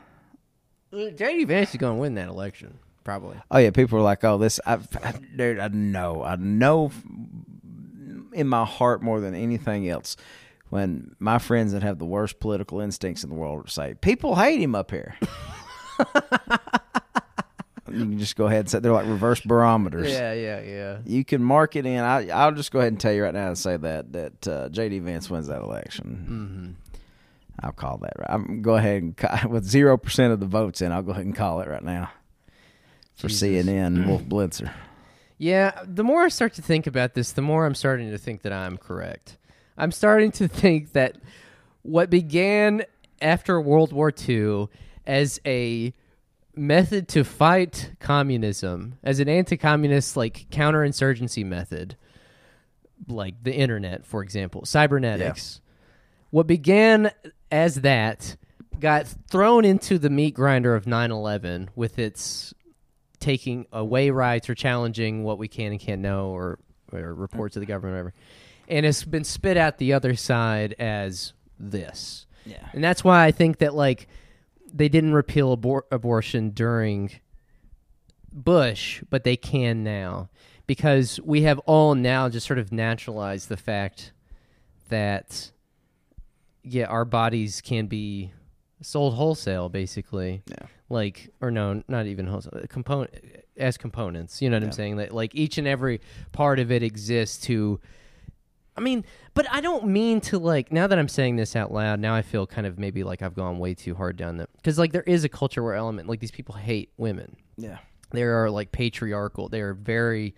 JD 0.92 1.46
Vance 1.48 1.70
is 1.70 1.76
going 1.76 1.96
to 1.96 2.00
win 2.00 2.14
that 2.14 2.28
election, 2.28 2.78
probably. 3.04 3.36
Oh 3.50 3.58
yeah, 3.58 3.70
people 3.70 3.98
are 3.98 4.02
like, 4.02 4.24
"Oh, 4.24 4.38
this." 4.38 4.60
I, 4.64 4.78
I, 5.02 5.14
dude, 5.36 5.58
I 5.58 5.68
know, 5.68 6.22
I 6.22 6.36
know, 6.36 6.90
in 8.32 8.46
my 8.48 8.64
heart 8.64 9.02
more 9.02 9.20
than 9.20 9.34
anything 9.34 9.88
else, 9.88 10.16
when 10.70 11.14
my 11.18 11.38
friends 11.38 11.72
that 11.72 11.82
have 11.82 11.98
the 11.98 12.06
worst 12.06 12.38
political 12.40 12.80
instincts 12.80 13.24
in 13.24 13.30
the 13.30 13.36
world 13.36 13.68
say, 13.68 13.94
"People 14.00 14.36
hate 14.36 14.60
him 14.60 14.74
up 14.74 14.90
here." 14.90 15.16
you 17.96 18.04
can 18.04 18.18
just 18.18 18.36
go 18.36 18.46
ahead 18.46 18.60
and 18.60 18.70
say 18.70 18.78
they're 18.80 18.92
like 18.92 19.06
reverse 19.06 19.40
barometers. 19.40 20.10
Yeah, 20.10 20.32
yeah, 20.32 20.60
yeah. 20.60 20.98
You 21.04 21.24
can 21.24 21.42
mark 21.42 21.76
it 21.76 21.86
in. 21.86 22.00
I, 22.00 22.28
I'll 22.28 22.52
just 22.52 22.70
go 22.70 22.78
ahead 22.78 22.92
and 22.92 23.00
tell 23.00 23.12
you 23.12 23.24
right 23.24 23.34
now 23.34 23.48
and 23.48 23.58
say 23.58 23.76
that 23.76 24.12
that 24.12 24.48
uh, 24.48 24.68
JD 24.68 25.02
Vance 25.02 25.30
wins 25.30 25.48
that 25.48 25.62
election. 25.62 26.26
Mm-hmm. 26.28 26.96
I'll 27.60 27.72
call 27.72 27.98
that 27.98 28.12
right. 28.18 28.30
I'm 28.30 28.62
go 28.62 28.76
ahead 28.76 29.02
and 29.02 29.50
with 29.50 29.64
zero 29.64 29.96
percent 29.96 30.32
of 30.32 30.40
the 30.40 30.46
votes 30.46 30.80
in. 30.80 30.92
I'll 30.92 31.02
go 31.02 31.12
ahead 31.12 31.26
and 31.26 31.34
call 31.34 31.60
it 31.60 31.68
right 31.68 31.84
now 31.84 32.10
for 33.16 33.28
Jesus. 33.28 33.48
CNN. 33.48 34.06
Wolf 34.08 34.22
Blitzer. 34.24 34.72
Yeah, 35.38 35.82
the 35.84 36.04
more 36.04 36.24
I 36.24 36.28
start 36.28 36.54
to 36.54 36.62
think 36.62 36.86
about 36.86 37.14
this, 37.14 37.32
the 37.32 37.42
more 37.42 37.66
I'm 37.66 37.74
starting 37.74 38.10
to 38.10 38.18
think 38.18 38.42
that 38.42 38.52
I'm 38.52 38.78
correct. 38.78 39.36
I'm 39.76 39.92
starting 39.92 40.32
to 40.32 40.48
think 40.48 40.92
that 40.92 41.16
what 41.82 42.08
began 42.08 42.84
after 43.20 43.60
World 43.60 43.92
War 43.92 44.12
II 44.26 44.68
as 45.06 45.38
a 45.46 45.92
method 46.56 47.08
to 47.08 47.24
fight 47.24 47.92
communism, 48.00 48.98
as 49.02 49.20
an 49.20 49.28
anti 49.28 49.56
communist, 49.56 50.16
like 50.16 50.46
counterinsurgency 50.50 51.44
method, 51.44 51.96
like 53.08 53.42
the 53.42 53.54
internet, 53.54 54.06
for 54.06 54.22
example, 54.22 54.64
cybernetics, 54.64 55.60
what 56.30 56.46
began 56.46 57.10
as 57.50 57.76
that 57.76 58.36
got 58.80 59.06
thrown 59.30 59.64
into 59.64 59.98
the 59.98 60.10
meat 60.10 60.34
grinder 60.34 60.74
of 60.74 60.86
9 60.86 61.10
11 61.10 61.70
with 61.74 61.98
its 61.98 62.54
taking 63.18 63.66
away 63.72 64.10
rights 64.10 64.48
or 64.50 64.54
challenging 64.54 65.24
what 65.24 65.38
we 65.38 65.48
can 65.48 65.72
and 65.72 65.80
can't 65.80 66.00
know 66.00 66.28
or, 66.28 66.58
or 66.92 67.14
report 67.14 67.52
to 67.52 67.60
the 67.60 67.66
government 67.66 67.94
or 67.94 68.04
whatever. 68.04 68.14
And 68.68 68.84
it's 68.84 69.04
been 69.04 69.24
spit 69.24 69.56
out 69.56 69.78
the 69.78 69.92
other 69.92 70.14
side 70.14 70.74
as 70.78 71.32
this. 71.58 72.26
Yeah. 72.44 72.68
And 72.72 72.82
that's 72.82 73.02
why 73.02 73.24
I 73.24 73.30
think 73.30 73.58
that 73.58 73.74
like 73.74 74.08
they 74.76 74.88
didn't 74.88 75.12
repeal 75.14 75.56
abor- 75.56 75.82
abortion 75.90 76.50
during 76.50 77.10
Bush, 78.32 79.02
but 79.10 79.24
they 79.24 79.36
can 79.36 79.82
now. 79.82 80.28
Because 80.66 81.20
we 81.24 81.42
have 81.42 81.58
all 81.60 81.94
now 81.94 82.28
just 82.28 82.46
sort 82.46 82.58
of 82.58 82.72
naturalized 82.72 83.48
the 83.48 83.56
fact 83.56 84.12
that 84.88 85.52
yeah, 86.62 86.86
our 86.86 87.04
bodies 87.04 87.60
can 87.60 87.86
be 87.86 88.32
sold 88.82 89.14
wholesale 89.14 89.68
basically. 89.68 90.42
Yeah. 90.46 90.66
like 90.90 91.30
or 91.40 91.50
no 91.50 91.82
not 91.88 92.06
even 92.06 92.26
wholesale 92.26 92.52
uh, 92.62 92.66
component 92.68 93.10
as 93.56 93.76
components 93.76 94.42
you 94.42 94.50
know 94.50 94.56
what 94.56 94.64
i'm 94.64 94.72
saying? 94.72 94.96
That 94.96 95.12
like 95.12 95.34
each 95.34 95.56
and 95.58 95.66
every 95.66 96.00
part 96.32 96.58
of 96.58 96.70
it 96.70 96.82
exists 96.82 97.44
to 97.46 97.80
i 98.76 98.80
mean 98.80 99.04
but 99.34 99.46
i 99.50 99.60
don't 99.60 99.86
mean 99.86 100.20
to 100.20 100.38
like 100.38 100.70
now 100.72 100.86
that 100.86 100.98
i'm 100.98 101.08
saying 101.08 101.36
this 101.36 101.56
out 101.56 101.72
loud 101.72 101.98
now 102.00 102.14
i 102.14 102.22
feel 102.22 102.46
kind 102.46 102.66
of 102.66 102.78
maybe 102.78 103.02
like 103.04 103.22
i've 103.22 103.34
gone 103.34 103.58
way 103.58 103.74
too 103.74 103.94
hard 103.94 104.16
down 104.16 104.36
that 104.36 104.48
because 104.56 104.78
like 104.78 104.92
there 104.92 105.02
is 105.02 105.24
a 105.24 105.28
culture 105.28 105.62
where 105.62 105.74
element 105.74 106.08
like 106.08 106.20
these 106.20 106.30
people 106.30 106.54
hate 106.54 106.90
women 106.96 107.36
Yeah. 107.56 107.78
they 108.12 108.22
are 108.22 108.50
like 108.50 108.72
patriarchal 108.72 109.48
they 109.48 109.60
are 109.60 109.74
very 109.74 110.34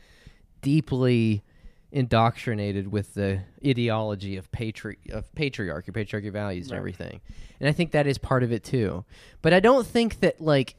deeply 0.63 1.43
indoctrinated 1.91 2.93
with 2.93 3.15
the 3.15 3.41
ideology 3.67 4.37
of 4.37 4.51
patri 4.53 4.99
of 5.11 5.25
patriarchy 5.35 5.91
patriarchy 5.91 6.31
values 6.31 6.67
and 6.67 6.73
Right. 6.73 6.79
everything 6.79 7.21
and 7.61 7.69
i 7.69 7.73
think 7.73 7.93
that 7.93 8.07
is 8.07 8.19
part 8.19 8.43
of 8.43 8.53
it 8.53 8.63
too 8.63 9.05
but 9.41 9.55
i 9.55 9.61
don't 9.61 9.87
think 9.87 10.21
that 10.21 10.41
like 10.41 10.77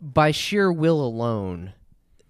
by 0.00 0.30
sheer 0.30 0.72
will 0.72 1.00
alone 1.04 1.74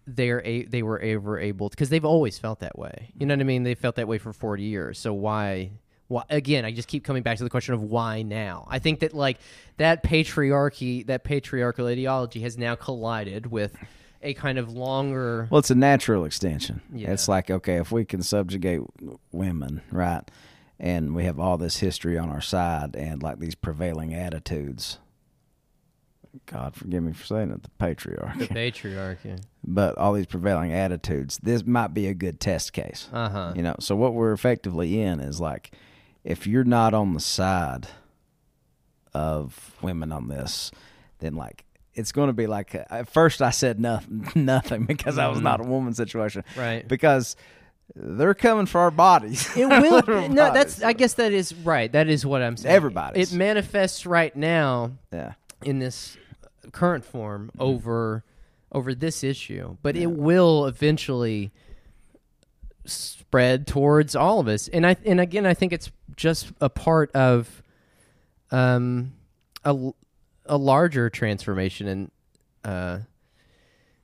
they're 0.07 0.45
a, 0.45 0.65
they 0.65 0.83
were 0.83 1.01
ever 1.01 1.39
able 1.39 1.69
because 1.69 1.89
they've 1.89 2.05
always 2.05 2.39
felt 2.39 2.61
that 2.61 2.79
way 2.79 3.13
you 3.19 3.27
know 3.27 3.35
what 3.35 3.41
i 3.41 3.45
mean 3.45 3.63
they 3.65 3.75
felt 3.75 3.97
that 3.97 4.07
way 4.07 4.19
for 4.19 4.33
40 4.33 4.63
years 4.63 4.99
so 4.99 5.13
why 5.13 5.71
why 6.09 6.23
again 6.31 6.65
i 6.65 6.71
just 6.73 6.89
keep 6.89 7.05
coming 7.05 7.23
back 7.23 7.39
to 7.39 7.45
the 7.45 7.51
question 7.51 7.75
of 7.75 7.83
why 7.83 8.23
now 8.23 8.67
i 8.71 8.79
think 8.79 9.01
that 9.01 9.15
like 9.15 9.39
that 9.79 10.03
patriarchy 10.05 11.05
that 11.07 11.25
patriarchal 11.25 11.87
ideology 11.87 12.41
has 12.41 12.57
now 12.57 12.75
collided 12.75 13.47
with 13.47 13.77
a 14.23 14.35
kind 14.35 14.59
of 14.59 14.73
longer 14.73 15.47
Well, 15.51 15.59
it's 15.59 15.71
a 15.71 15.75
natural 15.75 16.25
extension. 16.25 16.81
Yeah. 16.93 17.13
It's 17.13 17.29
like, 17.29 17.51
okay, 17.51 17.77
if 17.77 17.93
we 17.93 18.05
can 18.05 18.23
subjugate 18.23 18.81
women, 19.31 19.83
right, 19.93 20.23
and 20.81 21.15
we 21.15 21.25
have 21.25 21.39
all 21.39 21.59
this 21.59 21.79
history 21.79 22.19
on 22.19 22.31
our 22.31 22.41
side 22.41 22.97
and 22.97 23.23
like 23.23 23.39
these 23.39 23.55
prevailing 23.55 24.15
attitudes, 24.15 24.99
God 26.47 26.75
forgive 26.75 27.03
me 27.03 27.13
for 27.13 27.25
saying 27.25 27.51
it, 27.51 27.63
the 27.63 27.71
patriarchy, 27.81 28.39
The 28.39 28.47
patriarchy 28.49 29.43
but 29.65 29.97
all 29.97 30.13
these 30.13 30.27
prevailing 30.27 30.73
attitudes, 30.73 31.39
this 31.43 31.65
might 31.65 31.95
be 31.95 32.07
a 32.07 32.15
good 32.15 32.41
test 32.41 32.73
case. 32.73 33.09
uh-huh 33.13 33.55
You 33.57 33.63
know, 33.63 33.77
so 33.81 33.97
what 33.97 34.15
we're 34.15 34.33
effectively 34.33 35.01
in 35.01 35.21
is 35.21 35.41
like, 35.41 35.73
if 36.25 36.47
you're 36.47 36.65
not 36.65 36.93
on 36.93 37.15
the 37.15 37.21
side 37.21 37.89
of 39.15 39.75
women 39.81 40.13
on 40.13 40.29
this, 40.29 40.71
then 41.21 41.35
like 41.35 41.65
it's 41.95 42.13
going 42.13 42.29
to 42.29 42.35
be 42.35 42.47
like 42.47 42.75
at 42.75 43.09
first 43.09 43.41
I 43.41 43.51
said 43.51 43.81
nothing, 43.81 44.29
nothing 44.35 44.85
because 44.85 45.19
I 45.19 45.29
was 45.29 45.41
not 45.41 45.61
a 45.61 45.65
woman 45.65 45.95
situation, 45.95 46.45
Right. 46.57 46.87
Because 46.87 47.37
they're 47.95 48.35
coming 48.35 48.67
for 48.67 48.81
our 48.81 48.91
bodies. 48.91 49.49
It 49.57 49.67
will. 49.67 50.03
no, 50.29 50.53
that's. 50.53 50.83
I 50.83 50.93
guess 50.93 51.15
that 51.15 51.33
is 51.33 51.55
right. 51.55 51.91
That 51.91 52.09
is 52.09 52.27
what 52.27 52.43
I'm 52.43 52.57
saying. 52.57 52.75
Everybody. 52.75 53.21
It 53.21 53.33
manifests 53.33 54.05
right 54.05 54.35
now 54.35 54.93
yeah. 55.13 55.35
in 55.63 55.79
this 55.79 56.17
current 56.73 57.05
form 57.05 57.49
Mm-hmm. 57.53 57.63
over 57.63 58.25
over 58.73 58.95
this 58.95 59.23
issue, 59.25 59.77
but 59.83 59.97
it 59.97 60.11
will 60.11 60.67
eventually 60.67 61.51
spread 62.85 63.67
towards 63.67 64.15
all 64.15 64.41
of 64.41 64.49
us. 64.49 64.69
And 64.69 64.87
I 64.87 64.97
and 65.05 65.21
again, 65.21 65.47
I 65.47 65.55
think 65.55 65.73
it's 65.73 65.91
just 66.17 66.53
a 66.61 66.69
part 66.69 67.11
of 67.13 67.63
um 68.51 69.13
a 69.65 69.91
a 70.47 70.57
larger 70.57 71.11
transformation 71.11 71.89
in 71.89 72.11
uh 72.65 73.01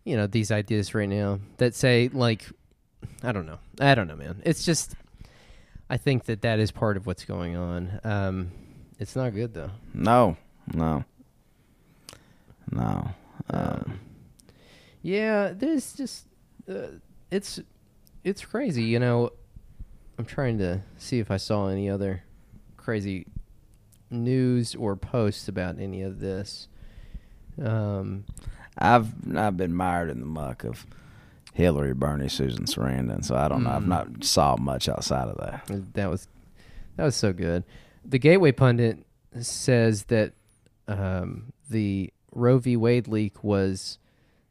you 0.04 0.16
know 0.16 0.26
these 0.26 0.50
ideas 0.50 0.94
right 0.94 1.08
now 1.08 1.38
that 1.58 1.74
say 1.74 2.08
like 2.12 2.44
I 3.22 3.32
don't 3.32 3.46
know. 3.46 3.58
I 3.80 3.94
don't 3.94 4.08
know, 4.08 4.16
man. 4.16 4.42
It's 4.44 4.64
just 4.64 4.94
I 5.90 5.96
think 5.96 6.24
that 6.24 6.42
that 6.42 6.58
is 6.58 6.70
part 6.70 6.96
of 6.96 7.06
what's 7.06 7.24
going 7.24 7.56
on. 7.56 8.00
Um 8.04 8.50
it's 8.98 9.16
not 9.16 9.30
good 9.34 9.54
though. 9.54 9.70
No, 9.94 10.36
no, 10.72 11.04
no. 12.72 13.10
Um, 13.50 13.60
Um, 13.60 14.00
yeah, 15.02 15.52
there's 15.54 15.92
just 15.94 16.26
uh, 16.68 16.98
it's 17.30 17.60
it's 18.24 18.44
crazy, 18.44 18.84
you 18.84 18.98
know. 18.98 19.30
I'm 20.18 20.24
trying 20.24 20.58
to 20.58 20.82
see 20.98 21.18
if 21.18 21.30
I 21.30 21.36
saw 21.38 21.68
any 21.68 21.88
other 21.90 22.22
crazy 22.76 23.26
news 24.10 24.74
or 24.74 24.94
posts 24.94 25.48
about 25.48 25.78
any 25.80 26.02
of 26.02 26.20
this. 26.20 26.68
Um, 27.62 28.24
I've 28.78 29.08
I've 29.36 29.56
been 29.56 29.74
mired 29.74 30.10
in 30.10 30.20
the 30.20 30.26
muck 30.26 30.64
of 30.64 30.86
Hillary, 31.54 31.94
Bernie, 31.94 32.28
Susan 32.28 32.64
Sarandon, 32.66 33.24
so 33.24 33.34
I 33.34 33.48
don't 33.48 33.64
know. 33.64 33.70
I've 33.70 33.82
Mm. 33.82 33.88
not 33.88 34.24
saw 34.24 34.56
much 34.56 34.88
outside 34.88 35.28
of 35.28 35.36
that. 35.38 35.92
that 35.94 36.10
was 36.10 36.28
that 36.96 37.04
was 37.04 37.16
so 37.16 37.32
good. 37.32 37.64
The 38.04 38.18
Gateway 38.18 38.52
pundit 38.52 38.98
says 39.40 40.04
that 40.04 40.32
um, 40.88 41.52
the 41.70 42.12
Roe 42.32 42.58
v. 42.58 42.76
Wade 42.76 43.08
leak 43.08 43.42
was 43.44 43.98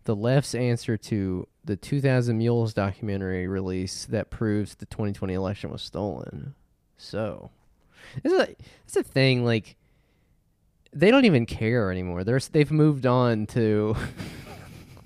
the 0.05 0.15
left's 0.15 0.55
answer 0.55 0.97
to 0.97 1.47
the 1.63 1.75
2000 1.75 2.37
Mules 2.37 2.73
documentary 2.73 3.47
release 3.47 4.05
that 4.05 4.29
proves 4.29 4.75
the 4.75 4.85
2020 4.87 5.33
election 5.33 5.71
was 5.71 5.81
stolen. 5.81 6.55
So, 6.97 7.51
it's 8.23 8.33
a 8.33 8.55
it's 8.85 8.95
a 8.95 9.03
thing 9.03 9.45
like 9.45 9.75
they 10.93 11.11
don't 11.11 11.25
even 11.25 11.45
care 11.45 11.91
anymore. 11.91 12.23
They're 12.23 12.39
they've 12.39 12.71
moved 12.71 13.05
on 13.05 13.45
to 13.47 13.95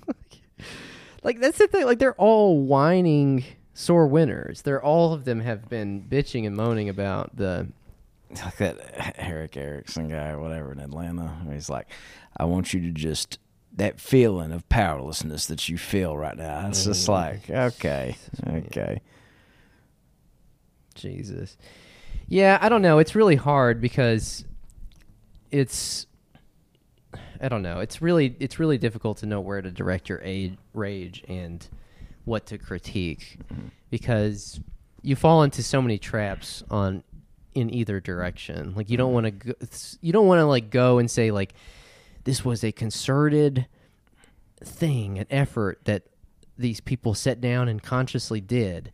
like 1.22 1.40
that's 1.40 1.58
the 1.58 1.68
thing. 1.68 1.84
Like 1.84 1.98
they're 1.98 2.14
all 2.14 2.60
whining 2.60 3.44
sore 3.74 4.06
winners. 4.06 4.62
They're 4.62 4.82
all 4.82 5.12
of 5.12 5.24
them 5.24 5.40
have 5.40 5.68
been 5.68 6.02
bitching 6.08 6.46
and 6.46 6.56
moaning 6.56 6.88
about 6.88 7.36
the 7.36 7.68
like 8.44 8.56
that 8.58 9.14
Erick 9.18 9.56
Erickson 9.56 10.08
guy 10.08 10.28
or 10.30 10.40
whatever 10.40 10.72
in 10.72 10.80
Atlanta. 10.80 11.28
where 11.44 11.54
He's 11.54 11.68
like, 11.70 11.88
I 12.36 12.44
want 12.44 12.72
you 12.74 12.80
to 12.80 12.90
just 12.90 13.38
that 13.76 14.00
feeling 14.00 14.52
of 14.52 14.66
powerlessness 14.68 15.46
that 15.46 15.68
you 15.68 15.76
feel 15.78 16.16
right 16.16 16.36
now. 16.36 16.66
It's 16.68 16.84
just 16.84 17.06
Mm. 17.06 17.12
like, 17.12 17.50
okay, 17.50 18.16
okay. 18.48 19.00
Jesus. 20.94 21.56
Yeah, 22.28 22.58
I 22.60 22.68
don't 22.68 22.82
know. 22.82 22.98
It's 22.98 23.14
really 23.14 23.36
hard 23.36 23.80
because 23.80 24.44
it's 25.50 26.06
I 27.40 27.48
don't 27.48 27.62
know. 27.62 27.80
It's 27.80 28.00
really 28.02 28.34
it's 28.40 28.58
really 28.58 28.78
difficult 28.78 29.18
to 29.18 29.26
know 29.26 29.40
where 29.40 29.60
to 29.60 29.70
direct 29.70 30.08
your 30.08 30.20
aid, 30.22 30.56
rage 30.72 31.22
and 31.28 31.66
what 32.24 32.46
to 32.46 32.58
critique 32.58 33.38
because 33.90 34.58
you 35.02 35.14
fall 35.14 35.42
into 35.44 35.62
so 35.62 35.80
many 35.80 35.98
traps 35.98 36.64
on 36.70 37.04
in 37.56 37.72
either 37.72 38.00
direction. 38.00 38.74
Like 38.76 38.90
you 38.90 38.96
don't 38.96 39.12
mm-hmm. 39.12 39.26
want 39.26 39.40
to 39.40 39.52
go, 39.52 39.98
you 40.00 40.12
don't 40.12 40.26
want 40.26 40.40
to 40.40 40.44
like 40.44 40.70
go 40.70 40.98
and 40.98 41.10
say 41.10 41.30
like 41.30 41.54
this 42.24 42.44
was 42.44 42.62
a 42.62 42.70
concerted 42.70 43.66
thing, 44.62 45.18
an 45.18 45.26
effort 45.30 45.80
that 45.84 46.04
these 46.58 46.80
people 46.80 47.14
sat 47.14 47.40
down 47.40 47.68
and 47.68 47.82
consciously 47.82 48.40
did 48.40 48.92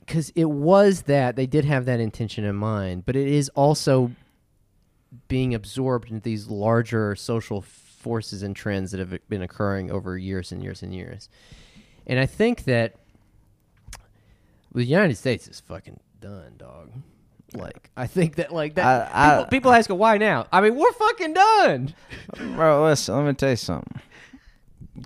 because 0.00 0.30
it 0.30 0.44
was 0.44 1.02
that 1.02 1.34
they 1.34 1.46
did 1.46 1.64
have 1.64 1.84
that 1.86 1.98
intention 1.98 2.44
in 2.44 2.54
mind, 2.54 3.04
but 3.04 3.16
it 3.16 3.26
is 3.26 3.48
also 3.50 4.12
being 5.28 5.54
absorbed 5.54 6.10
into 6.10 6.22
these 6.22 6.48
larger 6.48 7.16
social 7.16 7.62
forces 7.62 8.42
and 8.42 8.54
trends 8.54 8.92
that 8.92 9.00
have 9.00 9.18
been 9.28 9.42
occurring 9.42 9.90
over 9.90 10.16
years 10.16 10.52
and 10.52 10.62
years 10.62 10.82
and 10.82 10.94
years. 10.94 11.28
And 12.06 12.20
I 12.20 12.26
think 12.26 12.64
that 12.64 12.94
the 14.72 14.84
United 14.84 15.16
States 15.16 15.48
is 15.48 15.58
fucking 15.58 15.98
done, 16.20 16.54
dog. 16.58 16.92
Like 17.56 17.90
I 17.96 18.06
think 18.06 18.36
that 18.36 18.52
like 18.52 18.74
that 18.74 19.10
I- 19.14 19.26
I- 19.26 19.30
people, 19.36 19.46
people 19.50 19.72
ask 19.72 19.90
why 19.90 20.18
now. 20.18 20.46
I 20.52 20.60
mean, 20.60 20.76
we're 20.76 20.92
fucking 20.92 21.32
done. 21.34 21.94
Bro, 22.54 22.84
listen, 22.84 23.16
let 23.16 23.24
me 23.26 23.32
tell 23.34 23.50
you 23.50 23.56
something. 23.56 24.00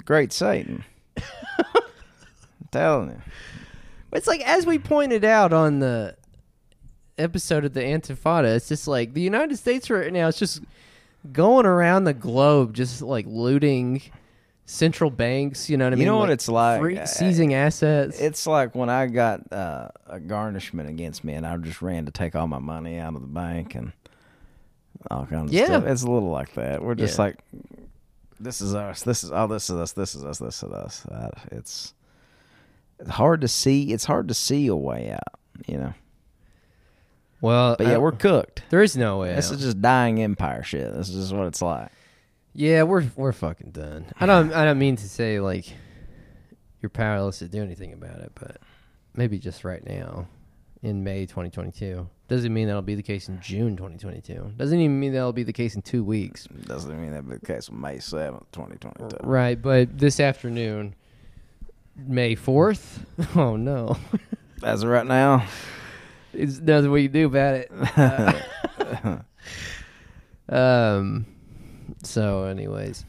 Great 0.05 0.33
Satan. 0.33 0.85
I'm 1.17 1.83
telling 2.71 3.11
you. 3.11 3.23
It's 4.13 4.27
like 4.27 4.41
as 4.47 4.67
we 4.67 4.79
pointed 4.79 5.25
out 5.25 5.53
on 5.53 5.79
the 5.81 6.17
episode 7.19 7.65
of 7.65 7.75
the 7.75 7.81
Antifada, 7.81 8.57
it's 8.57 8.69
just 8.69 8.89
like 8.89 9.15
the 9.15 9.21
United 9.21 9.57
States 9.57 9.91
right 9.91 10.13
now 10.13 10.27
is 10.29 10.37
just 10.39 10.63
going 11.33 11.67
around 11.67 12.05
the 12.05 12.15
globe, 12.15 12.75
just 12.75 13.03
like 13.03 13.27
looting 13.29 14.01
central 14.71 15.11
banks. 15.11 15.69
You 15.69 15.77
know 15.77 15.87
what 15.87 15.93
I 15.93 15.97
mean? 15.97 16.01
You 16.01 16.07
know 16.07 16.19
what 16.19 16.31
it's 16.31 16.49
like? 16.49 16.81
free- 16.81 17.07
seizing 17.07 17.55
assets. 17.55 18.21
It's 18.21 18.47
like 18.47 18.75
when 18.75 18.89
I 18.89 19.07
got 19.07 19.53
uh, 19.53 19.89
a 20.07 20.21
garnishment 20.21 20.89
against 20.89 21.25
me 21.25 21.35
and 21.35 21.47
I 21.47 21.57
just 21.57 21.83
ran 21.83 22.07
to 22.07 22.13
take 22.13 22.35
all 22.37 22.47
my 22.47 22.59
money 22.61 22.99
out 22.99 23.15
of 23.15 23.21
the 23.21 23.27
bank 23.27 23.75
and 23.75 23.93
all 25.11 25.27
kinds 25.27 25.53
Yeah. 25.53 25.63
of 25.63 25.67
stuff. 25.69 25.85
It's 25.87 26.03
a 26.03 26.11
little 26.11 26.31
like 26.31 26.55
that. 26.55 26.83
We're 26.83 26.95
just 26.95 27.19
Yeah. 27.19 27.25
like, 27.25 27.39
this 28.39 28.61
is 28.61 28.75
us. 28.75 29.03
This 29.03 29.25
is, 29.25 29.33
oh, 29.33 29.47
this 29.49 29.69
is 29.71 29.77
us. 29.77 29.93
This 29.93 30.15
is 30.15 30.25
us. 30.25 30.39
This 30.39 30.63
is 30.63 30.71
us. 30.73 31.07
Uh, 31.07 31.31
it's, 31.51 31.93
it's 33.01 33.11
hard 33.11 33.41
to 33.41 33.49
see. 33.49 33.93
It's 33.93 34.05
hard 34.05 34.29
to 34.29 34.35
see 34.35 34.67
a 34.69 34.77
way 34.77 35.11
out, 35.11 35.41
you 35.67 35.79
know? 35.79 35.95
well, 37.41 37.75
But 37.77 37.87
yeah, 37.89 37.95
I- 37.95 37.99
we're 37.99 38.13
cooked. 38.13 38.63
there 38.71 38.83
is 38.83 38.97
no 38.97 39.19
way. 39.19 39.35
This 39.35 39.49
out. 39.51 39.57
is 39.59 39.63
just 39.63 39.81
dying 39.83 40.23
empire 40.23 40.63
shit. 40.63 40.93
This 40.95 41.09
is 41.09 41.17
just 41.29 41.35
what 41.35 41.47
it's 41.49 41.61
like. 41.63 41.91
Yeah, 42.53 42.83
we're 42.83 43.05
we're 43.17 43.33
fucking 43.33 43.71
done. 43.71 44.07
I 44.19 44.27
don't 44.27 44.53
I 44.53 44.65
don't 44.65 44.79
mean 44.79 44.97
to 44.97 45.09
say 45.09 45.41
like 45.41 45.73
you're 46.81 46.91
powerless 46.91 47.39
to 47.41 47.49
do 47.49 47.63
anything 47.63 47.93
about 47.93 48.21
it, 48.21 48.33
but 48.35 48.59
maybe 49.15 49.39
just 49.39 49.65
right 49.65 49.85
now 49.87 50.27
in 50.83 51.05
May 51.05 51.27
2022 51.27 52.09
doesn't 52.29 52.55
mean 52.55 52.69
that'll 52.69 52.81
be 52.81 52.95
the 52.95 53.03
case 53.03 53.29
in 53.29 53.41
June 53.41 53.77
2022. 53.77 54.53
Doesn't 54.57 54.79
even 54.79 54.99
mean 55.01 55.13
that'll 55.13 55.33
be 55.33 55.43
the 55.43 55.53
case 55.53 55.75
in 55.75 55.83
two 55.83 56.05
weeks. 56.05 56.47
Doesn't 56.47 56.99
mean 57.01 57.11
that'll 57.11 57.29
be 57.29 57.37
the 57.37 57.47
case 57.47 57.69
on 57.69 57.81
May 57.81 57.97
7th, 57.97 58.45
2022. 58.53 59.17
Right, 59.23 59.61
but 59.61 59.99
this 59.99 60.21
afternoon, 60.21 60.95
May 61.97 62.37
4th, 62.37 63.05
oh 63.37 63.57
no. 63.57 63.97
As 64.63 64.83
of 64.85 64.91
right 64.91 65.07
now, 65.07 65.45
There's 66.33 66.61
nothing 66.61 66.91
we 66.93 67.05
can 67.05 67.13
do 67.13 67.27
about 67.27 67.55
it. 67.55 69.25
Uh, 70.51 70.97
um, 70.99 71.27
so, 72.03 72.45
anyways. 72.45 73.05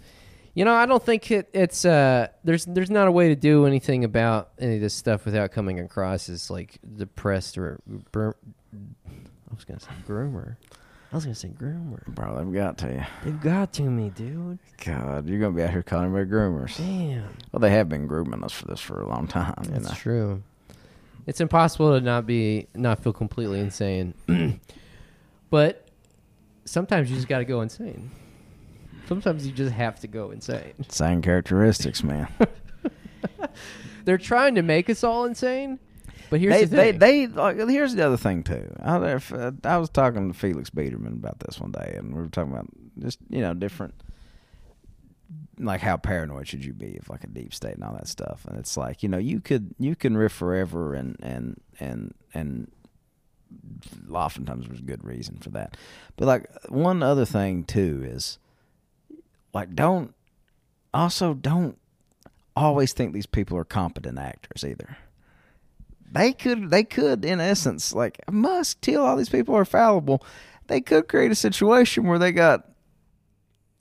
You 0.53 0.65
know, 0.65 0.73
I 0.73 0.85
don't 0.85 1.03
think 1.03 1.31
it, 1.31 1.49
it's 1.53 1.85
uh 1.85 2.27
there's 2.43 2.65
there's 2.65 2.89
not 2.89 3.07
a 3.07 3.11
way 3.11 3.29
to 3.29 3.35
do 3.35 3.65
anything 3.65 4.03
about 4.03 4.49
any 4.59 4.75
of 4.75 4.81
this 4.81 4.93
stuff 4.93 5.25
without 5.25 5.51
coming 5.51 5.79
across 5.79 6.27
as 6.27 6.49
like 6.49 6.77
depressed 6.97 7.57
or 7.57 7.79
bur- 8.11 8.35
I 8.73 9.55
was 9.55 9.63
gonna 9.63 9.79
say 9.79 9.91
groomer. 10.05 10.57
I 11.11 11.15
was 11.15 11.23
gonna 11.23 11.35
say 11.35 11.49
groomer. 11.49 12.05
bro, 12.07 12.37
they've 12.37 12.53
got 12.53 12.77
to 12.79 12.87
you. 12.91 13.03
They've 13.23 13.41
got 13.41 13.71
to 13.73 13.83
me, 13.83 14.09
dude. 14.09 14.59
God, 14.83 15.27
you're 15.29 15.39
gonna 15.39 15.55
be 15.55 15.63
out 15.63 15.69
here 15.71 15.83
calling 15.83 16.07
everybody 16.07 16.29
groomers. 16.29 16.77
Damn. 16.77 17.29
Well, 17.53 17.61
they 17.61 17.69
have 17.71 17.87
been 17.87 18.07
grooming 18.07 18.43
us 18.43 18.51
for 18.51 18.65
this 18.65 18.81
for 18.81 19.01
a 19.01 19.07
long 19.07 19.27
time. 19.27 19.55
You 19.63 19.71
That's 19.71 19.89
know? 19.89 19.95
true. 19.95 20.43
It's 21.27 21.39
impossible 21.39 21.97
to 21.97 22.03
not 22.03 22.25
be 22.25 22.67
not 22.75 23.01
feel 23.01 23.13
completely 23.13 23.59
insane. 23.61 24.15
but 25.49 25.87
sometimes 26.65 27.09
you 27.09 27.15
just 27.15 27.27
got 27.27 27.39
to 27.39 27.45
go 27.45 27.61
insane. 27.61 28.11
Sometimes 29.11 29.45
you 29.45 29.51
just 29.51 29.73
have 29.73 29.99
to 29.99 30.07
go 30.07 30.31
insane. 30.31 30.71
Same 30.87 31.21
characteristics, 31.21 32.01
man. 32.01 32.29
They're 34.05 34.17
trying 34.17 34.55
to 34.55 34.61
make 34.61 34.89
us 34.89 35.03
all 35.03 35.25
insane, 35.25 35.79
but 36.29 36.39
here's 36.39 36.53
they, 36.53 36.63
the 36.63 36.75
they, 36.77 36.91
thing. 36.91 36.99
they, 36.99 37.27
like, 37.27 37.57
here's 37.57 37.93
the 37.93 38.05
other 38.05 38.15
thing 38.15 38.41
too. 38.41 38.73
I, 38.81 38.95
uh, 38.95 39.51
I 39.65 39.77
was 39.79 39.89
talking 39.89 40.31
to 40.31 40.39
Felix 40.39 40.69
Biederman 40.69 41.11
about 41.11 41.41
this 41.41 41.59
one 41.59 41.73
day, 41.73 41.95
and 41.97 42.15
we 42.15 42.21
were 42.21 42.29
talking 42.29 42.53
about 42.53 42.67
just 42.99 43.19
you 43.29 43.41
know 43.41 43.53
different, 43.53 43.95
like 45.59 45.81
how 45.81 45.97
paranoid 45.97 46.47
should 46.47 46.63
you 46.63 46.71
be 46.71 46.95
of 46.95 47.09
like 47.09 47.25
a 47.25 47.27
deep 47.27 47.53
state 47.53 47.73
and 47.73 47.83
all 47.83 47.95
that 47.95 48.07
stuff. 48.07 48.45
And 48.47 48.57
it's 48.57 48.77
like 48.77 49.03
you 49.03 49.09
know 49.09 49.17
you 49.17 49.41
could 49.41 49.75
you 49.77 49.93
can 49.93 50.15
riff 50.15 50.31
forever 50.31 50.93
and 50.93 51.17
and 51.21 51.59
and 51.81 52.13
and 52.33 52.71
oftentimes 54.09 54.67
there's 54.69 54.79
good 54.79 55.03
reason 55.03 55.35
for 55.35 55.49
that. 55.49 55.75
But 56.15 56.27
like 56.27 56.49
one 56.69 57.03
other 57.03 57.25
thing 57.25 57.65
too 57.65 58.05
is 58.05 58.37
like 59.53 59.75
don't 59.75 60.13
also 60.93 61.33
don't 61.33 61.77
always 62.55 62.93
think 62.93 63.13
these 63.13 63.25
people 63.25 63.57
are 63.57 63.65
competent 63.65 64.19
actors 64.19 64.63
either. 64.63 64.97
They 66.11 66.33
could, 66.33 66.69
they 66.69 66.83
could, 66.83 67.23
in 67.23 67.39
essence, 67.39 67.93
like 67.93 68.19
Musk, 68.29 68.81
Thiel, 68.81 69.01
all 69.01 69.15
these 69.15 69.29
people 69.29 69.55
are 69.55 69.63
fallible. 69.63 70.25
They 70.67 70.81
could 70.81 71.07
create 71.07 71.31
a 71.31 71.35
situation 71.35 72.05
where 72.05 72.19
they 72.19 72.31
got 72.31 72.67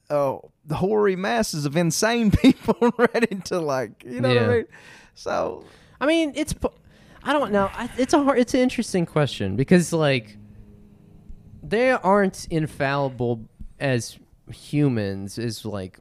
oh 0.09 0.51
the 0.64 0.76
hoary 0.76 1.16
masses 1.16 1.64
of 1.64 1.76
insane 1.76 2.30
people 2.42 2.76
ready 2.98 3.36
to 3.47 3.59
like, 3.60 4.05
you 4.05 4.20
know 4.20 4.28
what 4.28 4.42
I 4.42 4.48
mean? 4.48 4.66
So 5.14 5.64
I 6.01 6.06
mean, 6.06 6.32
it's. 6.34 6.55
I 7.22 7.34
don't 7.34 7.52
know. 7.52 7.70
It's 7.98 8.14
a 8.14 8.22
hard. 8.22 8.38
It's 8.38 8.55
an 8.55 8.60
interesting 8.60 9.05
question 9.05 9.56
because 9.56 9.92
like 9.92 10.38
they 11.62 11.90
aren't 11.90 12.47
infallible 12.51 13.42
as 13.78 14.18
humans 14.51 15.39
is 15.39 15.64
like 15.64 15.98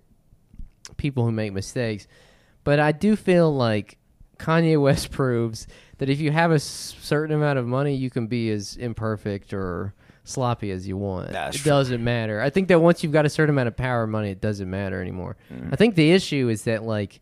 people 0.98 1.26
who 1.26 1.32
make 1.32 1.54
mistakes, 1.54 2.08
but 2.64 2.80
I 2.80 2.92
do 2.92 3.16
feel 3.16 3.54
like 3.54 3.98
Kanye 4.38 4.82
West 4.82 5.12
proves 5.12 5.68
that 5.98 6.10
if 6.10 6.20
you 6.20 6.32
have 6.32 6.52
a 6.52 6.60
certain 6.60 7.36
amount 7.36 7.60
of 7.60 7.68
money, 7.68 7.96
you 7.96 8.10
can 8.10 8.28
be 8.28 8.50
as 8.52 8.76
imperfect 8.78 9.54
or 9.54 9.94
sloppy 10.24 10.72
as 10.72 10.88
you 10.88 10.96
want. 10.96 11.32
That's 11.32 11.58
it 11.58 11.60
true. 11.60 11.70
doesn't 11.70 12.04
matter. 12.04 12.42
I 12.42 12.50
think 12.50 12.68
that 12.70 12.80
once 12.80 13.04
you've 13.04 13.12
got 13.12 13.26
a 13.26 13.30
certain 13.30 13.50
amount 13.50 13.68
of 13.68 13.76
power 13.76 14.04
and 14.04 14.12
money, 14.12 14.30
it 14.30 14.42
doesn't 14.42 14.70
matter 14.70 15.02
anymore. 15.02 15.38
Mm. 15.52 15.74
I 15.74 15.76
think 15.76 15.96
the 15.96 16.12
issue 16.12 16.50
is 16.50 16.64
that 16.64 16.84
like 16.84 17.20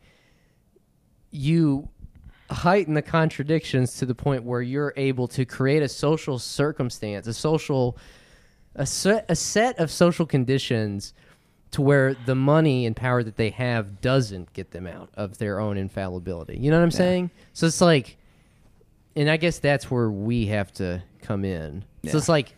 you 1.31 1.89
heighten 2.49 2.93
the 2.93 3.01
contradictions 3.01 3.97
to 3.97 4.05
the 4.05 4.15
point 4.15 4.43
where 4.43 4.61
you're 4.61 4.93
able 4.95 5.27
to 5.27 5.45
create 5.45 5.83
a 5.83 5.89
social 5.89 6.39
circumstance, 6.39 7.27
a 7.27 7.33
social 7.33 7.97
a 8.77 8.85
set, 8.85 9.25
a 9.29 9.35
set 9.35 9.77
of 9.79 9.91
social 9.91 10.25
conditions 10.25 11.13
to 11.71 11.81
where 11.81 12.13
the 12.13 12.35
money 12.35 12.85
and 12.85 12.95
power 12.95 13.23
that 13.23 13.35
they 13.35 13.49
have 13.49 13.99
doesn't 13.99 14.53
get 14.53 14.71
them 14.71 14.87
out 14.87 15.09
of 15.15 15.37
their 15.37 15.59
own 15.59 15.77
infallibility. 15.77 16.57
You 16.57 16.71
know 16.71 16.77
what 16.77 16.83
I'm 16.83 16.89
Yeah. 16.91 16.97
saying? 16.97 17.31
So 17.53 17.65
it's 17.67 17.81
like 17.81 18.17
and 19.15 19.29
I 19.31 19.37
guess 19.37 19.57
that's 19.59 19.89
where 19.89 20.09
we 20.11 20.45
have 20.45 20.71
to 20.73 21.01
come 21.23 21.43
in. 21.43 21.83
So 22.07 22.17
it's 22.17 22.29
like 22.29 22.53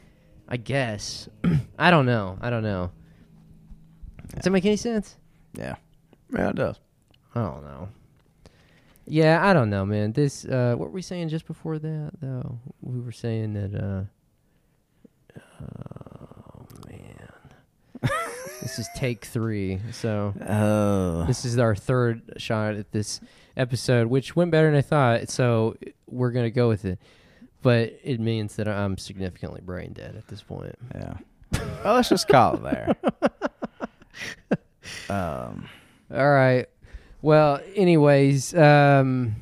I 0.48 0.58
guess 0.58 1.28
I 1.80 1.90
don't 1.90 2.06
know. 2.06 2.38
I 2.42 2.50
don't 2.50 2.64
know. 2.64 2.92
Does 4.36 4.44
that 4.44 4.52
make 4.52 4.66
any 4.66 4.76
sense? 4.76 5.16
yeah, 5.54 5.76
yeah, 6.32 6.50
it 6.50 6.56
does. 6.56 6.80
I 7.34 7.42
don't 7.42 7.64
know. 7.64 7.90
Yeah, 9.08 9.44
I 9.44 9.54
don't 9.54 9.72
know, 9.72 9.86
man. 9.86 10.12
This 10.12 10.46
uh 10.46 10.76
what 10.78 10.90
were 10.90 10.94
we 10.94 11.02
saying 11.02 11.30
just 11.30 11.48
before 11.48 11.80
that 11.80 12.12
though? 12.22 12.60
We 12.82 13.00
were 13.00 13.12
saying 13.12 13.54
that 13.54 13.74
uh 13.74 14.04
man. 15.62 15.99
This 18.62 18.80
is 18.80 18.88
take 18.96 19.26
3. 19.26 19.80
So 19.92 20.34
Oh, 20.48 21.26
this 21.26 21.46
is 21.46 21.58
our 21.60 21.76
third 21.76 22.22
shot 22.38 22.76
at 22.76 22.92
this 22.92 23.22
episode, 23.58 24.08
which 24.08 24.36
went 24.36 24.52
better 24.52 24.68
than 24.68 24.78
I 24.78 24.82
thought. 24.82 25.30
So 25.30 25.76
we're 26.08 26.32
going 26.32 26.46
to 26.46 26.52
go 26.52 26.68
with 26.68 26.86
it. 26.86 27.00
But 27.62 28.00
it 28.04 28.20
means 28.20 28.56
that 28.56 28.68
I'm 28.70 28.98
significantly 28.98 29.62
brain 29.64 29.92
dead 29.94 30.16
at 30.16 30.28
this 30.28 30.42
point. 30.42 30.76
yeah. 30.96 31.18
Well, 31.84 31.96
let's 31.96 32.10
just 32.10 32.28
call 32.28 32.56
it 32.56 32.64
there. 32.64 32.96
um, 35.10 35.68
All 36.14 36.30
right. 36.32 36.68
Well, 37.22 37.60
anyways, 37.76 38.54
um 38.56 39.36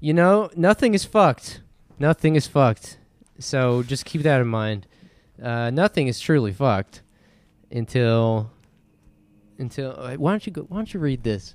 you 0.00 0.12
know, 0.12 0.50
nothing 0.54 0.92
is 0.92 1.04
fucked. 1.06 1.62
Nothing 1.98 2.34
is 2.36 2.46
fucked. 2.46 2.98
So 3.38 3.82
just 3.82 4.04
keep 4.04 4.22
that 4.22 4.40
in 4.42 4.48
mind. 4.48 4.86
Uh 5.42 5.70
nothing 5.70 6.06
is 6.06 6.20
truly 6.20 6.52
fucked 6.52 7.00
until 7.74 8.50
until 9.58 9.94
uh, 9.98 10.14
why 10.14 10.30
don't 10.30 10.46
you 10.46 10.52
go 10.52 10.62
why 10.62 10.78
don't 10.78 10.94
you 10.94 11.00
read 11.00 11.22
this? 11.22 11.54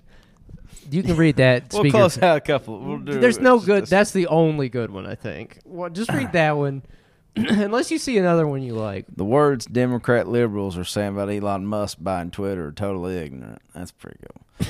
You 0.92 1.02
can 1.04 1.16
read 1.16 1.38
that. 1.38 1.70
we'll 1.74 1.84
speaker- 1.84 1.98
close 1.98 2.22
out 2.22 2.38
a 2.38 2.42
couple. 2.42 2.80
We'll 2.80 3.00
do 3.00 3.20
There's 3.20 3.40
no 3.40 3.60
good. 3.60 3.88
That's 3.88 4.12
the 4.12 4.28
only 4.28 4.70
good 4.70 4.92
one, 4.92 5.06
I 5.06 5.16
think. 5.16 5.60
Well, 5.66 5.90
just 5.90 6.12
read 6.12 6.32
that 6.34 6.58
one. 6.58 6.84
Unless 7.36 7.92
you 7.92 7.98
see 7.98 8.18
another 8.18 8.48
one 8.48 8.62
you 8.62 8.74
like. 8.74 9.06
the 9.16 9.26
words 9.26 9.66
Democrat 9.66 10.28
liberals 10.28 10.78
are 10.78 10.84
saying 10.84 11.14
about 11.14 11.30
Elon 11.30 11.66
Musk 11.66 11.98
buying 12.02 12.32
Twitter 12.32 12.68
are 12.68 12.72
totally 12.72 13.18
ignorant. 13.18 13.62
That's 13.74 13.92
pretty 13.92 14.20
good. 14.20 14.68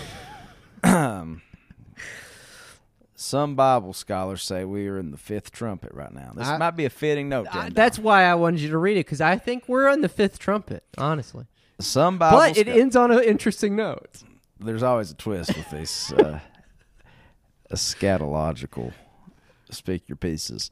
um, 0.84 1.42
some 3.20 3.56
Bible 3.56 3.92
scholars 3.94 4.42
say 4.44 4.64
we 4.64 4.88
are 4.88 4.98
in 4.98 5.12
the 5.12 5.18
fifth 5.18 5.52
trumpet 5.52 5.92
right 5.94 6.14
now. 6.14 6.32
This 6.36 6.48
I- 6.48 6.58
might 6.58 6.72
be 6.78 6.86
a 6.86 6.90
fitting 6.90 7.28
note. 7.30 7.48
I, 7.54 7.70
that's 7.70 8.00
why 8.00 8.24
I 8.24 8.36
wanted 8.36 8.62
you 8.62 8.70
to 8.70 8.78
read 8.78 8.94
it 8.98 9.06
because 9.06 9.20
I 9.22 9.38
think 9.38 9.68
we're 9.68 9.90
on 9.90 10.02
the 10.02 10.08
fifth 10.10 10.40
trumpet, 10.40 10.84
honestly. 10.98 11.46
some 11.80 12.18
Bible. 12.18 12.38
But 12.38 12.58
it 12.58 12.68
scho- 12.68 12.74
ends 12.80 12.96
on 12.96 13.12
an 13.12 13.22
interesting 13.24 13.76
note. 13.76 14.24
there's 14.60 14.84
always 14.84 15.12
a 15.12 15.16
twist 15.16 15.56
with 15.58 15.70
these 15.70 16.14
uh, 16.18 16.40
eschatological 17.72 18.94
speak 19.70 20.08
your 20.08 20.16
pieces. 20.16 20.72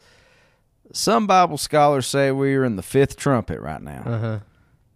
Some 0.93 1.27
Bible 1.27 1.57
scholars 1.57 2.07
say 2.07 2.31
we 2.31 2.55
are 2.55 2.63
in 2.63 2.77
the 2.77 2.81
fifth 2.81 3.17
trumpet 3.17 3.59
right 3.59 3.81
now, 3.81 4.03
Uh 4.05 4.19
huh. 4.19 4.39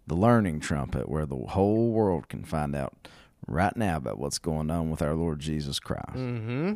the 0.06 0.14
learning 0.16 0.60
trumpet, 0.60 1.08
where 1.08 1.26
the 1.26 1.36
whole 1.36 1.90
world 1.92 2.28
can 2.28 2.44
find 2.44 2.74
out 2.74 3.08
right 3.46 3.76
now 3.76 3.98
about 3.98 4.18
what's 4.18 4.38
going 4.38 4.70
on 4.70 4.90
with 4.90 5.02
our 5.02 5.14
Lord 5.14 5.40
Jesus 5.40 5.78
Christ. 5.78 6.14
Mm-hmm. 6.14 6.74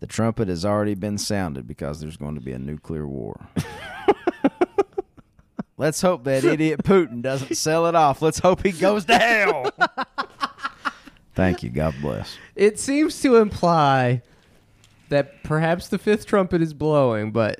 The 0.00 0.06
trumpet 0.06 0.48
has 0.48 0.64
already 0.64 0.94
been 0.94 1.18
sounded 1.18 1.66
because 1.66 2.00
there's 2.00 2.16
going 2.16 2.34
to 2.34 2.40
be 2.40 2.52
a 2.52 2.58
nuclear 2.58 3.06
war. 3.06 3.48
Let's 5.76 6.02
hope 6.02 6.24
that 6.24 6.44
idiot 6.44 6.82
Putin 6.82 7.22
doesn't 7.22 7.54
sell 7.54 7.86
it 7.86 7.94
off. 7.94 8.20
Let's 8.20 8.38
hope 8.38 8.62
he 8.62 8.72
goes 8.72 9.06
to 9.06 9.16
hell. 9.16 9.70
Thank 11.34 11.62
you. 11.62 11.70
God 11.70 11.94
bless. 12.02 12.36
It 12.54 12.78
seems 12.78 13.20
to 13.22 13.36
imply 13.36 14.22
that 15.08 15.42
perhaps 15.42 15.88
the 15.88 15.98
fifth 15.98 16.26
trumpet 16.26 16.60
is 16.60 16.74
blowing, 16.74 17.30
but 17.30 17.58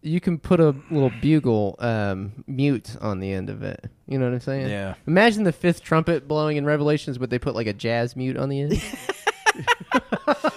you 0.00 0.20
can 0.20 0.38
put 0.38 0.60
a 0.60 0.74
little 0.90 1.12
bugle 1.20 1.76
um, 1.80 2.44
mute 2.46 2.96
on 3.00 3.20
the 3.20 3.32
end 3.32 3.48
of 3.48 3.62
it. 3.62 3.90
You 4.06 4.18
know 4.18 4.26
what 4.26 4.34
I'm 4.34 4.40
saying? 4.40 4.68
Yeah. 4.68 4.94
Imagine 5.06 5.44
the 5.44 5.52
fifth 5.52 5.82
trumpet 5.82 6.28
blowing 6.28 6.56
in 6.56 6.64
Revelations, 6.64 7.16
but 7.16 7.30
they 7.30 7.38
put 7.38 7.54
like 7.54 7.66
a 7.66 7.72
jazz 7.72 8.16
mute 8.16 8.36
on 8.36 8.48
the 8.48 8.60
end. 8.60 8.82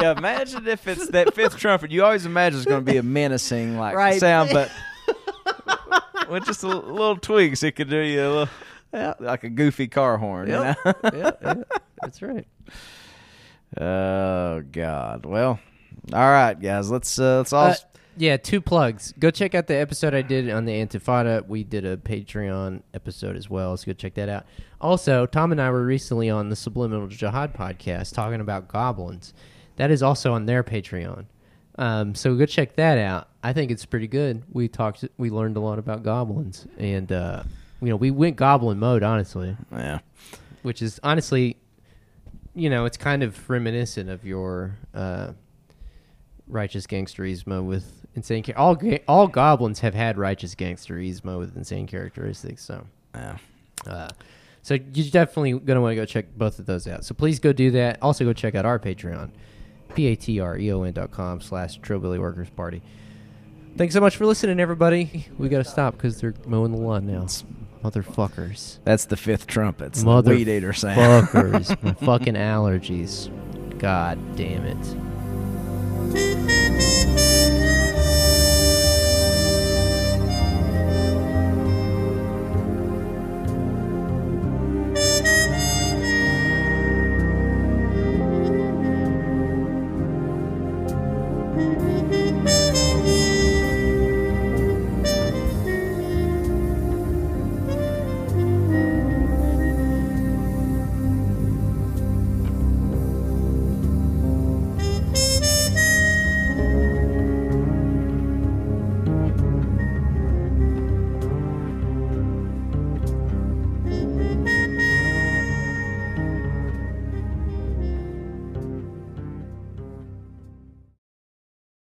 yeah, 0.00 0.12
imagine 0.16 0.66
if 0.66 0.86
it's 0.86 1.08
that 1.08 1.34
fifth 1.34 1.56
trumpet. 1.56 1.90
You 1.90 2.04
always 2.04 2.26
imagine 2.26 2.58
it's 2.58 2.66
going 2.66 2.84
to 2.84 2.90
be 2.92 2.98
a 2.98 3.02
menacing 3.02 3.78
like 3.78 3.94
Right. 3.96 4.20
sound, 4.20 4.50
but 4.52 4.70
with 6.30 6.44
just 6.46 6.62
a 6.62 6.68
little 6.68 7.16
tweaks, 7.16 7.62
it 7.62 7.72
could 7.72 7.90
do 7.90 7.98
you 7.98 8.20
a 8.22 8.28
little 8.92 9.16
like 9.20 9.44
a 9.44 9.48
goofy 9.50 9.88
car 9.88 10.18
horn. 10.18 10.48
Yep. 10.48 10.76
You 10.84 10.92
know? 10.92 11.10
yeah, 11.14 11.30
yeah, 11.42 11.54
that's 12.00 12.22
right. 12.22 12.46
oh 13.80 14.62
God. 14.72 15.26
Well, 15.26 15.58
all 16.12 16.30
right, 16.30 16.54
guys. 16.58 16.90
Let's 16.90 17.18
uh, 17.18 17.38
let's 17.38 17.52
all. 17.52 17.66
Uh, 17.66 17.74
yeah, 18.16 18.36
two 18.36 18.60
plugs. 18.60 19.14
Go 19.18 19.30
check 19.30 19.54
out 19.54 19.68
the 19.68 19.76
episode 19.76 20.12
I 20.12 20.22
did 20.22 20.50
on 20.50 20.64
the 20.64 20.72
Antifada. 20.72 21.46
We 21.46 21.62
did 21.62 21.84
a 21.84 21.96
Patreon 21.96 22.82
episode 22.92 23.36
as 23.36 23.48
well, 23.48 23.76
so 23.76 23.86
go 23.86 23.92
check 23.92 24.14
that 24.14 24.28
out. 24.28 24.44
Also, 24.80 25.24
Tom 25.24 25.52
and 25.52 25.60
I 25.62 25.70
were 25.70 25.84
recently 25.84 26.28
on 26.28 26.48
the 26.48 26.56
Subliminal 26.56 27.06
Jihad 27.06 27.54
podcast 27.54 28.14
talking 28.14 28.40
about 28.40 28.66
goblins. 28.66 29.34
That 29.78 29.90
is 29.90 30.02
also 30.02 30.32
on 30.34 30.46
their 30.46 30.62
Patreon. 30.62 31.24
Um, 31.78 32.14
so 32.14 32.34
go 32.34 32.46
check 32.46 32.74
that 32.76 32.98
out. 32.98 33.28
I 33.42 33.52
think 33.52 33.70
it's 33.70 33.84
pretty 33.86 34.08
good. 34.08 34.42
We 34.52 34.68
talked, 34.68 35.04
we 35.16 35.30
learned 35.30 35.56
a 35.56 35.60
lot 35.60 35.78
about 35.78 36.02
goblins, 36.02 36.66
and 36.76 37.10
uh, 37.10 37.44
you 37.80 37.88
know, 37.88 37.96
we 37.96 38.10
went 38.10 38.36
goblin 38.36 38.78
mode 38.80 39.02
honestly, 39.04 39.56
yeah. 39.72 40.00
which 40.62 40.82
is 40.82 40.98
honestly, 41.04 41.56
you 42.56 42.68
know, 42.68 42.84
it's 42.84 42.96
kind 42.96 43.22
of 43.22 43.48
reminiscent 43.48 44.10
of 44.10 44.24
your 44.24 44.76
uh, 44.92 45.32
righteous 46.48 46.86
gangsterismo 46.88 47.64
with 47.64 48.04
insane. 48.16 48.42
Char- 48.42 48.58
all 48.58 48.74
ga- 48.74 49.02
all 49.06 49.28
goblins 49.28 49.78
have 49.80 49.94
had 49.94 50.18
righteous 50.18 50.56
gangsterismo 50.56 51.38
with 51.38 51.56
insane 51.56 51.86
characteristics. 51.86 52.64
So, 52.64 52.84
Yeah. 53.14 53.36
uh, 53.86 54.08
so 54.62 54.74
you're 54.74 55.10
definitely 55.10 55.52
gonna 55.60 55.80
want 55.80 55.92
to 55.92 55.96
go 55.96 56.04
check 56.04 56.26
both 56.36 56.58
of 56.58 56.66
those 56.66 56.88
out. 56.88 57.04
So 57.04 57.14
please 57.14 57.38
go 57.38 57.52
do 57.52 57.70
that. 57.70 57.98
Also 58.02 58.24
go 58.24 58.32
check 58.32 58.56
out 58.56 58.64
our 58.66 58.80
Patreon, 58.80 59.30
p 59.98 60.06
a 60.06 60.14
t 60.14 60.38
r 60.38 60.56
e 60.56 60.72
o 60.72 60.84
n 60.84 60.92
dot 60.92 61.10
com 61.10 61.40
slash 61.40 61.80
Trillbilly 61.80 62.20
Workers 62.20 62.48
Party. 62.50 62.82
Thanks 63.76 63.94
so 63.94 64.00
much 64.00 64.16
for 64.16 64.26
listening, 64.26 64.60
everybody. 64.60 65.26
We 65.38 65.48
gotta 65.48 65.64
stop 65.64 65.96
because 65.96 66.20
they're 66.20 66.34
mowing 66.46 66.70
the 66.70 66.78
lawn 66.78 67.08
now, 67.08 67.26
motherfuckers. 67.82 68.78
That's 68.84 69.06
the 69.06 69.16
fifth 69.16 69.48
trumpet. 69.48 69.86
It's 69.86 70.04
the 70.04 70.22
weed 70.24 70.46
eater 70.46 70.72
sound. 70.72 71.26
Fuckers. 71.26 71.82
My 71.82 71.94
fucking 71.94 72.34
allergies. 72.34 73.28
God 73.80 74.20
damn 74.36 74.66
it. 74.66 74.78